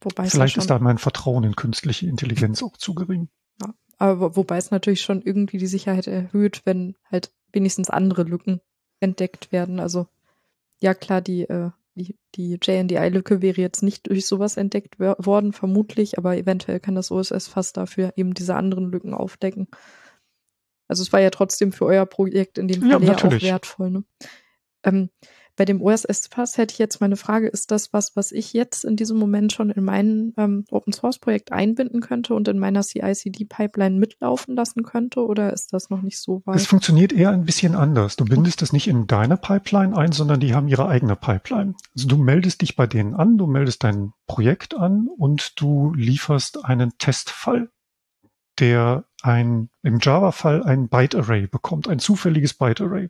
Wobei 0.00 0.28
Vielleicht 0.28 0.56
ist 0.56 0.70
da 0.70 0.78
mein 0.78 0.98
Vertrauen 0.98 1.44
in 1.44 1.56
künstliche 1.56 2.06
Intelligenz 2.06 2.62
auch 2.62 2.76
zu 2.76 2.94
gering. 2.94 3.28
Ja, 3.60 3.74
aber 3.98 4.36
wobei 4.36 4.56
es 4.56 4.70
natürlich 4.70 5.02
schon 5.02 5.22
irgendwie 5.22 5.58
die 5.58 5.66
Sicherheit 5.66 6.06
erhöht, 6.06 6.62
wenn 6.64 6.96
halt 7.10 7.32
wenigstens 7.52 7.90
andere 7.90 8.22
Lücken 8.22 8.60
entdeckt 9.00 9.52
werden. 9.52 9.80
Also 9.80 10.06
ja 10.80 10.94
klar, 10.94 11.20
die 11.20 11.42
äh, 11.42 11.70
die, 11.94 12.16
die 12.34 12.58
JNDI-Lücke 12.62 13.42
wäre 13.42 13.60
jetzt 13.60 13.82
nicht 13.82 14.08
durch 14.08 14.26
sowas 14.26 14.56
entdeckt 14.56 14.98
worden, 14.98 15.52
vermutlich, 15.52 16.18
aber 16.18 16.36
eventuell 16.36 16.80
kann 16.80 16.94
das 16.94 17.10
OSS 17.10 17.48
fast 17.48 17.76
dafür 17.76 18.12
eben 18.16 18.34
diese 18.34 18.54
anderen 18.54 18.90
Lücken 18.90 19.14
aufdecken. 19.14 19.68
Also 20.88 21.02
es 21.02 21.12
war 21.12 21.20
ja 21.20 21.30
trotzdem 21.30 21.72
für 21.72 21.86
euer 21.86 22.06
Projekt 22.06 22.58
in 22.58 22.68
dem 22.68 22.82
Fall 22.82 23.02
ja, 23.02 23.14
auch 23.14 23.42
wertvoll. 23.42 23.90
Ne? 23.90 24.04
Ähm, 24.84 25.10
bei 25.56 25.64
dem 25.64 25.82
OSS-Pass 25.82 26.56
hätte 26.56 26.72
ich 26.72 26.78
jetzt 26.78 27.00
meine 27.00 27.16
Frage, 27.16 27.48
ist 27.48 27.70
das 27.70 27.92
was, 27.92 28.16
was 28.16 28.32
ich 28.32 28.52
jetzt 28.52 28.84
in 28.84 28.96
diesem 28.96 29.18
Moment 29.18 29.52
schon 29.52 29.70
in 29.70 29.84
mein 29.84 30.32
ähm, 30.38 30.64
Open-Source-Projekt 30.70 31.52
einbinden 31.52 32.00
könnte 32.00 32.34
und 32.34 32.48
in 32.48 32.58
meiner 32.58 32.80
CI-CD-Pipeline 32.80 33.98
mitlaufen 33.98 34.56
lassen 34.56 34.82
könnte 34.82 35.20
oder 35.20 35.52
ist 35.52 35.72
das 35.72 35.90
noch 35.90 36.02
nicht 36.02 36.18
so 36.18 36.42
weit? 36.46 36.56
Es 36.56 36.66
funktioniert 36.66 37.12
eher 37.12 37.30
ein 37.30 37.44
bisschen 37.44 37.74
anders. 37.74 38.16
Du 38.16 38.24
bindest 38.24 38.62
das 38.62 38.72
nicht 38.72 38.88
in 38.88 39.06
deine 39.06 39.36
Pipeline 39.36 39.96
ein, 39.96 40.12
sondern 40.12 40.40
die 40.40 40.54
haben 40.54 40.68
ihre 40.68 40.88
eigene 40.88 41.16
Pipeline. 41.16 41.74
Also 41.94 42.08
du 42.08 42.16
meldest 42.16 42.62
dich 42.62 42.74
bei 42.74 42.86
denen 42.86 43.14
an, 43.14 43.36
du 43.36 43.46
meldest 43.46 43.84
dein 43.84 44.12
Projekt 44.26 44.74
an 44.74 45.08
und 45.18 45.60
du 45.60 45.92
lieferst 45.94 46.64
einen 46.64 46.92
Testfall 46.98 47.68
der 48.58 49.04
ein, 49.22 49.70
im 49.82 49.98
Java-Fall 50.00 50.62
ein 50.62 50.88
Byte-Array 50.88 51.46
bekommt, 51.46 51.88
ein 51.88 51.98
zufälliges 51.98 52.54
Byte-Array. 52.54 53.08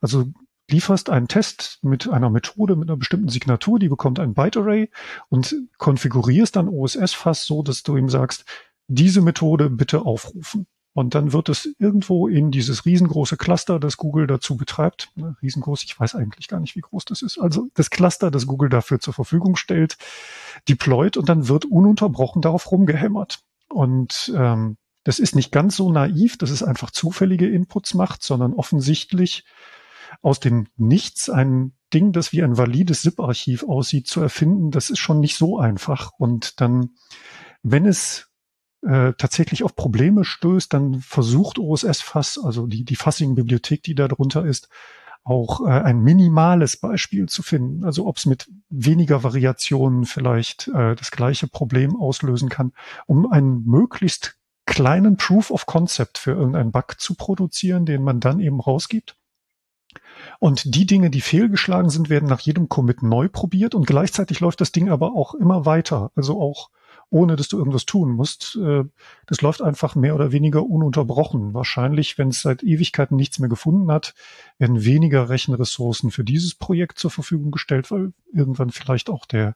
Also 0.00 0.26
lieferst 0.70 1.10
einen 1.10 1.28
Test 1.28 1.78
mit 1.82 2.08
einer 2.08 2.30
Methode, 2.30 2.76
mit 2.76 2.88
einer 2.88 2.96
bestimmten 2.96 3.28
Signatur, 3.28 3.78
die 3.78 3.88
bekommt 3.88 4.18
ein 4.20 4.34
Byte-Array 4.34 4.90
und 5.28 5.56
konfigurierst 5.78 6.56
dann 6.56 6.68
OSS 6.68 7.14
fast 7.14 7.46
so, 7.46 7.62
dass 7.62 7.82
du 7.82 7.96
ihm 7.96 8.08
sagst, 8.08 8.44
diese 8.86 9.20
Methode 9.20 9.70
bitte 9.70 10.02
aufrufen. 10.02 10.66
Und 10.94 11.14
dann 11.14 11.32
wird 11.32 11.48
es 11.48 11.68
irgendwo 11.78 12.26
in 12.26 12.50
dieses 12.50 12.84
riesengroße 12.84 13.36
Cluster, 13.36 13.78
das 13.78 13.98
Google 13.98 14.26
dazu 14.26 14.56
betreibt, 14.56 15.10
ne, 15.14 15.36
riesengroß, 15.42 15.84
ich 15.84 15.98
weiß 15.98 16.16
eigentlich 16.16 16.48
gar 16.48 16.58
nicht, 16.58 16.74
wie 16.74 16.80
groß 16.80 17.04
das 17.04 17.22
ist, 17.22 17.38
also 17.38 17.68
das 17.74 17.90
Cluster, 17.90 18.32
das 18.32 18.46
Google 18.46 18.68
dafür 18.68 18.98
zur 18.98 19.14
Verfügung 19.14 19.54
stellt, 19.54 19.96
deployt 20.68 21.16
und 21.16 21.28
dann 21.28 21.46
wird 21.46 21.66
ununterbrochen 21.66 22.42
darauf 22.42 22.72
rumgehämmert. 22.72 23.40
Und 23.68 24.32
ähm, 24.34 24.76
das 25.04 25.20
ist 25.20 25.36
nicht 25.36 25.52
ganz 25.52 25.76
so 25.76 25.92
naiv, 25.92 26.36
dass 26.36 26.50
es 26.50 26.62
einfach 26.62 26.90
zufällige 26.90 27.48
Inputs 27.48 27.94
macht, 27.94 28.22
sondern 28.22 28.52
offensichtlich 28.52 29.44
aus 30.22 30.40
dem 30.40 30.66
Nichts 30.76 31.30
ein 31.30 31.72
Ding, 31.92 32.12
das 32.12 32.32
wie 32.32 32.42
ein 32.42 32.56
valides 32.56 33.02
ZIP-Archiv 33.02 33.64
aussieht, 33.64 34.06
zu 34.06 34.20
erfinden, 34.20 34.70
das 34.70 34.90
ist 34.90 34.98
schon 34.98 35.20
nicht 35.20 35.36
so 35.36 35.58
einfach. 35.58 36.12
Und 36.18 36.60
dann, 36.60 36.90
wenn 37.62 37.86
es 37.86 38.30
äh, 38.82 39.12
tatsächlich 39.14 39.64
auf 39.64 39.74
Probleme 39.74 40.24
stößt, 40.24 40.72
dann 40.72 41.00
versucht 41.00 41.58
OSS 41.58 42.00
Fass, 42.00 42.38
also 42.42 42.66
die, 42.66 42.84
die 42.84 42.96
Fassing-Bibliothek, 42.96 43.82
die 43.82 43.94
da 43.94 44.06
drunter 44.06 44.44
ist, 44.44 44.68
auch 45.24 45.66
äh, 45.66 45.70
ein 45.70 46.00
minimales 46.00 46.76
Beispiel 46.76 47.26
zu 47.28 47.42
finden. 47.42 47.84
Also 47.84 48.06
ob 48.06 48.16
es 48.16 48.26
mit 48.26 48.50
weniger 48.68 49.22
Variationen 49.22 50.04
vielleicht 50.04 50.68
äh, 50.68 50.94
das 50.94 51.10
gleiche 51.10 51.48
Problem 51.48 51.96
auslösen 51.96 52.48
kann, 52.48 52.72
um 53.06 53.30
einen 53.30 53.64
möglichst 53.64 54.36
kleinen 54.64 55.16
Proof 55.16 55.50
of 55.50 55.66
Concept 55.66 56.18
für 56.18 56.32
irgendeinen 56.32 56.72
Bug 56.72 56.96
zu 56.98 57.14
produzieren, 57.14 57.86
den 57.86 58.02
man 58.02 58.20
dann 58.20 58.38
eben 58.40 58.60
rausgibt. 58.60 59.16
Und 60.38 60.74
die 60.74 60.86
Dinge, 60.86 61.10
die 61.10 61.20
fehlgeschlagen 61.20 61.90
sind, 61.90 62.10
werden 62.10 62.28
nach 62.28 62.40
jedem 62.40 62.68
Commit 62.68 63.02
neu 63.02 63.28
probiert 63.28 63.74
und 63.74 63.86
gleichzeitig 63.86 64.40
läuft 64.40 64.60
das 64.60 64.70
Ding 64.70 64.88
aber 64.88 65.14
auch 65.14 65.34
immer 65.34 65.66
weiter. 65.66 66.12
Also 66.14 66.40
auch 66.40 66.70
ohne 67.10 67.36
dass 67.36 67.48
du 67.48 67.58
irgendwas 67.58 67.86
tun 67.86 68.12
musst. 68.12 68.56
Äh, 68.56 68.84
das 69.26 69.40
läuft 69.40 69.62
einfach 69.62 69.94
mehr 69.94 70.14
oder 70.14 70.32
weniger 70.32 70.64
ununterbrochen. 70.64 71.54
Wahrscheinlich, 71.54 72.18
wenn 72.18 72.28
es 72.28 72.42
seit 72.42 72.62
Ewigkeiten 72.62 73.16
nichts 73.16 73.38
mehr 73.38 73.48
gefunden 73.48 73.90
hat, 73.90 74.14
werden 74.58 74.84
weniger 74.84 75.28
Rechenressourcen 75.28 76.10
für 76.10 76.24
dieses 76.24 76.54
Projekt 76.54 76.98
zur 76.98 77.10
Verfügung 77.10 77.50
gestellt, 77.50 77.90
weil 77.90 78.12
irgendwann 78.32 78.70
vielleicht 78.70 79.10
auch 79.10 79.26
der 79.26 79.54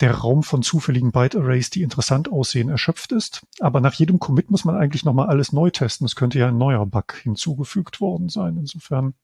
der 0.00 0.14
Raum 0.14 0.44
von 0.44 0.62
zufälligen 0.62 1.10
Byte-Arrays, 1.10 1.70
die 1.70 1.82
interessant 1.82 2.30
aussehen, 2.30 2.68
erschöpft 2.68 3.10
ist. 3.10 3.44
Aber 3.58 3.80
nach 3.80 3.94
jedem 3.94 4.20
Commit 4.20 4.48
muss 4.48 4.64
man 4.64 4.76
eigentlich 4.76 5.04
nochmal 5.04 5.26
alles 5.26 5.52
neu 5.52 5.70
testen. 5.70 6.04
Es 6.04 6.14
könnte 6.14 6.38
ja 6.38 6.46
ein 6.46 6.56
neuer 6.56 6.86
Bug 6.86 7.14
hinzugefügt 7.20 8.00
worden 8.00 8.28
sein. 8.28 8.56
Insofern 8.58 9.14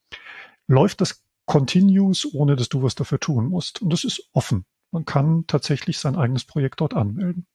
läuft 0.66 1.00
das 1.00 1.22
continuous, 1.46 2.26
ohne 2.32 2.56
dass 2.56 2.68
du 2.68 2.82
was 2.82 2.94
dafür 2.94 3.20
tun 3.20 3.46
musst. 3.46 3.82
Und 3.82 3.92
das 3.92 4.04
ist 4.04 4.28
offen. 4.32 4.64
Man 4.90 5.04
kann 5.04 5.46
tatsächlich 5.46 5.98
sein 5.98 6.16
eigenes 6.16 6.44
Projekt 6.44 6.80
dort 6.80 6.94
anmelden. 6.94 7.46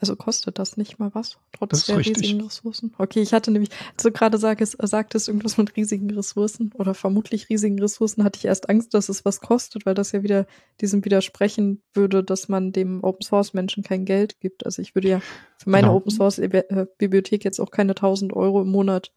Also 0.00 0.14
kostet 0.16 0.58
das 0.58 0.76
nicht 0.76 0.98
mal 0.98 1.12
was, 1.14 1.38
trotz 1.52 1.86
der 1.86 1.98
richtig. 1.98 2.18
riesigen 2.18 2.42
Ressourcen? 2.42 2.94
Okay, 2.98 3.20
ich 3.20 3.32
hatte 3.32 3.50
nämlich, 3.50 3.70
also 3.96 4.12
gerade 4.12 4.38
sag 4.38 4.60
es, 4.60 4.72
sagt 4.80 5.14
es 5.14 5.26
irgendwas 5.26 5.58
mit 5.58 5.76
riesigen 5.76 6.10
Ressourcen 6.10 6.72
oder 6.74 6.94
vermutlich 6.94 7.48
riesigen 7.48 7.80
Ressourcen, 7.80 8.22
hatte 8.22 8.38
ich 8.38 8.44
erst 8.44 8.68
Angst, 8.68 8.94
dass 8.94 9.08
es 9.08 9.24
was 9.24 9.40
kostet, 9.40 9.86
weil 9.86 9.94
das 9.94 10.12
ja 10.12 10.22
wieder 10.22 10.46
diesem 10.80 11.04
widersprechen 11.04 11.82
würde, 11.94 12.22
dass 12.22 12.48
man 12.48 12.70
dem 12.70 13.02
Open 13.02 13.22
Source 13.22 13.54
Menschen 13.54 13.82
kein 13.82 14.04
Geld 14.04 14.38
gibt. 14.40 14.64
Also 14.66 14.82
ich 14.82 14.94
würde 14.94 15.08
ja 15.08 15.20
für 15.56 15.70
meine 15.70 15.88
genau. 15.88 15.96
Open 15.96 16.12
Source 16.12 16.38
äh, 16.38 16.86
Bibliothek 16.98 17.44
jetzt 17.44 17.58
auch 17.58 17.70
keine 17.70 17.92
1000 17.92 18.32
Euro 18.34 18.62
im 18.62 18.68
Monat 18.68 19.12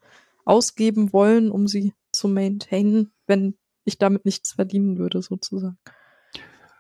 ausgeben 0.46 1.14
wollen, 1.14 1.52
um 1.52 1.68
sie 1.68 1.94
zu 2.12 2.28
maintainen, 2.28 3.12
wenn 3.32 3.56
ich 3.86 3.98
damit 3.98 4.26
nichts 4.26 4.52
verdienen 4.52 4.98
würde, 4.98 5.22
sozusagen. 5.22 5.78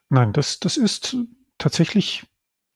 Nein, 0.09 0.33
das, 0.33 0.59
das 0.59 0.75
ist 0.75 1.15
tatsächlich 1.57 2.25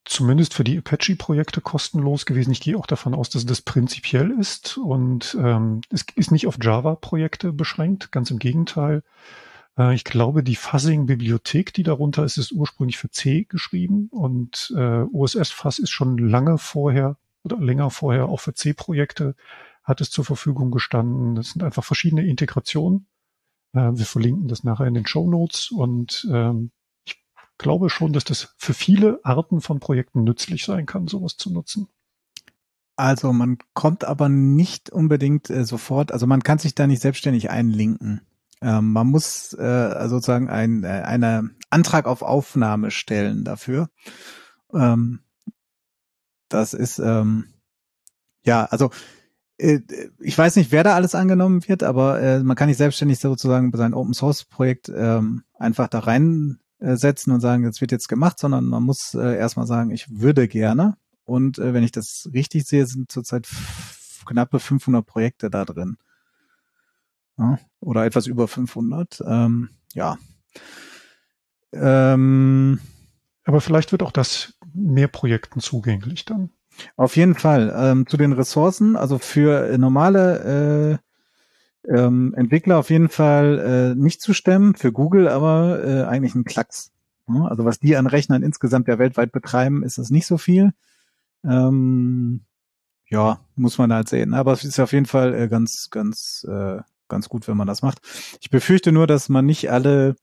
zumindest 0.06 0.54
für 0.54 0.64
die 0.64 0.78
Apache-Projekte 0.78 1.60
kostenlos 1.60 2.26
gewesen. 2.26 2.52
Ich 2.52 2.62
gehe 2.62 2.78
auch 2.78 2.86
davon 2.86 3.14
aus, 3.14 3.30
dass 3.30 3.46
das 3.46 3.62
prinzipiell 3.62 4.32
ist 4.32 4.78
und 4.78 5.36
ähm, 5.38 5.82
es 5.90 6.06
ist 6.16 6.32
nicht 6.32 6.48
auf 6.48 6.58
Java-Projekte 6.62 7.52
beschränkt, 7.52 8.14
ganz 8.14 8.32
im 8.32 8.40
Gegenteil. 8.40 9.04
Äh, 9.78 9.94
ich 9.94 10.06
glaube, 10.06 10.42
die 10.42 10.56
Fuzzing-Bibliothek, 10.56 11.74
die 11.74 11.84
darunter 11.84 12.24
ist, 12.24 12.38
ist 12.38 12.54
ursprünglich 12.54 12.98
für 12.98 13.10
C 13.10 13.44
geschrieben 13.44 14.08
und 14.12 14.74
äh, 14.78 15.02
OSS-Fuzz 15.12 15.80
ist 15.80 15.92
schon 15.92 16.18
lange 16.18 16.58
vorher 16.58 17.18
oder 17.44 17.58
länger 17.58 17.90
vorher 17.90 18.30
auch 18.30 18.40
für 18.40 18.54
C-Projekte 18.54 19.36
hat 19.84 20.02
es 20.02 20.10
zur 20.10 20.24
Verfügung 20.26 20.72
gestanden. 20.72 21.36
Das 21.36 21.50
sind 21.50 21.62
einfach 21.62 21.84
verschiedene 21.84 22.26
Integrationen. 22.26 23.08
Äh, 23.76 23.98
wir 23.98 24.06
verlinken 24.06 24.48
das 24.48 24.64
nachher 24.64 24.88
in 24.88 24.94
den 24.94 25.06
Show 25.06 25.30
Notes 25.30 25.70
und 25.70 26.28
ähm, 26.32 26.72
glaube 27.58 27.90
schon, 27.90 28.14
dass 28.14 28.24
das 28.24 28.56
für 28.58 28.74
viele 28.74 29.20
Arten 29.24 29.62
von 29.62 29.80
Projekten 29.80 30.24
nützlich 30.24 30.66
sein 30.66 30.86
kann, 30.86 31.08
sowas 31.08 31.38
zu 31.38 31.52
nutzen. 31.52 31.88
Also 32.98 33.34
man 33.34 33.58
kommt 33.74 34.06
aber 34.06 34.30
nicht 34.30 34.90
unbedingt 34.90 35.50
äh, 35.50 35.66
sofort, 35.66 36.12
also 36.12 36.28
man 36.28 36.44
kann 36.44 36.60
sich 36.60 36.76
da 36.76 36.88
nicht 36.88 37.02
selbstständig 37.02 37.50
einlinken. 37.50 38.22
Ähm, 38.62 38.94
man 38.94 39.08
muss 39.08 39.54
äh, 39.54 40.08
sozusagen 40.08 40.50
ein, 40.50 40.84
äh, 40.86 40.88
einen 40.88 41.58
Antrag 41.70 42.06
auf 42.08 42.22
Aufnahme 42.22 42.92
stellen 42.92 43.44
dafür. 43.44 43.90
Ähm, 44.74 45.20
das 46.48 46.74
ist 46.74 47.00
ähm, 47.00 47.48
ja, 48.46 48.66
also 48.66 48.92
ich 49.58 50.38
weiß 50.38 50.58
nicht, 50.58 50.72
wer 50.72 50.84
da 50.84 50.96
alles 50.96 51.16
angenommen 51.16 51.66
wird, 51.68 51.84
aber 51.84 52.22
äh, 52.22 52.44
man 52.44 52.56
kann 52.56 52.68
nicht 52.68 52.78
selbstständig 52.78 53.20
sozusagen 53.20 53.72
seinem 53.78 53.94
Open 53.94 54.14
Source 54.14 54.44
Projekt 54.44 54.90
ähm, 54.90 55.44
einfach 55.54 55.88
da 55.88 56.00
rein 56.00 56.60
äh, 56.80 56.96
und 57.32 57.42
sagen, 57.42 57.64
das 57.64 57.82
wird 57.82 57.92
jetzt 57.92 58.10
gemacht, 58.10 58.40
sondern 58.40 58.66
man 58.66 58.84
muss 58.84 59.14
äh, 59.14 59.38
erstmal 59.38 59.68
sagen, 59.68 59.92
ich 59.92 60.20
würde 60.20 60.48
gerne. 60.48 60.98
Und 61.24 61.58
äh, 61.58 61.74
wenn 61.74 61.84
ich 61.84 61.92
das 61.92 62.30
richtig 62.34 62.66
sehe, 62.66 62.86
sind 62.86 63.12
zurzeit 63.12 63.48
knappe 64.26 64.60
500 64.60 65.06
Projekte 65.06 65.50
da 65.50 65.66
drin. 65.66 65.98
Ja, 67.38 67.60
oder 67.80 68.06
etwas 68.06 68.28
über 68.28 68.48
500. 68.48 69.24
Ähm, 69.26 69.70
ja. 69.94 70.18
Ähm, 71.74 72.80
Aber 73.44 73.62
vielleicht 73.62 73.92
wird 73.92 74.04
auch 74.04 74.12
das 74.12 74.54
mehr 74.74 75.08
Projekten 75.08 75.60
zugänglich 75.60 76.26
dann. 76.26 76.52
Auf 76.96 77.16
jeden 77.16 77.36
Fall. 77.36 77.74
Ähm, 77.76 78.08
zu 78.08 78.18
den 78.18 78.34
Ressourcen, 78.34 78.96
also 78.96 79.18
für 79.18 79.78
normale 79.78 81.00
äh, 81.88 81.96
ähm, 81.98 82.34
Entwickler 82.36 82.78
auf 82.78 82.90
jeden 82.90 83.10
Fall 83.10 83.94
äh, 83.94 83.96
nicht 83.96 84.22
zu 84.22 84.34
stemmen, 84.34 84.76
für 84.76 84.92
Google 84.92 85.28
aber 85.28 85.84
äh, 85.84 86.04
eigentlich 86.04 86.36
ein 86.36 86.46
Klacks. 86.46 86.92
Also 87.28 87.66
was 87.66 87.80
die 87.80 87.96
an 87.96 88.08
Rechnern 88.08 88.44
insgesamt 88.44 88.88
ja 88.88 89.00
weltweit 89.00 89.32
betreiben, 89.32 89.84
ist 89.84 89.98
das 89.98 90.12
nicht 90.12 90.28
so 90.28 90.38
viel. 90.38 90.74
Ähm, 91.44 92.42
ja, 93.10 93.40
muss 93.56 93.78
man 93.78 93.94
halt 93.94 94.10
sehen. 94.10 94.34
Aber 94.34 94.52
es 94.54 94.64
ist 94.64 94.80
auf 94.80 94.94
jeden 94.94 95.06
Fall 95.06 95.34
äh, 95.34 95.48
ganz, 95.48 95.90
ganz, 95.90 96.46
äh, 96.50 96.80
ganz 97.08 97.30
gut, 97.30 97.48
wenn 97.48 97.58
man 97.58 97.68
das 97.68 97.82
macht. 97.82 98.00
Ich 98.42 98.50
befürchte 98.50 98.92
nur, 98.92 99.08
dass 99.08 99.30
man 99.30 99.46
nicht 99.46 99.72
alle 99.72 100.16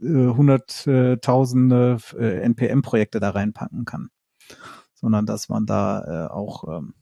äh, 0.00 0.06
hunderttausende 0.06 1.98
äh, 2.18 2.40
NPM-Projekte 2.40 3.20
da 3.20 3.30
reinpacken 3.30 3.84
kann, 3.84 4.10
sondern 5.02 5.26
dass 5.26 5.50
man 5.50 5.66
da 5.66 6.26
äh, 6.26 6.30
auch 6.30 6.78
ähm, 6.78 6.94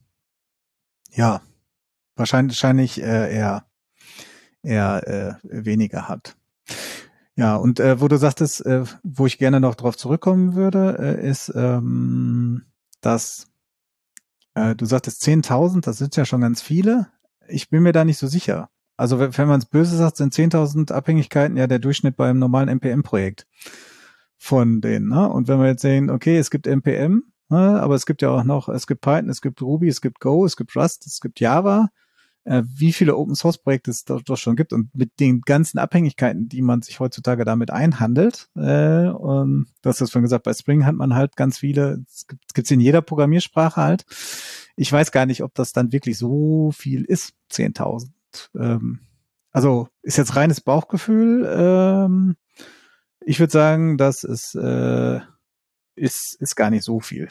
ja 1.12 1.43
wahrscheinlich, 2.16 2.56
wahrscheinlich 2.56 3.01
äh, 3.01 3.32
eher 3.32 3.66
eher 4.62 5.39
äh, 5.43 5.64
weniger 5.64 6.09
hat. 6.09 6.36
Ja, 7.36 7.56
und 7.56 7.81
äh, 7.81 8.01
wo 8.01 8.09
du 8.09 8.18
sagtest, 8.18 8.66
äh, 8.66 8.85
wo 9.02 9.27
ich 9.27 9.39
gerne 9.39 9.60
noch 9.60 9.74
drauf 9.74 9.97
zurückkommen 9.97 10.55
würde, 10.55 10.97
äh, 10.98 11.28
ist, 11.28 11.52
ähm, 11.55 12.66
dass 13.01 13.47
äh, 14.55 14.74
du 14.74 14.85
sagtest 14.85 15.22
10.000, 15.22 15.82
das 15.82 15.98
sind 15.98 16.16
ja 16.16 16.24
schon 16.24 16.43
ganz 16.43 16.60
viele. 16.60 17.09
Ich 17.48 17.70
bin 17.70 17.82
mir 17.82 17.93
da 17.93 18.05
nicht 18.05 18.18
so 18.18 18.27
sicher. 18.27 18.68
Also 18.97 19.18
wenn, 19.18 19.36
wenn 19.39 19.48
man 19.48 19.60
es 19.60 19.66
böse 19.66 19.97
sagt, 19.97 20.18
sind 20.18 20.35
10.000 20.35 20.93
Abhängigkeiten 20.93 21.56
ja 21.56 21.66
der 21.66 21.78
Durchschnitt 21.78 22.16
beim 22.16 22.39
normalen 22.39 22.68
NPM-Projekt 22.68 23.47
von 24.36 24.81
denen. 24.81 25.09
Ne? 25.09 25.28
Und 25.28 25.48
wenn 25.48 25.60
wir 25.60 25.68
jetzt 25.68 25.82
sehen, 25.82 26.10
okay, 26.10 26.36
es 26.36 26.51
gibt 26.51 26.66
NPM, 26.66 27.24
aber 27.56 27.94
es 27.94 28.06
gibt 28.06 28.22
ja 28.22 28.31
auch 28.31 28.44
noch, 28.44 28.68
es 28.68 28.86
gibt 28.86 29.01
Python, 29.01 29.28
es 29.28 29.40
gibt 29.40 29.62
Ruby, 29.62 29.89
es 29.89 30.01
gibt 30.01 30.20
Go, 30.20 30.44
es 30.44 30.56
gibt 30.56 30.77
Rust, 30.77 31.06
es 31.06 31.20
gibt 31.20 31.40
Java 31.40 31.89
äh, 32.44 32.62
wie 32.66 32.93
viele 32.93 33.16
Open 33.16 33.35
Source 33.35 33.59
Projekte 33.59 33.90
es 33.90 34.05
dort 34.05 34.39
schon 34.39 34.56
gibt 34.56 34.72
und 34.72 34.94
mit 34.94 35.20
den 35.20 35.43
ganzen 35.43 35.78
Abhängigkeiten, 35.78 36.48
die 36.48 36.62
man 36.62 36.82
sich 36.82 37.01
heutzutage 37.01 37.44
damit 37.44 37.70
einhandelt. 37.70 38.48
Äh, 38.56 39.09
und 39.09 39.66
das 39.82 39.98
schon 40.10 40.22
gesagt, 40.22 40.44
bei 40.44 40.55
Spring 40.55 40.86
hat 40.86 40.94
man 40.94 41.14
halt 41.14 41.36
ganz 41.36 41.59
viele, 41.59 42.05
es 42.09 42.27
gibt 42.27 42.66
es 42.66 42.70
in 42.70 42.81
jeder 42.81 43.02
Programmiersprache 43.02 43.81
halt. 43.81 44.05
Ich 44.77 44.90
weiß 44.90 45.12
gar 45.12 45.27
nicht, 45.27 45.43
ob 45.43 45.55
das 45.55 45.72
dann 45.72 45.93
wirklich 45.93 46.16
so 46.18 46.70
viel 46.72 47.05
ist, 47.05 47.35
10.000. 47.52 48.09
Ähm, 48.56 49.01
also 49.52 49.89
ist 50.02 50.16
jetzt 50.16 50.36
reines 50.36 50.60
Bauchgefühl. 50.60 51.47
Ähm, 51.51 52.36
ich 53.20 53.39
würde 53.39 53.52
sagen, 53.52 53.98
das 53.98 54.24
ist, 54.24 54.55
äh, 54.55 55.20
ist, 55.94 56.35
ist 56.40 56.56
gar 56.56 56.70
nicht 56.70 56.85
so 56.85 57.01
viel. 57.01 57.28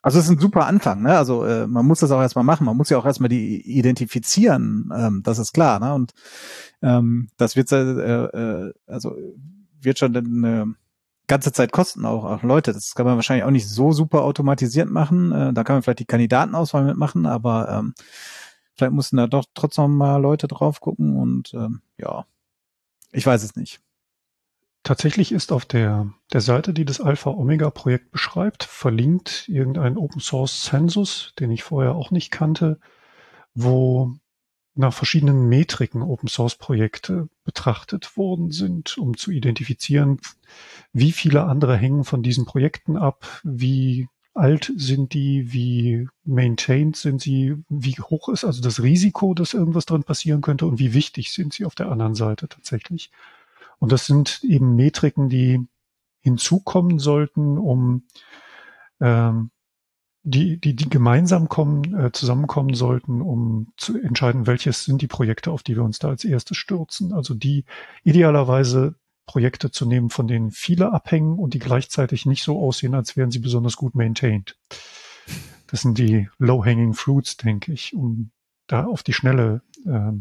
Also 0.00 0.18
es 0.18 0.26
ist 0.26 0.30
ein 0.30 0.38
super 0.38 0.66
Anfang, 0.66 1.02
ne? 1.02 1.16
Also 1.16 1.44
äh, 1.44 1.66
man 1.66 1.84
muss 1.84 2.00
das 2.00 2.10
auch 2.10 2.20
erstmal 2.20 2.44
machen, 2.44 2.64
man 2.64 2.76
muss 2.76 2.88
ja 2.90 2.98
auch 2.98 3.06
erstmal 3.06 3.28
die 3.28 3.60
identifizieren, 3.62 4.90
ähm, 4.96 5.22
das 5.24 5.38
ist 5.38 5.52
klar, 5.52 5.80
ne? 5.80 5.92
Und 5.94 6.12
ähm, 6.82 7.28
das 7.36 7.56
wird 7.56 7.72
äh, 7.72 8.24
äh, 8.24 8.72
also 8.86 9.16
wird 9.80 9.98
schon 9.98 10.16
eine 10.16 10.74
ganze 11.26 11.52
Zeit 11.52 11.72
kosten 11.72 12.04
auch, 12.06 12.24
auch 12.24 12.42
Leute. 12.42 12.72
Das 12.72 12.94
kann 12.94 13.06
man 13.06 13.16
wahrscheinlich 13.16 13.44
auch 13.44 13.50
nicht 13.50 13.68
so 13.68 13.92
super 13.92 14.22
automatisiert 14.22 14.90
machen. 14.90 15.32
Äh, 15.32 15.52
da 15.52 15.64
kann 15.64 15.76
man 15.76 15.82
vielleicht 15.82 16.00
die 16.00 16.06
Kandidatenauswahl 16.06 16.84
mitmachen, 16.84 17.26
aber 17.26 17.68
ähm, 17.70 17.94
vielleicht 18.74 18.92
mussten 18.92 19.16
da 19.16 19.26
doch 19.26 19.44
trotzdem 19.54 19.96
mal 19.96 20.16
Leute 20.16 20.48
drauf 20.48 20.80
gucken 20.80 21.16
und 21.16 21.52
ähm, 21.54 21.82
ja, 21.98 22.24
ich 23.12 23.26
weiß 23.26 23.42
es 23.42 23.56
nicht. 23.56 23.80
Tatsächlich 24.82 25.32
ist 25.32 25.52
auf 25.52 25.66
der, 25.66 26.12
der 26.32 26.40
Seite, 26.40 26.72
die 26.72 26.84
das 26.84 27.00
Alpha-Omega-Projekt 27.00 28.10
beschreibt, 28.10 28.64
verlinkt 28.64 29.48
irgendein 29.48 29.96
Open-Source-Census, 29.96 31.34
den 31.38 31.50
ich 31.50 31.62
vorher 31.62 31.94
auch 31.94 32.10
nicht 32.10 32.30
kannte, 32.30 32.78
wo 33.54 34.14
nach 34.74 34.94
verschiedenen 34.94 35.48
Metriken 35.48 36.02
Open-Source-Projekte 36.02 37.28
betrachtet 37.42 38.16
worden 38.16 38.52
sind, 38.52 38.96
um 38.96 39.16
zu 39.16 39.32
identifizieren, 39.32 40.20
wie 40.92 41.10
viele 41.10 41.44
andere 41.44 41.76
hängen 41.76 42.04
von 42.04 42.22
diesen 42.22 42.46
Projekten 42.46 42.96
ab, 42.96 43.26
wie 43.42 44.08
alt 44.34 44.72
sind 44.76 45.14
die, 45.14 45.52
wie 45.52 46.08
maintained 46.24 46.96
sind 46.96 47.20
sie, 47.20 47.56
wie 47.68 47.96
hoch 48.00 48.28
ist 48.28 48.44
also 48.44 48.62
das 48.62 48.80
Risiko, 48.80 49.34
dass 49.34 49.52
irgendwas 49.52 49.84
drin 49.84 50.04
passieren 50.04 50.42
könnte 50.42 50.64
und 50.66 50.78
wie 50.78 50.94
wichtig 50.94 51.32
sind 51.32 51.52
sie 51.52 51.64
auf 51.64 51.74
der 51.74 51.90
anderen 51.90 52.14
Seite 52.14 52.48
tatsächlich. 52.48 53.10
Und 53.78 53.92
das 53.92 54.06
sind 54.06 54.42
eben 54.42 54.74
Metriken, 54.74 55.28
die 55.28 55.66
hinzukommen 56.20 56.98
sollten, 56.98 57.58
um 57.58 58.06
ähm, 59.00 59.50
die, 60.24 60.60
die, 60.60 60.74
die 60.74 60.88
gemeinsam 60.88 61.48
kommen, 61.48 61.94
äh, 61.94 62.12
zusammenkommen 62.12 62.74
sollten, 62.74 63.22
um 63.22 63.72
zu 63.76 63.96
entscheiden, 63.96 64.46
welches 64.46 64.84
sind 64.84 65.00
die 65.00 65.06
Projekte, 65.06 65.50
auf 65.50 65.62
die 65.62 65.76
wir 65.76 65.84
uns 65.84 65.98
da 65.98 66.08
als 66.08 66.24
erstes 66.24 66.56
stürzen. 66.56 67.12
Also 67.12 67.34
die 67.34 67.64
idealerweise 68.02 68.96
Projekte 69.26 69.70
zu 69.70 69.86
nehmen, 69.86 70.10
von 70.10 70.26
denen 70.26 70.50
viele 70.50 70.92
abhängen 70.92 71.38
und 71.38 71.54
die 71.54 71.58
gleichzeitig 71.58 72.26
nicht 72.26 72.42
so 72.42 72.58
aussehen, 72.60 72.94
als 72.94 73.16
wären 73.16 73.30
sie 73.30 73.38
besonders 73.38 73.76
gut 73.76 73.94
maintained. 73.94 74.58
Das 75.66 75.82
sind 75.82 75.98
die 75.98 76.28
low-hanging 76.38 76.94
fruits, 76.94 77.36
denke 77.36 77.72
ich, 77.72 77.94
um 77.94 78.30
da 78.66 78.86
auf 78.86 79.02
die 79.02 79.12
schnelle 79.12 79.62
äh, 79.86 80.12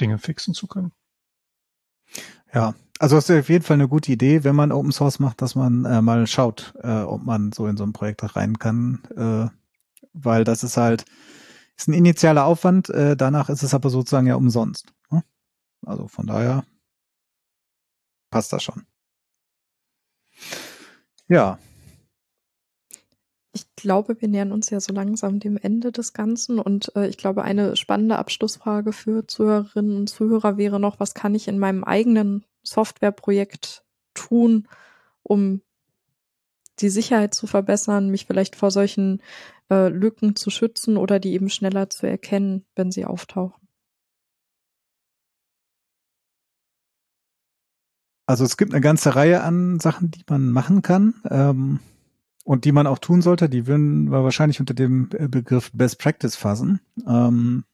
Dinge 0.00 0.18
fixen 0.18 0.54
zu 0.54 0.66
können. 0.66 0.92
Ja, 2.52 2.74
also 3.00 3.16
das 3.16 3.30
ist 3.30 3.40
auf 3.40 3.48
jeden 3.48 3.64
Fall 3.64 3.74
eine 3.74 3.88
gute 3.88 4.12
Idee, 4.12 4.44
wenn 4.44 4.54
man 4.54 4.72
Open 4.72 4.92
Source 4.92 5.20
macht, 5.20 5.40
dass 5.40 5.54
man 5.54 5.86
äh, 5.86 6.02
mal 6.02 6.26
schaut, 6.26 6.74
äh, 6.82 7.00
ob 7.00 7.22
man 7.24 7.50
so 7.50 7.66
in 7.66 7.78
so 7.78 7.84
ein 7.84 7.94
Projekt 7.94 8.36
rein 8.36 8.58
kann, 8.58 9.02
äh, 9.16 9.48
weil 10.12 10.44
das 10.44 10.62
ist 10.62 10.76
halt 10.76 11.06
ist 11.78 11.88
ein 11.88 11.94
initialer 11.94 12.44
Aufwand. 12.44 12.90
Äh, 12.90 13.16
danach 13.16 13.48
ist 13.48 13.62
es 13.62 13.72
aber 13.72 13.88
sozusagen 13.88 14.26
ja 14.26 14.34
umsonst. 14.34 14.92
Ne? 15.10 15.24
Also 15.86 16.08
von 16.08 16.26
daher 16.26 16.62
passt 18.28 18.52
das 18.52 18.62
schon. 18.62 18.82
Ja. 21.26 21.58
Ich 23.52 23.64
glaube, 23.76 24.20
wir 24.20 24.28
nähern 24.28 24.52
uns 24.52 24.68
ja 24.68 24.78
so 24.78 24.92
langsam 24.92 25.40
dem 25.40 25.56
Ende 25.56 25.90
des 25.90 26.12
Ganzen 26.12 26.58
und 26.58 26.94
äh, 26.96 27.08
ich 27.08 27.16
glaube, 27.16 27.44
eine 27.44 27.76
spannende 27.76 28.18
Abschlussfrage 28.18 28.92
für 28.92 29.26
Zuhörerinnen 29.26 29.96
und 29.96 30.08
Zuhörer 30.08 30.58
wäre 30.58 30.78
noch, 30.78 31.00
was 31.00 31.14
kann 31.14 31.34
ich 31.34 31.48
in 31.48 31.58
meinem 31.58 31.82
eigenen 31.82 32.44
Softwareprojekt 32.62 33.84
tun, 34.14 34.68
um 35.22 35.62
die 36.80 36.88
Sicherheit 36.88 37.34
zu 37.34 37.46
verbessern, 37.46 38.10
mich 38.10 38.26
vielleicht 38.26 38.56
vor 38.56 38.70
solchen 38.70 39.22
äh, 39.70 39.88
Lücken 39.88 40.36
zu 40.36 40.50
schützen 40.50 40.96
oder 40.96 41.18
die 41.18 41.32
eben 41.32 41.50
schneller 41.50 41.90
zu 41.90 42.06
erkennen, 42.06 42.64
wenn 42.74 42.90
sie 42.90 43.04
auftauchen? 43.04 43.60
Also 48.26 48.44
es 48.44 48.56
gibt 48.56 48.72
eine 48.72 48.80
ganze 48.80 49.16
Reihe 49.16 49.42
an 49.42 49.80
Sachen, 49.80 50.12
die 50.12 50.22
man 50.28 50.50
machen 50.52 50.82
kann 50.82 51.14
ähm, 51.28 51.80
und 52.44 52.64
die 52.64 52.70
man 52.70 52.86
auch 52.86 53.00
tun 53.00 53.22
sollte. 53.22 53.48
Die 53.48 53.66
würden 53.66 54.12
wir 54.12 54.22
wahrscheinlich 54.22 54.60
unter 54.60 54.72
dem 54.72 55.10
äh, 55.14 55.26
Begriff 55.26 55.72
Best 55.74 55.98
Practice 55.98 56.36
fassen, 56.36 56.80
ähm, 57.08 57.64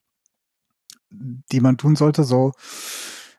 die 1.10 1.60
man 1.60 1.76
tun 1.76 1.94
sollte. 1.94 2.24
So 2.24 2.52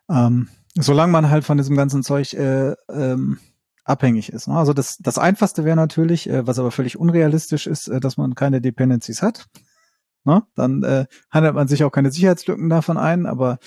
ähm, 0.09 0.49
Solange 0.79 1.11
man 1.11 1.29
halt 1.29 1.43
von 1.43 1.57
diesem 1.57 1.75
ganzen 1.75 2.03
Zeug 2.03 2.33
äh, 2.33 2.73
ähm, 2.89 3.39
abhängig 3.83 4.31
ist. 4.31 4.47
Ne? 4.47 4.55
Also 4.55 4.73
das, 4.73 4.97
das 4.97 5.17
Einfachste 5.17 5.63
wäre 5.63 5.75
natürlich, 5.75 6.29
äh, 6.29 6.45
was 6.45 6.59
aber 6.59 6.71
völlig 6.71 6.99
unrealistisch 6.99 7.67
ist, 7.67 7.87
äh, 7.87 7.99
dass 7.99 8.17
man 8.17 8.35
keine 8.35 8.61
Dependencies 8.61 9.21
hat. 9.21 9.47
Ne? 10.25 10.43
Dann 10.55 10.83
äh, 10.83 11.05
handelt 11.31 11.55
man 11.55 11.69
sich 11.69 11.85
auch 11.85 11.89
keine 11.89 12.11
Sicherheitslücken 12.11 12.69
davon 12.69 12.97
ein, 12.97 13.25
aber 13.25 13.59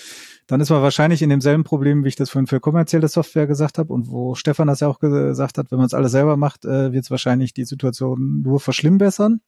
dann 0.47 0.61
ist 0.61 0.69
man 0.69 0.83
wahrscheinlich 0.83 1.23
in 1.23 1.31
demselben 1.31 1.65
Problem, 1.65 2.05
wie 2.05 2.09
ich 2.09 2.17
das 2.17 2.29
vorhin 2.29 2.47
für 2.47 2.61
kommerzielle 2.61 3.09
Software 3.09 3.47
gesagt 3.47 3.79
habe 3.79 3.93
und 3.93 4.11
wo 4.11 4.35
Stefan 4.35 4.69
das 4.69 4.81
ja 4.81 4.89
auch 4.89 4.99
gesagt 4.99 5.57
hat, 5.57 5.71
wenn 5.71 5.79
man 5.79 5.87
es 5.87 5.95
alles 5.95 6.13
selber 6.13 6.37
macht, 6.37 6.67
äh, 6.67 6.93
wird 6.93 7.05
es 7.05 7.11
wahrscheinlich 7.11 7.55
die 7.55 7.65
Situation 7.65 8.43
nur 8.43 8.61
verschlimmbessern. 8.61 9.41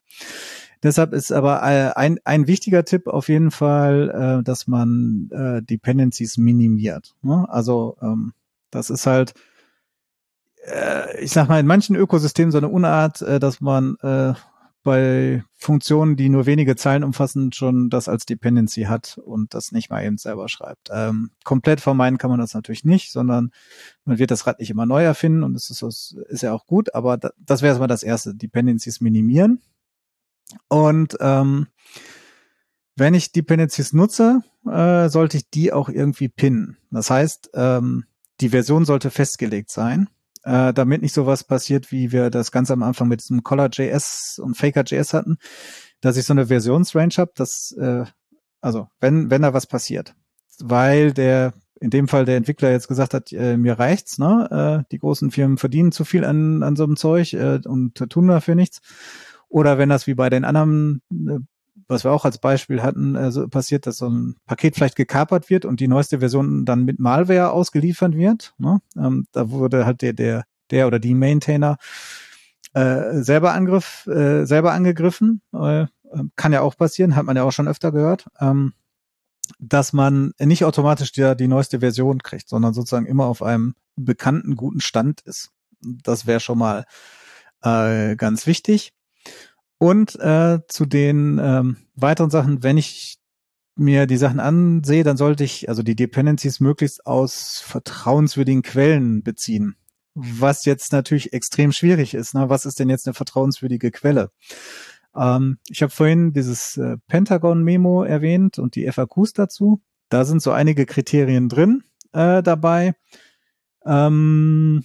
Deshalb 0.83 1.13
ist 1.13 1.33
aber 1.33 1.63
äh, 1.63 1.93
ein, 1.95 2.19
ein 2.25 2.47
wichtiger 2.47 2.85
Tipp 2.85 3.07
auf 3.07 3.29
jeden 3.29 3.51
Fall, 3.51 4.41
äh, 4.41 4.43
dass 4.43 4.67
man 4.67 5.31
äh, 5.31 5.63
Dependencies 5.63 6.39
minimiert. 6.39 7.15
Ne? 7.23 7.47
Also 7.49 7.97
ähm, 8.03 8.33
das 8.71 8.91
ist 8.91 9.07
halt, 9.07 9.35
äh, 10.65 11.23
ich 11.23 11.33
sag 11.33 11.49
mal, 11.49 11.61
in 11.61 11.67
manchen 11.67 11.95
Ökosystemen 11.95 12.51
so 12.51 12.59
eine 12.59 12.69
Unart, 12.69 13.23
äh, 13.23 13.39
dass 13.39 13.61
man 13.61 13.97
äh, 14.03 14.35
bei 14.83 15.45
Funktionen, 15.55 16.17
die 16.17 16.29
nur 16.29 16.47
wenige 16.47 16.75
Zeilen 16.75 17.05
umfassen, 17.05 17.53
schon 17.53 17.89
das 17.89 18.09
als 18.09 18.27
Dependency 18.27 18.83
hat 18.83 19.19
und 19.25 19.55
das 19.55 19.71
nicht 19.71 19.91
mal 19.91 20.05
eben 20.05 20.19
selber 20.19 20.49
schreibt. 20.49 20.89
Ähm, 20.93 21.31
komplett 21.45 21.81
vermeiden 21.81 22.19
kann 22.19 22.31
man 22.31 22.41
das 22.41 22.55
natürlich 22.55 22.85
nicht, 22.85 23.13
sondern 23.13 23.53
man 24.05 24.19
wird 24.19 24.33
das 24.33 24.47
Rad 24.47 24.59
nicht 24.59 24.71
immer 24.71 24.87
neu 24.87 25.05
erfinden 25.05 25.45
und 25.45 25.55
es 25.55 25.71
ist, 25.71 26.17
ist 26.29 26.43
ja 26.43 26.53
auch 26.53 26.67
gut, 26.67 26.95
aber 26.95 27.17
da, 27.17 27.31
das 27.39 27.63
wäre 27.63 27.71
erstmal 27.71 27.89
das 27.89 28.03
erste, 28.03 28.35
Dependencies 28.35 29.01
minimieren. 29.01 29.61
Und 30.69 31.17
ähm, 31.21 31.67
wenn 32.97 33.15
ich 33.15 33.33
Dependencies 33.33 33.93
nutze, 33.93 34.43
äh, 34.67 35.09
sollte 35.09 35.37
ich 35.39 35.51
die 35.51 35.73
auch 35.73 35.89
irgendwie 35.89 36.29
pinnen. 36.29 36.77
Das 36.91 37.11
heißt, 37.11 37.51
ähm, 37.55 38.05
die 38.41 38.51
Version 38.51 38.85
sollte 38.85 39.11
festgelegt 39.11 39.71
sein, 39.71 40.09
äh, 40.45 40.73
damit 40.73 41.03
nicht 41.03 41.15
sowas 41.15 41.45
passiert, 41.45 41.91
wie 41.93 42.13
wir 42.13 42.31
das 42.31 42.53
ganz 42.53 42.71
am 42.71 42.83
Anfang 42.83 43.09
mit 43.09 43.21
diesem 43.21 43.43
Collar.js 43.43 44.41
und 44.43 44.57
Faker.js 44.57 45.15
hatten, 45.15 45.39
dass 46.01 46.17
ich 46.17 46.25
so 46.25 46.33
eine 46.33 46.47
Versionsrange 46.47 47.15
habe, 47.17 47.33
dass 47.35 47.75
äh, 47.79 48.05
also 48.61 48.89
wenn 49.01 49.31
wenn 49.31 49.43
da 49.43 49.55
was 49.55 49.67
passiert, 49.67 50.15
weil 50.61 51.13
der 51.13 51.55
in 51.81 51.91
dem 51.91 52.07
Fall 52.07 52.25
der 52.25 52.37
Entwickler 52.37 52.71
jetzt 52.71 52.87
gesagt 52.87 53.13
hat, 53.13 53.33
äh, 53.33 53.57
mir 53.57 53.79
reicht's, 53.79 54.19
ne? 54.19 54.85
Äh, 54.85 54.89
die 54.93 54.99
großen 54.99 55.33
Firmen 55.33 55.59
verdienen 55.59 55.91
zu 55.91 56.05
viel 56.05 56.25
an, 56.25 56.63
an 56.63 56.77
so 56.77 56.85
einem 56.85 56.97
Zeug 56.97 57.33
äh, 57.33 57.59
und 57.65 57.95
tun 58.09 58.29
dafür 58.29 58.55
nichts. 58.55 58.81
Oder 59.53 59.77
wenn 59.77 59.91
das 59.91 60.07
wie 60.07 60.15
bei 60.15 60.31
den 60.31 60.45
anderen, 60.47 61.03
äh, 61.11 61.39
was 61.87 62.05
wir 62.05 62.13
auch 62.13 62.25
als 62.25 62.39
Beispiel 62.39 62.83
hatten, 62.83 63.17
also 63.17 63.47
passiert, 63.49 63.87
dass 63.87 63.99
so 63.99 64.09
ein 64.09 64.37
Paket 64.47 64.77
vielleicht 64.77 64.97
gekapert 64.97 65.51
wird 65.51 65.67
und 65.67 65.79
die 65.79 65.89
neueste 65.89 66.21
Version 66.21 66.65
dann 66.65 66.85
mit 66.87 66.99
Malware 66.99 67.51
ausgeliefert 67.51 68.17
wird. 68.17 68.55
Ne? 68.57 68.81
Ähm, 68.97 69.27
da 69.33 69.51
wurde 69.51 69.85
halt 69.85 70.01
der, 70.01 70.15
der, 70.15 70.45
der 70.71 70.87
oder 70.87 70.99
die 70.99 71.15
Maintainer 71.15 71.77
äh, 72.73 73.21
selber 73.23 73.53
Angriff, 73.53 74.07
äh, 74.07 74.47
selber 74.47 74.73
angegriffen. 74.73 75.43
Äh, 75.53 75.87
kann 76.37 76.53
ja 76.55 76.63
auch 76.63 76.77
passieren, 76.77 77.15
hat 77.15 77.27
man 77.27 77.37
ja 77.37 77.43
auch 77.43 77.53
schon 77.53 77.69
öfter 77.69 77.93
gehört. 77.93 78.27
Ähm, 78.41 78.73
dass 79.59 79.93
man 79.93 80.33
nicht 80.39 80.65
automatisch 80.65 81.13
die, 81.13 81.37
die 81.37 81.49
neueste 81.49 81.81
Version 81.81 82.23
kriegt, 82.23 82.49
sondern 82.49 82.73
sozusagen 82.73 83.07
immer 83.07 83.27
auf 83.27 83.43
einem 83.43 83.75
bekannten 83.97 84.57
guten 84.57 84.81
Stand 84.81 85.21
ist. 85.23 85.51
Das 85.83 86.27
wäre 86.27 86.41
schon 86.41 86.59
mal 86.59 86.87
äh, 87.63 88.17
ganz 88.17 88.47
wichtig. 88.47 88.95
Und 89.83 90.15
äh, 90.21 90.61
zu 90.69 90.87
den 90.87 91.41
ähm, 91.43 91.77
weiteren 91.97 92.31
Sachen, 92.31 92.63
wenn 92.63 92.79
ich 92.79 93.19
mir 93.75 94.07
die 94.07 94.17
Sachen 94.17 94.39
ansehe, 94.39 95.03
dann 95.03 95.17
sollte 95.17 95.43
ich 95.43 95.69
also 95.69 95.83
die 95.83 95.97
Dependencies 95.97 96.61
möglichst 96.61 97.05
aus 97.05 97.61
vertrauenswürdigen 97.67 98.63
Quellen 98.63 99.25
beziehen. 99.25 99.75
Was 100.15 100.67
jetzt 100.67 100.93
natürlich 100.93 101.33
extrem 101.33 101.73
schwierig 101.73 102.15
ist. 102.15 102.33
Ne? 102.33 102.49
Was 102.49 102.65
ist 102.65 102.79
denn 102.79 102.91
jetzt 102.91 103.09
eine 103.09 103.15
vertrauenswürdige 103.15 103.91
Quelle? 103.91 104.31
Ähm, 105.17 105.59
ich 105.69 105.83
habe 105.83 105.91
vorhin 105.91 106.33
dieses 106.33 106.77
äh, 106.77 106.99
Pentagon-Memo 107.09 108.05
erwähnt 108.05 108.61
und 108.61 108.77
die 108.77 108.89
FAQs 108.89 109.33
dazu. 109.33 109.83
Da 110.11 110.25
sind 110.25 110.43
so 110.43 110.53
einige 110.53 110.87
Kriterien 110.87 111.49
drin 111.49 111.83
äh, 112.13 112.41
dabei. 112.45 112.95
Ähm, 113.85 114.85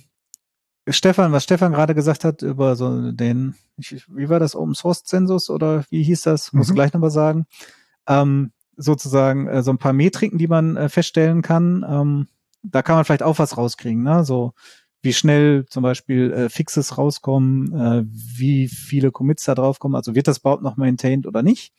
Stefan, 0.90 1.32
was 1.32 1.44
Stefan 1.44 1.74
gerade 1.74 1.96
gesagt 1.96 2.24
hat 2.24 2.42
über 2.42 2.76
so 2.76 3.12
den, 3.12 3.56
ich, 3.78 4.06
wie 4.10 4.30
war 4.30 4.40
das, 4.40 4.56
Open 4.56 4.76
Source 4.76 5.04
Zensus 5.04 5.50
oder 5.50 5.86
wie 5.90 6.04
hieß 6.04 6.22
das? 6.22 6.54
Muss 6.54 6.70
mhm. 6.70 6.76
gleich 6.76 6.94
nochmal 6.94 7.12
sagen. 7.12 7.46
Ähm, 8.08 8.52
sozusagen 8.78 9.48
äh, 9.48 9.64
so 9.64 9.72
ein 9.72 9.80
paar 9.80 9.94
Metriken, 9.94 10.38
die 10.38 10.48
man 10.48 10.78
äh, 10.78 10.90
feststellen 10.90 11.42
kann. 11.42 11.86
Ähm, 11.88 12.28
da 12.64 12.82
kann 12.82 12.96
man 12.96 13.06
vielleicht 13.06 13.24
auch 13.24 13.40
was 13.40 13.58
rauskriegen, 13.58 14.04
ne? 14.04 14.24
So 14.24 14.54
wie 15.02 15.14
schnell 15.14 15.66
zum 15.70 15.84
Beispiel 15.84 16.34
äh, 16.34 16.50
Fixes 16.50 16.98
rauskommen, 16.98 17.74
äh, 17.74 18.04
wie 18.08 18.68
viele 18.68 19.12
Commits 19.12 19.46
da 19.46 19.56
draufkommen, 19.56 19.96
also 19.96 20.16
wird 20.16 20.28
das 20.28 20.40
überhaupt 20.40 20.64
noch 20.64 20.78
maintained 20.78 21.28
oder 21.28 21.44
nicht. 21.44 21.74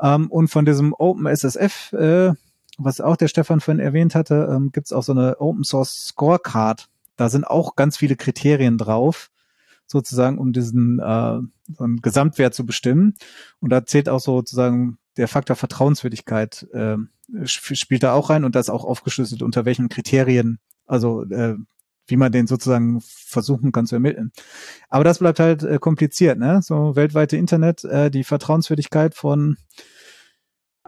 Ähm, 0.00 0.30
und 0.30 0.48
von 0.48 0.64
diesem 0.64 0.94
OpenSSF, 0.96 1.92
äh, 1.92 2.32
was 2.78 3.00
auch 3.00 3.16
der 3.16 3.28
Stefan 3.28 3.60
vorhin 3.60 3.84
erwähnt 3.84 4.14
hatte, 4.14 4.48
ähm, 4.50 4.70
gibt 4.72 4.86
es 4.86 4.92
auch 4.92 5.02
so 5.02 5.12
eine 5.12 5.40
Open 5.40 5.64
Source 5.64 6.06
Scorecard. 6.08 6.88
Da 7.18 7.28
sind 7.28 7.44
auch 7.44 7.76
ganz 7.76 7.98
viele 7.98 8.16
Kriterien 8.16 8.78
drauf, 8.78 9.30
sozusagen, 9.86 10.38
um 10.38 10.52
diesen 10.52 11.00
äh, 11.00 11.40
so 11.76 11.84
einen 11.84 12.00
Gesamtwert 12.00 12.54
zu 12.54 12.64
bestimmen. 12.64 13.14
Und 13.60 13.70
da 13.70 13.84
zählt 13.84 14.08
auch 14.08 14.20
sozusagen 14.20 14.98
der 15.16 15.28
Faktor 15.28 15.56
Vertrauenswürdigkeit 15.56 16.66
äh, 16.72 16.96
spielt 17.44 18.02
da 18.02 18.12
auch 18.14 18.30
rein 18.30 18.44
und 18.44 18.54
das 18.54 18.70
auch 18.70 18.84
aufgeschlüsselt, 18.84 19.42
unter 19.42 19.64
welchen 19.64 19.88
Kriterien, 19.88 20.60
also 20.86 21.24
äh, 21.24 21.56
wie 22.06 22.16
man 22.16 22.32
den 22.32 22.46
sozusagen 22.46 23.00
versuchen 23.02 23.72
kann 23.72 23.86
zu 23.86 23.96
ermitteln. 23.96 24.32
Aber 24.88 25.04
das 25.04 25.18
bleibt 25.18 25.40
halt 25.40 25.62
äh, 25.64 25.78
kompliziert, 25.78 26.38
ne? 26.38 26.60
So 26.62 26.96
weltweite 26.96 27.36
Internet, 27.36 27.84
äh, 27.84 28.10
die 28.10 28.24
Vertrauenswürdigkeit 28.24 29.14
von 29.14 29.56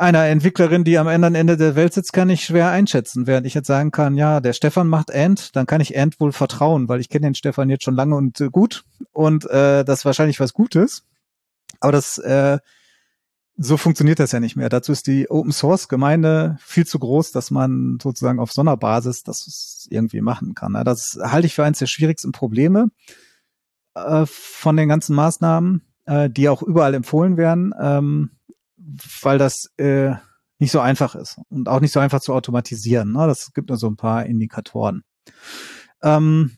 einer 0.00 0.26
Entwicklerin, 0.26 0.82
die 0.82 0.98
am 0.98 1.08
anderen 1.08 1.34
Ende 1.34 1.56
der 1.56 1.76
Welt 1.76 1.92
sitzt, 1.92 2.12
kann 2.12 2.30
ich 2.30 2.44
schwer 2.44 2.70
einschätzen. 2.70 3.26
Während 3.26 3.46
ich 3.46 3.54
jetzt 3.54 3.66
sagen 3.66 3.90
kann, 3.90 4.16
ja, 4.16 4.40
der 4.40 4.54
Stefan 4.54 4.88
macht 4.88 5.14
Ant, 5.14 5.54
dann 5.54 5.66
kann 5.66 5.80
ich 5.80 5.98
Ant 5.98 6.18
wohl 6.20 6.32
vertrauen, 6.32 6.88
weil 6.88 7.00
ich 7.00 7.10
kenne 7.10 7.26
den 7.26 7.34
Stefan 7.34 7.68
jetzt 7.68 7.84
schon 7.84 7.94
lange 7.94 8.16
und 8.16 8.40
äh, 8.40 8.48
gut 8.48 8.84
und 9.12 9.44
äh, 9.50 9.84
das 9.84 10.00
ist 10.00 10.04
wahrscheinlich 10.04 10.40
was 10.40 10.54
Gutes. 10.54 11.04
Aber 11.80 11.92
das 11.92 12.18
äh, 12.18 12.58
so 13.62 13.76
funktioniert 13.76 14.18
das 14.18 14.32
ja 14.32 14.40
nicht 14.40 14.56
mehr. 14.56 14.70
Dazu 14.70 14.90
ist 14.90 15.06
die 15.06 15.30
Open 15.30 15.52
Source 15.52 15.88
Gemeinde 15.88 16.56
viel 16.62 16.86
zu 16.86 16.98
groß, 16.98 17.30
dass 17.32 17.50
man 17.50 17.98
sozusagen 18.02 18.40
auf 18.40 18.52
so 18.52 18.62
einer 18.62 18.78
Basis 18.78 19.22
das 19.22 19.86
irgendwie 19.90 20.22
machen 20.22 20.54
kann. 20.54 20.72
Das 20.82 21.18
halte 21.20 21.46
ich 21.46 21.54
für 21.54 21.64
eines 21.64 21.78
der 21.78 21.86
schwierigsten 21.86 22.32
Probleme 22.32 22.90
äh, 23.94 24.24
von 24.24 24.78
den 24.78 24.88
ganzen 24.88 25.14
Maßnahmen, 25.14 25.82
äh, 26.06 26.30
die 26.30 26.48
auch 26.48 26.62
überall 26.62 26.94
empfohlen 26.94 27.36
werden, 27.36 27.74
ähm, 27.78 28.30
weil 29.22 29.38
das 29.38 29.70
äh, 29.76 30.14
nicht 30.58 30.72
so 30.72 30.80
einfach 30.80 31.14
ist 31.14 31.40
und 31.48 31.68
auch 31.68 31.80
nicht 31.80 31.92
so 31.92 32.00
einfach 32.00 32.20
zu 32.20 32.34
automatisieren. 32.34 33.12
Ne? 33.12 33.26
Das 33.26 33.52
gibt 33.52 33.68
nur 33.68 33.78
so 33.78 33.88
ein 33.88 33.96
paar 33.96 34.26
Indikatoren. 34.26 35.02
Ähm, 36.02 36.56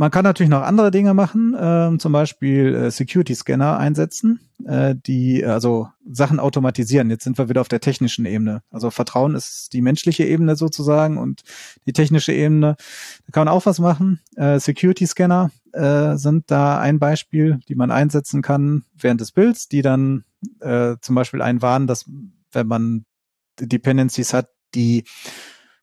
man 0.00 0.10
kann 0.10 0.24
natürlich 0.24 0.48
noch 0.48 0.62
andere 0.62 0.90
Dinge 0.90 1.12
machen, 1.12 1.52
äh, 1.52 1.98
zum 1.98 2.12
Beispiel 2.12 2.74
äh, 2.74 2.90
Security-Scanner 2.90 3.76
einsetzen, 3.76 4.40
äh, 4.64 4.94
die 4.96 5.44
also 5.44 5.90
Sachen 6.10 6.40
automatisieren. 6.40 7.10
Jetzt 7.10 7.24
sind 7.24 7.36
wir 7.36 7.50
wieder 7.50 7.60
auf 7.60 7.68
der 7.68 7.80
technischen 7.80 8.24
Ebene. 8.24 8.62
Also 8.70 8.90
Vertrauen 8.90 9.34
ist 9.34 9.74
die 9.74 9.82
menschliche 9.82 10.24
Ebene 10.24 10.56
sozusagen 10.56 11.18
und 11.18 11.42
die 11.84 11.92
technische 11.92 12.32
Ebene. 12.32 12.76
Da 13.26 13.32
kann 13.32 13.44
man 13.44 13.52
auch 13.52 13.66
was 13.66 13.78
machen. 13.78 14.20
Äh, 14.36 14.58
Security-Scanner 14.58 15.50
äh, 15.74 16.16
sind 16.16 16.50
da 16.50 16.80
ein 16.80 16.98
Beispiel, 16.98 17.60
die 17.68 17.74
man 17.74 17.90
einsetzen 17.90 18.40
kann 18.40 18.86
während 18.94 19.20
des 19.20 19.32
Builds, 19.32 19.68
die 19.68 19.82
dann 19.82 20.24
äh, 20.60 20.96
zum 21.02 21.14
Beispiel 21.14 21.42
einen 21.42 21.60
warnen, 21.60 21.86
dass 21.86 22.06
wenn 22.52 22.66
man 22.66 23.04
Dependencies 23.60 24.32
hat, 24.32 24.48
die 24.74 25.04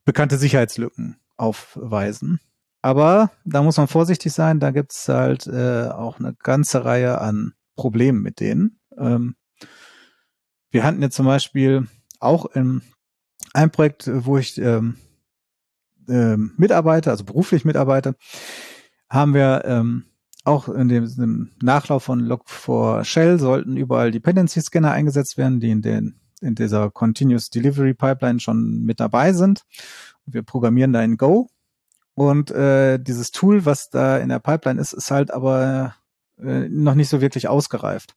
bekannte 0.05 0.39
Sicherheitslücken 0.39 1.17
aufweisen. 1.35 2.39
Aber 2.87 3.31
da 3.43 3.63
muss 3.63 3.75
man 3.75 3.89
vorsichtig 3.89 4.31
sein, 4.31 4.61
da 4.61 4.71
gibt's 4.71 5.09
halt 5.09 5.45
äh, 5.45 5.89
auch 5.89 6.21
eine 6.21 6.33
ganze 6.41 6.85
Reihe 6.85 7.19
an 7.19 7.51
Problemen 7.75 8.21
mit 8.21 8.39
denen. 8.39 8.79
Ähm, 8.97 9.35
wir 10.71 10.85
hatten 10.85 11.01
jetzt 11.01 11.17
zum 11.17 11.25
Beispiel 11.25 11.87
auch 12.21 12.45
in 12.45 12.81
einem 13.53 13.71
Projekt, 13.71 14.09
wo 14.09 14.37
ich 14.37 14.57
ähm, 14.57 14.95
äh, 16.07 16.37
mitarbeite, 16.37 17.11
also 17.11 17.25
beruflich 17.25 17.65
mitarbeite, 17.65 18.15
haben 19.09 19.33
wir 19.33 19.63
ähm, 19.65 20.05
auch 20.45 20.69
in 20.69 20.87
dem, 20.87 21.13
dem 21.13 21.51
Nachlauf 21.61 22.05
von 22.05 22.25
Log4Shell 22.25 23.37
sollten 23.37 23.75
überall 23.75 24.11
Dependency 24.11 24.61
Scanner 24.61 24.93
eingesetzt 24.93 25.37
werden, 25.37 25.59
die 25.59 25.71
in 25.71 25.81
den 25.81 26.21
in 26.39 26.55
dieser 26.55 26.89
Continuous 26.89 27.49
Delivery 27.49 27.93
Pipeline 27.93 28.39
schon 28.39 28.83
mit 28.83 29.01
dabei 29.01 29.33
sind. 29.33 29.63
Wir 30.25 30.43
programmieren 30.43 30.93
da 30.93 31.01
in 31.01 31.17
Go 31.17 31.49
und 32.17 32.49
äh, 32.49 32.97
dieses 32.97 33.29
Tool, 33.29 33.67
was 33.67 33.91
da 33.91 34.17
in 34.17 34.29
der 34.29 34.39
Pipeline 34.39 34.81
ist, 34.81 34.91
ist 34.91 35.11
halt 35.11 35.29
aber 35.29 35.93
äh, 36.41 36.67
noch 36.67 36.95
nicht 36.95 37.09
so 37.09 37.21
wirklich 37.21 37.47
ausgereift. 37.47 38.15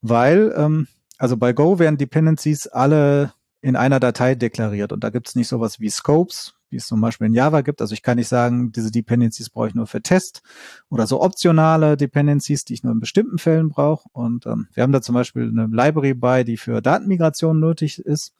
Weil, 0.00 0.52
ähm, 0.56 0.88
also 1.18 1.36
bei 1.36 1.52
Go 1.52 1.78
werden 1.78 1.98
Dependencies 1.98 2.66
alle 2.66 3.32
in 3.60 3.76
einer 3.76 4.00
Datei 4.00 4.34
deklariert 4.34 4.92
und 4.92 5.04
da 5.04 5.10
gibt 5.10 5.28
es 5.28 5.36
nicht 5.36 5.46
sowas 5.46 5.78
wie 5.78 5.88
Scopes, 5.88 6.54
wie 6.68 6.78
es 6.78 6.88
zum 6.88 7.00
Beispiel 7.00 7.28
in 7.28 7.34
Java 7.34 7.60
gibt. 7.60 7.80
Also 7.80 7.94
ich 7.94 8.02
kann 8.02 8.16
nicht 8.16 8.26
sagen, 8.26 8.72
diese 8.72 8.90
Dependencies 8.90 9.50
brauche 9.50 9.68
ich 9.68 9.76
nur 9.76 9.86
für 9.86 10.02
Test 10.02 10.42
oder 10.90 11.06
so 11.06 11.22
optionale 11.22 11.96
Dependencies, 11.96 12.64
die 12.64 12.74
ich 12.74 12.82
nur 12.82 12.92
in 12.92 12.98
bestimmten 12.98 13.38
Fällen 13.38 13.68
brauche. 13.68 14.08
Und 14.10 14.46
ähm, 14.46 14.66
wir 14.74 14.82
haben 14.82 14.90
da 14.90 15.00
zum 15.00 15.14
Beispiel 15.14 15.44
eine 15.44 15.68
Library 15.70 16.14
bei, 16.14 16.42
die 16.42 16.56
für 16.56 16.82
Datenmigration 16.82 17.60
nötig 17.60 18.00
ist 18.00 18.34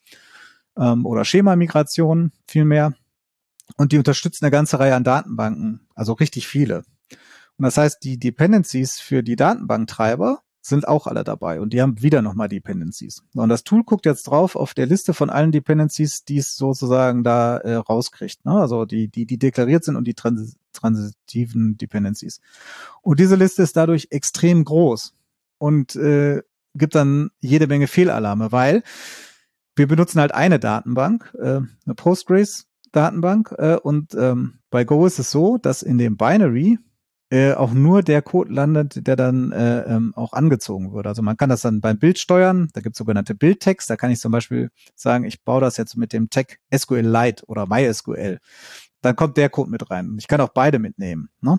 ähm, 0.77 1.07
oder 1.07 1.25
Schema-Migration 1.25 2.33
vielmehr. 2.49 2.95
Und 3.77 3.93
die 3.93 3.99
unterstützen 3.99 4.45
eine 4.45 4.51
ganze 4.51 4.79
Reihe 4.79 4.95
an 4.95 5.05
Datenbanken, 5.05 5.87
also 5.95 6.13
richtig 6.13 6.47
viele. 6.47 6.85
Und 7.57 7.65
das 7.65 7.77
heißt, 7.77 8.03
die 8.03 8.19
Dependencies 8.19 9.01
für 9.01 9.23
die 9.23 9.37
Datenbanktreiber 9.37 10.43
sind 10.63 10.87
auch 10.87 11.09
alle 11.09 11.25
dabei 11.25 11.61
und 11.61 11.73
die 11.73 11.83
haben 11.83 12.01
wieder 12.03 12.23
nochmal 12.23 12.49
Dependencies. 12.49 13.25
Und 13.35 13.49
das 13.49 13.65
Tool 13.65 13.83
guckt 13.83 14.07
jetzt 14.07 14.29
drauf 14.29 14.55
auf 14.55 14.75
der 14.75 14.87
Liste 14.87 15.13
von 15.13 15.29
allen 15.29 15.51
Dependencies, 15.51 16.25
die 16.25 16.39
es 16.39 16.55
sozusagen 16.55 17.25
da 17.25 17.59
äh, 17.59 17.75
rauskriegt. 17.75 18.45
Ne? 18.45 18.53
Also 18.53 18.85
die, 18.85 19.09
die, 19.09 19.27
die 19.27 19.39
deklariert 19.39 19.85
sind 19.85 19.97
und 19.97 20.05
die 20.05 20.15
trans 20.15 20.57
transitiven 20.73 21.77
Dependencies. 21.77 22.41
Und 23.03 23.21
diese 23.21 23.37
Liste 23.37 23.63
ist 23.63 23.77
dadurch 23.77 24.09
extrem 24.11 24.65
groß 24.65 25.15
und 25.59 25.97
äh, 25.97 26.43
gibt 26.75 26.95
dann 26.95 27.31
jede 27.41 27.67
Menge 27.67 27.89
Fehlalarme, 27.89 28.53
weil 28.53 28.83
wir 29.77 29.87
benutzen 29.87 30.21
halt 30.21 30.33
eine 30.33 30.59
Datenbank, 30.59 31.35
äh, 31.39 31.61
eine 31.85 31.95
Postgres 31.95 32.67
Datenbank. 32.93 33.55
Äh, 33.59 33.77
und 33.77 34.15
ähm, 34.15 34.61
bei 34.71 34.85
Go 34.85 35.07
ist 35.07 35.19
es 35.19 35.31
so, 35.31 35.59
dass 35.59 35.83
in 35.83 35.99
dem 35.99 36.17
Binary 36.17 36.79
äh, 37.31 37.55
auch 37.55 37.73
nur 37.73 38.03
der 38.03 38.21
Code 38.21 38.53
landet, 38.53 39.07
der 39.07 39.17
dann 39.17 39.53
äh, 39.53 39.81
ähm, 39.85 40.13
auch 40.15 40.35
angezogen 40.35 40.93
wird. 40.93 41.07
Also 41.07 41.23
man 41.23 41.39
kann 41.39 41.49
das 41.49 41.63
dann 41.63 41.81
beim 41.81 41.99
Bild 41.99 42.19
steuern. 42.19 42.69
Da 42.75 42.83
gibt 42.83 42.95
es 42.95 42.99
sogenannte 42.99 43.35
Bildtext. 43.35 43.89
Da 43.89 43.97
kann 43.97 44.11
ich 44.11 44.21
zum 44.21 44.33
Beispiel 44.33 44.71
sagen, 44.95 45.25
ich 45.25 45.43
baue 45.43 45.63
das 45.63 45.79
jetzt 45.79 45.97
mit 45.97 46.13
dem 46.13 46.29
Tag 46.29 46.59
SQLite 46.75 47.45
oder 47.47 47.67
MySQL. 47.67 48.39
Dann 49.01 49.17
kommt 49.17 49.39
der 49.39 49.49
Code 49.49 49.71
mit 49.71 49.91
rein. 49.91 50.15
Ich 50.19 50.29
kann 50.29 50.43
auch 50.43 50.51
beide 50.51 50.79
mitnehmen. 50.79 51.31
Ne? 51.41 51.59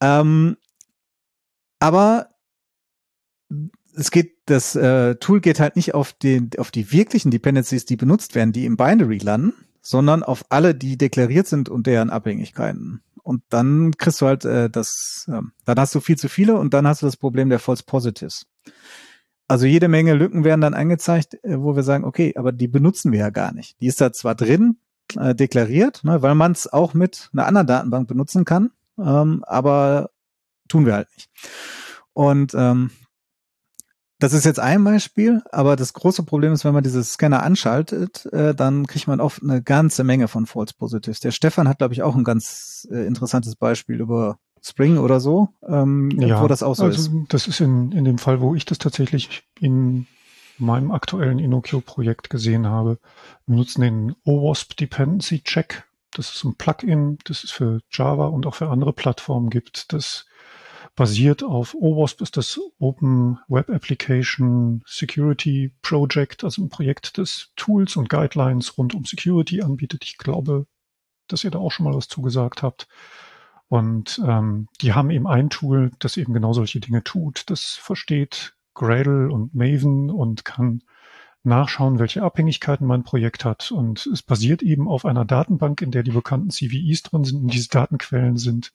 Ähm, 0.00 0.56
aber 1.78 2.30
es 3.94 4.10
geht, 4.10 4.38
das 4.46 4.74
äh, 4.74 5.14
Tool 5.16 5.40
geht 5.40 5.60
halt 5.60 5.76
nicht 5.76 5.94
auf, 5.94 6.12
den, 6.14 6.50
auf 6.58 6.72
die 6.72 6.90
wirklichen 6.90 7.30
Dependencies, 7.30 7.84
die 7.84 7.96
benutzt 7.96 8.34
werden, 8.34 8.52
die 8.52 8.66
im 8.66 8.76
Binary 8.76 9.18
landen, 9.18 9.54
sondern 9.84 10.22
auf 10.22 10.46
alle, 10.48 10.74
die 10.74 10.96
deklariert 10.96 11.46
sind 11.46 11.68
und 11.68 11.86
deren 11.86 12.10
Abhängigkeiten. 12.10 13.02
Und 13.22 13.42
dann 13.50 13.92
kriegst 13.96 14.20
du 14.20 14.26
halt 14.26 14.44
äh, 14.44 14.68
das, 14.70 15.26
äh, 15.30 15.40
dann 15.64 15.78
hast 15.78 15.94
du 15.94 16.00
viel 16.00 16.16
zu 16.16 16.28
viele 16.28 16.56
und 16.56 16.74
dann 16.74 16.86
hast 16.86 17.02
du 17.02 17.06
das 17.06 17.16
Problem 17.16 17.50
der 17.50 17.58
False 17.58 17.84
Positives. 17.84 18.46
Also 19.46 19.66
jede 19.66 19.88
Menge 19.88 20.14
Lücken 20.14 20.42
werden 20.42 20.62
dann 20.62 20.74
angezeigt, 20.74 21.34
äh, 21.44 21.60
wo 21.60 21.76
wir 21.76 21.82
sagen, 21.82 22.04
okay, 22.04 22.34
aber 22.36 22.50
die 22.50 22.66
benutzen 22.68 23.12
wir 23.12 23.20
ja 23.20 23.30
gar 23.30 23.52
nicht. 23.52 23.80
Die 23.80 23.86
ist 23.86 24.00
da 24.00 24.12
zwar 24.12 24.34
drin, 24.34 24.78
äh, 25.18 25.34
deklariert, 25.34 26.02
ne, 26.02 26.22
weil 26.22 26.34
man 26.34 26.52
es 26.52 26.72
auch 26.72 26.94
mit 26.94 27.28
einer 27.32 27.46
anderen 27.46 27.66
Datenbank 27.66 28.08
benutzen 28.08 28.44
kann, 28.44 28.70
ähm, 28.98 29.44
aber 29.46 30.10
tun 30.68 30.86
wir 30.86 30.94
halt 30.94 31.08
nicht. 31.14 31.30
Und 32.14 32.54
ähm, 32.54 32.90
das 34.18 34.32
ist 34.32 34.44
jetzt 34.44 34.60
ein 34.60 34.84
Beispiel, 34.84 35.42
aber 35.50 35.76
das 35.76 35.92
große 35.92 36.22
Problem 36.22 36.52
ist, 36.52 36.64
wenn 36.64 36.74
man 36.74 36.84
diese 36.84 37.02
Scanner 37.02 37.42
anschaltet, 37.42 38.26
äh, 38.32 38.54
dann 38.54 38.86
kriegt 38.86 39.06
man 39.06 39.20
oft 39.20 39.42
eine 39.42 39.62
ganze 39.62 40.04
Menge 40.04 40.28
von 40.28 40.46
False 40.46 40.74
Positives. 40.76 41.20
Der 41.20 41.32
Stefan 41.32 41.68
hat, 41.68 41.78
glaube 41.78 41.94
ich, 41.94 42.02
auch 42.02 42.14
ein 42.14 42.24
ganz 42.24 42.86
äh, 42.90 43.06
interessantes 43.06 43.56
Beispiel 43.56 44.00
über 44.00 44.38
Spring 44.62 44.98
oder 44.98 45.20
so, 45.20 45.48
ähm, 45.66 46.10
ja, 46.12 46.42
wo 46.42 46.48
das 46.48 46.62
auch 46.62 46.74
so 46.74 46.84
also 46.84 46.96
ist. 46.96 47.28
Das 47.28 47.46
ist 47.46 47.60
in, 47.60 47.92
in 47.92 48.04
dem 48.04 48.18
Fall, 48.18 48.40
wo 48.40 48.54
ich 48.54 48.64
das 48.64 48.78
tatsächlich 48.78 49.42
in 49.60 50.06
meinem 50.58 50.90
aktuellen 50.92 51.38
InnoQ-Projekt 51.38 52.30
gesehen 52.30 52.66
habe. 52.66 52.98
Wir 53.46 53.56
nutzen 53.56 53.82
den 53.82 54.14
OWASP 54.24 54.76
Dependency 54.76 55.42
Check. 55.42 55.84
Das 56.12 56.32
ist 56.32 56.44
ein 56.44 56.54
Plugin, 56.54 57.18
das 57.24 57.44
es 57.44 57.50
für 57.50 57.80
Java 57.90 58.26
und 58.26 58.46
auch 58.46 58.54
für 58.54 58.70
andere 58.70 58.92
Plattformen 58.92 59.50
gibt, 59.50 59.92
das 59.92 60.26
basiert 60.94 61.42
auf 61.42 61.74
OWASP 61.74 62.20
ist 62.20 62.36
das 62.36 62.60
Open 62.78 63.38
Web 63.48 63.70
Application 63.70 64.82
Security 64.86 65.72
Project, 65.82 66.44
also 66.44 66.62
ein 66.62 66.68
Projekt 66.68 67.18
des 67.18 67.52
Tools 67.56 67.96
und 67.96 68.08
Guidelines 68.08 68.78
rund 68.78 68.94
um 68.94 69.04
Security 69.04 69.62
anbietet. 69.62 70.04
Ich 70.04 70.18
glaube, 70.18 70.66
dass 71.26 71.44
ihr 71.44 71.50
da 71.50 71.58
auch 71.58 71.72
schon 71.72 71.84
mal 71.84 71.94
was 71.94 72.08
zugesagt 72.08 72.62
habt. 72.62 72.86
Und 73.68 74.20
ähm, 74.24 74.68
die 74.80 74.92
haben 74.92 75.10
eben 75.10 75.26
ein 75.26 75.50
Tool, 75.50 75.90
das 75.98 76.16
eben 76.16 76.32
genau 76.32 76.52
solche 76.52 76.80
Dinge 76.80 77.02
tut. 77.02 77.50
Das 77.50 77.72
versteht 77.72 78.54
Gradle 78.74 79.30
und 79.30 79.54
Maven 79.54 80.10
und 80.10 80.44
kann 80.44 80.82
nachschauen, 81.42 81.98
welche 81.98 82.22
Abhängigkeiten 82.22 82.86
mein 82.86 83.04
Projekt 83.04 83.44
hat. 83.44 83.72
Und 83.72 84.06
es 84.06 84.22
basiert 84.22 84.62
eben 84.62 84.88
auf 84.88 85.04
einer 85.04 85.24
Datenbank, 85.24 85.82
in 85.82 85.90
der 85.90 86.02
die 86.02 86.12
bekannten 86.12 86.50
CVEs 86.50 87.02
drin 87.02 87.24
sind. 87.24 87.42
Und 87.42 87.54
diese 87.54 87.68
Datenquellen 87.68 88.36
sind 88.36 88.72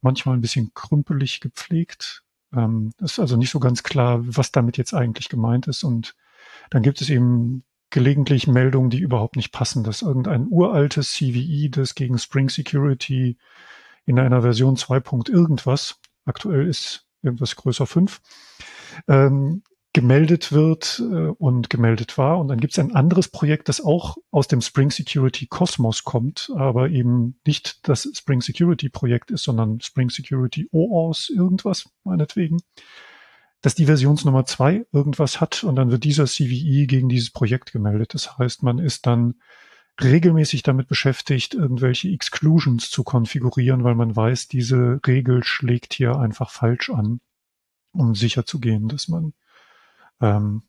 manchmal 0.00 0.36
ein 0.36 0.40
bisschen 0.40 0.72
krümpelig 0.74 1.40
gepflegt. 1.40 2.22
Ähm, 2.54 2.92
ist 3.00 3.18
also 3.18 3.36
nicht 3.36 3.50
so 3.50 3.60
ganz 3.60 3.82
klar, 3.82 4.20
was 4.24 4.52
damit 4.52 4.76
jetzt 4.76 4.94
eigentlich 4.94 5.28
gemeint 5.28 5.66
ist. 5.66 5.84
Und 5.84 6.14
dann 6.70 6.82
gibt 6.82 7.00
es 7.00 7.10
eben 7.10 7.64
gelegentlich 7.90 8.46
Meldungen, 8.46 8.90
die 8.90 8.98
überhaupt 8.98 9.36
nicht 9.36 9.52
passen, 9.52 9.84
dass 9.84 10.02
irgendein 10.02 10.48
uraltes 10.48 11.12
CVE, 11.12 11.70
das 11.70 11.94
gegen 11.94 12.18
Spring 12.18 12.48
Security 12.48 13.36
in 14.04 14.18
einer 14.18 14.42
Version 14.42 14.76
2. 14.76 15.02
irgendwas, 15.28 16.00
aktuell 16.24 16.66
ist 16.66 17.06
irgendwas 17.22 17.56
größer 17.56 17.86
5, 17.86 18.20
ähm, 19.08 19.62
gemeldet 19.96 20.52
wird 20.52 21.02
äh, 21.10 21.28
und 21.38 21.70
gemeldet 21.70 22.18
war. 22.18 22.38
Und 22.38 22.48
dann 22.48 22.60
gibt 22.60 22.74
es 22.74 22.78
ein 22.78 22.94
anderes 22.94 23.28
Projekt, 23.28 23.70
das 23.70 23.80
auch 23.80 24.18
aus 24.30 24.46
dem 24.46 24.60
Spring 24.60 24.90
Security 24.90 25.46
Kosmos 25.46 26.04
kommt, 26.04 26.52
aber 26.54 26.90
eben 26.90 27.40
nicht 27.46 27.88
das 27.88 28.06
Spring 28.12 28.42
Security 28.42 28.90
Projekt 28.90 29.30
ist, 29.30 29.44
sondern 29.44 29.80
Spring 29.80 30.10
Security 30.10 30.68
OAuth 30.70 31.30
irgendwas, 31.30 31.88
meinetwegen, 32.04 32.60
dass 33.62 33.74
die 33.74 33.86
Versionsnummer 33.86 34.44
zwei 34.44 34.84
irgendwas 34.92 35.40
hat 35.40 35.64
und 35.64 35.76
dann 35.76 35.90
wird 35.90 36.04
dieser 36.04 36.26
CVE 36.26 36.86
gegen 36.86 37.08
dieses 37.08 37.30
Projekt 37.30 37.72
gemeldet. 37.72 38.12
Das 38.12 38.36
heißt, 38.36 38.62
man 38.62 38.78
ist 38.78 39.06
dann 39.06 39.36
regelmäßig 39.98 40.62
damit 40.62 40.88
beschäftigt, 40.88 41.54
irgendwelche 41.54 42.10
Exclusions 42.10 42.90
zu 42.90 43.02
konfigurieren, 43.02 43.82
weil 43.82 43.94
man 43.94 44.14
weiß, 44.14 44.48
diese 44.48 45.00
Regel 45.06 45.42
schlägt 45.42 45.94
hier 45.94 46.18
einfach 46.18 46.50
falsch 46.50 46.90
an, 46.90 47.20
um 47.92 48.14
sicher 48.14 48.44
zu 48.44 48.60
gehen, 48.60 48.88
dass 48.88 49.08
man 49.08 49.32
ähm, 50.20 50.62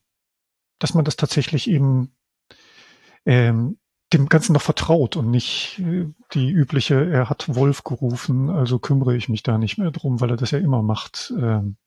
dass 0.79 0.93
man 0.93 1.05
das 1.05 1.15
tatsächlich 1.15 1.69
eben 1.69 2.15
ähm, 3.25 3.77
dem 4.13 4.29
Ganzen 4.29 4.53
noch 4.53 4.61
vertraut 4.61 5.15
und 5.15 5.29
nicht 5.29 5.79
äh, 5.79 6.07
die 6.33 6.49
übliche, 6.49 7.09
er 7.09 7.29
hat 7.29 7.53
Wolf 7.53 7.83
gerufen, 7.83 8.49
also 8.49 8.79
kümmere 8.79 9.15
ich 9.15 9.27
mich 9.29 9.43
da 9.43 9.57
nicht 9.57 9.77
mehr 9.77 9.91
drum, 9.91 10.21
weil 10.21 10.31
er 10.31 10.37
das 10.37 10.51
ja 10.51 10.59
immer 10.59 10.81
macht, 10.81 11.33
ähm, 11.37 11.77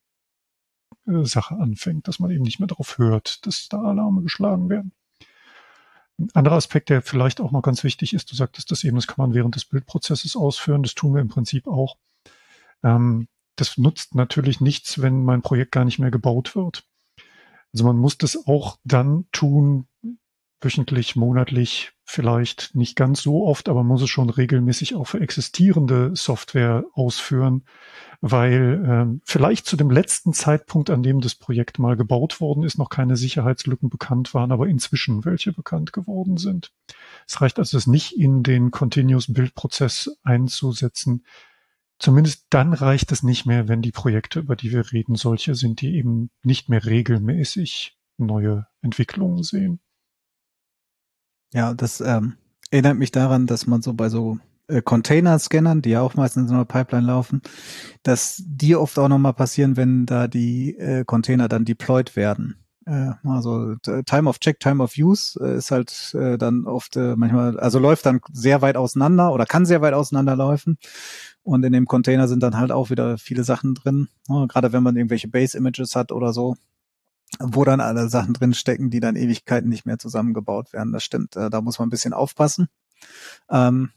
äh, 1.07 1.24
Sache 1.24 1.57
anfängt, 1.57 2.09
dass 2.09 2.19
man 2.19 2.31
eben 2.31 2.43
nicht 2.43 2.61
mehr 2.61 2.69
darauf 2.69 2.99
hört, 2.99 3.47
dass 3.47 3.69
da 3.69 3.81
Alarme 3.82 4.23
geschlagen 4.23 4.69
werden. 4.69 4.93
Ein 6.19 6.28
anderer 6.35 6.57
Aspekt, 6.57 6.91
der 6.91 7.01
vielleicht 7.01 7.41
auch 7.41 7.53
noch 7.53 7.62
ganz 7.62 7.82
wichtig 7.85 8.12
ist, 8.12 8.31
du 8.31 8.37
sagtest 8.37 8.70
das 8.70 8.85
eben, 8.85 8.97
das 8.97 9.07
kann 9.07 9.16
man 9.19 9.35
während 9.35 9.55
des 9.55 9.65
Bildprozesses 9.65 10.37
ausführen, 10.37 10.82
das 10.82 10.95
tun 10.95 11.15
wir 11.15 11.23
im 11.23 11.28
Prinzip 11.28 11.66
auch. 11.66 11.97
Ähm, 12.82 13.28
das 13.57 13.78
nutzt 13.78 14.15
natürlich 14.15 14.61
nichts, 14.61 15.01
wenn 15.01 15.24
mein 15.24 15.41
Projekt 15.41 15.73
gar 15.73 15.87
nicht 15.87 15.99
mehr 15.99 16.11
gebaut 16.11 16.55
wird. 16.55 16.85
Also 17.72 17.84
man 17.84 17.97
muss 17.97 18.18
das 18.18 18.47
auch 18.47 18.78
dann 18.84 19.26
tun, 19.32 19.86
wöchentlich, 20.60 21.16
monatlich, 21.16 21.92
vielleicht 22.05 22.74
nicht 22.74 22.97
ganz 22.97 23.22
so 23.22 23.47
oft, 23.47 23.68
aber 23.68 23.82
muss 23.84 24.02
es 24.02 24.10
schon 24.10 24.30
regelmäßig 24.30 24.94
auch 24.94 25.06
für 25.06 25.20
existierende 25.20 26.14
Software 26.14 26.84
ausführen, 26.92 27.64
weil 28.20 28.84
ähm, 28.86 29.20
vielleicht 29.24 29.66
zu 29.66 29.76
dem 29.76 29.90
letzten 29.90 30.32
Zeitpunkt, 30.34 30.90
an 30.90 31.02
dem 31.02 31.20
das 31.20 31.34
Projekt 31.34 31.78
mal 31.78 31.97
gebaut 31.97 32.40
worden 32.40 32.64
ist, 32.64 32.76
noch 32.76 32.90
keine 32.90 33.16
Sicherheitslücken 33.16 33.88
bekannt 33.88 34.34
waren, 34.34 34.52
aber 34.52 34.66
inzwischen 34.66 35.24
welche 35.24 35.52
bekannt 35.52 35.92
geworden 35.92 36.36
sind. 36.36 36.72
Es 37.26 37.40
reicht 37.40 37.59
also, 37.59 37.76
das 37.76 37.86
nicht 37.86 38.12
in 38.12 38.42
den 38.42 38.70
Continuous 38.70 39.32
Build 39.32 39.55
Prozess 39.55 40.10
einzusetzen, 40.22 41.24
Zumindest 42.01 42.47
dann 42.48 42.72
reicht 42.72 43.12
es 43.12 43.22
nicht 43.22 43.44
mehr, 43.44 43.68
wenn 43.68 43.82
die 43.82 43.93
Projekte, 43.93 44.40
über 44.40 44.56
die 44.56 44.72
wir 44.72 44.90
reden, 44.90 45.16
solche 45.16 45.55
sind, 45.55 45.82
die 45.82 45.97
eben 45.97 46.31
nicht 46.43 46.70
mehr 46.70 46.86
regelmäßig 46.86 47.98
neue 48.16 48.66
Entwicklungen 48.81 49.43
sehen. 49.43 49.81
Ja, 51.52 51.74
das 51.74 52.01
ähm, 52.01 52.36
erinnert 52.70 52.97
mich 52.97 53.10
daran, 53.12 53.47
dass 53.47 53.66
man 53.66 53.82
so 53.82 53.93
bei 53.93 54.09
so 54.09 54.39
äh, 54.68 54.81
Container-Scannern, 54.81 55.82
die 55.82 55.90
ja 55.90 56.01
auch 56.01 56.14
meistens 56.14 56.48
in 56.48 56.56
einer 56.56 56.64
Pipeline 56.64 57.06
laufen, 57.06 57.43
dass 58.02 58.43
die 58.47 58.77
oft 58.77 58.98
auch 58.98 59.09
nochmal 59.09 59.35
passieren, 59.35 59.77
wenn 59.77 60.06
da 60.06 60.27
die 60.27 60.78
äh, 60.78 61.05
Container 61.05 61.48
dann 61.48 61.66
deployed 61.66 62.16
werden. 62.16 62.56
Äh, 62.90 63.12
also 63.24 63.76
Time 63.76 64.28
of 64.28 64.40
Check, 64.40 64.58
Time 64.58 64.82
of 64.82 64.94
Use 64.98 65.38
äh, 65.40 65.56
ist 65.58 65.70
halt 65.70 66.12
äh, 66.14 66.36
dann 66.36 66.66
oft 66.66 66.96
äh, 66.96 67.14
manchmal, 67.16 67.58
also 67.60 67.78
läuft 67.78 68.04
dann 68.04 68.20
sehr 68.32 68.62
weit 68.62 68.76
auseinander 68.76 69.32
oder 69.32 69.46
kann 69.46 69.64
sehr 69.64 69.80
weit 69.80 69.94
auseinanderlaufen. 69.94 70.76
Und 71.42 71.64
in 71.64 71.72
dem 71.72 71.86
Container 71.86 72.26
sind 72.26 72.42
dann 72.42 72.56
halt 72.56 72.72
auch 72.72 72.90
wieder 72.90 73.16
viele 73.16 73.44
Sachen 73.44 73.74
drin. 73.74 74.08
Ne? 74.28 74.46
Gerade 74.48 74.72
wenn 74.72 74.82
man 74.82 74.96
irgendwelche 74.96 75.28
Base-Images 75.28 75.94
hat 75.94 76.10
oder 76.10 76.32
so, 76.32 76.56
wo 77.38 77.64
dann 77.64 77.80
alle 77.80 78.08
Sachen 78.08 78.34
drin 78.34 78.54
stecken, 78.54 78.90
die 78.90 79.00
dann 79.00 79.14
Ewigkeiten 79.14 79.68
nicht 79.68 79.86
mehr 79.86 79.98
zusammengebaut 79.98 80.72
werden. 80.72 80.92
Das 80.92 81.04
stimmt. 81.04 81.36
Äh, 81.36 81.48
da 81.48 81.60
muss 81.60 81.78
man 81.78 81.86
ein 81.86 81.90
bisschen 81.90 82.12
aufpassen. 82.12 82.68
Ähm, 83.48 83.90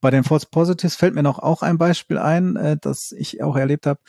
bei 0.00 0.10
den 0.10 0.24
False 0.24 0.46
Positives 0.50 0.96
fällt 0.96 1.14
mir 1.14 1.22
noch 1.22 1.38
auch 1.38 1.62
ein 1.62 1.78
Beispiel 1.78 2.18
ein, 2.18 2.56
äh, 2.56 2.76
das 2.78 3.12
ich 3.12 3.42
auch 3.42 3.56
erlebt 3.56 3.86
habe. 3.86 4.00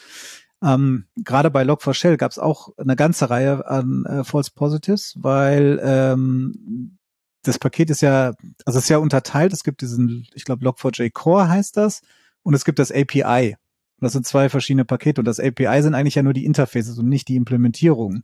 Ähm, 0.64 1.06
Gerade 1.18 1.52
bei 1.52 1.64
Log4Shell 1.64 2.18
gab 2.18 2.32
es 2.32 2.40
auch 2.40 2.70
eine 2.78 2.96
ganze 2.96 3.30
Reihe 3.30 3.68
an 3.68 4.06
äh, 4.06 4.24
False 4.24 4.52
Positives, 4.54 5.16
weil 5.18 5.80
ähm, 5.84 6.98
das 7.44 7.60
Paket 7.60 7.90
ist 7.90 8.02
ja, 8.02 8.34
also 8.66 8.80
es 8.80 8.86
ist 8.86 8.90
ja 8.90 8.98
unterteilt. 8.98 9.54
Es 9.54 9.64
gibt 9.64 9.82
diesen, 9.82 10.28
ich 10.34 10.46
glaube, 10.46 10.66
Log4j 10.66 11.12
Core 11.12 11.50
heißt 11.50 11.78
das 11.78 12.02
und 12.44 12.54
es 12.54 12.66
gibt 12.66 12.80
das 12.80 12.92
API. 12.92 13.58
Das 14.00 14.14
sind 14.14 14.26
zwei 14.26 14.50
verschiedene 14.50 14.86
Pakete 14.86 15.22
und 15.22 15.26
das 15.26 15.40
API 15.40 15.82
sind 15.82 15.94
eigentlich 15.94 16.16
ja 16.16 16.24
nur 16.24 16.34
die 16.34 16.46
Interfaces 16.46 16.98
und 17.00 17.08
nicht 17.08 17.28
die 17.28 17.38
Implementierung. 17.38 18.24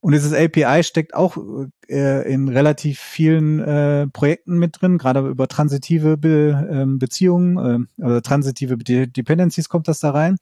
Und 0.00 0.12
dieses 0.12 0.32
API 0.32 0.82
steckt 0.82 1.14
auch 1.14 1.36
äh, 1.88 2.32
in 2.32 2.48
relativ 2.48 2.98
vielen 2.98 3.60
äh, 3.60 4.06
Projekten 4.08 4.58
mit 4.58 4.80
drin, 4.80 4.96
gerade 4.96 5.20
über 5.28 5.46
transitive 5.46 6.16
Be 6.16 6.68
ähm, 6.70 6.98
Beziehungen, 6.98 7.88
äh, 7.98 8.02
oder 8.02 8.22
transitive 8.22 8.78
Dependencies 8.78 9.68
kommt 9.68 9.88
das 9.88 10.00
da 10.00 10.10
rein. 10.10 10.36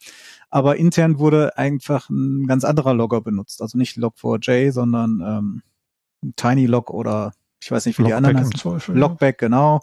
Aber 0.48 0.76
intern 0.76 1.18
wurde 1.18 1.58
einfach 1.58 2.08
ein 2.08 2.46
ganz 2.46 2.64
anderer 2.64 2.94
Logger 2.94 3.20
benutzt. 3.20 3.60
Also 3.60 3.78
nicht 3.78 3.96
Log4j, 3.96 4.70
sondern 4.70 5.22
ähm, 5.26 5.62
TinyLog 6.36 6.90
oder 6.90 7.32
ich 7.60 7.72
weiß 7.72 7.86
nicht, 7.86 7.98
wie 7.98 8.02
Lockback 8.02 8.12
die 8.12 8.28
anderen 8.28 8.38
heißen. 8.38 8.54
Zweifel, 8.54 8.96
Lockback, 8.96 9.42
ja. 9.42 9.48
genau. 9.48 9.80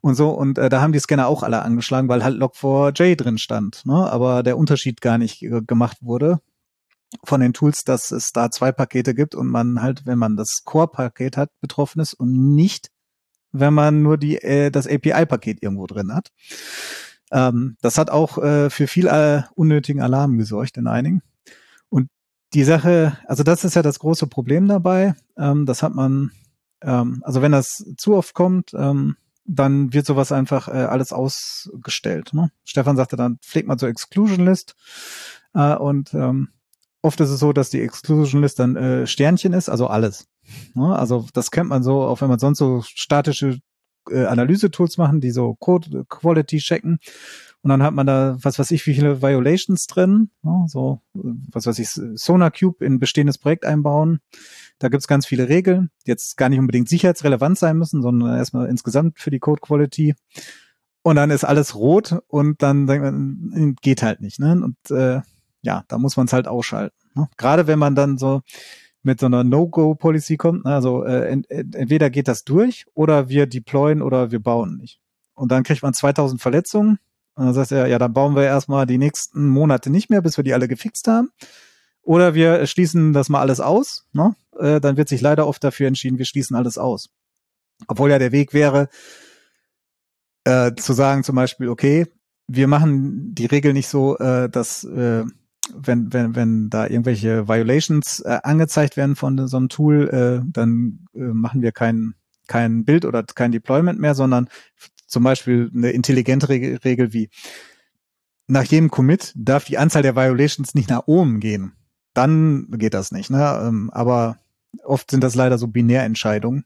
Und 0.00 0.16
so, 0.16 0.30
und 0.30 0.58
äh, 0.58 0.68
da 0.68 0.80
haben 0.80 0.92
die 0.92 0.98
Scanner 0.98 1.28
auch 1.28 1.44
alle 1.44 1.62
angeschlagen, 1.62 2.08
weil 2.08 2.24
halt 2.24 2.36
Log4j 2.36 3.14
drin 3.14 3.38
stand, 3.38 3.86
ne? 3.86 4.10
aber 4.10 4.42
der 4.42 4.58
Unterschied 4.58 5.00
gar 5.00 5.18
nicht 5.18 5.42
äh, 5.42 5.60
gemacht 5.64 5.98
wurde 6.00 6.40
von 7.24 7.40
den 7.40 7.52
Tools, 7.52 7.84
dass 7.84 8.10
es 8.10 8.32
da 8.32 8.50
zwei 8.50 8.72
Pakete 8.72 9.14
gibt 9.14 9.34
und 9.34 9.48
man 9.48 9.82
halt, 9.82 10.06
wenn 10.06 10.18
man 10.18 10.36
das 10.36 10.64
Core-Paket 10.64 11.36
hat, 11.36 11.50
betroffen 11.60 12.00
ist 12.00 12.14
und 12.14 12.54
nicht, 12.54 12.90
wenn 13.52 13.74
man 13.74 14.02
nur 14.02 14.18
die 14.18 14.36
äh, 14.36 14.70
das 14.70 14.86
API-Paket 14.86 15.62
irgendwo 15.62 15.86
drin 15.86 16.14
hat. 16.14 16.32
Ähm, 17.30 17.76
das 17.80 17.98
hat 17.98 18.10
auch 18.10 18.38
äh, 18.38 18.70
für 18.70 18.86
viel 18.86 19.06
äh, 19.06 19.42
unnötigen 19.54 20.00
Alarm 20.00 20.38
gesorgt 20.38 20.76
in 20.76 20.86
einigen. 20.86 21.22
Und 21.88 22.08
die 22.54 22.64
Sache, 22.64 23.18
also 23.26 23.42
das 23.42 23.64
ist 23.64 23.74
ja 23.74 23.82
das 23.82 23.98
große 23.98 24.26
Problem 24.26 24.68
dabei. 24.68 25.14
Ähm, 25.36 25.66
das 25.66 25.82
hat 25.82 25.94
man 25.94 26.32
ähm, 26.82 27.22
also 27.24 27.42
wenn 27.42 27.52
das 27.52 27.84
zu 27.96 28.14
oft 28.14 28.34
kommt, 28.34 28.74
ähm, 28.74 29.16
dann 29.44 29.92
wird 29.92 30.06
sowas 30.06 30.32
einfach 30.32 30.68
äh, 30.68 30.72
alles 30.72 31.12
ausgestellt. 31.12 32.32
Ne? 32.32 32.50
Stefan 32.64 32.96
sagte 32.96 33.16
dann, 33.16 33.38
pflegt 33.38 33.68
mal 33.68 33.78
zur 33.78 33.88
Exclusion 33.88 34.44
List. 34.44 34.76
Äh, 35.54 35.74
und 35.74 36.14
ähm, 36.14 36.48
oft 37.02 37.20
ist 37.20 37.30
es 37.30 37.40
so, 37.40 37.52
dass 37.52 37.70
die 37.70 37.80
Exclusion 37.80 38.40
List 38.40 38.58
dann 38.58 38.76
äh, 38.76 39.06
Sternchen 39.06 39.52
ist, 39.52 39.68
also 39.68 39.88
alles. 39.88 40.28
Ne? 40.74 40.96
Also 40.96 41.26
das 41.34 41.50
kennt 41.50 41.68
man 41.68 41.82
so, 41.82 42.02
auch 42.02 42.20
wenn 42.20 42.28
man 42.28 42.38
sonst 42.38 42.58
so 42.58 42.82
statische 42.82 43.58
äh, 44.10 44.24
Analyse-Tools 44.24 44.96
machen, 44.98 45.20
die 45.20 45.32
so 45.32 45.54
Code 45.54 46.04
Quality 46.08 46.58
checken. 46.58 46.98
Und 47.62 47.68
dann 47.68 47.82
hat 47.82 47.94
man 47.94 48.06
da, 48.06 48.36
was 48.42 48.58
weiß 48.58 48.72
ich, 48.72 48.84
wie 48.86 48.94
viele 48.94 49.22
Violations 49.22 49.86
drin, 49.86 50.30
ne? 50.42 50.64
so, 50.66 51.00
was 51.12 51.66
weiß 51.66 51.78
ich, 51.78 51.90
Sonar 51.90 52.50
Cube 52.50 52.84
in 52.84 52.98
bestehendes 52.98 53.38
Projekt 53.38 53.64
einbauen. 53.64 54.18
Da 54.80 54.88
gibt's 54.88 55.06
ganz 55.06 55.26
viele 55.26 55.48
Regeln, 55.48 55.90
die 56.04 56.10
jetzt 56.10 56.36
gar 56.36 56.48
nicht 56.48 56.58
unbedingt 56.58 56.88
sicherheitsrelevant 56.88 57.56
sein 57.58 57.78
müssen, 57.78 58.02
sondern 58.02 58.36
erstmal 58.36 58.68
insgesamt 58.68 59.20
für 59.20 59.30
die 59.30 59.38
Code 59.38 59.60
Quality. 59.60 60.14
Und 61.02 61.16
dann 61.16 61.30
ist 61.30 61.44
alles 61.44 61.76
rot 61.76 62.18
und 62.26 62.62
dann 62.62 62.88
denkt 62.88 63.04
man, 63.04 63.76
geht 63.80 64.02
halt 64.02 64.20
nicht. 64.20 64.40
Ne? 64.40 64.60
Und 64.64 64.90
äh, 64.90 65.20
ja, 65.62 65.84
da 65.88 65.98
muss 65.98 66.16
man 66.16 66.26
es 66.26 66.32
halt 66.32 66.48
ausschalten. 66.48 66.96
Ne? 67.14 67.28
Gerade 67.36 67.66
wenn 67.66 67.78
man 67.78 67.94
dann 67.94 68.18
so 68.18 68.42
mit 69.02 69.20
so 69.20 69.26
einer 69.26 69.44
No-Go-Policy 69.44 70.36
kommt, 70.36 70.64
ne? 70.64 70.74
also 70.74 71.04
äh, 71.04 71.28
ent 71.28 71.50
entweder 71.50 72.10
geht 72.10 72.28
das 72.28 72.44
durch 72.44 72.86
oder 72.94 73.28
wir 73.28 73.46
deployen 73.46 74.02
oder 74.02 74.30
wir 74.30 74.40
bauen 74.40 74.76
nicht. 74.76 75.00
Und 75.34 75.50
dann 75.50 75.62
kriegt 75.62 75.82
man 75.82 75.94
2000 75.94 76.40
Verletzungen. 76.40 76.98
Und 77.34 77.46
dann 77.46 77.54
sagt 77.54 77.72
er, 77.72 77.86
ja, 77.86 77.98
dann 77.98 78.12
bauen 78.12 78.36
wir 78.36 78.44
erstmal 78.44 78.86
die 78.86 78.98
nächsten 78.98 79.48
Monate 79.48 79.88
nicht 79.88 80.10
mehr, 80.10 80.20
bis 80.20 80.36
wir 80.36 80.44
die 80.44 80.52
alle 80.52 80.68
gefixt 80.68 81.08
haben. 81.08 81.30
Oder 82.02 82.34
wir 82.34 82.66
schließen 82.66 83.12
das 83.12 83.28
mal 83.28 83.40
alles 83.40 83.60
aus. 83.60 84.06
Ne? 84.12 84.36
Äh, 84.58 84.80
dann 84.80 84.96
wird 84.96 85.08
sich 85.08 85.20
leider 85.20 85.46
oft 85.46 85.64
dafür 85.64 85.88
entschieden, 85.88 86.18
wir 86.18 86.26
schließen 86.26 86.54
alles 86.56 86.76
aus. 86.76 87.08
Obwohl 87.88 88.10
ja 88.10 88.18
der 88.18 88.32
Weg 88.32 88.52
wäre, 88.52 88.88
äh, 90.44 90.74
zu 90.74 90.92
sagen 90.92 91.24
zum 91.24 91.36
Beispiel, 91.36 91.68
okay, 91.68 92.06
wir 92.48 92.68
machen 92.68 93.34
die 93.34 93.46
Regel 93.46 93.72
nicht 93.72 93.88
so, 93.88 94.18
äh, 94.18 94.50
dass 94.50 94.84
äh, 94.84 95.24
wenn, 95.74 96.12
wenn, 96.12 96.34
wenn 96.34 96.70
da 96.70 96.86
irgendwelche 96.86 97.48
Violations 97.48 98.20
äh, 98.20 98.38
angezeigt 98.42 98.96
werden 98.96 99.16
von 99.16 99.46
so 99.46 99.56
einem 99.56 99.68
Tool, 99.68 100.08
äh, 100.08 100.50
dann 100.50 101.06
äh, 101.14 101.20
machen 101.20 101.62
wir 101.62 101.72
kein, 101.72 102.14
kein 102.48 102.84
Bild 102.84 103.04
oder 103.04 103.22
kein 103.22 103.52
Deployment 103.52 104.00
mehr, 104.00 104.14
sondern 104.14 104.48
zum 105.06 105.22
Beispiel 105.22 105.70
eine 105.74 105.90
intelligente 105.90 106.48
Regel 106.48 107.12
wie 107.12 107.30
nach 108.48 108.64
jedem 108.64 108.90
Commit 108.90 109.32
darf 109.36 109.64
die 109.64 109.78
Anzahl 109.78 110.02
der 110.02 110.16
Violations 110.16 110.74
nicht 110.74 110.90
nach 110.90 111.06
oben 111.06 111.40
gehen. 111.40 111.72
Dann 112.12 112.66
geht 112.72 112.94
das 112.94 113.12
nicht. 113.12 113.30
Ne? 113.30 113.62
Ähm, 113.62 113.90
aber 113.92 114.36
oft 114.84 115.10
sind 115.10 115.22
das 115.22 115.34
leider 115.34 115.58
so 115.58 115.68
Binärentscheidungen. 115.68 116.64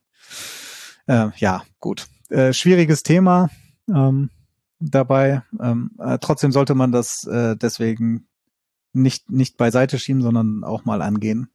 Äh, 1.07 1.29
ja, 1.37 1.65
gut. 1.81 2.07
Äh, 2.31 2.53
schwieriges 2.53 3.03
Thema 3.03 3.51
ähm, 3.89 4.31
dabei. 4.81 5.43
Ähm, 5.61 5.93
äh, 5.99 6.19
trotzdem 6.21 6.51
sollte 6.51 6.75
man 6.75 6.93
das 6.93 7.25
äh, 7.25 7.57
deswegen 7.57 8.27
nicht, 8.97 9.31
nicht 9.31 9.57
beiseite 9.57 9.99
schieben, 9.99 10.23
sondern 10.23 10.65
auch 10.65 10.85
mal 10.85 11.03
angehen. 11.03 11.49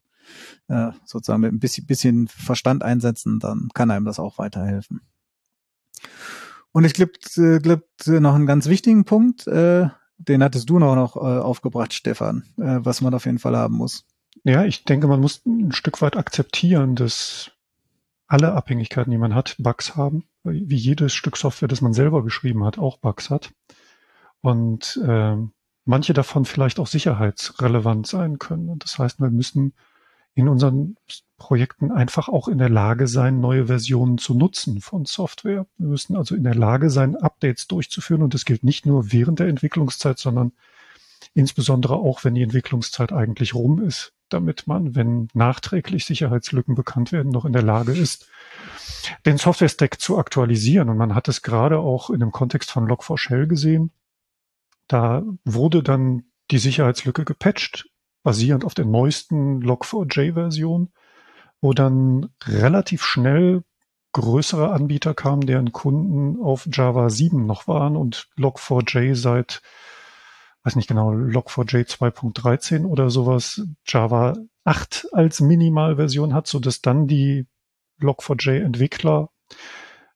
Äh, 0.68 0.92
sozusagen 1.04 1.42
mit 1.42 1.52
ein 1.52 1.60
bisschen, 1.60 1.86
bisschen 1.86 2.28
Verstand 2.28 2.84
einsetzen, 2.84 3.40
dann 3.40 3.70
kann 3.74 3.92
einem 3.92 4.06
das 4.06 4.20
auch 4.20 4.38
weiterhelfen. 4.38 5.02
Und 6.72 6.86
ich 6.86 6.94
glaube, 6.94 7.14
äh, 7.36 7.60
glaub, 7.60 7.82
noch 8.08 8.36
einen 8.36 8.46
ganz 8.46 8.68
wichtigen 8.68 9.04
Punkt, 9.04 9.48
äh, 9.48 9.90
den 10.18 10.44
hattest 10.44 10.70
du 10.70 10.80
noch, 10.80 10.96
noch 10.96 11.16
äh, 11.18 11.20
aufgebracht, 11.20 11.94
Stefan, 11.94 12.44
äh, 12.58 12.80
was 12.80 13.02
man 13.02 13.14
auf 13.14 13.26
jeden 13.26 13.40
Fall 13.40 13.58
haben 13.58 13.76
muss. 13.76 14.06
Ja, 14.44 14.64
ich 14.64 14.86
denke, 14.86 15.08
man 15.08 15.20
muss 15.20 15.46
ein 15.46 15.72
Stück 15.74 16.02
weit 16.02 16.16
akzeptieren, 16.16 16.96
dass 16.96 17.52
alle 18.28 18.54
Abhängigkeiten, 18.54 19.12
die 19.12 19.18
man 19.18 19.36
hat, 19.36 19.56
Bugs 19.60 19.96
haben. 19.96 20.24
Wie 20.44 20.78
jedes 20.78 21.14
Stück 21.14 21.38
Software, 21.38 21.68
das 21.68 21.82
man 21.82 21.94
selber 21.94 22.24
geschrieben 22.24 22.64
hat, 22.64 22.80
auch 22.80 22.98
Bugs 22.98 23.30
hat. 23.30 23.54
Und 24.40 24.98
äh, 25.06 25.36
manche 25.86 26.14
davon 26.14 26.45
vielleicht 26.45 26.80
auch 26.80 26.88
sicherheitsrelevant 26.88 28.08
sein 28.08 28.40
können. 28.40 28.70
Und 28.70 28.84
das 28.84 28.99
heißt, 28.99 29.20
wir 29.20 29.30
müssen 29.30 29.74
in 30.34 30.48
unseren 30.48 30.95
Projekten 31.38 31.91
einfach 31.91 32.30
auch 32.30 32.48
in 32.48 32.58
der 32.58 32.70
Lage 32.70 33.08
sein, 33.08 33.40
neue 33.40 33.66
Versionen 33.66 34.18
zu 34.18 34.34
nutzen 34.34 34.80
von 34.80 35.06
Software. 35.06 35.66
Wir 35.78 35.88
müssen 35.88 36.16
also 36.16 36.36
in 36.36 36.44
der 36.44 36.56
Lage 36.56 36.90
sein, 36.90 37.16
Updates 37.16 37.68
durchzuführen. 37.68 38.22
Und 38.22 38.34
das 38.34 38.45
gilt 38.45 38.64
nicht 38.64 38.86
nur 38.86 39.12
während 39.12 39.40
der 39.40 39.48
Entwicklungszeit, 39.48 40.20
sondern 40.20 40.53
insbesondere 41.34 41.95
auch, 41.95 42.24
wenn 42.24 42.36
die 42.36 42.44
Entwicklungszeit 42.44 43.12
eigentlich 43.12 43.53
rum 43.56 43.82
ist, 43.82 44.14
damit 44.30 44.68
man, 44.68 44.95
wenn 44.95 45.28
nachträglich 45.34 46.06
Sicherheitslücken 46.06 46.76
bekannt 46.76 47.12
werden, 47.12 47.32
noch 47.32 47.45
in 47.45 47.53
der 47.53 47.64
Lage 47.64 47.91
ist, 47.91 48.30
den 49.26 49.38
Software-Stack 49.38 49.99
zu 49.99 50.18
aktualisieren. 50.18 50.90
Und 50.90 50.98
man 50.98 51.16
hat 51.16 51.28
es 51.28 51.41
gerade 51.41 51.80
auch 51.80 52.10
in 52.10 52.20
dem 52.20 52.32
Kontext 52.32 52.72
von 52.72 52.88
Log4Shell 52.88 53.48
gesehen. 53.48 53.91
Da 54.92 55.24
wurde 55.46 55.84
dann 55.84 56.24
die 56.52 56.58
Sicherheitslücke 56.58 57.24
gepatcht 57.24 57.88
basierend 58.24 58.66
auf 58.66 58.74
der 58.74 58.84
neuesten 58.84 59.64
Log4j-Version, 59.64 60.92
wo 61.62 61.72
dann 61.72 62.28
relativ 62.44 63.02
schnell 63.02 63.64
größere 64.12 64.74
Anbieter 64.74 65.14
kamen, 65.14 65.46
deren 65.46 65.72
Kunden 65.72 66.42
auf 66.42 66.68
Java 66.70 67.10
7 67.10 67.46
noch 67.46 67.70
waren 67.70 67.96
und 67.96 68.28
Log4j 68.38 69.16
seit, 69.16 69.62
weiß 70.64 70.76
nicht 70.76 70.90
genau, 70.90 71.12
Log4j 71.12 71.88
2.13 71.88 72.86
oder 72.86 73.10
sowas, 73.10 73.62
Java 73.86 74.34
8 74.66 75.08
als 75.14 75.40
Minimalversion 75.40 76.34
hat, 76.34 76.48
so 76.48 76.60
dass 76.60 76.82
dann 76.82 77.08
die 77.08 77.48
Log4j-Entwickler 78.02 79.30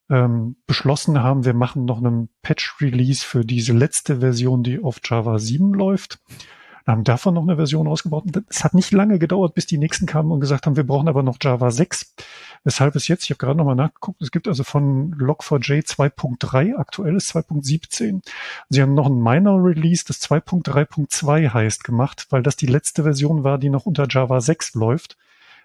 ähm, 0.09 0.57
beschlossen 0.67 1.21
haben, 1.21 1.45
wir 1.45 1.53
machen 1.53 1.85
noch 1.85 1.97
einen 1.97 2.29
Patch-Release 2.41 3.25
für 3.25 3.45
diese 3.45 3.73
letzte 3.73 4.19
Version, 4.19 4.63
die 4.63 4.83
auf 4.83 4.99
Java 5.03 5.39
7 5.39 5.73
läuft 5.73 6.19
haben 6.85 7.03
davon 7.03 7.33
noch 7.33 7.43
eine 7.43 7.55
Version 7.55 7.87
rausgebaut. 7.87 8.25
Es 8.47 8.63
hat 8.63 8.75
nicht 8.75 8.91
lange 8.91 9.17
gedauert, 9.17 9.55
bis 9.55 9.65
die 9.65 9.77
nächsten 9.77 10.05
kamen 10.05 10.31
und 10.31 10.39
gesagt 10.39 10.65
haben, 10.65 10.75
wir 10.75 10.85
brauchen 10.85 11.07
aber 11.07 11.23
noch 11.23 11.37
Java 11.41 11.71
6. 11.71 12.13
Weshalb 12.63 12.95
es 12.95 13.07
jetzt, 13.07 13.23
ich 13.23 13.31
habe 13.31 13.39
gerade 13.39 13.57
nochmal 13.57 13.75
nachgeguckt, 13.75 14.21
es 14.21 14.31
gibt 14.31 14.47
also 14.47 14.63
von 14.63 15.15
Log4j 15.15 15.83
2.3, 15.85 16.75
aktuell 16.75 17.15
ist 17.15 17.35
2.17. 17.35 18.21
Sie 18.69 18.81
haben 18.81 18.93
noch 18.93 19.07
ein 19.07 19.19
Minor 19.19 19.63
Release, 19.63 20.03
das 20.05 20.21
2.3.2 20.21 21.53
heißt, 21.53 21.83
gemacht, 21.83 22.27
weil 22.29 22.43
das 22.43 22.55
die 22.55 22.67
letzte 22.67 23.03
Version 23.03 23.43
war, 23.43 23.57
die 23.57 23.69
noch 23.69 23.87
unter 23.87 24.05
Java 24.07 24.39
6 24.39 24.75
läuft, 24.75 25.17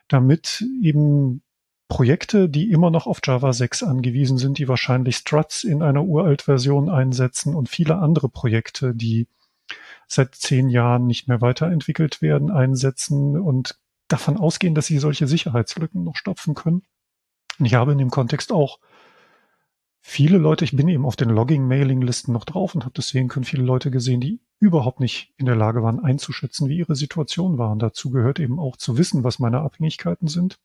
damit 0.08 0.64
eben 0.82 1.42
Projekte, 1.90 2.48
die 2.48 2.70
immer 2.70 2.90
noch 2.90 3.08
auf 3.08 3.20
Java 3.22 3.52
6 3.52 3.82
angewiesen 3.82 4.38
sind, 4.38 4.58
die 4.58 4.68
wahrscheinlich 4.68 5.16
Struts 5.16 5.64
in 5.64 5.82
einer 5.82 6.04
uralt 6.04 6.42
Version 6.42 6.88
einsetzen 6.88 7.54
und 7.54 7.68
viele 7.68 7.96
andere 7.96 8.28
Projekte, 8.28 8.94
die 8.94 9.26
seit 10.06 10.36
zehn 10.36 10.68
Jahren 10.68 11.08
nicht 11.08 11.26
mehr 11.26 11.40
weiterentwickelt 11.40 12.22
werden, 12.22 12.52
einsetzen 12.52 13.38
und 13.38 13.76
davon 14.06 14.36
ausgehen, 14.36 14.76
dass 14.76 14.86
sie 14.86 14.98
solche 14.98 15.26
Sicherheitslücken 15.26 16.04
noch 16.04 16.14
stopfen 16.14 16.54
können. 16.54 16.82
Und 17.58 17.66
ich 17.66 17.74
habe 17.74 17.90
in 17.90 17.98
dem 17.98 18.10
Kontext 18.10 18.52
auch 18.52 18.78
viele 20.00 20.38
Leute, 20.38 20.64
ich 20.64 20.76
bin 20.76 20.86
eben 20.86 21.04
auf 21.04 21.16
den 21.16 21.30
Logging-Mailing-Listen 21.30 22.32
noch 22.32 22.44
drauf 22.44 22.76
und 22.76 22.84
habe 22.84 22.94
deswegen 22.96 23.26
können 23.26 23.44
viele 23.44 23.64
Leute 23.64 23.90
gesehen, 23.90 24.20
die 24.20 24.40
überhaupt 24.60 25.00
nicht 25.00 25.34
in 25.38 25.46
der 25.46 25.56
Lage 25.56 25.82
waren 25.82 25.98
einzuschätzen, 25.98 26.68
wie 26.68 26.78
ihre 26.78 26.94
Situation 26.94 27.58
war. 27.58 27.72
Und 27.72 27.80
dazu 27.80 28.10
gehört 28.10 28.38
eben 28.38 28.60
auch 28.60 28.76
zu 28.76 28.96
wissen, 28.96 29.24
was 29.24 29.40
meine 29.40 29.60
Abhängigkeiten 29.60 30.28
sind 30.28 30.60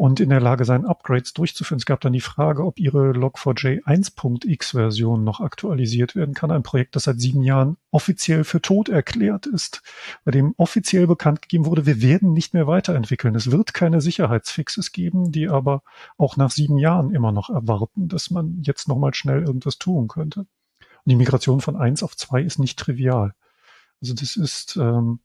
und 0.00 0.18
in 0.18 0.30
der 0.30 0.40
Lage 0.40 0.64
sein, 0.64 0.86
Upgrades 0.86 1.34
durchzuführen. 1.34 1.76
Es 1.76 1.84
gab 1.84 2.00
dann 2.00 2.14
die 2.14 2.22
Frage, 2.22 2.64
ob 2.64 2.80
ihre 2.80 3.10
Log4j 3.10 3.84
1.x 3.84 4.70
Version 4.70 5.24
noch 5.24 5.40
aktualisiert 5.40 6.16
werden 6.16 6.32
kann. 6.32 6.50
Ein 6.50 6.62
Projekt, 6.62 6.96
das 6.96 7.02
seit 7.02 7.20
sieben 7.20 7.42
Jahren 7.42 7.76
offiziell 7.90 8.44
für 8.44 8.62
tot 8.62 8.88
erklärt 8.88 9.44
ist, 9.44 9.82
bei 10.24 10.30
dem 10.30 10.54
offiziell 10.56 11.06
bekannt 11.06 11.42
gegeben 11.42 11.66
wurde, 11.66 11.84
wir 11.84 12.00
werden 12.00 12.32
nicht 12.32 12.54
mehr 12.54 12.66
weiterentwickeln. 12.66 13.34
Es 13.34 13.50
wird 13.50 13.74
keine 13.74 14.00
Sicherheitsfixes 14.00 14.92
geben, 14.92 15.32
die 15.32 15.50
aber 15.50 15.82
auch 16.16 16.38
nach 16.38 16.50
sieben 16.50 16.78
Jahren 16.78 17.10
immer 17.10 17.30
noch 17.30 17.50
erwarten, 17.50 18.08
dass 18.08 18.30
man 18.30 18.62
jetzt 18.62 18.88
nochmal 18.88 19.12
schnell 19.12 19.42
irgendwas 19.42 19.76
tun 19.76 20.08
könnte. 20.08 20.40
Und 20.40 20.48
die 21.04 21.16
Migration 21.16 21.60
von 21.60 21.76
eins 21.76 22.02
auf 22.02 22.16
zwei 22.16 22.40
ist 22.40 22.58
nicht 22.58 22.78
trivial. 22.78 23.34
Also 24.00 24.14
das 24.14 24.36
ist 24.36 24.78
ähm, 24.80 25.20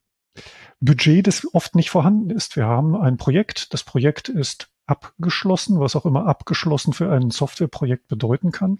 Budget, 0.79 1.27
das 1.27 1.47
oft 1.53 1.75
nicht 1.75 1.89
vorhanden 1.89 2.29
ist. 2.29 2.55
Wir 2.55 2.65
haben 2.65 2.95
ein 2.95 3.17
Projekt, 3.17 3.73
das 3.73 3.83
Projekt 3.83 4.29
ist 4.29 4.69
abgeschlossen, 4.87 5.79
was 5.79 5.95
auch 5.95 6.05
immer 6.05 6.27
abgeschlossen 6.27 6.93
für 6.93 7.11
ein 7.11 7.31
Softwareprojekt 7.31 8.07
bedeuten 8.07 8.51
kann. 8.51 8.77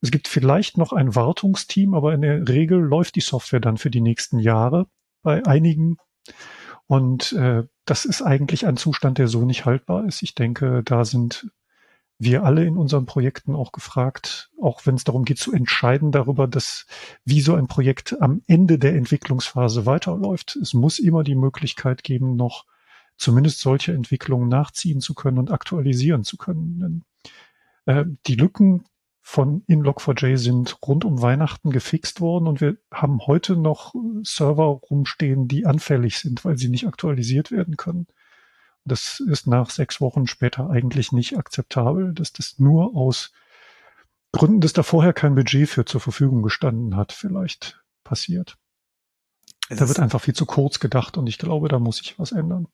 Es 0.00 0.10
gibt 0.10 0.28
vielleicht 0.28 0.76
noch 0.76 0.92
ein 0.92 1.14
Wartungsteam, 1.14 1.94
aber 1.94 2.12
in 2.12 2.20
der 2.20 2.46
Regel 2.48 2.78
läuft 2.78 3.16
die 3.16 3.20
Software 3.20 3.60
dann 3.60 3.78
für 3.78 3.90
die 3.90 4.02
nächsten 4.02 4.38
Jahre 4.38 4.86
bei 5.22 5.44
einigen. 5.46 5.96
Und 6.86 7.32
äh, 7.32 7.64
das 7.84 8.04
ist 8.04 8.22
eigentlich 8.22 8.66
ein 8.66 8.76
Zustand, 8.76 9.18
der 9.18 9.28
so 9.28 9.44
nicht 9.44 9.64
haltbar 9.64 10.04
ist. 10.04 10.22
Ich 10.22 10.34
denke, 10.34 10.82
da 10.84 11.04
sind 11.04 11.50
wir 12.20 12.44
alle 12.44 12.66
in 12.66 12.76
unseren 12.76 13.06
Projekten 13.06 13.54
auch 13.54 13.72
gefragt, 13.72 14.50
auch 14.60 14.84
wenn 14.84 14.94
es 14.94 15.04
darum 15.04 15.24
geht 15.24 15.38
zu 15.38 15.52
entscheiden 15.52 16.12
darüber, 16.12 16.46
dass 16.46 16.86
wie 17.24 17.40
so 17.40 17.54
ein 17.54 17.66
Projekt 17.66 18.20
am 18.20 18.42
Ende 18.46 18.78
der 18.78 18.94
Entwicklungsphase 18.94 19.86
weiterläuft. 19.86 20.54
Es 20.56 20.74
muss 20.74 20.98
immer 20.98 21.24
die 21.24 21.34
Möglichkeit 21.34 22.04
geben, 22.04 22.36
noch 22.36 22.66
zumindest 23.16 23.60
solche 23.60 23.94
Entwicklungen 23.94 24.50
nachziehen 24.50 25.00
zu 25.00 25.14
können 25.14 25.38
und 25.38 25.50
aktualisieren 25.50 26.22
zu 26.22 26.36
können. 26.36 26.78
Denn, 26.78 27.04
äh, 27.86 28.04
die 28.26 28.34
Lücken 28.34 28.84
von 29.22 29.62
in 29.66 29.82
Log4j 29.82 30.36
sind 30.36 30.76
rund 30.86 31.06
um 31.06 31.22
Weihnachten 31.22 31.70
gefixt 31.70 32.20
worden 32.20 32.48
und 32.48 32.60
wir 32.60 32.76
haben 32.92 33.26
heute 33.26 33.56
noch 33.56 33.94
Server 34.24 34.64
rumstehen, 34.64 35.48
die 35.48 35.64
anfällig 35.64 36.18
sind, 36.18 36.44
weil 36.44 36.58
sie 36.58 36.68
nicht 36.68 36.86
aktualisiert 36.86 37.50
werden 37.50 37.78
können. 37.78 38.06
Das 38.84 39.20
ist 39.20 39.46
nach 39.46 39.70
sechs 39.70 40.00
Wochen 40.00 40.26
später 40.26 40.70
eigentlich 40.70 41.12
nicht 41.12 41.36
akzeptabel, 41.36 42.14
dass 42.14 42.32
das 42.32 42.58
nur 42.58 42.96
aus 42.96 43.32
Gründen, 44.32 44.60
dass 44.60 44.72
da 44.72 44.82
vorher 44.82 45.12
kein 45.12 45.34
Budget 45.34 45.68
für 45.68 45.84
zur 45.84 46.00
Verfügung 46.00 46.42
gestanden 46.42 46.96
hat, 46.96 47.12
vielleicht 47.12 47.82
passiert. 48.04 48.56
Es 49.68 49.78
da 49.78 49.88
wird 49.88 50.00
einfach 50.00 50.20
viel 50.20 50.34
zu 50.34 50.46
kurz 50.46 50.80
gedacht 50.80 51.16
und 51.16 51.26
ich 51.26 51.38
glaube, 51.38 51.68
da 51.68 51.78
muss 51.78 51.98
sich 51.98 52.18
was 52.18 52.32
ändern. 52.32 52.66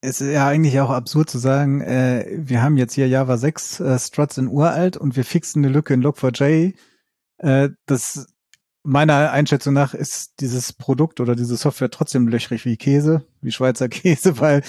Es 0.00 0.20
ist 0.20 0.32
ja 0.32 0.46
eigentlich 0.46 0.80
auch 0.80 0.90
absurd 0.90 1.28
zu 1.28 1.38
sagen, 1.38 1.80
äh, 1.82 2.24
wir 2.38 2.62
haben 2.62 2.76
jetzt 2.76 2.94
hier 2.94 3.06
Java 3.06 3.36
6 3.36 3.80
äh, 3.80 3.98
Struts 3.98 4.38
in 4.38 4.48
uralt 4.48 4.96
und 4.96 5.16
wir 5.16 5.24
fixen 5.24 5.64
eine 5.64 5.72
Lücke 5.72 5.92
in 5.92 6.02
Log4j. 6.02 6.74
Äh, 7.38 7.68
das 7.86 8.26
meiner 8.82 9.30
Einschätzung 9.32 9.74
nach 9.74 9.92
ist 9.92 10.40
dieses 10.40 10.72
Produkt 10.72 11.20
oder 11.20 11.36
diese 11.36 11.56
Software 11.56 11.90
trotzdem 11.90 12.28
löchrig 12.28 12.64
wie 12.64 12.76
Käse, 12.76 13.26
wie 13.42 13.52
Schweizer 13.52 13.88
Käse, 13.90 14.38
weil 14.38 14.62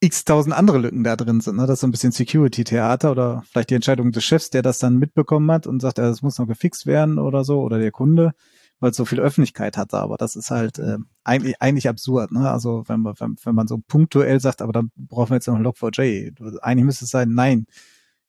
x-tausend 0.00 0.54
andere 0.54 0.78
Lücken 0.78 1.04
da 1.04 1.16
drin 1.16 1.40
sind. 1.40 1.56
Ne? 1.56 1.66
Das 1.66 1.74
ist 1.74 1.80
so 1.80 1.86
ein 1.86 1.90
bisschen 1.90 2.12
Security-Theater 2.12 3.10
oder 3.10 3.42
vielleicht 3.50 3.70
die 3.70 3.74
Entscheidung 3.74 4.12
des 4.12 4.24
Chefs, 4.24 4.50
der 4.50 4.62
das 4.62 4.78
dann 4.78 4.96
mitbekommen 4.96 5.50
hat 5.50 5.66
und 5.66 5.80
sagt, 5.80 5.98
ja, 5.98 6.04
das 6.04 6.22
muss 6.22 6.38
noch 6.38 6.46
gefixt 6.46 6.86
werden 6.86 7.18
oder 7.18 7.44
so, 7.44 7.60
oder 7.60 7.78
der 7.78 7.92
Kunde, 7.92 8.32
weil 8.78 8.90
es 8.90 8.96
so 8.96 9.06
viel 9.06 9.20
Öffentlichkeit 9.20 9.76
hat. 9.76 9.94
Aber 9.94 10.16
das 10.16 10.36
ist 10.36 10.50
halt 10.50 10.78
äh, 10.78 10.98
eigentlich, 11.24 11.60
eigentlich 11.62 11.88
absurd. 11.88 12.32
Ne? 12.32 12.50
Also 12.50 12.84
wenn 12.86 13.00
man, 13.00 13.14
wenn, 13.18 13.36
wenn 13.42 13.54
man 13.54 13.68
so 13.68 13.78
punktuell 13.88 14.38
sagt, 14.40 14.60
aber 14.60 14.72
dann 14.72 14.90
brauchen 14.96 15.30
wir 15.30 15.36
jetzt 15.36 15.48
noch 15.48 15.58
Log4j. 15.58 16.60
Eigentlich 16.60 16.84
müsste 16.84 17.06
es 17.06 17.10
sein, 17.10 17.30
nein, 17.32 17.66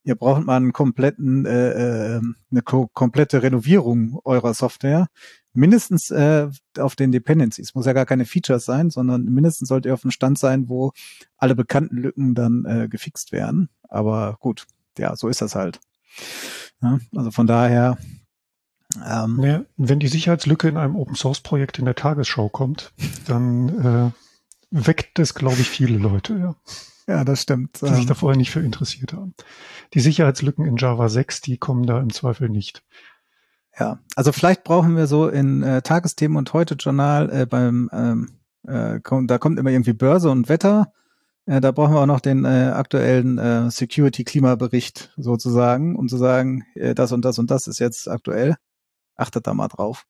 ihr 0.07 0.15
braucht 0.15 0.45
mal 0.45 0.56
einen 0.56 0.72
kompletten, 0.72 1.45
äh, 1.45 2.15
äh, 2.15 2.22
eine 2.49 2.61
ko 2.61 2.88
komplette 2.94 3.44
Renovierung 3.44 4.19
eurer 4.23 4.53
Software 4.53 5.07
mindestens 5.57 6.11
äh, 6.11 6.49
auf 6.77 6.95
den 6.95 7.11
Dependencies. 7.11 7.75
Muss 7.75 7.85
ja 7.85 7.93
gar 7.93 8.05
keine 8.05 8.25
Features 8.25 8.65
sein, 8.65 8.89
sondern 8.89 9.25
mindestens 9.25 9.69
sollte 9.69 9.89
ihr 9.89 9.93
auf 9.93 10.01
dem 10.01 10.11
Stand 10.11 10.38
sein, 10.38 10.69
wo 10.69 10.91
alle 11.38 11.55
bekannten 11.55 11.97
Lücken 11.97 12.35
dann 12.35 12.65
äh, 12.65 12.88
gefixt 12.88 13.31
werden. 13.31 13.69
Aber 13.89 14.38
gut, 14.39 14.67
ja, 14.97 15.15
so 15.15 15.27
ist 15.27 15.41
das 15.41 15.55
halt. 15.55 15.79
Ja, 16.81 16.99
also 17.15 17.31
von 17.31 17.47
daher. 17.47 17.97
Ähm, 19.05 19.43
ja, 19.43 19.65
wenn 19.75 19.99
die 19.99 20.07
Sicherheitslücke 20.07 20.69
in 20.69 20.77
einem 20.77 20.95
Open 20.95 21.15
Source 21.15 21.41
Projekt 21.41 21.77
in 21.77 21.85
der 21.85 21.95
Tagesschau 21.95 22.49
kommt, 22.49 22.93
dann 23.25 23.69
äh, 23.85 24.11
weckt 24.71 25.19
es, 25.19 25.34
glaube 25.34 25.59
ich, 25.59 25.69
viele 25.69 25.97
Leute, 25.97 26.38
ja. 26.38 26.55
Ja, 27.09 27.23
das 27.23 27.41
stimmt. 27.41 27.81
Die 27.81 27.93
sich 27.93 28.05
da 28.05 28.13
ähm, 28.13 28.17
vorher 28.17 28.38
nicht 28.38 28.51
für 28.51 28.59
interessiert 28.59 29.13
haben. 29.13 29.34
Die 29.93 30.01
Sicherheitslücken 30.01 30.65
in 30.65 30.75
Java 30.75 31.07
6, 31.07 31.41
die 31.41 31.57
kommen 31.57 31.85
da 31.85 31.99
im 32.01 32.11
Zweifel 32.11 32.49
nicht. 32.49 32.84
Ja, 33.79 33.99
also 34.15 34.31
vielleicht 34.31 34.63
brauchen 34.63 34.95
wir 34.95 35.07
so 35.07 35.27
in 35.27 35.61
äh, 35.61 35.81
Tagesthemen 35.81 36.37
und 36.37 36.51
heute 36.53 36.75
Journal 36.75 37.29
äh, 37.31 37.45
beim 37.45 37.89
ähm, 37.93 38.29
äh, 38.67 38.99
kommt, 38.99 39.29
da 39.29 39.37
kommt 39.37 39.59
immer 39.59 39.69
irgendwie 39.69 39.93
Börse 39.93 40.31
und 40.31 40.49
Wetter. 40.49 40.91
Äh, 41.45 41.61
da 41.61 41.71
brauchen 41.71 41.93
wir 41.93 42.01
auch 42.01 42.07
noch 42.07 42.19
den 42.19 42.43
äh, 42.43 42.71
aktuellen 42.73 43.37
äh, 43.37 43.69
Security-Klimabericht 43.69 45.13
sozusagen, 45.17 45.95
um 45.95 46.07
zu 46.09 46.17
sagen, 46.17 46.65
äh, 46.73 46.95
das 46.95 47.11
und 47.11 47.23
das 47.23 47.37
und 47.37 47.51
das 47.51 47.67
ist 47.67 47.79
jetzt 47.79 48.09
aktuell. 48.09 48.55
Achtet 49.15 49.45
da 49.45 49.53
mal 49.53 49.67
drauf. 49.67 50.05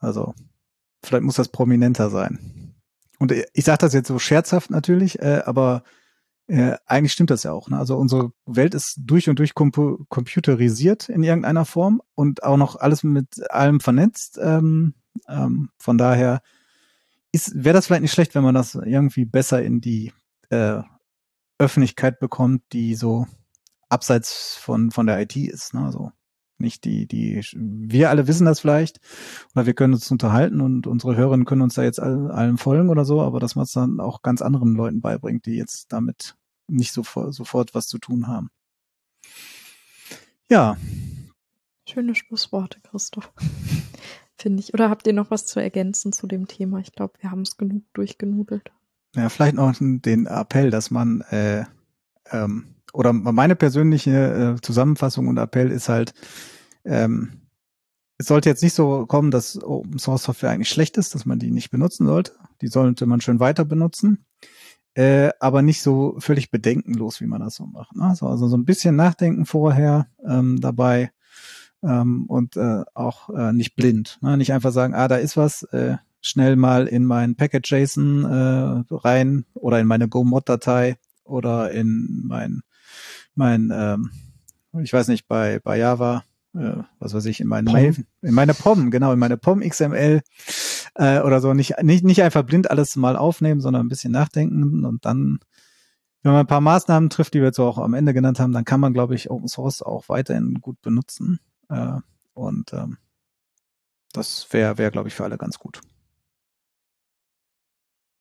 Also 0.00 0.34
vielleicht 1.02 1.24
muss 1.24 1.36
das 1.36 1.48
prominenter 1.48 2.10
sein. 2.10 2.74
Und 3.18 3.32
ich 3.32 3.64
sage 3.64 3.78
das 3.78 3.92
jetzt 3.92 4.08
so 4.08 4.18
scherzhaft 4.18 4.70
natürlich, 4.70 5.20
äh, 5.20 5.42
aber 5.44 5.84
äh, 6.50 6.76
eigentlich 6.86 7.12
stimmt 7.12 7.30
das 7.30 7.44
ja 7.44 7.52
auch. 7.52 7.68
Ne? 7.68 7.78
Also 7.78 7.96
unsere 7.96 8.32
Welt 8.44 8.74
ist 8.74 8.98
durch 9.04 9.28
und 9.28 9.38
durch 9.38 9.54
compu 9.54 10.04
computerisiert 10.08 11.08
in 11.08 11.22
irgendeiner 11.22 11.64
Form 11.64 12.02
und 12.16 12.42
auch 12.42 12.56
noch 12.56 12.74
alles 12.74 13.04
mit 13.04 13.48
allem 13.52 13.78
vernetzt. 13.78 14.38
Ähm, 14.42 14.94
ähm, 15.28 15.70
von 15.78 15.96
daher 15.96 16.42
wäre 17.32 17.74
das 17.74 17.86
vielleicht 17.86 18.02
nicht 18.02 18.12
schlecht, 18.12 18.34
wenn 18.34 18.42
man 18.42 18.56
das 18.56 18.74
irgendwie 18.74 19.24
besser 19.24 19.62
in 19.62 19.80
die 19.80 20.12
äh, 20.48 20.82
Öffentlichkeit 21.58 22.18
bekommt, 22.18 22.62
die 22.72 22.96
so 22.96 23.28
abseits 23.88 24.56
von 24.56 24.90
von 24.90 25.06
der 25.06 25.20
IT 25.20 25.36
ist. 25.36 25.72
Ne? 25.72 25.84
Also 25.84 26.10
nicht 26.58 26.84
die, 26.84 27.06
die, 27.06 27.42
wir 27.54 28.10
alle 28.10 28.26
wissen 28.26 28.44
das 28.44 28.60
vielleicht 28.60 29.00
oder 29.54 29.66
wir 29.66 29.74
können 29.74 29.94
uns 29.94 30.10
unterhalten 30.10 30.60
und 30.60 30.88
unsere 30.88 31.16
Hörerinnen 31.16 31.46
können 31.46 31.62
uns 31.62 31.74
da 31.74 31.82
jetzt 31.84 32.00
allem 32.00 32.58
folgen 32.58 32.90
oder 32.90 33.04
so, 33.04 33.22
aber 33.22 33.38
dass 33.38 33.54
man 33.54 33.62
es 33.64 33.72
dann 33.72 34.00
auch 34.00 34.22
ganz 34.22 34.42
anderen 34.42 34.74
Leuten 34.74 35.00
beibringt, 35.00 35.46
die 35.46 35.54
jetzt 35.54 35.92
damit 35.92 36.34
nicht 36.70 36.92
sofort, 36.92 37.34
sofort 37.34 37.74
was 37.74 37.88
zu 37.88 37.98
tun 37.98 38.26
haben. 38.26 38.50
Ja. 40.50 40.76
Schöne 41.88 42.14
Schlussworte, 42.14 42.80
Christoph. 42.80 43.32
Finde 44.38 44.60
ich. 44.60 44.72
Oder 44.74 44.90
habt 44.90 45.06
ihr 45.06 45.12
noch 45.12 45.30
was 45.30 45.46
zu 45.46 45.60
ergänzen 45.60 46.12
zu 46.12 46.26
dem 46.26 46.48
Thema? 46.48 46.78
Ich 46.78 46.92
glaube, 46.92 47.14
wir 47.20 47.30
haben 47.30 47.42
es 47.42 47.56
genug 47.56 47.84
durchgenudelt. 47.92 48.72
Ja, 49.14 49.28
vielleicht 49.28 49.56
noch 49.56 49.74
den 49.78 50.26
Appell, 50.26 50.70
dass 50.70 50.90
man 50.90 51.20
äh, 51.22 51.64
ähm, 52.30 52.74
oder 52.92 53.12
meine 53.12 53.56
persönliche 53.56 54.56
äh, 54.56 54.60
Zusammenfassung 54.60 55.28
und 55.28 55.36
Appell 55.36 55.70
ist 55.70 55.88
halt, 55.88 56.14
ähm, 56.84 57.42
es 58.18 58.26
sollte 58.26 58.48
jetzt 58.48 58.62
nicht 58.62 58.74
so 58.74 59.06
kommen, 59.06 59.30
dass 59.30 59.62
Open 59.62 59.98
Source 59.98 60.24
Software 60.24 60.50
eigentlich 60.50 60.68
schlecht 60.68 60.96
ist, 60.98 61.14
dass 61.14 61.24
man 61.24 61.38
die 61.38 61.50
nicht 61.50 61.70
benutzen 61.70 62.06
sollte. 62.06 62.32
Die 62.60 62.68
sollte 62.68 63.06
man 63.06 63.20
schön 63.20 63.40
weiter 63.40 63.64
benutzen. 63.64 64.26
Äh, 64.94 65.30
aber 65.38 65.62
nicht 65.62 65.82
so 65.82 66.16
völlig 66.18 66.50
bedenkenlos, 66.50 67.20
wie 67.20 67.26
man 67.26 67.40
das 67.40 67.54
so 67.54 67.66
macht. 67.66 67.94
Ne? 67.94 68.04
Also, 68.04 68.26
also 68.26 68.48
so 68.48 68.56
ein 68.56 68.64
bisschen 68.64 68.96
nachdenken 68.96 69.46
vorher 69.46 70.08
ähm, 70.26 70.60
dabei 70.60 71.12
ähm, 71.82 72.26
und 72.26 72.56
äh, 72.56 72.82
auch 72.94 73.30
äh, 73.30 73.52
nicht 73.52 73.76
blind. 73.76 74.18
Ne? 74.20 74.36
Nicht 74.36 74.52
einfach 74.52 74.72
sagen, 74.72 74.94
ah, 74.94 75.06
da 75.06 75.16
ist 75.16 75.36
was, 75.36 75.62
äh, 75.64 75.96
schnell 76.20 76.56
mal 76.56 76.86
in 76.86 77.04
mein 77.04 77.36
Package.json 77.36 78.24
äh, 78.24 78.94
rein 78.94 79.44
oder 79.54 79.80
in 79.80 79.86
meine 79.86 80.08
Go-Mod-Datei 80.08 80.98
oder 81.24 81.70
in 81.70 82.24
mein 82.26 82.62
mein, 83.34 83.72
ähm, 83.72 84.10
ich 84.82 84.92
weiß 84.92 85.08
nicht, 85.08 85.26
bei, 85.26 85.60
bei 85.60 85.78
Java, 85.78 86.24
äh, 86.54 86.82
was 86.98 87.14
weiß 87.14 87.24
ich, 87.26 87.40
in 87.40 87.46
meine 87.46 87.94
in 88.22 88.34
meine 88.34 88.54
POM, 88.54 88.90
genau, 88.90 89.12
in 89.12 89.18
meine 89.18 89.36
POM 89.36 89.60
XML 89.60 90.20
äh, 90.94 91.20
oder 91.20 91.40
so, 91.40 91.54
nicht, 91.54 91.82
nicht, 91.82 92.04
nicht 92.04 92.22
einfach 92.22 92.42
blind 92.42 92.70
alles 92.70 92.96
mal 92.96 93.16
aufnehmen, 93.16 93.60
sondern 93.60 93.86
ein 93.86 93.88
bisschen 93.88 94.12
nachdenken 94.12 94.84
und 94.84 95.04
dann, 95.04 95.40
wenn 96.22 96.32
man 96.32 96.40
ein 96.40 96.46
paar 96.46 96.60
Maßnahmen 96.60 97.10
trifft, 97.10 97.34
die 97.34 97.38
wir 97.40 97.46
jetzt 97.46 97.58
auch 97.58 97.78
am 97.78 97.94
Ende 97.94 98.12
genannt 98.12 98.40
haben, 98.40 98.52
dann 98.52 98.64
kann 98.64 98.80
man, 98.80 98.92
glaube 98.92 99.14
ich, 99.14 99.30
Open 99.30 99.48
Source 99.48 99.82
auch 99.82 100.08
weiterhin 100.08 100.54
gut 100.60 100.80
benutzen. 100.82 101.40
Äh, 101.68 101.98
und 102.34 102.72
ähm, 102.72 102.98
das 104.12 104.46
wäre, 104.50 104.78
wäre, 104.78 104.90
glaube 104.90 105.08
ich, 105.08 105.14
für 105.14 105.24
alle 105.24 105.38
ganz 105.38 105.58
gut. 105.58 105.80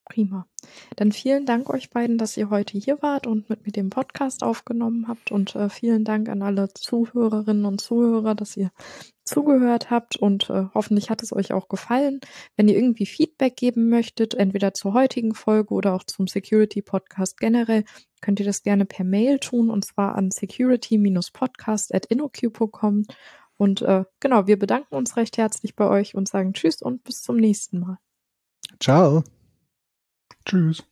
Prima. 0.05 0.47
Dann 0.95 1.11
vielen 1.11 1.45
Dank 1.45 1.69
euch 1.69 1.91
beiden, 1.91 2.17
dass 2.17 2.35
ihr 2.35 2.49
heute 2.49 2.77
hier 2.79 3.01
wart 3.01 3.27
und 3.27 3.49
mit 3.49 3.65
mir 3.65 3.71
den 3.71 3.91
Podcast 3.91 4.43
aufgenommen 4.43 5.07
habt. 5.07 5.31
Und 5.31 5.55
äh, 5.55 5.69
vielen 5.69 6.03
Dank 6.03 6.29
an 6.29 6.41
alle 6.41 6.73
Zuhörerinnen 6.73 7.65
und 7.65 7.79
Zuhörer, 7.79 8.33
dass 8.33 8.57
ihr 8.57 8.71
zugehört 9.29 9.91
habt. 9.91 10.17
Und 10.17 10.49
äh, 10.49 10.65
hoffentlich 10.73 11.09
hat 11.09 11.23
es 11.23 11.31
euch 11.33 11.53
auch 11.53 11.69
gefallen. 11.69 12.19
Wenn 12.57 12.67
ihr 12.67 12.75
irgendwie 12.75 13.05
Feedback 13.05 13.55
geben 13.55 13.87
möchtet, 13.89 14.33
entweder 14.33 14.73
zur 14.73 14.93
heutigen 14.93 15.33
Folge 15.33 15.73
oder 15.73 15.93
auch 15.93 16.03
zum 16.03 16.27
Security 16.27 16.81
Podcast 16.81 17.39
generell, 17.39 17.85
könnt 18.21 18.39
ihr 18.39 18.45
das 18.45 18.63
gerne 18.63 18.85
per 18.85 19.03
Mail 19.05 19.39
tun 19.39 19.69
und 19.69 19.85
zwar 19.85 20.15
an 20.15 20.31
security-podcast.innoq.com. 20.31 23.05
Und 23.57 23.81
äh, 23.81 24.05
genau, 24.19 24.47
wir 24.47 24.57
bedanken 24.57 24.95
uns 24.95 25.17
recht 25.17 25.37
herzlich 25.37 25.75
bei 25.75 25.87
euch 25.87 26.15
und 26.15 26.27
sagen 26.27 26.53
Tschüss 26.53 26.81
und 26.81 27.03
bis 27.03 27.21
zum 27.21 27.37
nächsten 27.37 27.79
Mal. 27.79 27.99
Ciao. 28.79 29.23
Tschüss. 30.45 30.83